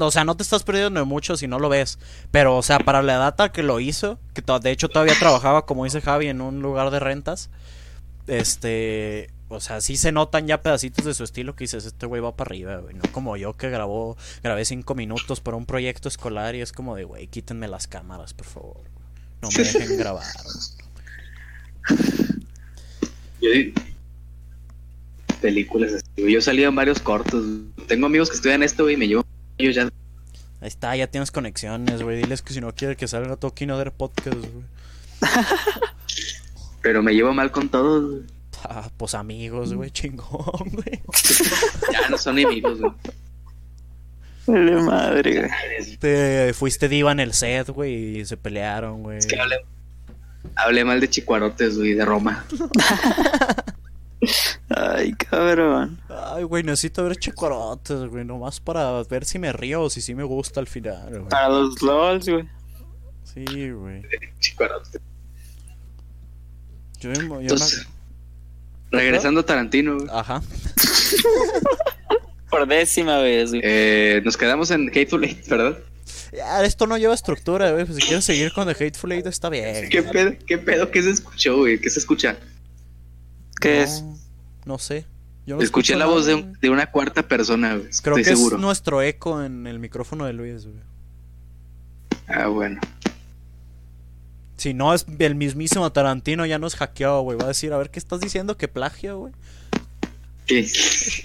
O 0.00 0.10
sea, 0.10 0.24
no 0.24 0.36
te 0.36 0.42
estás 0.42 0.64
perdiendo 0.64 1.00
de 1.00 1.06
mucho 1.06 1.36
si 1.36 1.48
no 1.48 1.58
lo 1.58 1.68
ves. 1.68 1.98
Pero, 2.30 2.56
o 2.56 2.62
sea, 2.62 2.78
para 2.78 3.02
la 3.02 3.16
data 3.16 3.52
que 3.52 3.62
lo 3.62 3.80
hizo, 3.80 4.18
que 4.34 4.42
de 4.42 4.70
hecho 4.70 4.88
todavía 4.88 5.14
trabajaba, 5.18 5.64
como 5.64 5.84
dice 5.84 6.00
Javi, 6.00 6.28
en 6.28 6.40
un 6.40 6.60
lugar 6.60 6.90
de 6.90 7.00
rentas. 7.00 7.50
Este. 8.26 9.30
o 9.48 9.60
sea, 9.60 9.80
sí 9.80 9.96
se 9.96 10.12
notan 10.12 10.46
ya 10.46 10.62
pedacitos 10.62 11.04
de 11.04 11.12
su 11.12 11.24
estilo 11.24 11.56
que 11.56 11.64
dices, 11.64 11.84
este 11.86 12.06
güey 12.06 12.20
va 12.20 12.36
para 12.36 12.48
arriba, 12.48 12.76
güey. 12.76 12.94
No 12.94 13.02
como 13.10 13.36
yo 13.36 13.56
que 13.56 13.70
grabó, 13.70 14.16
grabé 14.42 14.64
cinco 14.64 14.94
minutos 14.94 15.40
para 15.40 15.56
un 15.56 15.66
proyecto 15.66 16.08
escolar 16.08 16.54
y 16.54 16.60
es 16.60 16.72
como 16.72 16.94
de, 16.94 17.04
güey, 17.04 17.26
quítenme 17.26 17.66
las 17.66 17.88
cámaras, 17.88 18.34
por 18.34 18.46
favor. 18.46 18.80
No 19.40 19.48
me 19.50 19.64
dejen 19.64 19.96
grabar. 19.96 20.24
Yo 23.40 23.50
películas 25.40 25.92
así, 25.92 26.32
Yo 26.32 26.40
salí 26.40 26.62
en 26.64 26.74
varios 26.74 27.00
cortos. 27.00 27.44
Tengo 27.88 28.06
amigos 28.06 28.30
que 28.30 28.36
estudian 28.36 28.62
esto, 28.62 28.84
güey, 28.84 28.94
y 28.94 28.98
me 28.98 29.08
llevo 29.08 29.26
ellos 29.58 29.74
ya. 29.74 29.82
Ahí 30.60 30.68
está, 30.68 30.96
ya 30.96 31.08
tienes 31.08 31.30
conexiones, 31.30 32.02
güey. 32.02 32.18
Diles 32.18 32.40
que 32.40 32.54
si 32.54 32.60
no 32.60 32.72
quiere 32.72 32.96
que 32.96 33.08
salga 33.08 33.36
Tokino 33.36 33.76
del 33.78 33.90
podcast, 33.90 34.36
güey. 34.36 34.64
Pero 36.82 37.02
me 37.02 37.12
llevo 37.12 37.34
mal 37.34 37.50
con 37.50 37.68
todos, 37.68 38.10
güey. 38.10 38.22
Ah, 38.64 38.88
pues 38.96 39.14
amigos, 39.14 39.74
güey, 39.74 39.90
chingón, 39.90 40.70
güey. 40.70 41.02
ya 41.92 42.08
no 42.08 42.16
son 42.16 42.38
amigos, 42.38 42.80
güey. 42.80 42.92
Vale 44.46 44.82
madre, 44.82 45.38
güey. 45.40 45.96
Te 45.98 46.52
fuiste 46.54 46.88
diva 46.88 47.10
en 47.10 47.20
el 47.20 47.32
set, 47.32 47.68
güey, 47.70 48.20
y 48.20 48.24
se 48.24 48.36
pelearon, 48.36 49.02
güey. 49.02 49.18
Es 49.18 49.26
que 49.26 49.38
hablé, 49.38 49.56
hablé 50.56 50.84
mal 50.84 51.00
de 51.00 51.08
chicuarotes, 51.08 51.78
güey, 51.78 51.94
de 51.94 52.04
Roma. 52.04 52.44
Ay, 54.68 55.12
cabrón. 55.14 56.00
Ay, 56.08 56.44
güey, 56.44 56.62
necesito 56.62 57.04
ver 57.04 57.16
chicuarotes, 57.16 58.08
güey, 58.08 58.24
nomás 58.24 58.60
para 58.60 59.02
ver 59.04 59.24
si 59.24 59.38
me 59.38 59.52
río 59.52 59.82
o 59.82 59.90
si 59.90 60.00
sí 60.00 60.14
me 60.14 60.22
gusta 60.22 60.60
al 60.60 60.66
final, 60.66 61.08
güey. 61.10 61.28
Para 61.28 61.48
los 61.48 61.82
LOLs, 61.82 62.28
güey. 62.28 62.48
Sí, 63.24 63.70
güey. 63.70 64.02
Chicuarotes. 64.38 65.00
Yo, 67.00 67.12
yo 67.12 67.40
Entonces, 67.40 67.86
regresando 68.90 69.40
a 69.40 69.46
Tarantino, 69.46 69.96
güey. 69.96 70.08
Ajá. 70.12 70.40
Por 72.50 72.68
décima 72.68 73.18
vez, 73.18 73.50
güey. 73.50 73.62
Eh, 73.64 74.22
nos 74.24 74.36
quedamos 74.36 74.70
en 74.70 74.88
Hateful 74.88 75.24
Eight, 75.24 75.48
¿verdad? 75.48 75.78
Ya, 76.32 76.64
esto 76.64 76.86
no 76.86 76.96
lleva 76.96 77.12
estructura, 77.14 77.70
güey. 77.72 77.84
Pues 77.84 77.96
si 77.98 78.02
quieres 78.06 78.24
seguir 78.24 78.52
con 78.52 78.66
The 78.66 78.72
Hateful 78.86 79.12
Eight 79.12 79.26
está 79.26 79.48
bien. 79.50 79.88
¿Qué 79.90 80.02
pedo, 80.02 80.32
qué 80.46 80.56
pedo? 80.58 80.90
¿Qué 80.90 81.02
se 81.02 81.10
escuchó, 81.10 81.58
güey? 81.58 81.78
¿Qué 81.78 81.90
se 81.90 81.98
escucha? 81.98 82.36
¿Qué 83.60 83.76
No, 83.76 83.82
es? 83.82 84.04
No 84.64 84.78
sé. 84.78 85.04
Yo 85.46 85.56
no 85.56 85.62
Escuché 85.62 85.96
la 85.96 86.06
voz 86.06 86.24
de, 86.26 86.34
un- 86.36 86.52
de 86.60 86.70
una 86.70 86.90
cuarta 86.90 87.22
persona, 87.26 87.74
güey. 87.76 87.88
Creo 88.02 88.16
Estoy 88.16 88.22
que 88.22 88.36
seguro. 88.36 88.56
es 88.56 88.62
nuestro 88.62 89.02
eco 89.02 89.42
en 89.44 89.66
el 89.66 89.78
micrófono 89.78 90.24
de 90.24 90.32
Luis, 90.32 90.64
güey. 90.64 90.78
Ah, 92.28 92.46
bueno. 92.46 92.80
Si 94.56 94.72
no 94.72 94.94
es 94.94 95.04
el 95.18 95.34
mismísimo 95.34 95.90
Tarantino, 95.92 96.46
ya 96.46 96.58
nos 96.58 96.76
hackeó, 96.76 97.20
güey. 97.22 97.36
Va 97.36 97.44
a 97.46 97.48
decir, 97.48 97.72
a 97.72 97.78
ver, 97.78 97.90
¿qué 97.90 97.98
estás 97.98 98.20
diciendo? 98.20 98.56
¿Que 98.56 98.68
plagio, 98.68 99.18
güey? 99.18 99.32
Sí, 100.46 100.64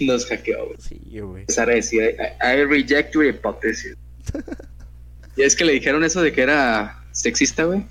nos 0.06 0.26
hackeó, 0.26 0.66
güey. 0.66 0.76
Sí, 0.80 1.20
güey. 1.20 1.42
Empezar 1.42 1.70
a 1.70 1.74
decir, 1.74 2.02
I, 2.02 2.44
I 2.46 2.64
reject 2.64 3.14
your 3.14 3.24
hypothesis. 3.24 3.96
y 5.38 5.42
es 5.42 5.56
que 5.56 5.64
le 5.64 5.72
dijeron 5.72 6.04
eso 6.04 6.20
de 6.20 6.32
que 6.32 6.42
era 6.42 7.02
sexista, 7.12 7.64
güey. 7.64 7.84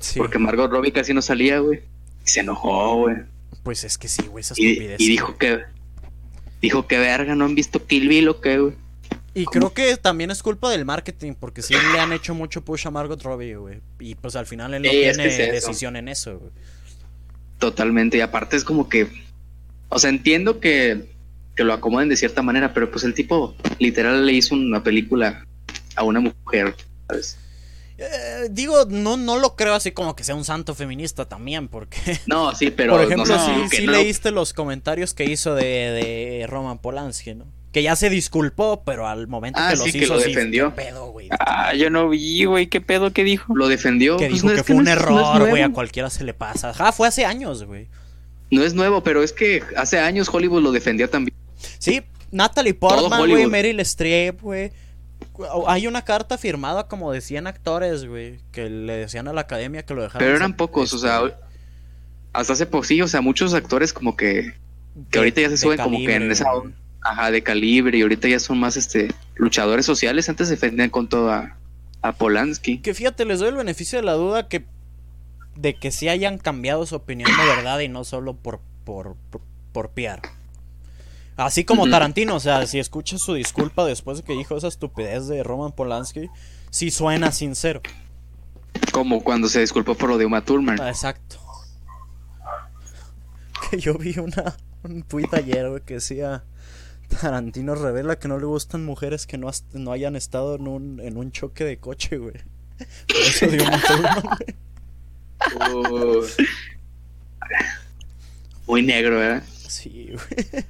Sí. 0.00 0.18
Porque 0.18 0.38
Margot 0.38 0.70
Robbie 0.70 0.92
casi 0.92 1.14
no 1.14 1.22
salía, 1.22 1.58
güey. 1.60 1.80
Y 2.24 2.28
se 2.28 2.40
enojó, 2.40 2.96
güey. 2.96 3.16
Pues 3.62 3.84
es 3.84 3.98
que 3.98 4.08
sí, 4.08 4.22
güey, 4.26 4.42
esa 4.42 4.54
Y, 4.56 4.66
estupidez. 4.72 5.00
y 5.00 5.08
dijo 5.08 5.36
que... 5.38 5.60
Dijo 6.60 6.86
que 6.88 6.98
verga, 6.98 7.34
¿no 7.36 7.44
han 7.44 7.54
visto 7.54 7.86
Kill 7.86 8.08
Bill 8.08 8.28
o 8.28 8.40
qué, 8.40 8.58
güey? 8.58 8.74
Y 9.34 9.44
creo 9.44 9.72
que 9.72 9.96
también 9.96 10.30
es 10.32 10.42
culpa 10.42 10.68
del 10.70 10.84
marketing, 10.84 11.34
porque 11.38 11.62
sí 11.62 11.74
le 11.92 12.00
han 12.00 12.12
hecho 12.12 12.34
mucho 12.34 12.64
push 12.64 12.86
a 12.88 12.90
Margot 12.90 13.22
Robbie, 13.22 13.54
güey. 13.54 13.80
Y 14.00 14.16
pues 14.16 14.34
al 14.34 14.46
final 14.46 14.74
él 14.74 14.82
no 14.82 14.90
Sí, 14.90 14.96
es 15.04 15.16
tiene 15.16 15.28
que 15.30 15.34
es 15.34 15.48
eso. 15.58 15.68
decisión 15.68 15.94
en 15.96 16.08
eso, 16.08 16.38
güey. 16.38 16.50
Totalmente. 17.58 18.16
Y 18.16 18.20
aparte 18.20 18.56
es 18.56 18.64
como 18.64 18.88
que... 18.88 19.08
O 19.88 19.98
sea, 19.98 20.10
entiendo 20.10 20.58
que, 20.60 21.04
que 21.54 21.64
lo 21.64 21.72
acomoden 21.72 22.08
de 22.08 22.16
cierta 22.16 22.42
manera, 22.42 22.74
pero 22.74 22.90
pues 22.90 23.04
el 23.04 23.14
tipo 23.14 23.54
literal 23.78 24.26
le 24.26 24.32
hizo 24.32 24.54
una 24.54 24.82
película 24.82 25.46
a 25.98 26.04
una 26.04 26.20
mujer, 26.20 26.74
¿sabes? 27.08 27.36
Eh, 27.98 28.46
digo, 28.50 28.84
no, 28.88 29.16
no 29.16 29.38
lo 29.38 29.56
creo 29.56 29.74
así 29.74 29.90
como 29.90 30.14
que 30.14 30.22
sea 30.22 30.36
un 30.36 30.44
santo 30.44 30.74
feminista 30.76 31.28
también, 31.28 31.66
porque... 31.68 31.98
No, 32.26 32.54
sí, 32.54 32.70
pero... 32.76 32.92
Por 32.92 33.04
ejemplo, 33.04 33.36
no 33.36 33.44
sé, 33.44 33.54
sí, 33.64 33.68
que 33.70 33.76
sí 33.78 33.86
no- 33.86 33.92
leíste 33.92 34.30
los 34.30 34.52
comentarios 34.52 35.14
que 35.14 35.24
hizo 35.24 35.54
de, 35.56 35.64
de 35.64 36.46
Roman 36.48 36.78
Polanski, 36.78 37.34
¿no? 37.34 37.44
Que 37.72 37.82
ya 37.82 37.96
se 37.96 38.08
disculpó, 38.08 38.82
pero 38.84 39.08
al 39.08 39.26
momento 39.26 39.58
Ah, 39.60 39.70
que 39.70 39.76
sí, 39.76 39.82
los 39.82 39.92
que 39.92 39.98
hizo, 39.98 40.14
lo 40.14 40.20
sí, 40.20 40.28
defendió. 40.28 40.74
¿qué 40.74 40.82
pedo, 40.84 41.06
güey? 41.10 41.28
Ah, 41.38 41.74
yo 41.74 41.90
no 41.90 42.08
vi, 42.08 42.44
güey. 42.44 42.68
¿Qué 42.68 42.80
pedo? 42.80 43.12
¿Qué 43.12 43.24
dijo? 43.24 43.54
Lo 43.54 43.68
defendió. 43.68 44.16
Que 44.16 44.28
pues, 44.28 44.34
dijo 44.36 44.46
no 44.48 44.54
que 44.54 44.60
es 44.60 44.66
fue 44.66 44.76
un 44.76 44.88
error, 44.88 45.48
güey, 45.50 45.62
a 45.62 45.70
cualquiera 45.70 46.08
se 46.08 46.24
le 46.24 46.32
pasa. 46.32 46.72
Ah, 46.78 46.92
fue 46.92 47.08
hace 47.08 47.26
años, 47.26 47.64
güey. 47.64 47.88
No 48.50 48.62
es 48.64 48.72
nuevo, 48.72 49.02
pero 49.02 49.22
es 49.22 49.32
que 49.34 49.62
hace 49.76 49.98
años 49.98 50.30
Hollywood 50.32 50.62
lo 50.62 50.72
defendía 50.72 51.08
también. 51.10 51.36
Sí, 51.78 52.00
Natalie 52.30 52.72
Portman, 52.74 53.28
güey. 53.28 53.46
Meryl 53.46 53.80
Streep, 53.80 54.40
güey. 54.40 54.72
Hay 55.66 55.86
una 55.86 56.02
carta 56.04 56.36
firmada 56.38 56.88
como 56.88 57.12
de 57.12 57.20
100 57.20 57.46
actores, 57.46 58.04
güey, 58.06 58.40
que 58.52 58.68
le 58.68 58.94
decían 58.96 59.28
a 59.28 59.32
la 59.32 59.42
academia 59.42 59.84
que 59.84 59.94
lo 59.94 60.02
dejaran. 60.02 60.24
Pero 60.26 60.36
eran 60.36 60.54
pocos, 60.54 60.92
o 60.92 60.96
este, 60.96 61.08
sea, 61.08 61.38
hasta 62.32 62.52
hace 62.52 62.66
poco, 62.66 62.84
sí, 62.84 63.00
o 63.02 63.08
sea, 63.08 63.20
muchos 63.20 63.54
actores 63.54 63.92
como 63.92 64.16
que, 64.16 64.54
que 65.10 65.10
de- 65.12 65.18
ahorita 65.18 65.40
ya 65.42 65.50
se 65.50 65.56
suben 65.56 65.78
como 65.78 65.98
que 65.98 66.14
en 66.14 66.30
esa 66.30 66.52
güey. 66.52 66.72
ajá, 67.02 67.30
de 67.30 67.42
calibre 67.42 67.98
y 67.98 68.02
ahorita 68.02 68.28
ya 68.28 68.38
son 68.40 68.58
más 68.58 68.76
este 68.76 69.08
luchadores 69.36 69.86
sociales, 69.86 70.28
antes 70.28 70.48
defendían 70.48 70.90
con 70.90 71.08
todo 71.08 71.30
a, 71.30 71.56
a 72.02 72.12
Polanski. 72.12 72.78
Que 72.78 72.92
fíjate, 72.94 73.24
les 73.24 73.38
doy 73.38 73.48
el 73.50 73.56
beneficio 73.56 73.98
de 73.98 74.04
la 74.04 74.14
duda 74.14 74.48
que 74.48 74.64
de 75.56 75.74
que 75.74 75.90
sí 75.90 76.08
hayan 76.08 76.38
cambiado 76.38 76.86
su 76.86 76.94
opinión 76.96 77.30
de 77.30 77.46
verdad 77.56 77.80
y 77.80 77.88
no 77.88 78.04
solo 78.04 78.34
por 78.36 78.60
por 78.84 79.16
por, 79.30 79.40
por 79.72 79.90
PR. 79.90 80.20
Así 81.38 81.64
como. 81.64 81.88
Tarantino, 81.88 82.34
o 82.34 82.40
sea, 82.40 82.66
si 82.66 82.80
escuchas 82.80 83.20
su 83.22 83.34
disculpa 83.34 83.84
después 83.84 84.18
de 84.18 84.24
que 84.24 84.32
dijo 84.32 84.56
esa 84.56 84.66
estupidez 84.66 85.28
de 85.28 85.44
Roman 85.44 85.72
Polanski, 85.72 86.28
sí 86.70 86.90
suena 86.90 87.30
sincero. 87.30 87.80
Como 88.92 89.22
cuando 89.22 89.48
se 89.48 89.60
disculpó 89.60 89.94
por 89.94 90.10
lo 90.10 90.18
de 90.18 90.26
Uma 90.26 90.44
Thurman. 90.44 90.80
Ah, 90.80 90.88
exacto. 90.88 91.38
Que 93.70 93.78
yo 93.78 93.94
vi 93.94 94.18
una 94.18 94.56
un 94.82 95.02
tweet 95.02 95.28
ayer, 95.32 95.68
güey, 95.68 95.82
que 95.82 95.94
decía 95.94 96.44
Tarantino 97.20 97.74
revela 97.74 98.18
que 98.18 98.28
no 98.28 98.38
le 98.38 98.46
gustan 98.46 98.84
mujeres 98.84 99.26
que 99.26 99.38
no, 99.38 99.50
no 99.74 99.92
hayan 99.92 100.16
estado 100.16 100.56
en 100.56 100.66
un, 100.66 101.00
en 101.00 101.16
un 101.16 101.30
choque 101.30 101.64
de 101.64 101.78
coche, 101.78 102.18
güey. 102.18 102.34
Por 103.06 103.16
eso 103.16 103.46
dio 103.46 103.64
muy 108.66 108.82
negro, 108.82 109.18
¿verdad? 109.18 109.44
Sí, 109.68 110.12
güey. 110.12 110.64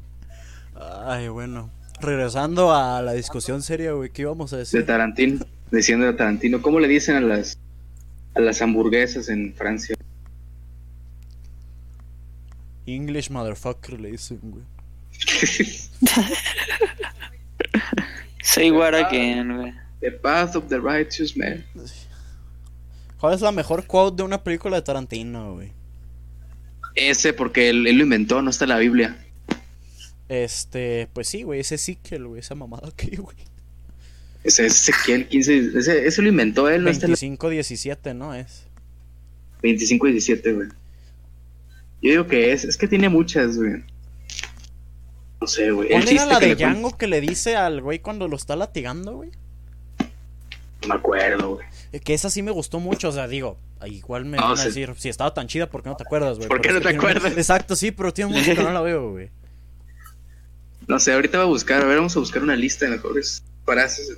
Ay, 1.06 1.28
bueno. 1.28 1.70
Regresando 2.00 2.72
a 2.74 3.02
la 3.02 3.12
discusión 3.12 3.62
seria, 3.62 3.92
güey, 3.92 4.10
¿qué 4.10 4.22
íbamos 4.22 4.52
a 4.52 4.56
De 4.56 4.60
decir? 4.60 4.86
Tarantino, 4.86 5.44
diciendo 5.70 6.06
de 6.06 6.12
Tarantino. 6.12 6.62
¿Cómo 6.62 6.78
le 6.78 6.88
dicen 6.88 7.16
a 7.16 7.20
las 7.20 7.58
a 8.34 8.40
las 8.40 8.62
hamburguesas 8.62 9.28
en 9.28 9.52
Francia? 9.54 9.96
English 12.86 13.30
motherfucker 13.30 14.00
le 14.00 14.12
dicen, 14.12 14.38
güey. 14.42 14.64
Say 18.42 18.70
what 18.70 18.94
again, 18.94 19.56
güey. 19.56 19.74
The 20.00 20.12
path 20.12 20.54
of 20.54 20.68
the 20.68 20.78
righteous 20.78 21.36
man. 21.36 21.64
¿Cuál 23.18 23.34
es 23.34 23.40
la 23.40 23.50
mejor 23.50 23.84
quote 23.86 24.18
de 24.18 24.22
una 24.22 24.42
película 24.42 24.76
de 24.76 24.82
Tarantino, 24.82 25.54
güey? 25.54 25.72
Ese 26.94 27.32
porque 27.32 27.70
él, 27.70 27.86
él 27.88 27.96
lo 27.96 28.04
inventó, 28.04 28.40
no 28.40 28.50
está 28.50 28.64
en 28.64 28.68
la 28.70 28.78
Biblia. 28.78 29.18
Este, 30.28 31.08
pues 31.12 31.28
sí, 31.28 31.42
güey, 31.42 31.60
ese 31.60 31.76
Ezequiel, 31.76 32.26
güey, 32.26 32.40
esa 32.40 32.54
mamada 32.54 32.90
que, 32.96 33.16
güey. 33.16 33.36
Ese 34.44 34.66
es 34.66 34.88
Ezequiel 34.88 35.28
15, 35.28 35.78
ese, 35.78 36.06
ese 36.06 36.22
lo 36.22 36.28
inventó 36.28 36.68
él, 36.68 36.84
no 36.84 36.90
está 36.90 37.06
en 37.06 37.12
la 37.12 37.18
25-17, 37.18 38.14
¿no? 38.14 38.34
Es. 38.34 38.66
25 39.62 40.08
y 40.08 40.12
17, 40.12 40.52
güey. 40.52 40.68
Yo 42.00 42.10
digo 42.10 42.26
que 42.26 42.52
es, 42.52 42.64
es 42.64 42.76
que 42.76 42.86
tiene 42.86 43.08
muchas, 43.08 43.56
güey. 43.56 43.82
No 45.40 45.46
sé, 45.46 45.70
güey. 45.70 45.92
El 45.92 46.04
¿Cuál 46.04 46.14
era 46.14 46.26
la 46.26 46.40
de 46.40 46.54
Django 46.54 46.96
que 46.96 47.08
le 47.08 47.20
dice 47.20 47.56
al 47.56 47.80
güey 47.80 47.98
cuando 47.98 48.28
lo 48.28 48.36
está 48.36 48.54
latigando, 48.54 49.16
güey? 49.16 49.30
No 50.82 50.88
me 50.88 50.94
acuerdo, 50.94 51.56
güey. 51.56 51.66
Eh, 51.92 52.00
Que 52.00 52.14
esa 52.14 52.30
sí 52.30 52.42
me 52.42 52.52
gustó 52.52 52.78
mucho, 52.78 53.08
o 53.08 53.12
sea, 53.12 53.26
digo, 53.26 53.58
igual 53.86 54.24
me 54.24 54.36
No, 54.36 54.50
van 54.50 54.58
a 54.58 54.64
decir, 54.64 54.94
si 54.96 55.08
estaba 55.08 55.34
tan 55.34 55.48
chida, 55.48 55.68
¿por 55.68 55.82
qué 55.82 55.88
no 55.88 55.96
te 55.96 56.04
acuerdas, 56.04 56.36
güey? 56.36 56.48
¿Por 56.48 56.60
qué 56.60 56.72
no 56.72 56.80
te 56.80 56.90
acuerdas? 56.90 57.32
Exacto, 57.36 57.74
sí, 57.74 57.90
pero 57.90 58.12
tiene 58.12 58.32
mucho 58.32 58.54
que 58.54 58.62
no 58.62 58.72
la 58.72 58.80
veo, 58.80 59.10
güey. 59.10 59.30
No 60.88 60.98
sé, 60.98 61.12
ahorita 61.12 61.38
voy 61.38 61.46
a 61.46 61.50
buscar, 61.50 61.82
a 61.82 61.84
ver, 61.84 61.96
vamos 61.96 62.16
a 62.16 62.20
buscar 62.20 62.42
una 62.42 62.56
lista 62.56 62.86
de 62.86 62.92
mejores 62.92 63.44
frases. 63.64 64.16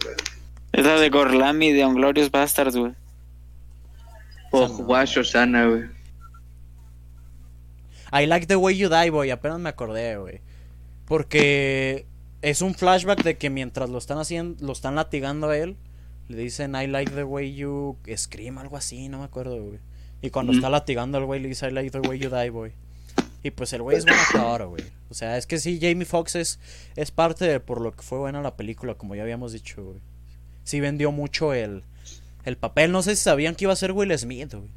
Es 0.72 0.84
la 0.84 1.00
de 1.00 1.10
Gorlami 1.10 1.72
de 1.72 1.84
Unglorious 1.84 2.30
Bastards, 2.30 2.76
güey. 2.76 2.94
O. 4.52 4.66
Wash 4.84 5.18
Osana, 5.18 5.66
güey. 5.66 5.82
I 8.12 8.26
like 8.26 8.46
the 8.46 8.56
way 8.56 8.76
you 8.76 8.88
die, 8.88 9.10
boy. 9.10 9.30
Apenas 9.30 9.58
me 9.58 9.68
acordé, 9.68 10.16
güey. 10.16 10.40
Porque 11.06 12.06
es 12.40 12.62
un 12.62 12.74
flashback 12.74 13.24
de 13.24 13.36
que 13.36 13.50
mientras 13.50 13.90
lo 13.90 13.98
están 13.98 14.18
haciendo, 14.18 14.64
lo 14.64 14.72
están 14.72 14.94
latigando 14.94 15.48
a 15.48 15.56
él, 15.56 15.76
le 16.28 16.36
dicen 16.36 16.76
I 16.76 16.86
like 16.86 17.10
the 17.12 17.24
way 17.24 17.52
you 17.52 17.96
scream, 18.16 18.58
algo 18.58 18.76
así, 18.76 19.08
no 19.08 19.18
me 19.18 19.24
acuerdo, 19.24 19.60
güey. 19.60 19.80
Y 20.22 20.30
cuando 20.30 20.52
está 20.52 20.70
latigando 20.70 21.18
al 21.18 21.24
güey 21.24 21.40
le 21.40 21.48
dice 21.48 21.68
I 21.68 21.72
like 21.72 21.90
the 21.90 22.00
way 22.00 22.18
you 22.18 22.30
die, 22.30 22.50
boy. 22.50 22.72
Y 23.42 23.50
pues 23.50 23.72
el 23.72 23.82
güey 23.82 23.96
es 23.96 24.04
buen 24.04 24.16
actor, 24.16 24.66
güey. 24.66 24.84
O 25.08 25.14
sea, 25.14 25.36
es 25.38 25.46
que 25.46 25.58
sí, 25.58 25.78
Jamie 25.80 26.04
Foxx 26.04 26.34
es, 26.36 26.58
es 26.96 27.10
parte 27.10 27.46
de 27.46 27.60
por 27.60 27.80
lo 27.80 27.92
que 27.92 28.02
fue 28.02 28.18
buena 28.18 28.42
la 28.42 28.56
película, 28.56 28.94
como 28.94 29.14
ya 29.14 29.22
habíamos 29.22 29.52
dicho, 29.52 29.82
güey. 29.82 30.00
Sí 30.64 30.80
vendió 30.80 31.10
mucho 31.10 31.54
el, 31.54 31.82
el 32.44 32.56
papel. 32.56 32.92
No 32.92 33.02
sé 33.02 33.16
si 33.16 33.22
sabían 33.22 33.54
que 33.54 33.64
iba 33.64 33.72
a 33.72 33.76
ser 33.76 33.92
Will 33.92 34.16
Smith, 34.18 34.54
güey. 34.54 34.70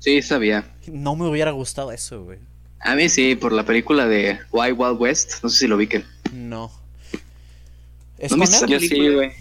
Sí, 0.00 0.22
sabía. 0.22 0.64
No 0.86 1.16
me 1.16 1.26
hubiera 1.26 1.52
gustado 1.52 1.92
eso, 1.92 2.24
güey. 2.24 2.38
A 2.80 2.94
mí 2.94 3.08
sí, 3.08 3.34
por 3.34 3.52
la 3.52 3.64
película 3.64 4.06
de 4.06 4.38
Wild 4.52 4.78
Wild 4.78 5.00
West. 5.00 5.42
No 5.42 5.48
sé 5.48 5.58
si 5.60 5.66
lo 5.66 5.76
vi 5.76 5.86
que. 5.86 6.04
No. 6.32 6.70
¿Es 8.18 8.36
¿No 8.36 8.44
Yo 8.66 8.80
sí, 8.80 9.08
güey. 9.08 9.32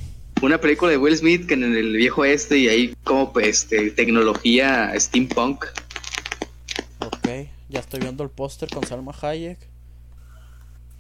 Una 0.42 0.60
película 0.60 0.92
de 0.92 0.98
Will 0.98 1.18
Smith 1.18 1.48
que 1.48 1.56
en 1.56 1.64
el 1.64 1.96
viejo 1.96 2.24
este 2.24 2.60
y 2.60 2.70
ahí 2.70 2.96
como 3.04 3.34
pues, 3.34 3.48
este, 3.48 3.90
tecnología 3.92 4.94
steampunk. 5.00 5.66
Ok, 7.00 7.28
ya 7.70 7.80
estoy 7.80 8.00
viendo 8.00 8.24
el 8.24 8.30
póster 8.30 8.70
con 8.70 8.86
Salma 8.86 9.14
Hayek. 9.22 9.60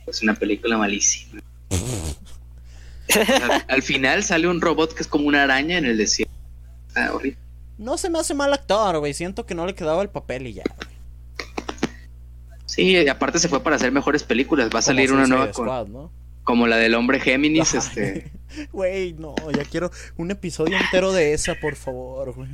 Es 0.05 0.22
una 0.22 0.36
película 0.36 0.78
malísima. 0.78 1.41
al, 3.68 3.82
final 3.82 4.24
sale 4.24 4.47
un 4.47 4.61
robot 4.61 4.93
que 4.93 5.01
es 5.01 5.07
como 5.07 5.28
una 5.28 5.43
araña 5.43 5.78
en 5.78 5.86
el 5.86 5.97
desierto. 5.97 6.34
Ah, 6.95 7.11
horrible. 7.13 7.38
No 7.78 7.97
se 7.97 8.09
me 8.09 8.20
hace 8.20 8.34
mal 8.34 8.53
actor, 8.53 8.99
güey. 8.99 9.13
Siento 9.13 9.45
que 9.45 9.55
no 9.55 9.65
le 9.65 9.76
quedaba 9.76 10.01
el 10.01 10.09
papel 10.09 10.47
y 10.47 10.53
ya, 10.53 10.63
güey. 10.76 10.97
Sí, 12.65 13.07
aparte 13.07 13.39
se 13.39 13.47
fue 13.47 13.61
para 13.63 13.76
hacer 13.76 13.91
mejores 13.91 14.24
películas. 14.24 14.70
Va 14.74 14.80
a 14.80 14.84
salir 14.84 15.11
una 15.11 15.26
nueva 15.26 15.51
como 16.43 16.65
la 16.65 16.78
del 16.78 16.95
hombre 16.95 17.20
Géminis, 17.20 17.74
este. 17.74 18.32
Güey, 18.72 19.11
no, 19.11 19.36
ya 19.51 19.65
quiero 19.65 19.91
un 20.15 20.32
episodio 20.32 20.78
entero 20.78 21.11
de 21.11 21.34
esa, 21.34 21.55
por 21.55 21.76
favor, 21.76 22.34
güey. 22.34 22.47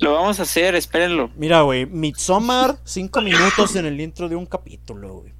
Lo 0.00 0.12
vamos 0.12 0.40
a 0.40 0.42
hacer, 0.42 0.74
espérenlo. 0.74 1.30
Mira, 1.36 1.62
güey, 1.62 1.86
Midsommar, 1.86 2.78
cinco 2.84 3.20
minutos 3.20 3.76
en 3.76 3.86
el 3.86 4.00
intro 4.00 4.28
de 4.28 4.36
un 4.36 4.46
capítulo, 4.46 5.20
güey. 5.20 5.32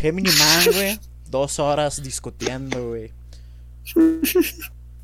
Gemini 0.00 0.30
Man, 0.30 0.64
güey, 0.72 0.98
dos 1.30 1.58
horas 1.58 2.02
discutiendo, 2.02 2.88
güey. 2.88 3.12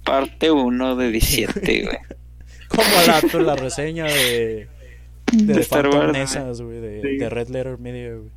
Parte 0.05 0.51
1 0.51 0.97
de 0.97 1.11
17, 1.11 1.83
güey. 1.83 1.99
Como 2.69 2.85
la, 3.07 3.43
la 3.43 3.57
reseña 3.57 4.05
de. 4.05 4.69
De, 5.33 5.55
de 5.55 5.65
Phantom 5.65 6.13
Nesas, 6.13 6.61
güey. 6.61 6.81
De, 6.81 7.01
de, 7.19 7.31
Red 7.31 7.49
Letter 7.49 7.79
Media, 7.79 8.15
güey. 8.15 8.31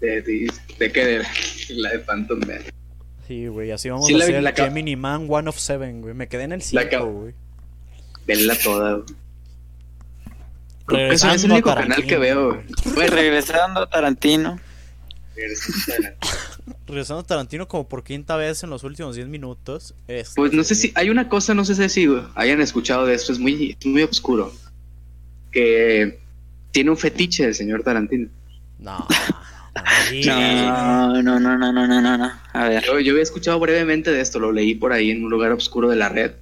¿De, 0.00 0.22
de, 0.22 0.52
de 0.78 0.92
qué? 0.92 1.04
De 1.04 1.22
la 1.70 1.90
de 1.90 1.98
Phantom 2.00 2.40
Man. 2.46 2.60
Sí, 3.26 3.46
güey. 3.46 3.70
Así 3.70 3.88
vamos 3.88 4.12
a 4.12 4.16
hacer 4.16 4.42
la 4.42 4.52
Gemini 4.52 4.96
Man 4.96 5.26
One 5.28 5.48
of 5.48 5.58
Seven, 5.58 6.02
güey. 6.02 6.14
Me 6.14 6.28
quedé 6.28 6.44
en 6.44 6.52
el 6.52 6.62
5, 6.62 7.06
güey. 7.06 7.34
Venla 8.26 8.54
toda, 8.56 8.94
güey. 8.94 9.21
Regresando 10.92 11.34
es 11.36 11.44
el 11.44 11.52
único 11.52 11.74
canal 11.74 12.04
que 12.04 12.18
veo, 12.18 12.62
güey. 12.94 13.08
regresando 13.08 13.80
a 13.80 13.88
Tarantino. 13.88 14.58
Regresando 16.86 17.20
a 17.20 17.24
Tarantino 17.24 17.66
como 17.68 17.88
por 17.88 18.04
quinta 18.04 18.36
vez 18.36 18.62
en 18.62 18.70
los 18.70 18.84
últimos 18.84 19.16
10 19.16 19.28
minutos. 19.28 19.94
Este, 20.08 20.34
pues 20.36 20.52
no 20.52 20.62
sé 20.62 20.74
si 20.74 20.92
hay 20.94 21.10
una 21.10 21.28
cosa, 21.28 21.54
no 21.54 21.64
sé 21.64 21.88
si 21.88 22.08
hayan 22.34 22.60
escuchado 22.60 23.06
de 23.06 23.14
esto, 23.14 23.32
es 23.32 23.38
muy, 23.38 23.76
muy 23.84 24.02
oscuro. 24.02 24.52
Que 25.50 26.20
tiene 26.70 26.90
un 26.90 26.96
fetiche 26.96 27.44
del 27.44 27.54
señor 27.54 27.82
Tarantino. 27.82 28.28
No. 28.78 29.06
No, 30.26 31.22
no, 31.22 31.38
no, 31.38 31.56
no, 31.56 31.72
no, 31.72 31.86
no, 31.86 32.18
no, 32.18 32.32
A 32.52 32.68
ver. 32.68 32.84
Yo, 32.84 32.98
yo 33.00 33.12
había 33.12 33.22
escuchado 33.22 33.58
brevemente 33.60 34.10
de 34.10 34.20
esto, 34.20 34.38
lo 34.38 34.52
leí 34.52 34.74
por 34.74 34.92
ahí 34.92 35.10
en 35.10 35.24
un 35.24 35.30
lugar 35.30 35.52
oscuro 35.52 35.88
de 35.88 35.96
la 35.96 36.08
red. 36.08 36.32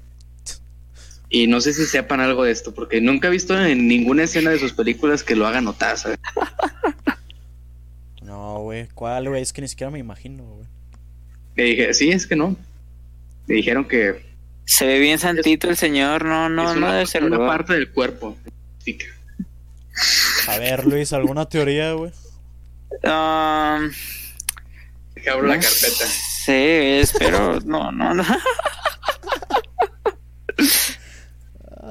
Y 1.32 1.46
no 1.46 1.60
sé 1.60 1.72
si 1.72 1.86
sepan 1.86 2.20
algo 2.20 2.42
de 2.42 2.50
esto, 2.50 2.74
porque 2.74 3.00
nunca 3.00 3.28
he 3.28 3.30
visto 3.30 3.58
en 3.58 3.86
ninguna 3.86 4.24
escena 4.24 4.50
de 4.50 4.58
sus 4.58 4.72
películas 4.72 5.22
que 5.22 5.36
lo 5.36 5.46
haga 5.46 5.60
notar, 5.60 5.96
¿sabes? 5.96 6.18
No, 8.20 8.58
güey. 8.58 8.88
¿Cuál, 8.94 9.28
güey? 9.28 9.40
Es 9.40 9.52
que 9.52 9.62
ni 9.62 9.68
siquiera 9.68 9.92
me 9.92 10.00
imagino, 10.00 10.42
güey. 10.42 10.66
Le 11.54 11.64
dije, 11.64 11.94
sí, 11.94 12.10
es 12.10 12.26
que 12.26 12.34
no. 12.34 12.56
Me 13.46 13.54
dijeron 13.54 13.86
que. 13.86 14.28
Se 14.64 14.86
ve 14.86 14.98
bien 14.98 15.20
santito 15.20 15.68
el 15.68 15.76
señor, 15.76 16.24
no, 16.24 16.48
no, 16.48 16.74
no 16.74 16.92
debe 16.92 17.06
ser 17.06 17.24
una 17.24 17.38
parte 17.38 17.74
del 17.74 17.90
cuerpo. 17.90 18.36
A 20.48 20.58
ver, 20.58 20.86
Luis, 20.86 21.12
¿alguna 21.12 21.48
teoría, 21.48 21.92
güey? 21.92 22.12
Um, 23.04 23.90
abro 25.28 25.46
la 25.46 25.58
carpeta. 25.58 26.06
Sí, 26.06 26.52
espero. 26.52 27.60
no, 27.60 27.92
no, 27.92 28.14
no. 28.14 28.24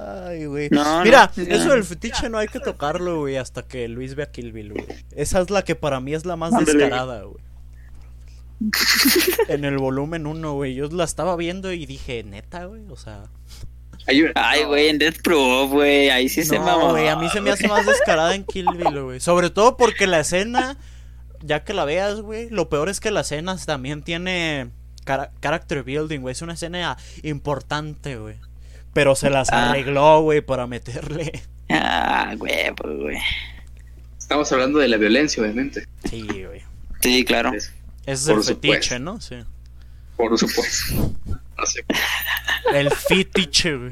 Ay, 0.09 0.45
güey. 0.45 0.69
Mira, 1.03 1.31
eso 1.35 1.69
del 1.69 1.83
fetiche 1.83 2.29
no 2.29 2.37
hay 2.37 2.47
que 2.47 2.59
tocarlo, 2.59 3.19
güey, 3.19 3.37
hasta 3.37 3.63
que 3.63 3.87
Luis 3.87 4.15
vea 4.15 4.31
Kill 4.31 4.51
Bill, 4.51 4.73
güey. 4.73 4.85
Esa 5.15 5.41
es 5.41 5.49
la 5.49 5.63
que 5.63 5.75
para 5.75 5.99
mí 5.99 6.13
es 6.13 6.25
la 6.25 6.35
más 6.35 6.53
descarada, 6.57 7.23
güey. 7.23 7.43
en 9.47 9.65
el 9.65 9.77
volumen 9.77 10.27
1, 10.27 10.53
güey. 10.53 10.75
Yo 10.75 10.87
la 10.87 11.03
estaba 11.03 11.35
viendo 11.35 11.71
y 11.71 11.85
dije, 11.85 12.23
neta, 12.23 12.65
güey, 12.65 12.83
o 12.89 12.95
sea. 12.95 13.23
Ay, 14.35 14.63
güey, 14.63 14.89
en 14.89 14.97
Death 14.97 15.21
Proof, 15.21 15.71
güey. 15.71 16.09
Ahí 16.09 16.29
sí 16.29 16.43
se 16.43 16.59
me 16.59 16.73
güey, 16.73 17.07
a 17.07 17.15
mí 17.15 17.29
se 17.29 17.41
me 17.41 17.51
hace 17.51 17.67
más 17.67 17.85
descarada 17.85 18.33
en 18.33 18.43
Kill 18.43 18.67
Bill, 18.75 19.03
güey. 19.03 19.19
Sobre 19.19 19.49
todo 19.49 19.77
porque 19.77 20.07
la 20.07 20.19
escena, 20.19 20.77
ya 21.41 21.63
que 21.63 21.73
la 21.73 21.85
veas, 21.85 22.21
güey, 22.21 22.49
lo 22.49 22.69
peor 22.69 22.89
es 22.89 22.99
que 22.99 23.11
la 23.11 23.21
escena 23.21 23.55
también 23.57 24.03
tiene 24.03 24.71
character 25.05 25.83
building, 25.83 26.21
güey. 26.21 26.31
Es 26.31 26.41
una 26.41 26.53
escena 26.53 26.97
importante, 27.23 28.17
güey. 28.17 28.35
Pero 28.93 29.15
se 29.15 29.29
las 29.29 29.51
ah. 29.51 29.69
arregló, 29.69 30.21
güey, 30.21 30.41
para 30.41 30.67
meterle. 30.67 31.31
Ah, 31.69 32.33
güey, 32.37 32.73
pues, 32.75 32.97
güey. 32.97 33.17
Estamos 34.17 34.51
hablando 34.51 34.79
de 34.79 34.87
la 34.87 34.97
violencia, 34.97 35.43
obviamente. 35.43 35.87
Sí, 36.09 36.25
güey. 36.25 36.61
Sí, 37.01 37.23
claro. 37.23 37.53
Es, 37.53 37.73
es 38.05 38.27
el 38.27 38.43
fetiche, 38.43 38.99
¿no? 38.99 39.21
Sí. 39.21 39.35
Por 40.17 40.37
supuesto. 40.37 41.13
No 41.59 41.65
sé. 41.65 41.83
El 42.73 42.89
fetiche, 42.89 43.75
güey. 43.75 43.91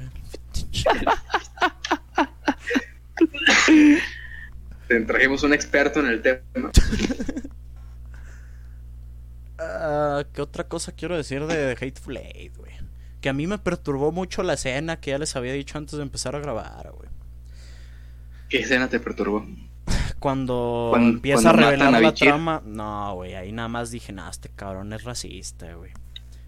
Te 4.88 5.02
trajimos 5.02 5.44
un 5.44 5.54
experto 5.54 6.00
en 6.00 6.06
el 6.06 6.22
tema. 6.22 6.72
Uh, 9.60 10.24
¿Qué 10.34 10.42
otra 10.42 10.66
cosa 10.66 10.92
quiero 10.94 11.18
decir 11.18 11.46
de 11.46 11.72
Hateful 11.72 12.18
Eight, 12.18 12.56
güey? 12.56 12.72
Que 13.22 13.30
a 13.30 13.34
mí 13.34 13.48
me 13.48 13.58
perturbó 13.58 14.12
mucho 14.12 14.44
la 14.44 14.54
escena 14.54 15.00
que 15.00 15.12
ya 15.12 15.18
les 15.18 15.36
había 15.36 15.54
dicho 15.54 15.78
antes 15.78 15.98
de 15.98 16.04
empezar 16.04 16.36
a 16.36 16.40
grabar, 16.40 16.92
güey. 16.92 17.10
¿Qué 18.50 18.60
escena 18.60 18.88
te 18.88 19.00
perturbó? 19.00 19.46
Cuando, 20.20 20.94
empieza 20.96 21.50
a 21.50 21.54
revelar 21.54 22.02
la 22.02 22.14
trama. 22.14 22.62
No, 22.66 23.16
güey, 23.16 23.36
ahí 23.36 23.52
nada 23.52 23.68
más 23.68 23.92
dije, 23.92 24.12
nah, 24.14 24.30
este 24.30 24.50
cabrón 24.50 24.92
es 24.94 25.04
racista, 25.04 25.74
güey. 25.74 25.92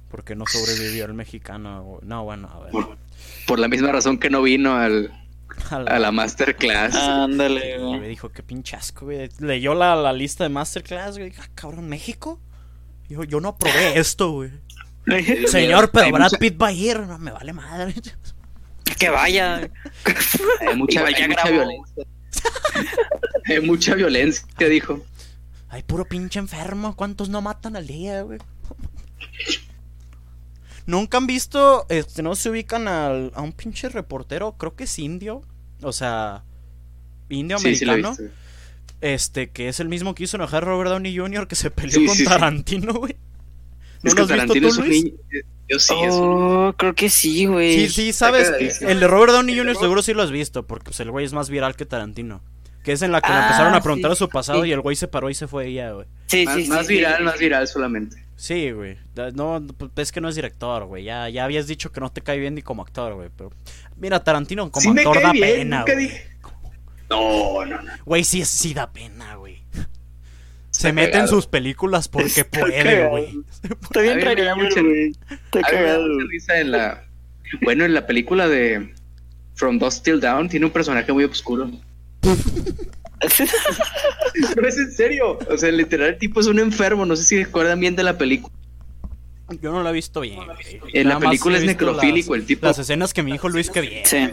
Porque 0.09 0.35
no 0.35 0.45
sobrevivió 0.47 1.05
el 1.05 1.13
mexicano. 1.13 1.99
No, 2.01 2.23
bueno, 2.23 2.49
a 2.51 2.59
ver. 2.59 2.71
Por, 3.45 3.59
la 3.59 3.67
misma 3.67 3.91
razón 3.91 4.17
que 4.17 4.29
no 4.29 4.41
vino 4.41 4.75
al, 4.75 5.11
a 5.69 5.99
la, 5.99 6.11
masterclass. 6.11 6.95
Ándale, 6.95 7.77
güey. 7.77 7.99
Me 7.99 8.07
dijo, 8.07 8.29
qué 8.29 8.41
pinchasco, 8.41 9.05
güey. 9.05 9.29
Leyó 9.39 9.75
la, 9.75 9.95
la 9.95 10.13
lista 10.13 10.45
de 10.45 10.49
masterclass, 10.49 11.17
güey. 11.17 11.33
Ah, 11.39 11.47
cabrón, 11.53 11.87
¿México? 11.87 12.39
Dijo, 13.07 13.23
yo 13.23 13.39
no 13.39 13.55
probé 13.55 13.99
esto, 13.99 14.31
güey. 14.31 14.51
Señor, 15.47 15.91
pero 15.91 16.11
Brad 16.11 16.31
Pitt 16.39 16.61
va 16.61 16.67
a 16.67 16.71
ir, 16.71 16.99
no 16.99 17.17
me 17.17 17.31
vale 17.31 17.53
madre. 17.53 17.95
Que 18.97 19.09
vaya. 19.09 19.69
Hay 20.59 20.75
mucha, 20.75 21.03
violencia. 21.03 22.05
Hay 23.45 23.61
mucha 23.61 23.95
violencia, 23.95 24.45
dijo. 24.67 25.05
Hay 25.69 25.83
puro 25.83 26.05
pinche 26.05 26.39
enfermo. 26.39 26.95
¿Cuántos 26.95 27.29
no 27.29 27.41
matan 27.41 27.75
al 27.75 27.87
día, 27.87 28.23
güey? 28.23 28.39
Nunca 30.85 31.17
han 31.17 31.27
visto, 31.27 31.85
este, 31.89 32.23
no 32.23 32.33
se 32.35 32.49
ubican 32.49 32.87
al, 32.87 33.31
a 33.35 33.41
un 33.41 33.51
pinche 33.51 33.89
reportero, 33.89 34.53
creo 34.57 34.75
que 34.75 34.85
es 34.85 34.97
indio, 34.97 35.43
o 35.83 35.93
sea, 35.93 36.43
indio 37.29 37.57
americano. 37.57 38.17
este, 38.99 39.51
que 39.51 39.69
es 39.69 39.79
el 39.79 39.87
mismo 39.87 40.15
que 40.15 40.23
hizo 40.23 40.37
enojar 40.37 40.63
a 40.63 40.65
Robert 40.65 40.89
Downey 40.89 41.15
Jr. 41.15 41.47
que 41.47 41.55
se 41.55 41.69
peleó 41.69 42.07
con 42.07 42.17
Tarantino, 42.23 42.93
güey. 42.93 43.15
¿No 44.03 44.13
lo 44.13 44.23
has 44.23 44.31
visto 44.31 44.53
tú, 44.53 44.81
Luis? 44.81 45.13
Yo 45.69 45.77
sí, 45.77 45.93
oh, 46.09 46.73
creo 46.75 46.95
que 46.95 47.09
sí, 47.09 47.45
güey. 47.45 47.75
Sí, 47.75 47.89
sí, 47.89 48.13
sabes. 48.13 48.81
El 48.81 48.99
de 48.99 49.07
Robert 49.07 49.33
Downey 49.33 49.55
Jr. 49.55 49.77
seguro 49.77 50.01
sí 50.01 50.13
lo 50.13 50.23
has 50.23 50.31
visto, 50.31 50.65
porque 50.65 50.85
pues, 50.85 50.99
el 50.99 51.11
güey 51.11 51.25
es 51.25 51.33
más 51.33 51.49
viral 51.49 51.75
que 51.75 51.85
Tarantino. 51.85 52.41
Que 52.83 52.93
es 52.93 53.01
en 53.01 53.11
la 53.11 53.21
que 53.21 53.27
le 53.27 53.35
ah, 53.35 53.43
empezaron 53.43 53.75
a 53.75 53.81
preguntar 53.81 54.11
a 54.11 54.15
su 54.15 54.29
pasado 54.29 54.65
y 54.65 54.71
el 54.71 54.79
güey 54.79 54.95
se 54.95 55.07
paró 55.07 55.29
y 55.29 55.35
se 55.35 55.47
fue 55.47 55.67
ella, 55.67 55.91
güey. 55.91 56.07
Sí, 56.27 56.45
más, 56.45 56.55
sí, 56.55 56.67
más 56.69 56.87
viral, 56.87 57.23
más 57.23 57.37
viral 57.37 57.67
solamente. 57.67 58.25
Sí, 58.35 58.71
güey. 58.71 58.97
No, 59.33 59.61
pues, 59.77 59.91
es 59.97 60.11
que 60.13 60.21
no 60.21 60.29
es 60.29 60.35
director, 60.35 60.85
güey. 60.85 61.03
Ya, 61.03 61.27
ya 61.29 61.43
habías 61.43 61.67
dicho 61.67 61.91
que 61.91 61.99
no 61.99 62.09
te 62.09 62.21
cae 62.21 62.39
bien 62.39 62.55
ni 62.55 62.61
como 62.61 62.81
actor, 62.81 63.13
güey. 63.13 63.29
Pero 63.35 63.51
mira, 63.97 64.23
Tarantino 64.23 64.71
como 64.71 64.91
actor 64.91 65.21
da 65.21 65.33
pena, 65.33 65.83
güey. 65.83 66.09
No, 67.09 67.65
no, 67.65 67.81
no. 67.81 67.91
Güey, 68.05 68.23
sí, 68.23 68.45
sí 68.45 68.73
da 68.73 68.91
pena, 68.91 69.35
güey. 69.35 69.38
Se 70.79 70.93
mete 70.93 71.17
en 71.17 71.27
sus 71.27 71.45
películas 71.45 72.07
porque 72.07 72.45
puede, 72.45 73.05
güey. 73.09 73.37
Está 73.81 73.99
bien 73.99 74.21
cagado, 74.21 74.55
güey. 74.55 75.11
Está 75.29 75.61
cagado. 75.61 76.07
en 76.55 76.71
la... 76.71 77.05
Bueno, 77.63 77.83
en 77.83 77.93
la 77.93 78.07
película 78.07 78.47
de 78.47 78.93
From 79.55 79.77
Dust 79.77 80.05
Till 80.05 80.21
Down 80.21 80.47
tiene 80.47 80.67
un 80.67 80.71
personaje 80.71 81.11
muy 81.11 81.25
oscuro. 81.25 81.69
Pero 84.55 84.67
es 84.67 84.77
en 84.77 84.91
serio. 84.93 85.37
O 85.49 85.57
sea, 85.57 85.69
literal, 85.69 86.11
el 86.11 86.17
tipo 86.17 86.39
es 86.39 86.47
un 86.47 86.59
enfermo. 86.59 87.05
No 87.05 87.17
sé 87.17 87.25
si 87.25 87.43
recuerdan 87.43 87.81
bien 87.81 87.97
de 87.97 88.03
la 88.03 88.17
película. 88.17 88.55
Yo 89.61 89.73
no 89.73 89.83
la 89.83 89.89
he 89.89 89.93
visto 89.93 90.21
bien. 90.21 90.39
En 90.93 91.09
la 91.09 91.19
película 91.19 91.57
es 91.57 91.65
necrofílico 91.65 92.35
el 92.35 92.45
tipo. 92.45 92.67
Las 92.67 92.79
escenas 92.79 93.13
que 93.13 93.21
me 93.21 93.33
dijo 93.33 93.49
Luis 93.49 93.69
que 93.69 93.81
bien. 93.81 94.05
Sí. 94.05 94.29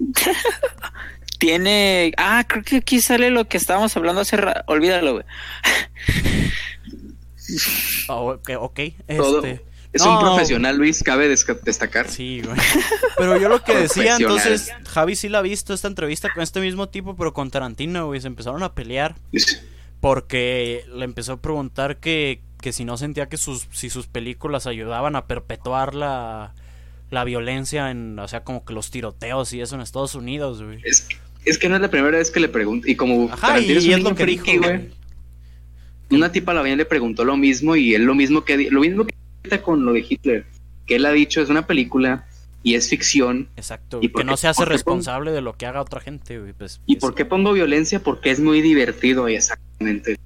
Tiene. 1.40 2.12
Ah, 2.18 2.44
creo 2.46 2.62
que 2.62 2.76
aquí 2.76 3.00
sale 3.00 3.30
lo 3.30 3.48
que 3.48 3.56
estábamos 3.56 3.96
hablando 3.96 4.20
hace 4.20 4.36
rato. 4.36 4.62
Olvídalo, 4.66 5.14
güey. 5.14 5.24
Oh, 8.08 8.38
ok, 8.58 8.78
Este... 9.08 9.64
Es 9.92 10.02
un 10.02 10.20
profesional, 10.20 10.76
Luis, 10.76 11.02
cabe 11.02 11.28
destacar. 11.28 12.08
Sí, 12.08 12.42
güey. 12.42 12.56
Pero 13.18 13.40
yo 13.40 13.48
lo 13.48 13.64
que 13.64 13.74
decía, 13.74 14.16
entonces, 14.16 14.70
Javi 14.86 15.16
sí 15.16 15.28
la 15.28 15.38
ha 15.38 15.42
visto 15.42 15.74
esta 15.74 15.88
entrevista 15.88 16.28
con 16.32 16.44
este 16.44 16.60
mismo 16.60 16.88
tipo, 16.88 17.16
pero 17.16 17.32
con 17.32 17.50
Tarantino, 17.50 18.06
güey. 18.06 18.20
Se 18.20 18.28
empezaron 18.28 18.62
a 18.62 18.74
pelear. 18.74 19.16
Porque 20.00 20.84
le 20.94 21.04
empezó 21.04 21.32
a 21.32 21.40
preguntar 21.40 21.96
que, 21.96 22.40
que 22.60 22.72
si 22.72 22.84
no 22.84 22.98
sentía 22.98 23.28
que 23.28 23.36
sus, 23.36 23.66
si 23.72 23.90
sus 23.90 24.06
películas 24.06 24.68
ayudaban 24.68 25.16
a 25.16 25.26
perpetuar 25.26 25.94
la, 25.96 26.54
la 27.10 27.24
violencia 27.24 27.90
en, 27.90 28.16
o 28.18 28.28
sea, 28.28 28.44
como 28.44 28.64
que 28.64 28.72
los 28.72 28.92
tiroteos 28.92 29.52
y 29.52 29.60
eso 29.60 29.74
en 29.74 29.80
Estados 29.80 30.14
Unidos, 30.14 30.62
güey. 30.62 30.80
Es, 30.84 31.08
es 31.44 31.58
que 31.58 31.68
no 31.68 31.76
es 31.76 31.80
la 31.80 31.90
primera 31.90 32.18
vez 32.18 32.30
que 32.30 32.40
le 32.40 32.48
pregunto. 32.48 32.88
Y 32.88 32.96
como 32.96 33.30
Ajá, 33.32 33.60
y, 33.60 33.70
es, 33.70 34.02
lo 34.02 34.14
que 34.14 34.26
dijo, 34.26 34.44
güey. 34.58 34.90
Una 36.10 36.32
tipa 36.32 36.52
la 36.52 36.62
bien 36.62 36.78
le 36.78 36.84
preguntó 36.84 37.24
lo 37.24 37.36
mismo 37.36 37.76
y 37.76 37.94
él 37.94 38.02
lo 38.02 38.16
mismo 38.16 38.44
que 38.44 38.68
lo 38.70 38.80
mismo 38.80 39.06
que 39.06 39.62
con 39.62 39.84
lo 39.84 39.92
de 39.92 40.04
Hitler, 40.08 40.44
que 40.86 40.96
él 40.96 41.06
ha 41.06 41.12
dicho 41.12 41.40
es 41.40 41.48
una 41.50 41.66
película 41.66 42.26
y 42.62 42.74
es 42.74 42.88
ficción. 42.88 43.48
Exacto, 43.56 44.00
y 44.02 44.08
que 44.08 44.24
no 44.24 44.36
se 44.36 44.48
hace 44.48 44.64
responsable 44.64 45.32
de 45.32 45.40
lo 45.40 45.54
que 45.54 45.66
haga 45.66 45.80
otra 45.80 46.00
gente. 46.00 46.38
Pues, 46.58 46.80
¿Y 46.86 46.96
por 46.96 47.14
qué 47.14 47.24
pongo 47.24 47.52
violencia? 47.52 48.02
Porque 48.02 48.30
es 48.30 48.40
muy 48.40 48.60
divertido, 48.60 49.28
exactamente. 49.28 50.18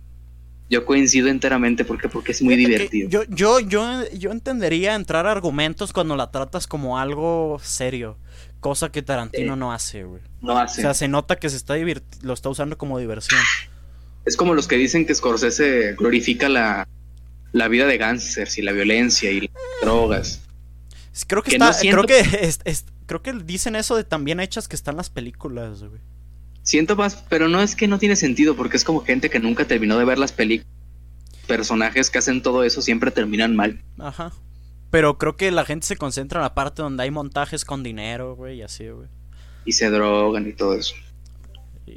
Yo 0.71 0.87
coincido 0.87 1.29
enteramente 1.29 1.85
porque 1.85 2.09
porque 2.09 2.33
es 2.33 2.43
muy 2.43 2.57
divertido. 2.57 3.09
Yo, 3.09 3.25
yo, 3.25 3.61
yo, 3.61 4.09
yo 4.13 4.31
entendería 4.33 4.95
entrar 4.95 5.27
a 5.27 5.33
argumentos 5.33 5.93
cuando 5.93 6.17
la 6.17 6.31
tratas 6.31 6.67
como 6.67 6.99
algo 6.99 7.61
serio, 7.63 8.17
cosa 8.65 8.91
que 8.91 9.03
Tarantino 9.03 9.57
no 9.57 9.75
hace, 9.75 10.05
güey. 10.05 10.23
No 10.41 10.57
hace. 10.57 10.81
O 10.81 10.85
sea, 10.85 10.95
se 10.95 11.07
nota 11.07 11.37
que 11.37 11.51
se 11.51 11.57
está 11.59 11.75
lo 12.23 12.33
está 12.33 12.49
usando 12.49 12.79
como 12.79 12.99
diversión. 12.99 13.39
Es 14.25 14.39
como 14.39 14.55
los 14.55 14.67
que 14.67 14.77
dicen 14.77 15.05
que 15.05 15.15
Scorsese 15.15 15.93
glorifica 15.99 16.49
la, 16.49 16.89
la 17.53 17.69
vida 17.69 17.87
de 17.87 17.99
gángsters 17.99 18.57
y 18.57 18.63
la 18.63 18.73
violencia 18.73 19.31
y 19.31 19.41
las 19.43 19.51
drogas. 19.83 20.41
Creo 21.27 21.43
que, 21.43 21.51
está, 21.51 21.77
creo 21.79 22.05
que 22.05 22.25
creo 23.05 23.23
que 23.23 23.35
dicen 23.35 23.77
eso 23.77 23.97
de 23.97 24.05
también 24.05 24.41
hechas 24.41 24.67
que 24.67 24.77
están 24.77 24.97
las 24.97 25.11
películas, 25.11 25.83
güey. 25.83 26.01
Siento 26.63 26.97
más, 26.97 27.17
pero 27.29 27.49
no 27.49 27.61
es 27.61 27.77
que 27.77 27.87
no 27.87 27.99
tiene 27.99 28.17
sentido, 28.17 28.57
porque 28.57 28.79
es 28.79 28.85
como 28.85 29.05
gente 29.05 29.29
que 29.29 29.41
nunca 29.41 29.67
terminó 29.67 29.99
de 29.99 30.07
ver 30.07 30.17
las 30.17 30.33
películas. 30.33 30.73
Personajes 31.47 32.09
que 32.09 32.17
hacen 32.17 32.41
todo 32.41 32.65
eso 32.65 32.81
siempre 32.81 33.11
terminan 33.11 33.55
mal. 33.55 33.85
Ajá. 33.99 34.33
Pero 34.95 35.19
creo 35.19 35.37
que 35.37 35.51
la 35.51 35.65
gente 35.65 35.89
se 35.89 35.97
concentra 35.97 36.39
en 36.39 36.45
la 36.45 36.55
parte 36.55 36.81
donde 36.81 37.03
hay 37.03 37.11
montajes 37.11 37.65
con 37.65 37.83
dinero, 37.83 38.37
güey, 38.37 38.59
y 38.59 38.63
así, 38.63 38.89
güey. 38.91 39.09
Y 39.65 39.73
se 39.73 39.91
drogan 39.91 40.47
y 40.47 40.53
todo 40.53 40.77
eso. 40.77 40.95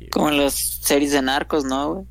Como 0.10 0.30
en 0.30 0.40
las 0.40 0.56
series 0.56 1.12
de 1.12 1.22
narcos, 1.22 1.64
¿no, 1.64 1.94
güey? 1.94 2.06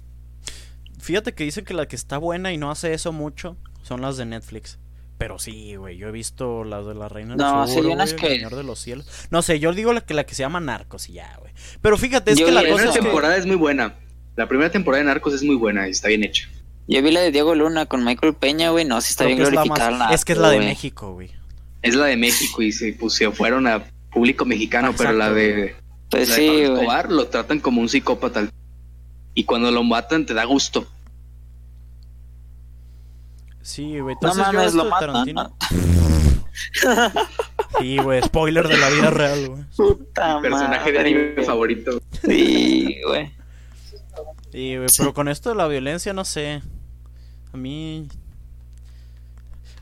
Fíjate 1.01 1.35
que 1.35 1.43
dicen 1.43 1.65
que 1.65 1.75
la 1.75 1.89
que 1.89 1.97
está 1.97 2.19
buena 2.19 2.53
y 2.53 2.57
no 2.57 2.71
hace 2.71 2.95
eso 2.95 3.11
mucho 3.11 3.57
son 3.83 4.01
las 4.01 4.17
de 4.17 4.27
Netflix. 4.27 4.79
Pero 5.19 5.41
sí, 5.41 5.75
güey, 5.75 5.97
yo 5.97 6.07
he 6.07 6.13
visto 6.13 6.63
las 6.63 6.87
de 6.87 6.95
la 6.95 7.09
Reina 7.09 7.35
no, 7.35 7.67
del 7.67 7.75
Sur, 7.75 7.85
el 7.91 8.09
Señor 8.09 8.55
de 8.55 8.63
los 8.63 8.79
Cielos. 8.79 9.09
No 9.33 9.43
sé, 9.43 9.59
yo 9.59 9.73
digo 9.73 9.93
la 9.93 10.03
que 10.03 10.15
la 10.15 10.23
que 10.23 10.37
se 10.37 10.45
llama 10.45 10.61
Narcos 10.61 11.09
y 11.09 11.15
ya, 11.15 11.37
güey. 11.41 11.53
Pero 11.83 11.99
fíjate, 11.99 12.31
es 12.31 12.39
que 12.39 12.53
la, 12.53 12.61
primera 12.61 12.93
temporada 12.93 13.37
es 13.37 13.45
muy 13.45 13.57
buena. 13.57 13.97
La 14.37 14.47
primera 14.47 14.71
temporada 14.71 15.03
de 15.03 15.09
Narcos 15.09 15.35
es 15.35 15.43
muy 15.43 15.57
buena 15.57 15.89
y 15.89 15.91
está 15.91 16.07
bien 16.07 16.23
hecha. 16.23 16.49
Yo 16.89 17.03
vi 17.03 17.11
la 17.11 17.21
de 17.21 17.33
Diego 17.33 17.55
Luna 17.55 17.87
con 17.87 18.05
Michael 18.05 18.35
Peña, 18.35 18.71
güey, 18.71 18.85
no, 18.85 19.01
si 19.01 19.11
está 19.11 19.25
bien 19.25 19.39
glorificada. 19.39 20.11
Es, 20.11 20.25
que 20.25 20.33
es 20.33 20.39
la 20.39 20.51
de 20.51 20.61
México, 20.61 21.13
güey. 21.13 21.33
Es 21.83 21.95
la 21.95 22.07
de 22.07 22.17
México 22.17 22.63
y 22.63 22.73
se 22.73 22.93
pusieron 22.93 23.35
fueron 23.35 23.67
a 23.67 23.85
público 24.13 24.45
mexicano, 24.45 24.95
pero 24.97 25.13
la 25.13 25.31
de, 25.31 25.77
pues 26.11 26.29
sí, 26.29 26.65
lo 27.09 27.27
tratan 27.27 27.61
como 27.61 27.81
un 27.81 27.89
psicópata. 27.89 28.49
Y 29.35 29.45
cuando 29.45 29.71
lo 29.71 29.83
matan 29.83 30.25
te 30.25 30.33
da 30.35 30.45
gusto. 30.45 30.87
Sí, 33.61 33.99
güey. 33.99 34.17
No 34.23 34.35
mames, 34.35 34.75
lo 34.75 34.85
matan. 34.85 35.27
sí, 37.81 37.99
güey, 37.99 38.23
spoiler 38.23 38.67
de 38.69 38.79
la 38.79 38.89
vida 38.89 39.11
real, 39.11 39.49
güey. 39.49 39.65
Puta 39.77 40.41
personaje 40.41 40.93
de 40.93 40.99
anime 40.99 41.45
favorito. 41.45 42.01
Sí, 42.23 43.01
güey. 43.07 43.35
Sí, 44.53 44.77
güey, 44.77 44.89
pero 44.97 45.13
con 45.13 45.29
esto 45.29 45.51
de 45.51 45.57
la 45.57 45.67
violencia, 45.67 46.13
no 46.13 46.25
sé. 46.25 46.63
A 47.57 47.59
mí. 47.59 48.07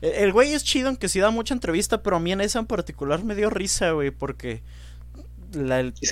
El 0.01 0.31
güey 0.31 0.53
es 0.53 0.63
chido, 0.63 0.87
aunque 0.87 1.09
sí 1.09 1.19
da 1.19 1.29
mucha 1.29 1.53
entrevista, 1.53 2.01
pero 2.01 2.15
a 2.15 2.19
mí 2.21 2.31
en 2.31 2.39
esa 2.39 2.59
en 2.59 2.67
particular 2.67 3.21
me 3.25 3.35
dio 3.35 3.49
risa, 3.49 3.91
güey, 3.91 4.11
porque. 4.11 4.61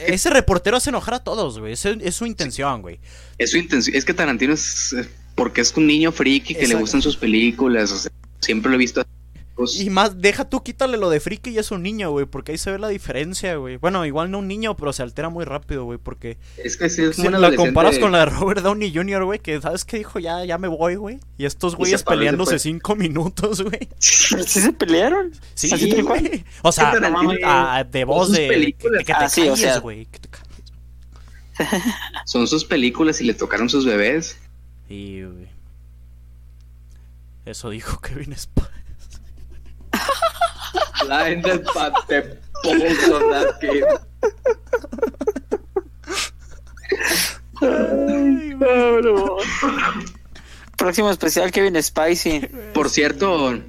Ese 0.07 0.29
reportero 0.29 0.75
hace 0.75 0.89
enojar 0.89 1.13
a 1.13 1.23
todos, 1.23 1.59
güey. 1.59 1.71
Es, 1.71 1.85
es 1.85 2.15
su 2.15 2.25
intención, 2.25 2.81
güey. 2.81 2.99
Es 3.37 3.51
su 3.51 3.57
intención. 3.57 3.95
Es 3.95 4.03
que 4.03 4.13
Tarantino 4.13 4.53
es 4.53 4.93
porque 5.35 5.61
es 5.61 5.73
un 5.77 5.87
niño 5.87 6.11
friki 6.11 6.53
que 6.53 6.67
le 6.67 6.75
gustan 6.75 7.01
sus 7.01 7.15
películas, 7.15 7.91
o 7.91 7.97
sea, 7.97 8.11
siempre 8.41 8.69
lo 8.69 8.75
he 8.75 8.79
visto. 8.79 9.05
Y 9.77 9.89
más, 9.91 10.19
deja 10.19 10.49
tú, 10.49 10.63
quítale 10.63 10.97
lo 10.97 11.11
de 11.11 11.19
friki 11.19 11.51
y 11.51 11.59
es 11.59 11.69
un 11.69 11.83
niño, 11.83 12.09
güey, 12.09 12.25
porque 12.25 12.53
ahí 12.53 12.57
se 12.57 12.71
ve 12.71 12.79
la 12.79 12.87
diferencia, 12.87 13.55
güey. 13.55 13.77
Bueno, 13.77 14.03
igual 14.05 14.31
no 14.31 14.39
un 14.39 14.47
niño, 14.47 14.75
pero 14.75 14.91
se 14.93 15.03
altera 15.03 15.29
muy 15.29 15.45
rápido, 15.45 15.85
güey, 15.85 15.99
porque... 15.99 16.37
Es 16.57 16.75
que 16.75 16.89
si 16.89 17.03
es 17.03 17.15
si 17.15 17.27
la 17.27 17.55
comparas 17.55 17.99
con 17.99 18.11
la 18.11 18.19
de 18.19 18.25
Robert 18.25 18.61
Downey 18.61 18.91
Jr., 18.93 19.23
güey, 19.25 19.39
que 19.39 19.61
sabes 19.61 19.85
que 19.85 19.97
dijo, 19.97 20.17
ya, 20.17 20.43
ya 20.43 20.57
me 20.57 20.67
voy, 20.67 20.95
güey. 20.95 21.19
Y 21.37 21.45
estos 21.45 21.75
güeyes 21.75 22.01
peleándose 22.03 22.57
cinco 22.57 22.95
minutos, 22.95 23.61
güey. 23.61 23.89
¿Sí 23.99 24.43
se 24.43 24.73
pelearon? 24.73 25.31
Sí, 25.53 26.01
güey. 26.01 26.43
O 26.63 26.71
sea, 26.71 26.93
de 27.83 28.03
voz 28.05 28.31
de, 28.31 28.75
que, 28.77 29.03
te 29.03 29.13
ah, 29.13 29.29
calles, 29.33 29.79
güey. 29.81 30.07
Son 32.25 32.47
sus 32.47 32.65
películas 32.65 33.21
y 33.21 33.25
le 33.25 33.33
tocaron 33.33 33.69
sus 33.69 33.85
bebés. 33.85 34.37
Y, 34.89 35.21
Eso 37.45 37.69
dijo 37.69 37.99
Kevin 38.01 38.35
Spice. 38.35 38.72
Blinded 41.01 41.65
but 41.73 41.93
the 42.07 42.37
balls 42.63 43.09
on 43.09 43.29
that 43.31 43.59
game. 43.61 43.85
Próximo 50.77 51.09
especial 51.09 51.51
Kevin 51.51 51.81
Spicy. 51.81 52.41
Por 52.73 52.89
cierto, 52.89 53.59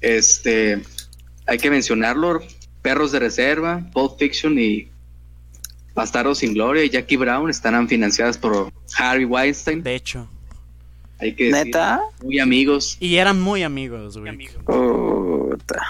este 0.00 0.82
hay 1.46 1.58
que 1.58 1.70
mencionarlo, 1.70 2.40
Perros 2.82 3.12
de 3.12 3.18
Reserva, 3.18 3.82
Pulp 3.92 4.18
Fiction 4.18 4.58
y 4.58 4.88
Bastardos 5.94 6.38
sin 6.38 6.54
Gloria 6.54 6.84
y 6.84 6.90
Jackie 6.90 7.16
Brown 7.16 7.50
estarán 7.50 7.88
financiadas 7.88 8.38
por 8.38 8.72
Harry 8.96 9.24
Weinstein. 9.24 9.82
De 9.82 9.94
hecho. 9.94 10.28
Hay 11.18 11.34
que 11.34 11.50
¿Neta? 11.50 12.00
muy 12.22 12.38
amigos. 12.38 12.96
Y 12.98 13.16
eran 13.16 13.40
muy 13.40 13.62
amigos, 13.62 14.16
güey. 14.16 14.48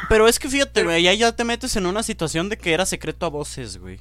Pero 0.08 0.28
es 0.28 0.38
que 0.38 0.48
fíjate, 0.48 0.84
güey, 0.84 1.02
ya, 1.02 1.14
ya 1.14 1.32
te 1.32 1.44
metes 1.44 1.76
en 1.76 1.86
una 1.86 2.02
situación 2.02 2.48
de 2.48 2.58
que 2.58 2.72
era 2.72 2.86
secreto 2.86 3.26
a 3.26 3.28
voces, 3.28 3.78
güey. 3.78 3.98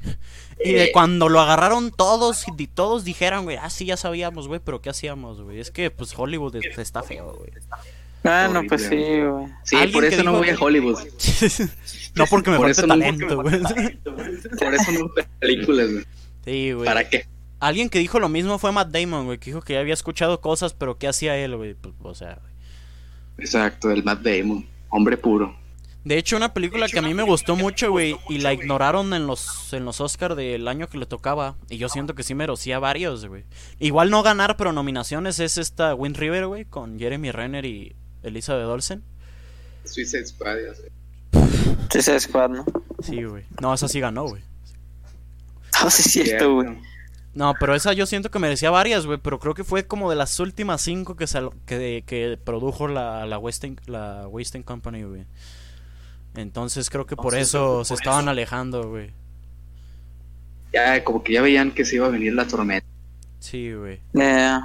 Y 0.63 0.73
de 0.73 0.85
eh. 0.85 0.91
cuando 0.91 1.29
lo 1.29 1.39
agarraron 1.39 1.91
todos 1.91 2.45
y 2.57 2.67
todos 2.67 3.03
dijeran, 3.03 3.43
güey, 3.43 3.57
ah, 3.57 3.69
sí, 3.69 3.85
ya 3.85 3.97
sabíamos, 3.97 4.47
güey, 4.47 4.59
pero 4.63 4.81
¿qué 4.81 4.89
hacíamos, 4.89 5.41
güey? 5.41 5.59
Es 5.59 5.71
que, 5.71 5.89
pues, 5.91 6.13
Hollywood 6.17 6.55
está 6.77 7.03
feo, 7.03 7.33
güey. 7.37 7.51
Ah, 8.23 8.49
no, 8.51 8.63
pues 8.63 8.83
sí, 8.83 8.95
güey. 8.95 9.47
Sí, 9.63 9.77
por 9.93 10.03
eso 10.05 10.23
no 10.23 10.33
voy 10.33 10.49
a 10.49 10.57
Hollywood. 10.59 10.99
no 12.15 12.25
porque 12.25 12.51
me 12.51 12.57
falta 12.57 12.87
talento, 12.87 13.41
güey. 13.41 13.61
por 13.99 14.73
eso 14.73 14.91
no 14.91 15.09
veo 15.15 15.25
películas, 15.39 15.91
güey. 15.91 16.05
Sí, 16.45 16.71
güey. 16.73 16.85
¿Para 16.85 17.07
qué? 17.07 17.25
Alguien 17.59 17.89
que 17.89 17.99
dijo 17.99 18.19
lo 18.19 18.29
mismo 18.29 18.57
fue 18.57 18.71
Matt 18.71 18.89
Damon, 18.89 19.25
güey, 19.25 19.37
que 19.37 19.51
dijo 19.51 19.61
que 19.61 19.73
ya 19.73 19.79
había 19.79 19.93
escuchado 19.93 20.39
cosas, 20.39 20.73
pero 20.73 20.97
¿qué 20.97 21.07
hacía 21.07 21.37
él, 21.37 21.55
güey? 21.55 21.73
Pues, 21.73 21.93
o 22.01 22.15
sea, 22.15 22.39
güey. 22.41 22.53
Exacto, 23.37 23.91
el 23.91 24.03
Matt 24.03 24.21
Damon, 24.21 24.65
hombre 24.89 25.17
puro. 25.17 25.55
De 26.05 26.17
hecho, 26.17 26.37
una 26.37 26.53
película 26.53 26.87
que 26.87 26.99
a 26.99 27.01
mí 27.01 27.13
me 27.13 27.23
gustó 27.23 27.55
mucho, 27.55 27.91
güey, 27.91 28.17
y 28.29 28.37
la 28.37 28.53
ignoraron 28.53 29.13
en 29.13 29.27
los 29.27 29.73
en 29.73 29.83
los 29.83 29.99
Oscar 29.99 30.35
del 30.35 30.67
año 30.67 30.87
que 30.87 30.97
le 30.97 31.05
tocaba, 31.05 31.57
y 31.69 31.77
yo 31.77 31.89
siento 31.89 32.15
que 32.15 32.23
sí 32.23 32.33
merecía 32.35 32.79
varios, 32.79 33.25
güey. 33.25 33.43
Igual 33.79 34.09
no 34.09 34.23
ganar, 34.23 34.55
pero 34.55 34.71
nominaciones 34.71 35.39
es 35.39 35.57
esta 35.57 35.93
Wind 35.93 36.15
River, 36.17 36.47
güey, 36.47 36.65
con 36.65 36.97
Jeremy 36.97 37.31
Renner 37.31 37.65
y 37.65 37.95
Elizabeth 38.23 38.65
Olsen. 38.65 39.03
Suicide 39.83 40.25
Squad, 40.25 40.57
Suicide 41.91 42.19
Squad, 42.19 42.49
¿no? 42.49 42.65
Sí, 43.03 43.23
güey. 43.23 43.43
No, 43.61 43.73
esa 43.73 43.87
sí 43.87 43.99
ganó, 43.99 44.25
güey. 44.25 44.41
No, 45.83 45.89
sí 45.89 46.01
es 46.05 46.11
cierto, 46.11 46.55
güey. 46.55 46.77
No, 47.33 47.53
pero 47.59 47.75
esa 47.75 47.93
yo 47.93 48.05
siento 48.05 48.31
que 48.31 48.39
merecía 48.39 48.71
varias, 48.71 49.05
güey. 49.05 49.19
Pero 49.21 49.39
creo 49.39 49.53
que 49.53 49.63
fue 49.63 49.85
como 49.85 50.09
de 50.09 50.15
las 50.15 50.39
últimas 50.39 50.81
cinco 50.81 51.15
que, 51.15 51.25
que, 51.65 52.03
que 52.05 52.39
produjo 52.43 52.87
la, 52.87 53.25
la, 53.25 53.37
Western, 53.37 53.79
la 53.85 54.27
Western 54.27 54.63
Company, 54.63 55.03
güey. 55.03 55.25
Entonces 56.35 56.89
creo 56.89 57.05
que 57.05 57.15
por 57.15 57.35
eso 57.35 57.83
se 57.85 57.93
estaban 57.93 58.29
alejando, 58.29 58.87
güey. 58.87 59.11
Ya, 60.73 61.03
como 61.03 61.23
que 61.23 61.33
ya 61.33 61.41
veían 61.41 61.71
que 61.71 61.85
se 61.85 61.95
iba 61.95 62.07
a 62.07 62.09
venir 62.09 62.33
la 62.33 62.45
tormenta. 62.45 62.87
Sí, 63.39 63.73
güey. 63.73 63.99
Eh, 64.13 64.59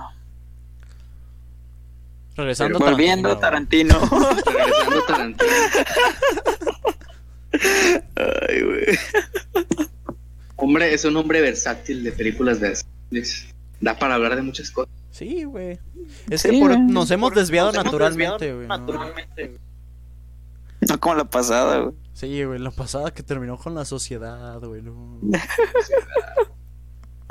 Regresando 2.36 2.78
Pero 2.78 2.91
volviendo 2.91 3.31
a 3.31 3.39
Tarantino. 3.39 3.99
Regresando 4.47 4.99
a 4.99 5.07
Tarantino. 5.07 5.53
Ay, 8.16 8.62
güey. 8.62 8.99
Hombre, 10.65 10.95
es 10.95 11.05
un 11.05 11.16
hombre 11.16 11.41
versátil 11.43 12.03
de 12.05 12.12
películas 12.12 12.61
de 12.61 12.78
Da 13.81 13.99
para 13.99 14.15
hablar 14.15 14.36
de 14.36 14.43
muchas 14.43 14.70
cosas. 14.70 14.93
Sí, 15.11 15.45
güey. 15.45 15.78
Es 16.31 16.41
Sí, 16.43 16.51
que 16.51 16.59
por- 16.59 16.78
nos 16.78 17.11
hemos 17.11 17.35
desviado 17.35 17.73
Nos 17.73 17.85
naturalmente, 17.85 18.53
güey. 18.55 18.66
¿no? 18.66 18.78
naturalmente, 18.78 19.49
güey. 19.49 19.61
No 20.89 21.01
como 21.01 21.15
la 21.16 21.24
pasada, 21.24 21.78
güey. 21.81 21.95
Sí, 22.15 22.45
güey, 22.45 22.59
la 22.59 22.70
pasada 22.70 23.12
que 23.12 23.23
terminó 23.23 23.59
con 23.59 23.74
la 23.74 23.85
sociedad, 23.85 24.61
güey. 24.61 24.81
no. 24.82 25.20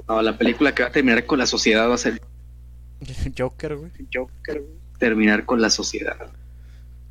No, 0.08 0.22
la 0.22 0.38
película 0.38 0.74
que 0.76 0.84
va 0.84 0.90
a 0.90 0.92
terminar 0.92 1.26
con 1.26 1.40
la 1.40 1.46
sociedad 1.46 1.90
va 1.90 1.96
a 1.96 1.98
ser 1.98 2.22
Joker, 3.38 3.78
güey. 3.78 3.92
Joker, 4.14 4.62
güey. 4.62 4.74
terminar 5.00 5.46
con 5.46 5.62
la 5.62 5.70
sociedad. 5.70 6.18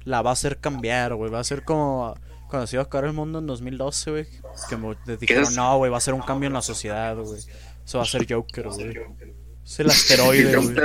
La 0.05 0.20
va 0.23 0.31
a 0.31 0.32
hacer 0.35 0.59
cambiar, 0.59 1.15
güey. 1.15 1.31
Va 1.31 1.40
a 1.40 1.44
ser 1.44 1.65
como 1.65 2.15
cuando 2.53 2.66
se 2.66 2.77
iba 2.77 2.83
a 2.83 2.87
acabar 2.87 3.07
el 3.07 3.15
mundo 3.15 3.39
en 3.39 3.47
2012, 3.47 4.11
güey. 4.11 4.27
Que 4.69 4.77
me 4.77 4.95
dijeron, 5.19 5.55
no, 5.57 5.79
güey, 5.79 5.91
va 5.91 5.97
a 5.97 6.01
ser 6.01 6.12
un 6.15 6.20
cambio 6.20 6.47
en 6.49 6.53
la 6.53 6.61
sociedad, 6.62 7.16
güey. 7.16 7.41
Eso 7.85 7.99
va 7.99 8.05
a 8.05 8.07
ser 8.07 8.31
Joker, 8.31 8.69
güey. 8.69 8.95
Es 9.65 9.81
el 9.81 9.91
Se 9.91 10.15
asteroide, 10.15 10.57
güey. 10.57 10.77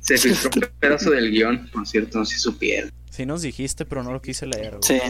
se 0.00 0.18
filtró 0.18 0.50
un 0.54 0.68
pedazo 0.80 1.10
del 1.12 1.30
guion, 1.30 1.70
por 1.72 1.86
cierto, 1.86 2.18
no 2.18 2.24
sé 2.24 2.34
si 2.34 2.40
supieron. 2.40 2.90
Sí 3.10 3.24
nos 3.24 3.42
dijiste, 3.42 3.86
pero 3.86 4.02
no 4.02 4.12
lo 4.12 4.20
quise 4.20 4.44
leer, 4.46 4.76
güey. 4.76 4.82
Sí. 4.82 5.00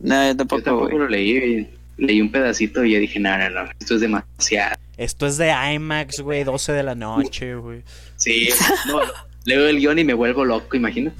No, 0.00 0.22
yo 0.22 0.28
Yo 0.28 0.36
tampoco, 0.36 0.78
güey. 0.80 0.96
lo 0.98 1.08
leí, 1.08 1.68
leí 1.96 2.20
un 2.20 2.30
pedacito 2.30 2.84
y 2.84 2.92
ya 2.92 2.98
dije, 3.00 3.18
no, 3.18 3.36
no, 3.36 3.50
no, 3.50 3.70
esto 3.80 3.94
es 3.96 4.00
demasiado. 4.02 4.76
Esto 4.96 5.26
es 5.26 5.38
de 5.38 5.50
IMAX, 5.50 6.20
güey, 6.20 6.44
12 6.44 6.72
de 6.72 6.82
la 6.84 6.94
noche, 6.94 7.54
güey. 7.56 7.82
Sí, 8.16 8.48
no, 8.86 9.00
leo 9.44 9.66
el 9.66 9.78
guion 9.78 9.98
y 9.98 10.04
me 10.04 10.14
vuelvo 10.14 10.44
loco, 10.44 10.76
imagino. 10.76 11.10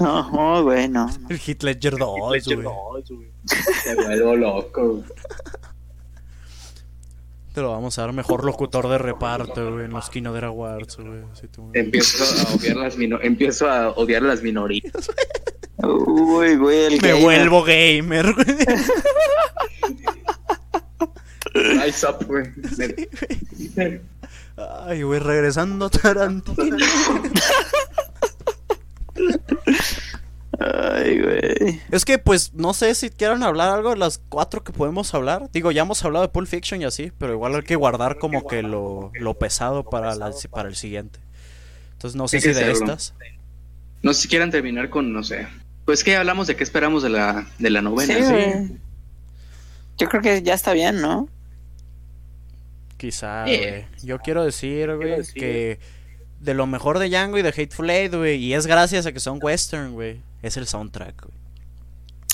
No, 0.00 0.30
no, 0.30 0.62
güey, 0.64 0.88
no. 0.88 1.08
El 1.28 1.38
Ledger 1.62 1.96
2, 1.96 2.44
güey. 2.46 2.62
Me 3.86 4.04
vuelvo 4.06 4.36
loco. 4.36 4.88
güey. 4.94 5.04
Te 7.52 7.60
lo 7.60 7.70
vamos 7.70 7.96
a 7.98 8.02
dar 8.02 8.12
mejor 8.12 8.44
locutor 8.44 8.88
de 8.88 8.98
reparto, 8.98 9.72
güey, 9.74 9.84
en 9.84 9.92
los 9.92 10.10
Kino 10.10 10.34
Awards, 10.34 10.96
güey. 10.96 11.22
Empiezo 11.74 12.24
a 12.24 12.54
odiar 12.54 12.76
las, 12.76 12.96
mino- 12.96 13.20
empiezo 13.22 13.70
a 13.70 13.90
odiar 13.90 14.22
las 14.22 14.42
minorías. 14.42 14.92
Uy, 15.76 16.56
güey, 16.56 16.84
el 16.86 16.92
Me 17.00 17.08
gamer. 17.08 17.22
vuelvo 17.22 17.62
gamer, 17.62 18.32
güey. 18.34 18.46
Rise 21.54 22.06
up, 22.08 22.26
güey. 22.26 22.44
Ay, 24.56 25.02
güey, 25.02 25.20
regresando 25.20 25.86
a 25.86 25.90
Tarantino. 25.90 26.76
Ay, 30.60 31.20
güey. 31.20 31.80
Es 31.90 32.04
que, 32.04 32.18
pues, 32.18 32.52
no 32.54 32.74
sé 32.74 32.94
si 32.94 33.10
quieran 33.10 33.42
hablar 33.42 33.70
algo 33.70 33.90
de 33.90 33.96
las 33.96 34.18
cuatro 34.28 34.62
que 34.62 34.72
podemos 34.72 35.12
hablar. 35.12 35.50
Digo, 35.52 35.72
ya 35.72 35.82
hemos 35.82 36.04
hablado 36.04 36.24
de 36.24 36.28
Pulp 36.32 36.46
Fiction 36.46 36.80
y 36.80 36.84
así, 36.84 37.10
pero 37.18 37.32
igual 37.32 37.56
hay 37.56 37.62
que 37.62 37.74
guardar 37.76 38.18
como 38.18 38.46
que 38.46 38.62
lo, 38.62 39.10
lo 39.18 39.34
pesado 39.34 39.82
para, 39.84 40.14
la, 40.14 40.30
para 40.50 40.68
el 40.68 40.76
siguiente. 40.76 41.18
Entonces, 41.92 42.16
no 42.16 42.28
sé 42.28 42.40
si 42.40 42.52
de 42.52 42.70
estas. 42.70 43.14
No 44.02 44.12
sé 44.14 44.22
si 44.22 44.28
quieran 44.28 44.50
terminar 44.50 44.90
con, 44.90 45.12
no 45.12 45.24
sé. 45.24 45.48
Pues 45.86 46.04
que 46.04 46.16
hablamos 46.16 46.46
de 46.46 46.54
qué 46.56 46.62
esperamos 46.62 47.02
de 47.02 47.08
la, 47.10 47.46
de 47.58 47.70
la 47.70 47.82
novena. 47.82 48.14
Sí. 48.14 48.78
Yo 49.98 50.08
creo 50.08 50.22
que 50.22 50.42
ya 50.42 50.54
está 50.54 50.72
bien, 50.72 51.00
¿no? 51.00 51.28
Quizá, 52.96 53.42
güey. 53.44 53.86
Yo 54.02 54.18
quiero 54.20 54.44
decir, 54.44 54.94
güey, 54.96 55.16
decir- 55.18 55.34
que 55.34 55.78
de 56.44 56.54
lo 56.54 56.66
mejor 56.66 56.98
de 56.98 57.08
Django 57.08 57.38
y 57.38 57.42
de 57.42 57.48
Hateful 57.48 57.88
Eight, 57.90 58.14
güey, 58.14 58.36
y 58.36 58.54
es 58.54 58.66
gracias 58.66 59.06
a 59.06 59.12
que 59.12 59.20
son 59.20 59.38
western, 59.42 59.92
güey, 59.92 60.20
es 60.42 60.56
el 60.56 60.66
soundtrack, 60.66 61.22
güey. 61.22 61.34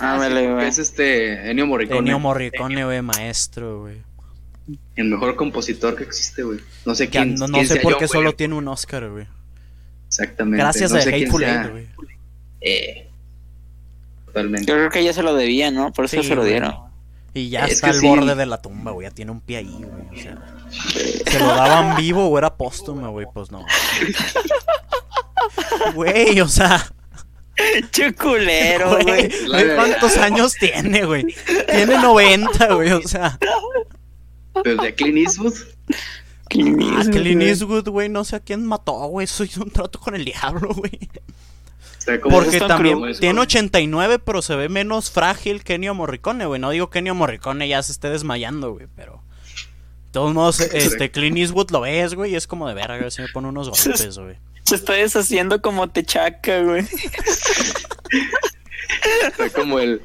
Ah, 0.01 0.15
Ándale, 0.15 0.53
güey. 0.53 0.66
Es 0.66 0.78
este 0.78 1.51
Ennio 1.51 1.66
Morricone. 1.66 1.99
Ennio 2.01 2.19
Morricone, 2.19 2.85
güey, 2.85 3.03
maestro, 3.03 3.81
güey. 3.82 3.99
El 4.97 5.07
mejor 5.07 5.37
compositor 5.37 5.95
que 5.95 6.05
existe, 6.05 6.43
güey. 6.43 6.61
No 6.87 6.95
sé 6.95 7.09
quién. 7.09 7.35
no, 7.35 7.47
no 7.49 7.55
quién 7.55 7.66
sé 7.66 7.81
por 7.81 7.93
yo, 7.93 7.99
qué 7.99 8.09
solo 8.09 8.32
tiene 8.35 8.55
un 8.55 8.66
Oscar, 8.69 9.09
güey. 9.11 9.27
Exactamente. 10.09 10.59
Gracias 10.59 10.91
no 10.91 10.99
a 10.99 11.01
Hateful. 11.03 11.45
Eight, 11.45 11.70
güey. 11.70 11.87
Eh, 12.62 13.07
Yo 13.07 14.27
totalmente. 14.27 14.73
creo 14.73 14.91
que 14.91 15.05
ya 15.05 15.12
se 15.12 15.23
lo 15.23 15.35
debía, 15.35 15.70
¿no? 15.70 15.93
Por 15.93 16.07
eso 16.07 16.23
Sí, 16.23 16.28
se 16.28 16.35
lo 16.35 16.45
dieron. 16.45 16.74
Y 17.35 17.48
ya 17.51 17.66
Es 17.66 17.74
está 17.74 17.89
al 17.89 17.94
sí. 17.94 18.09
borde 18.09 18.35
de 18.35 18.47
la 18.47 18.61
tumba, 18.61 18.90
güey. 18.93 19.07
Ya 19.07 19.15
tiene 19.15 19.31
un 19.31 19.40
pie 19.40 19.59
ahí, 19.59 19.77
güey. 19.78 20.19
O 20.19 20.23
sea, 20.23 20.39
¿se 21.31 21.39
lo 21.39 21.47
daban 21.47 21.97
vivo 21.97 22.27
o 22.27 22.39
era 22.39 22.57
póstumo, 22.57 23.11
güey? 23.11 23.27
Pues 23.32 23.51
no. 23.51 23.65
Güey, 25.94 26.40
o 26.40 26.48
sea, 26.48 26.86
Che 27.90 28.15
culero, 28.15 28.98
güey. 29.02 29.31
¿Cuántos 29.74 30.16
años 30.16 30.55
tiene, 30.55 31.05
güey? 31.05 31.27
Tiene 31.70 31.98
90, 31.98 32.74
güey. 32.74 32.93
O 32.93 33.02
sea, 33.02 33.39
Pero 34.62 34.82
de 34.82 34.94
Clint 34.94 35.19
Eastwood. 35.19 35.55
Clint 36.48 36.81
ah, 36.81 36.85
Eastwood, 36.85 37.11
Clint 37.12 37.36
güey. 37.36 37.48
Eastwood, 37.48 37.89
güey, 37.89 38.09
no 38.09 38.24
sé 38.24 38.36
a 38.36 38.40
quién 38.40 38.66
mató, 38.66 38.93
güey. 39.09 39.24
Eso 39.24 39.44
hizo 39.44 39.62
un 39.62 39.70
trato 39.70 39.98
con 40.01 40.15
el 40.15 40.24
diablo, 40.24 40.73
güey. 40.74 40.98
Porque 42.22 42.60
también 42.60 43.05
es 43.09 43.20
tiene 43.20 43.35
como- 43.35 43.43
89, 43.43 44.18
pero 44.18 44.43
se 44.43 44.56
ve 44.56 44.68
menos 44.68 45.10
frágil 45.10 45.62
que 45.62 45.74
Ennio 45.74 45.94
Morricone, 45.94 46.47
güey. 46.47 46.60
No 46.60 46.70
digo 46.70 46.90
que 46.90 47.01
Ennio 47.01 47.14
Morricone 47.14 47.68
ya 47.68 47.82
se 47.82 47.93
esté 47.93 48.09
desmayando, 48.10 48.72
güey, 48.72 48.86
pero... 48.97 49.22
De 50.06 50.12
todos 50.12 50.35
modos, 50.35 50.60
este, 50.72 51.10
Clint 51.10 51.36
Eastwood 51.39 51.70
lo 51.70 51.82
ves, 51.82 52.14
güey, 52.14 52.32
y 52.32 52.36
es 52.36 52.47
como 52.47 52.66
de 52.68 52.74
verga, 52.74 53.10
se 53.10 53.22
me 53.22 53.28
pone 53.28 53.48
unos 53.48 53.68
golpes, 53.68 54.18
güey. 54.18 54.36
Se 54.64 54.74
está 54.77 54.94
deshaciendo 54.94 55.60
como 55.62 55.89
techaca, 55.90 56.62
güey. 56.62 56.85
Fue 59.35 59.51
como 59.51 59.78
el, 59.78 60.01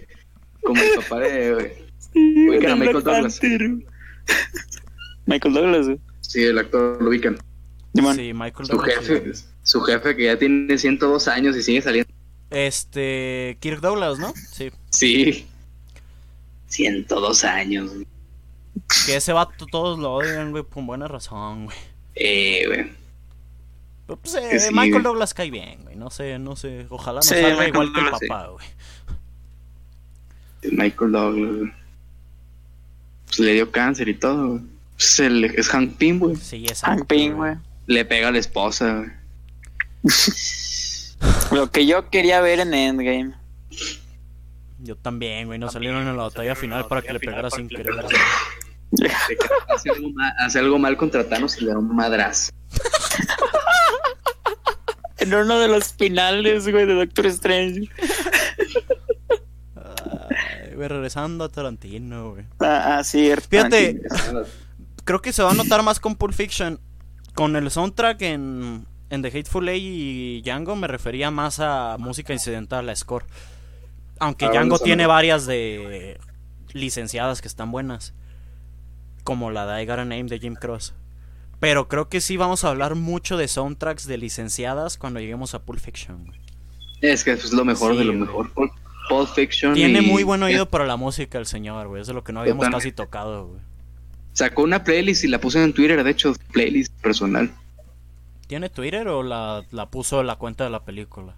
como 0.64 0.82
el 0.82 0.90
papá 0.96 1.20
de. 1.20 1.86
Ubican 2.16 2.72
a 2.72 2.76
Black 2.76 2.88
Michael 2.96 3.04
Douglas. 3.04 3.40
Michael 5.26 5.54
Douglas, 5.54 5.86
güey. 5.88 6.00
Sí, 6.22 6.44
el 6.44 6.58
actor 6.58 7.02
lo 7.02 7.10
ubican. 7.10 7.38
Simón. 7.96 8.16
Sí, 8.16 8.34
Michael 8.34 8.66
Su 8.68 8.74
Douglas. 8.74 8.96
jefe, 9.00 9.32
su 9.64 9.82
jefe 9.82 10.16
que 10.16 10.24
ya 10.26 10.38
tiene 10.38 10.78
102 10.78 11.28
años 11.28 11.56
y 11.58 11.64
sigue 11.64 11.82
saliendo. 11.82 12.12
Este, 12.50 13.58
Kirk 13.60 13.82
Douglas, 13.82 14.20
¿no? 14.20 14.34
Sí. 14.52 14.72
Sí. 14.90 15.48
102 16.68 17.44
años. 17.44 17.94
güey. 17.94 18.08
Que 19.06 19.16
ese 19.16 19.34
vato 19.34 19.66
todos 19.66 19.98
lo 20.00 20.14
odian, 20.16 20.52
güey, 20.52 20.64
por 20.64 20.84
buena 20.84 21.08
razón, 21.08 21.66
güey. 21.66 21.78
Eh, 22.16 22.64
güey. 22.68 22.92
Pero, 24.08 24.20
Pues 24.20 24.36
eh, 24.36 24.60
sí, 24.60 24.70
Michael 24.72 24.92
güey. 24.92 25.04
Douglas 25.04 25.34
cae 25.34 25.50
bien, 25.50 25.84
güey. 25.84 25.96
No 25.96 26.10
sé, 26.12 26.38
no 26.40 26.56
sé. 26.56 26.86
Ojalá 26.90 27.18
no 27.20 27.22
Sí, 27.24 27.30
salga 27.36 27.50
Michael 27.50 27.68
igual 27.70 27.94
que 27.94 28.00
el 28.00 28.04
Douglas, 28.06 28.20
sí. 28.22 28.28
papá, 28.28 28.48
güey. 28.50 28.66
Michael 30.72 31.12
Douglas. 31.12 31.56
güey. 31.58 31.72
Pues 33.28 33.40
le 33.40 33.54
dio 33.54 33.72
cáncer 33.72 34.10
y 34.10 34.14
todo. 34.16 34.48
güey. 34.50 34.62
Pues 34.98 35.20
el- 35.20 35.46
es 35.46 35.68
Hank 35.70 35.96
Pym, 35.98 36.20
güey. 36.20 36.36
Sí, 36.36 36.66
es 36.70 36.82
Hank 36.84 37.06
Pym, 37.08 37.36
güey. 37.36 37.56
Le 37.88 38.06
pega 38.06 38.30
a 38.30 38.32
la 38.32 38.40
esposa, 38.40 38.98
güey. 38.98 39.12
Lo 41.52 41.72
que 41.72 41.86
yo 41.86 42.10
quería 42.10 42.42
ver 42.42 42.60
en 42.60 42.74
Endgame. 42.74 43.34
Yo 44.80 44.96
también, 44.96 45.48
güey. 45.48 45.60
No 45.60 45.70
salieron 45.70 46.08
en 46.08 46.18
la 46.18 46.24
batalla 46.24 46.56
final 46.56 46.88
para 46.88 47.02
que 47.02 47.14
le 47.14 47.20
pegara 47.20 47.50
sin 47.50 47.68
querer. 47.68 47.94
Hace, 49.68 49.90
algo 49.90 50.10
mal, 50.12 50.34
hace 50.40 50.60
algo 50.60 50.80
mal 50.80 50.96
contra 50.96 51.28
Thanos 51.28 51.60
y 51.60 51.66
le 51.66 51.72
da 51.72 51.80
un 51.80 51.94
madrazo. 51.94 52.52
En 55.18 55.34
uno 55.34 55.60
de 55.60 55.70
los 55.70 55.94
finales, 55.94 56.70
güey, 56.70 56.86
de 56.86 56.94
Doctor 56.94 57.26
Strange. 57.28 57.90
Ay, 59.76 60.76
güey, 60.76 60.88
regresando 60.90 61.46
a 61.46 61.50
Tarantino, 61.50 62.32
güey. 62.32 62.46
Ah, 62.60 62.98
ah, 62.98 63.04
sí. 63.04 63.32
Fíjate, 63.50 64.02
creo 65.06 65.22
que 65.22 65.32
se 65.32 65.42
va 65.42 65.52
a 65.52 65.54
notar 65.54 65.84
más 65.84 66.00
con 66.00 66.16
Pulp 66.16 66.34
Fiction. 66.34 66.80
Con 67.36 67.56
el 67.56 67.70
soundtrack 67.70 68.22
en, 68.24 68.86
en 69.10 69.22
The 69.22 69.28
Hateful 69.28 69.70
Eight 69.70 69.84
y 69.84 70.42
Django 70.42 70.76
me 70.76 70.88
refería 70.88 71.30
más 71.32 71.60
a 71.60 71.98
música 72.00 72.34
incidental, 72.34 72.90
a 72.90 72.96
score. 72.96 73.26
Aunque 74.20 74.46
Ah, 74.46 74.50
Django 74.52 74.80
tiene 74.80 75.06
varias 75.06 75.46
de 75.46 76.18
licenciadas 76.74 77.42
que 77.42 77.48
están 77.48 77.72
buenas. 77.72 78.14
Como 79.24 79.52
la 79.52 79.66
de 79.66 79.84
I 79.84 79.86
Got 79.86 80.00
a 80.00 80.06
Name 80.06 80.24
de 80.26 80.40
Jim 80.40 80.56
Cross. 80.56 80.94
Pero 81.60 81.88
creo 81.88 82.10
que 82.10 82.22
sí 82.22 82.38
vamos 82.38 82.64
a 82.64 82.70
hablar 82.70 82.96
mucho 82.96 83.38
de 83.38 83.48
soundtracks 83.48 84.06
de 84.08 84.18
licenciadas 84.18 84.98
cuando 84.98 85.20
lleguemos 85.20 85.54
a 85.56 85.64
Pulp 85.64 85.80
Fiction. 85.80 86.32
Es 87.02 87.24
que 87.24 87.32
eso 87.32 87.48
es 87.48 87.54
lo 87.54 87.66
mejor 87.66 87.94
Sí, 87.94 87.98
de 88.00 88.06
lo 88.06 88.12
güey. 88.14 88.22
mejor. 88.26 88.52
Pulp, 89.10 89.28
Fiction. 89.36 89.74
Tiene 89.74 90.00
y- 90.02 90.06
muy 90.10 90.24
buen 90.24 90.42
oído 90.44 90.66
para 90.70 90.86
la 90.86 90.96
música 90.96 91.38
el 91.38 91.46
señor, 91.46 91.88
güey. 91.88 92.02
Eso 92.02 92.12
es 92.12 92.16
lo 92.16 92.24
que 92.24 92.34
no 92.34 92.40
habíamos 92.42 92.68
casi 92.70 92.92
tocado, 92.92 93.48
güey. 93.48 93.62
Sacó 94.36 94.64
una 94.64 94.84
playlist 94.84 95.24
y 95.24 95.30
la 95.30 95.40
puse 95.40 95.64
en 95.64 95.72
Twitter, 95.72 96.04
de 96.04 96.12
hecho, 96.12 96.34
playlist 96.52 96.94
personal. 97.02 97.50
¿Tiene 98.48 98.70
Twitter 98.70 99.08
o 99.08 99.24
la, 99.24 99.64
la 99.72 99.90
puso 99.90 100.20
en 100.20 100.28
la 100.28 100.36
cuenta 100.36 100.66
de 100.66 100.70
la 100.70 100.84
película? 100.84 101.36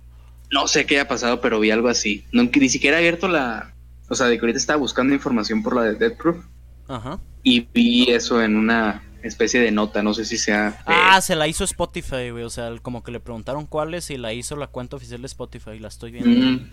No 0.51 0.67
sé 0.67 0.87
qué 0.87 0.95
haya 0.95 1.07
pasado, 1.07 1.39
pero 1.39 1.59
vi 1.59 1.69
algo 1.69 1.89
así. 1.89 2.25
No, 2.31 2.43
ni 2.43 2.69
siquiera 2.69 2.97
he 2.97 3.01
abierto 3.01 3.27
la. 3.27 3.75
O 4.09 4.15
sea, 4.15 4.25
de 4.25 4.37
que 4.37 4.41
ahorita 4.41 4.57
estaba 4.57 4.79
buscando 4.79 5.13
información 5.13 5.61
por 5.61 5.75
la 5.75 5.83
de 5.83 5.93
Death 5.93 6.17
Proof 6.17 6.45
Ajá. 6.87 7.19
y 7.43 7.67
vi 7.71 8.09
eso 8.09 8.41
en 8.41 8.55
una 8.55 9.03
especie 9.21 9.59
de 9.59 9.71
nota, 9.71 10.01
no 10.01 10.13
sé 10.13 10.25
si 10.25 10.37
sea... 10.37 10.81
Ah, 10.85 11.19
se 11.21 11.35
la 11.35 11.47
hizo 11.47 11.65
Spotify, 11.65 12.31
güey, 12.31 12.43
o 12.43 12.49
sea, 12.49 12.71
como 12.81 13.03
que 13.03 13.11
le 13.11 13.19
preguntaron 13.19 13.65
cuáles 13.65 14.09
y 14.09 14.17
la 14.17 14.33
hizo 14.33 14.55
la 14.55 14.67
cuenta 14.67 14.95
oficial 14.95 15.21
de 15.21 15.27
Spotify, 15.27 15.77
la 15.79 15.89
estoy 15.89 16.11
viendo. 16.11 16.63
Mm, 16.63 16.71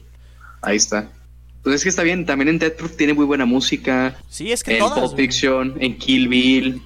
ahí 0.62 0.76
está. 0.76 1.10
Pues 1.64 1.76
es 1.76 1.82
que 1.82 1.88
está 1.88 2.02
bien, 2.02 2.26
también 2.26 2.48
en 2.48 2.58
Death 2.58 2.94
tiene 2.96 3.14
muy 3.14 3.24
buena 3.24 3.46
música. 3.46 4.18
Sí, 4.28 4.52
es 4.52 4.62
que 4.62 4.76
en 4.76 4.84
Pulp 4.84 5.16
Fiction, 5.16 5.74
en 5.80 5.96
Kill 5.96 6.28
Bill. 6.28 6.82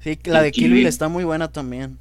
Sí, 0.00 0.18
la 0.24 0.42
de 0.42 0.50
Kill 0.50 0.72
Bill 0.72 0.86
está 0.86 1.06
muy 1.08 1.22
buena 1.22 1.52
también. 1.52 1.96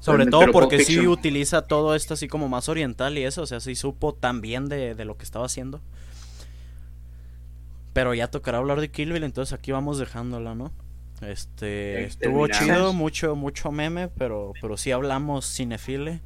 Sobre 0.00 0.26
todo 0.26 0.50
porque 0.50 0.84
sí 0.84 1.06
utiliza 1.06 1.62
todo 1.62 1.94
esto 1.94 2.14
así 2.14 2.26
como 2.26 2.48
más 2.48 2.68
oriental 2.68 3.16
y 3.18 3.24
eso, 3.24 3.42
o 3.42 3.46
sea, 3.46 3.60
sí 3.60 3.76
supo 3.76 4.14
tan 4.14 4.40
bien 4.40 4.68
de, 4.68 4.96
de, 4.96 5.04
lo 5.04 5.16
que 5.16 5.24
estaba 5.24 5.46
haciendo. 5.46 5.80
Pero 7.92 8.14
ya 8.14 8.28
tocará 8.28 8.58
hablar 8.58 8.80
de 8.80 8.90
Kill 8.90 9.12
Bill, 9.12 9.22
entonces 9.22 9.52
aquí 9.52 9.70
vamos 9.70 9.98
dejándola, 9.98 10.56
¿no? 10.56 10.72
Este, 11.20 12.04
estuvo 12.04 12.48
chido, 12.48 12.92
mucho, 12.92 13.36
mucho 13.36 13.70
meme, 13.70 14.08
pero, 14.08 14.52
pero 14.60 14.76
sí 14.76 14.90
hablamos 14.90 15.46
cinefile. 15.46 16.20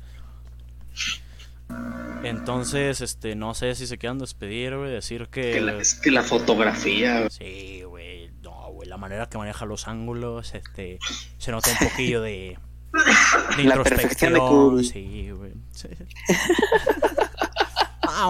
Entonces, 2.23 3.01
este, 3.01 3.35
no 3.35 3.55
sé 3.55 3.75
si 3.75 3.87
se 3.87 3.99
quedan 3.99 4.19
despedir, 4.19 4.77
güey, 4.77 4.91
decir 4.91 5.29
que... 5.29 5.59
es 5.81 5.95
que 5.95 6.11
la 6.11 6.23
fotografía... 6.23 7.29
Sí, 7.31 7.83
güey, 7.83 8.31
no, 8.43 8.71
güey, 8.73 8.89
la 8.89 8.97
manera 8.97 9.29
que 9.29 9.39
maneja 9.39 9.67
los 9.67 9.89
ángulos, 9.89 10.55
este, 10.55 10.99
se 11.39 11.51
nota 11.51 11.71
un 11.71 11.89
poquillo 11.89 12.23
de... 12.23 12.59
de 13.57 13.65
la 13.65 13.83
perfección 13.83 14.35
de 14.35 14.39
Kubrick. 14.39 14.93
Sí, 14.93 15.31
güey. 15.31 15.53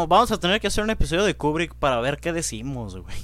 vamos 0.09 0.31
a 0.31 0.39
tener 0.39 0.61
que 0.61 0.69
hacer 0.69 0.85
un 0.85 0.91
episodio 0.91 1.25
de 1.25 1.37
Kubrick 1.37 1.75
para 1.75 2.01
ver 2.01 2.19
qué 2.19 2.33
decimos, 2.33 2.97
güey. 2.97 3.17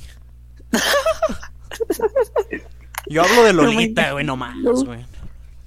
Yo 3.06 3.22
hablo 3.22 3.44
de 3.44 3.52
Lolita, 3.54 4.12
güey, 4.12 4.24
no 4.24 4.36
más, 4.36 4.84
güey. 4.84 5.06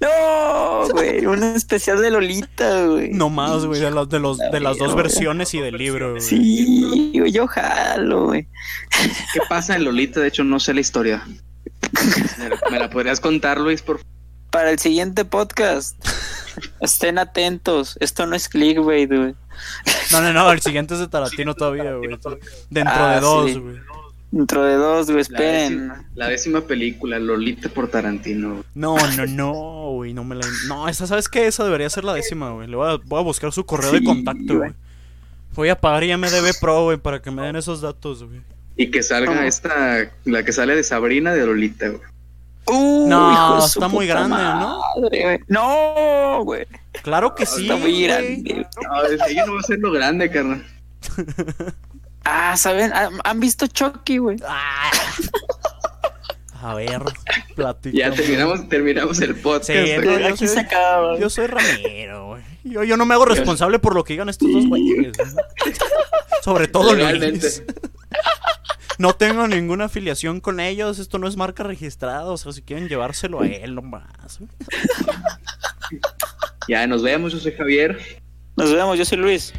No, 0.02 0.88
güey, 0.88 1.24
un 1.26 1.44
especial 1.44 2.02
de 2.02 2.10
Lolita, 2.10 2.86
güey. 2.86 3.10
No 3.10 3.30
más, 3.30 3.64
güey, 3.64 3.80
de, 3.80 3.92
los, 3.92 4.08
de, 4.08 4.18
los, 4.18 4.36
de 4.38 4.58
las 4.58 4.76
dos 4.76 4.96
versiones 4.96 5.54
y 5.54 5.60
del 5.60 5.76
libro, 5.76 6.10
güey. 6.10 6.20
Sí, 6.20 7.12
yo 7.30 7.46
jalo, 7.46 8.26
güey. 8.26 8.48
¿Qué 9.32 9.40
pasa 9.48 9.76
en 9.76 9.84
Lolita? 9.84 10.18
De 10.18 10.26
hecho, 10.26 10.42
no 10.42 10.58
sé 10.58 10.74
la 10.74 10.80
historia. 10.80 11.24
¿Me 12.70 12.80
la 12.80 12.90
podrías 12.90 13.20
contar, 13.20 13.60
Luis, 13.60 13.80
por 13.80 14.00
Para 14.50 14.70
el 14.70 14.80
siguiente 14.80 15.24
podcast. 15.24 15.96
Estén 16.80 17.18
atentos. 17.18 17.96
Esto 18.00 18.26
no 18.26 18.34
es 18.34 18.48
clickbait, 18.48 19.08
güey. 19.08 19.34
No, 20.10 20.20
no, 20.20 20.32
no. 20.32 20.50
El 20.50 20.60
siguiente 20.60 20.94
es 20.94 21.00
de 21.00 21.06
Tarantino 21.06 21.54
todavía, 21.54 21.94
güey. 21.94 22.08
Dentro 22.08 22.38
de 22.70 22.82
ah, 22.86 23.20
dos, 23.20 23.56
güey. 23.56 23.76
Dentro 24.32 24.64
de 24.64 24.76
dos, 24.76 25.10
güey, 25.10 25.20
esperen. 25.20 25.92
La 26.14 26.28
décima, 26.28 26.62
película, 26.62 27.18
Lolita 27.18 27.68
por 27.68 27.88
Tarantino. 27.88 28.64
No, 28.74 28.96
no, 28.96 29.26
no, 29.26 29.90
güey, 29.92 30.14
no 30.14 30.24
me 30.24 30.34
la... 30.34 30.46
No, 30.68 30.88
esa, 30.88 31.06
¿sabes 31.06 31.28
qué? 31.28 31.46
Esa 31.46 31.64
debería 31.64 31.90
ser 31.90 32.04
la 32.04 32.14
décima, 32.14 32.50
güey. 32.50 32.66
Le 32.66 32.76
voy 32.76 32.94
a, 32.94 32.96
voy 33.04 33.20
a 33.20 33.22
buscar 33.22 33.52
su 33.52 33.66
correo 33.66 33.92
de 33.92 34.02
contacto, 34.02 34.56
güey. 34.56 34.72
Voy 35.54 35.68
a 35.68 35.78
pagar 35.78 36.04
IMDB 36.04 36.58
Pro, 36.58 36.84
güey, 36.84 36.96
para 36.96 37.20
que 37.20 37.30
me 37.30 37.42
den 37.42 37.56
esos 37.56 37.82
datos, 37.82 38.24
güey. 38.24 38.40
Y 38.78 38.90
que 38.90 39.02
salga 39.02 39.46
esta, 39.46 40.10
la 40.24 40.42
que 40.42 40.52
sale 40.52 40.76
de 40.76 40.82
Sabrina 40.82 41.34
de 41.34 41.44
Lolita, 41.44 41.88
güey. 41.88 42.00
Uh, 42.68 43.08
no, 43.10 43.62
está 43.62 43.88
muy 43.88 44.06
grande, 44.06 44.36
¿no? 44.36 44.80
No, 45.48 46.42
güey. 46.42 46.66
Claro 47.02 47.34
que 47.34 47.44
sí. 47.44 47.62
Está 47.62 47.76
muy 47.76 48.02
grande. 48.02 48.66
No, 48.82 49.26
ella 49.26 49.44
no 49.44 49.54
va 49.54 49.60
a 49.60 49.62
ser 49.62 49.78
lo 49.78 49.92
grande, 49.92 50.30
carnal. 50.30 50.64
Ah, 52.24 52.56
¿saben? 52.56 52.92
¿Han 53.24 53.40
visto 53.40 53.66
Chucky, 53.66 54.18
güey? 54.18 54.38
Ah. 54.46 54.90
A 56.62 56.74
ver, 56.74 57.02
platicamos. 57.56 57.98
Ya 57.98 58.12
terminamos, 58.12 58.68
terminamos 58.68 59.20
el 59.20 59.34
podcast. 59.34 59.66
Sí, 59.66 59.94
yo, 60.04 60.36
soy, 60.36 60.46
se 60.46 60.60
acaba, 60.60 61.18
yo 61.18 61.28
soy 61.28 61.48
Ramiro, 61.48 62.28
güey. 62.28 62.42
Yo, 62.62 62.84
yo, 62.84 62.96
no 62.96 63.04
me 63.04 63.14
hago 63.14 63.24
responsable 63.24 63.80
por 63.80 63.96
lo 63.96 64.04
que 64.04 64.12
digan 64.12 64.28
estos 64.28 64.52
dos 64.52 64.68
güeyes. 64.68 65.12
Sobre 66.42 66.68
todo 66.68 66.94
Luis. 66.94 67.64
No 68.98 69.14
tengo 69.14 69.48
ninguna 69.48 69.86
afiliación 69.86 70.40
con 70.40 70.60
ellos. 70.60 71.00
Esto 71.00 71.18
no 71.18 71.26
es 71.26 71.36
marca 71.36 71.64
registrada. 71.64 72.26
O 72.26 72.36
sea, 72.36 72.52
si 72.52 72.62
quieren 72.62 72.88
llevárselo 72.88 73.40
a 73.40 73.46
él 73.48 73.74
nomás. 73.74 74.38
Ya, 76.68 76.86
nos 76.86 77.02
vemos. 77.02 77.32
Yo 77.32 77.40
soy 77.40 77.52
Javier. 77.52 77.98
Nos 78.54 78.72
vemos. 78.72 78.96
Yo 78.96 79.04
soy 79.04 79.18
Luis. 79.18 79.52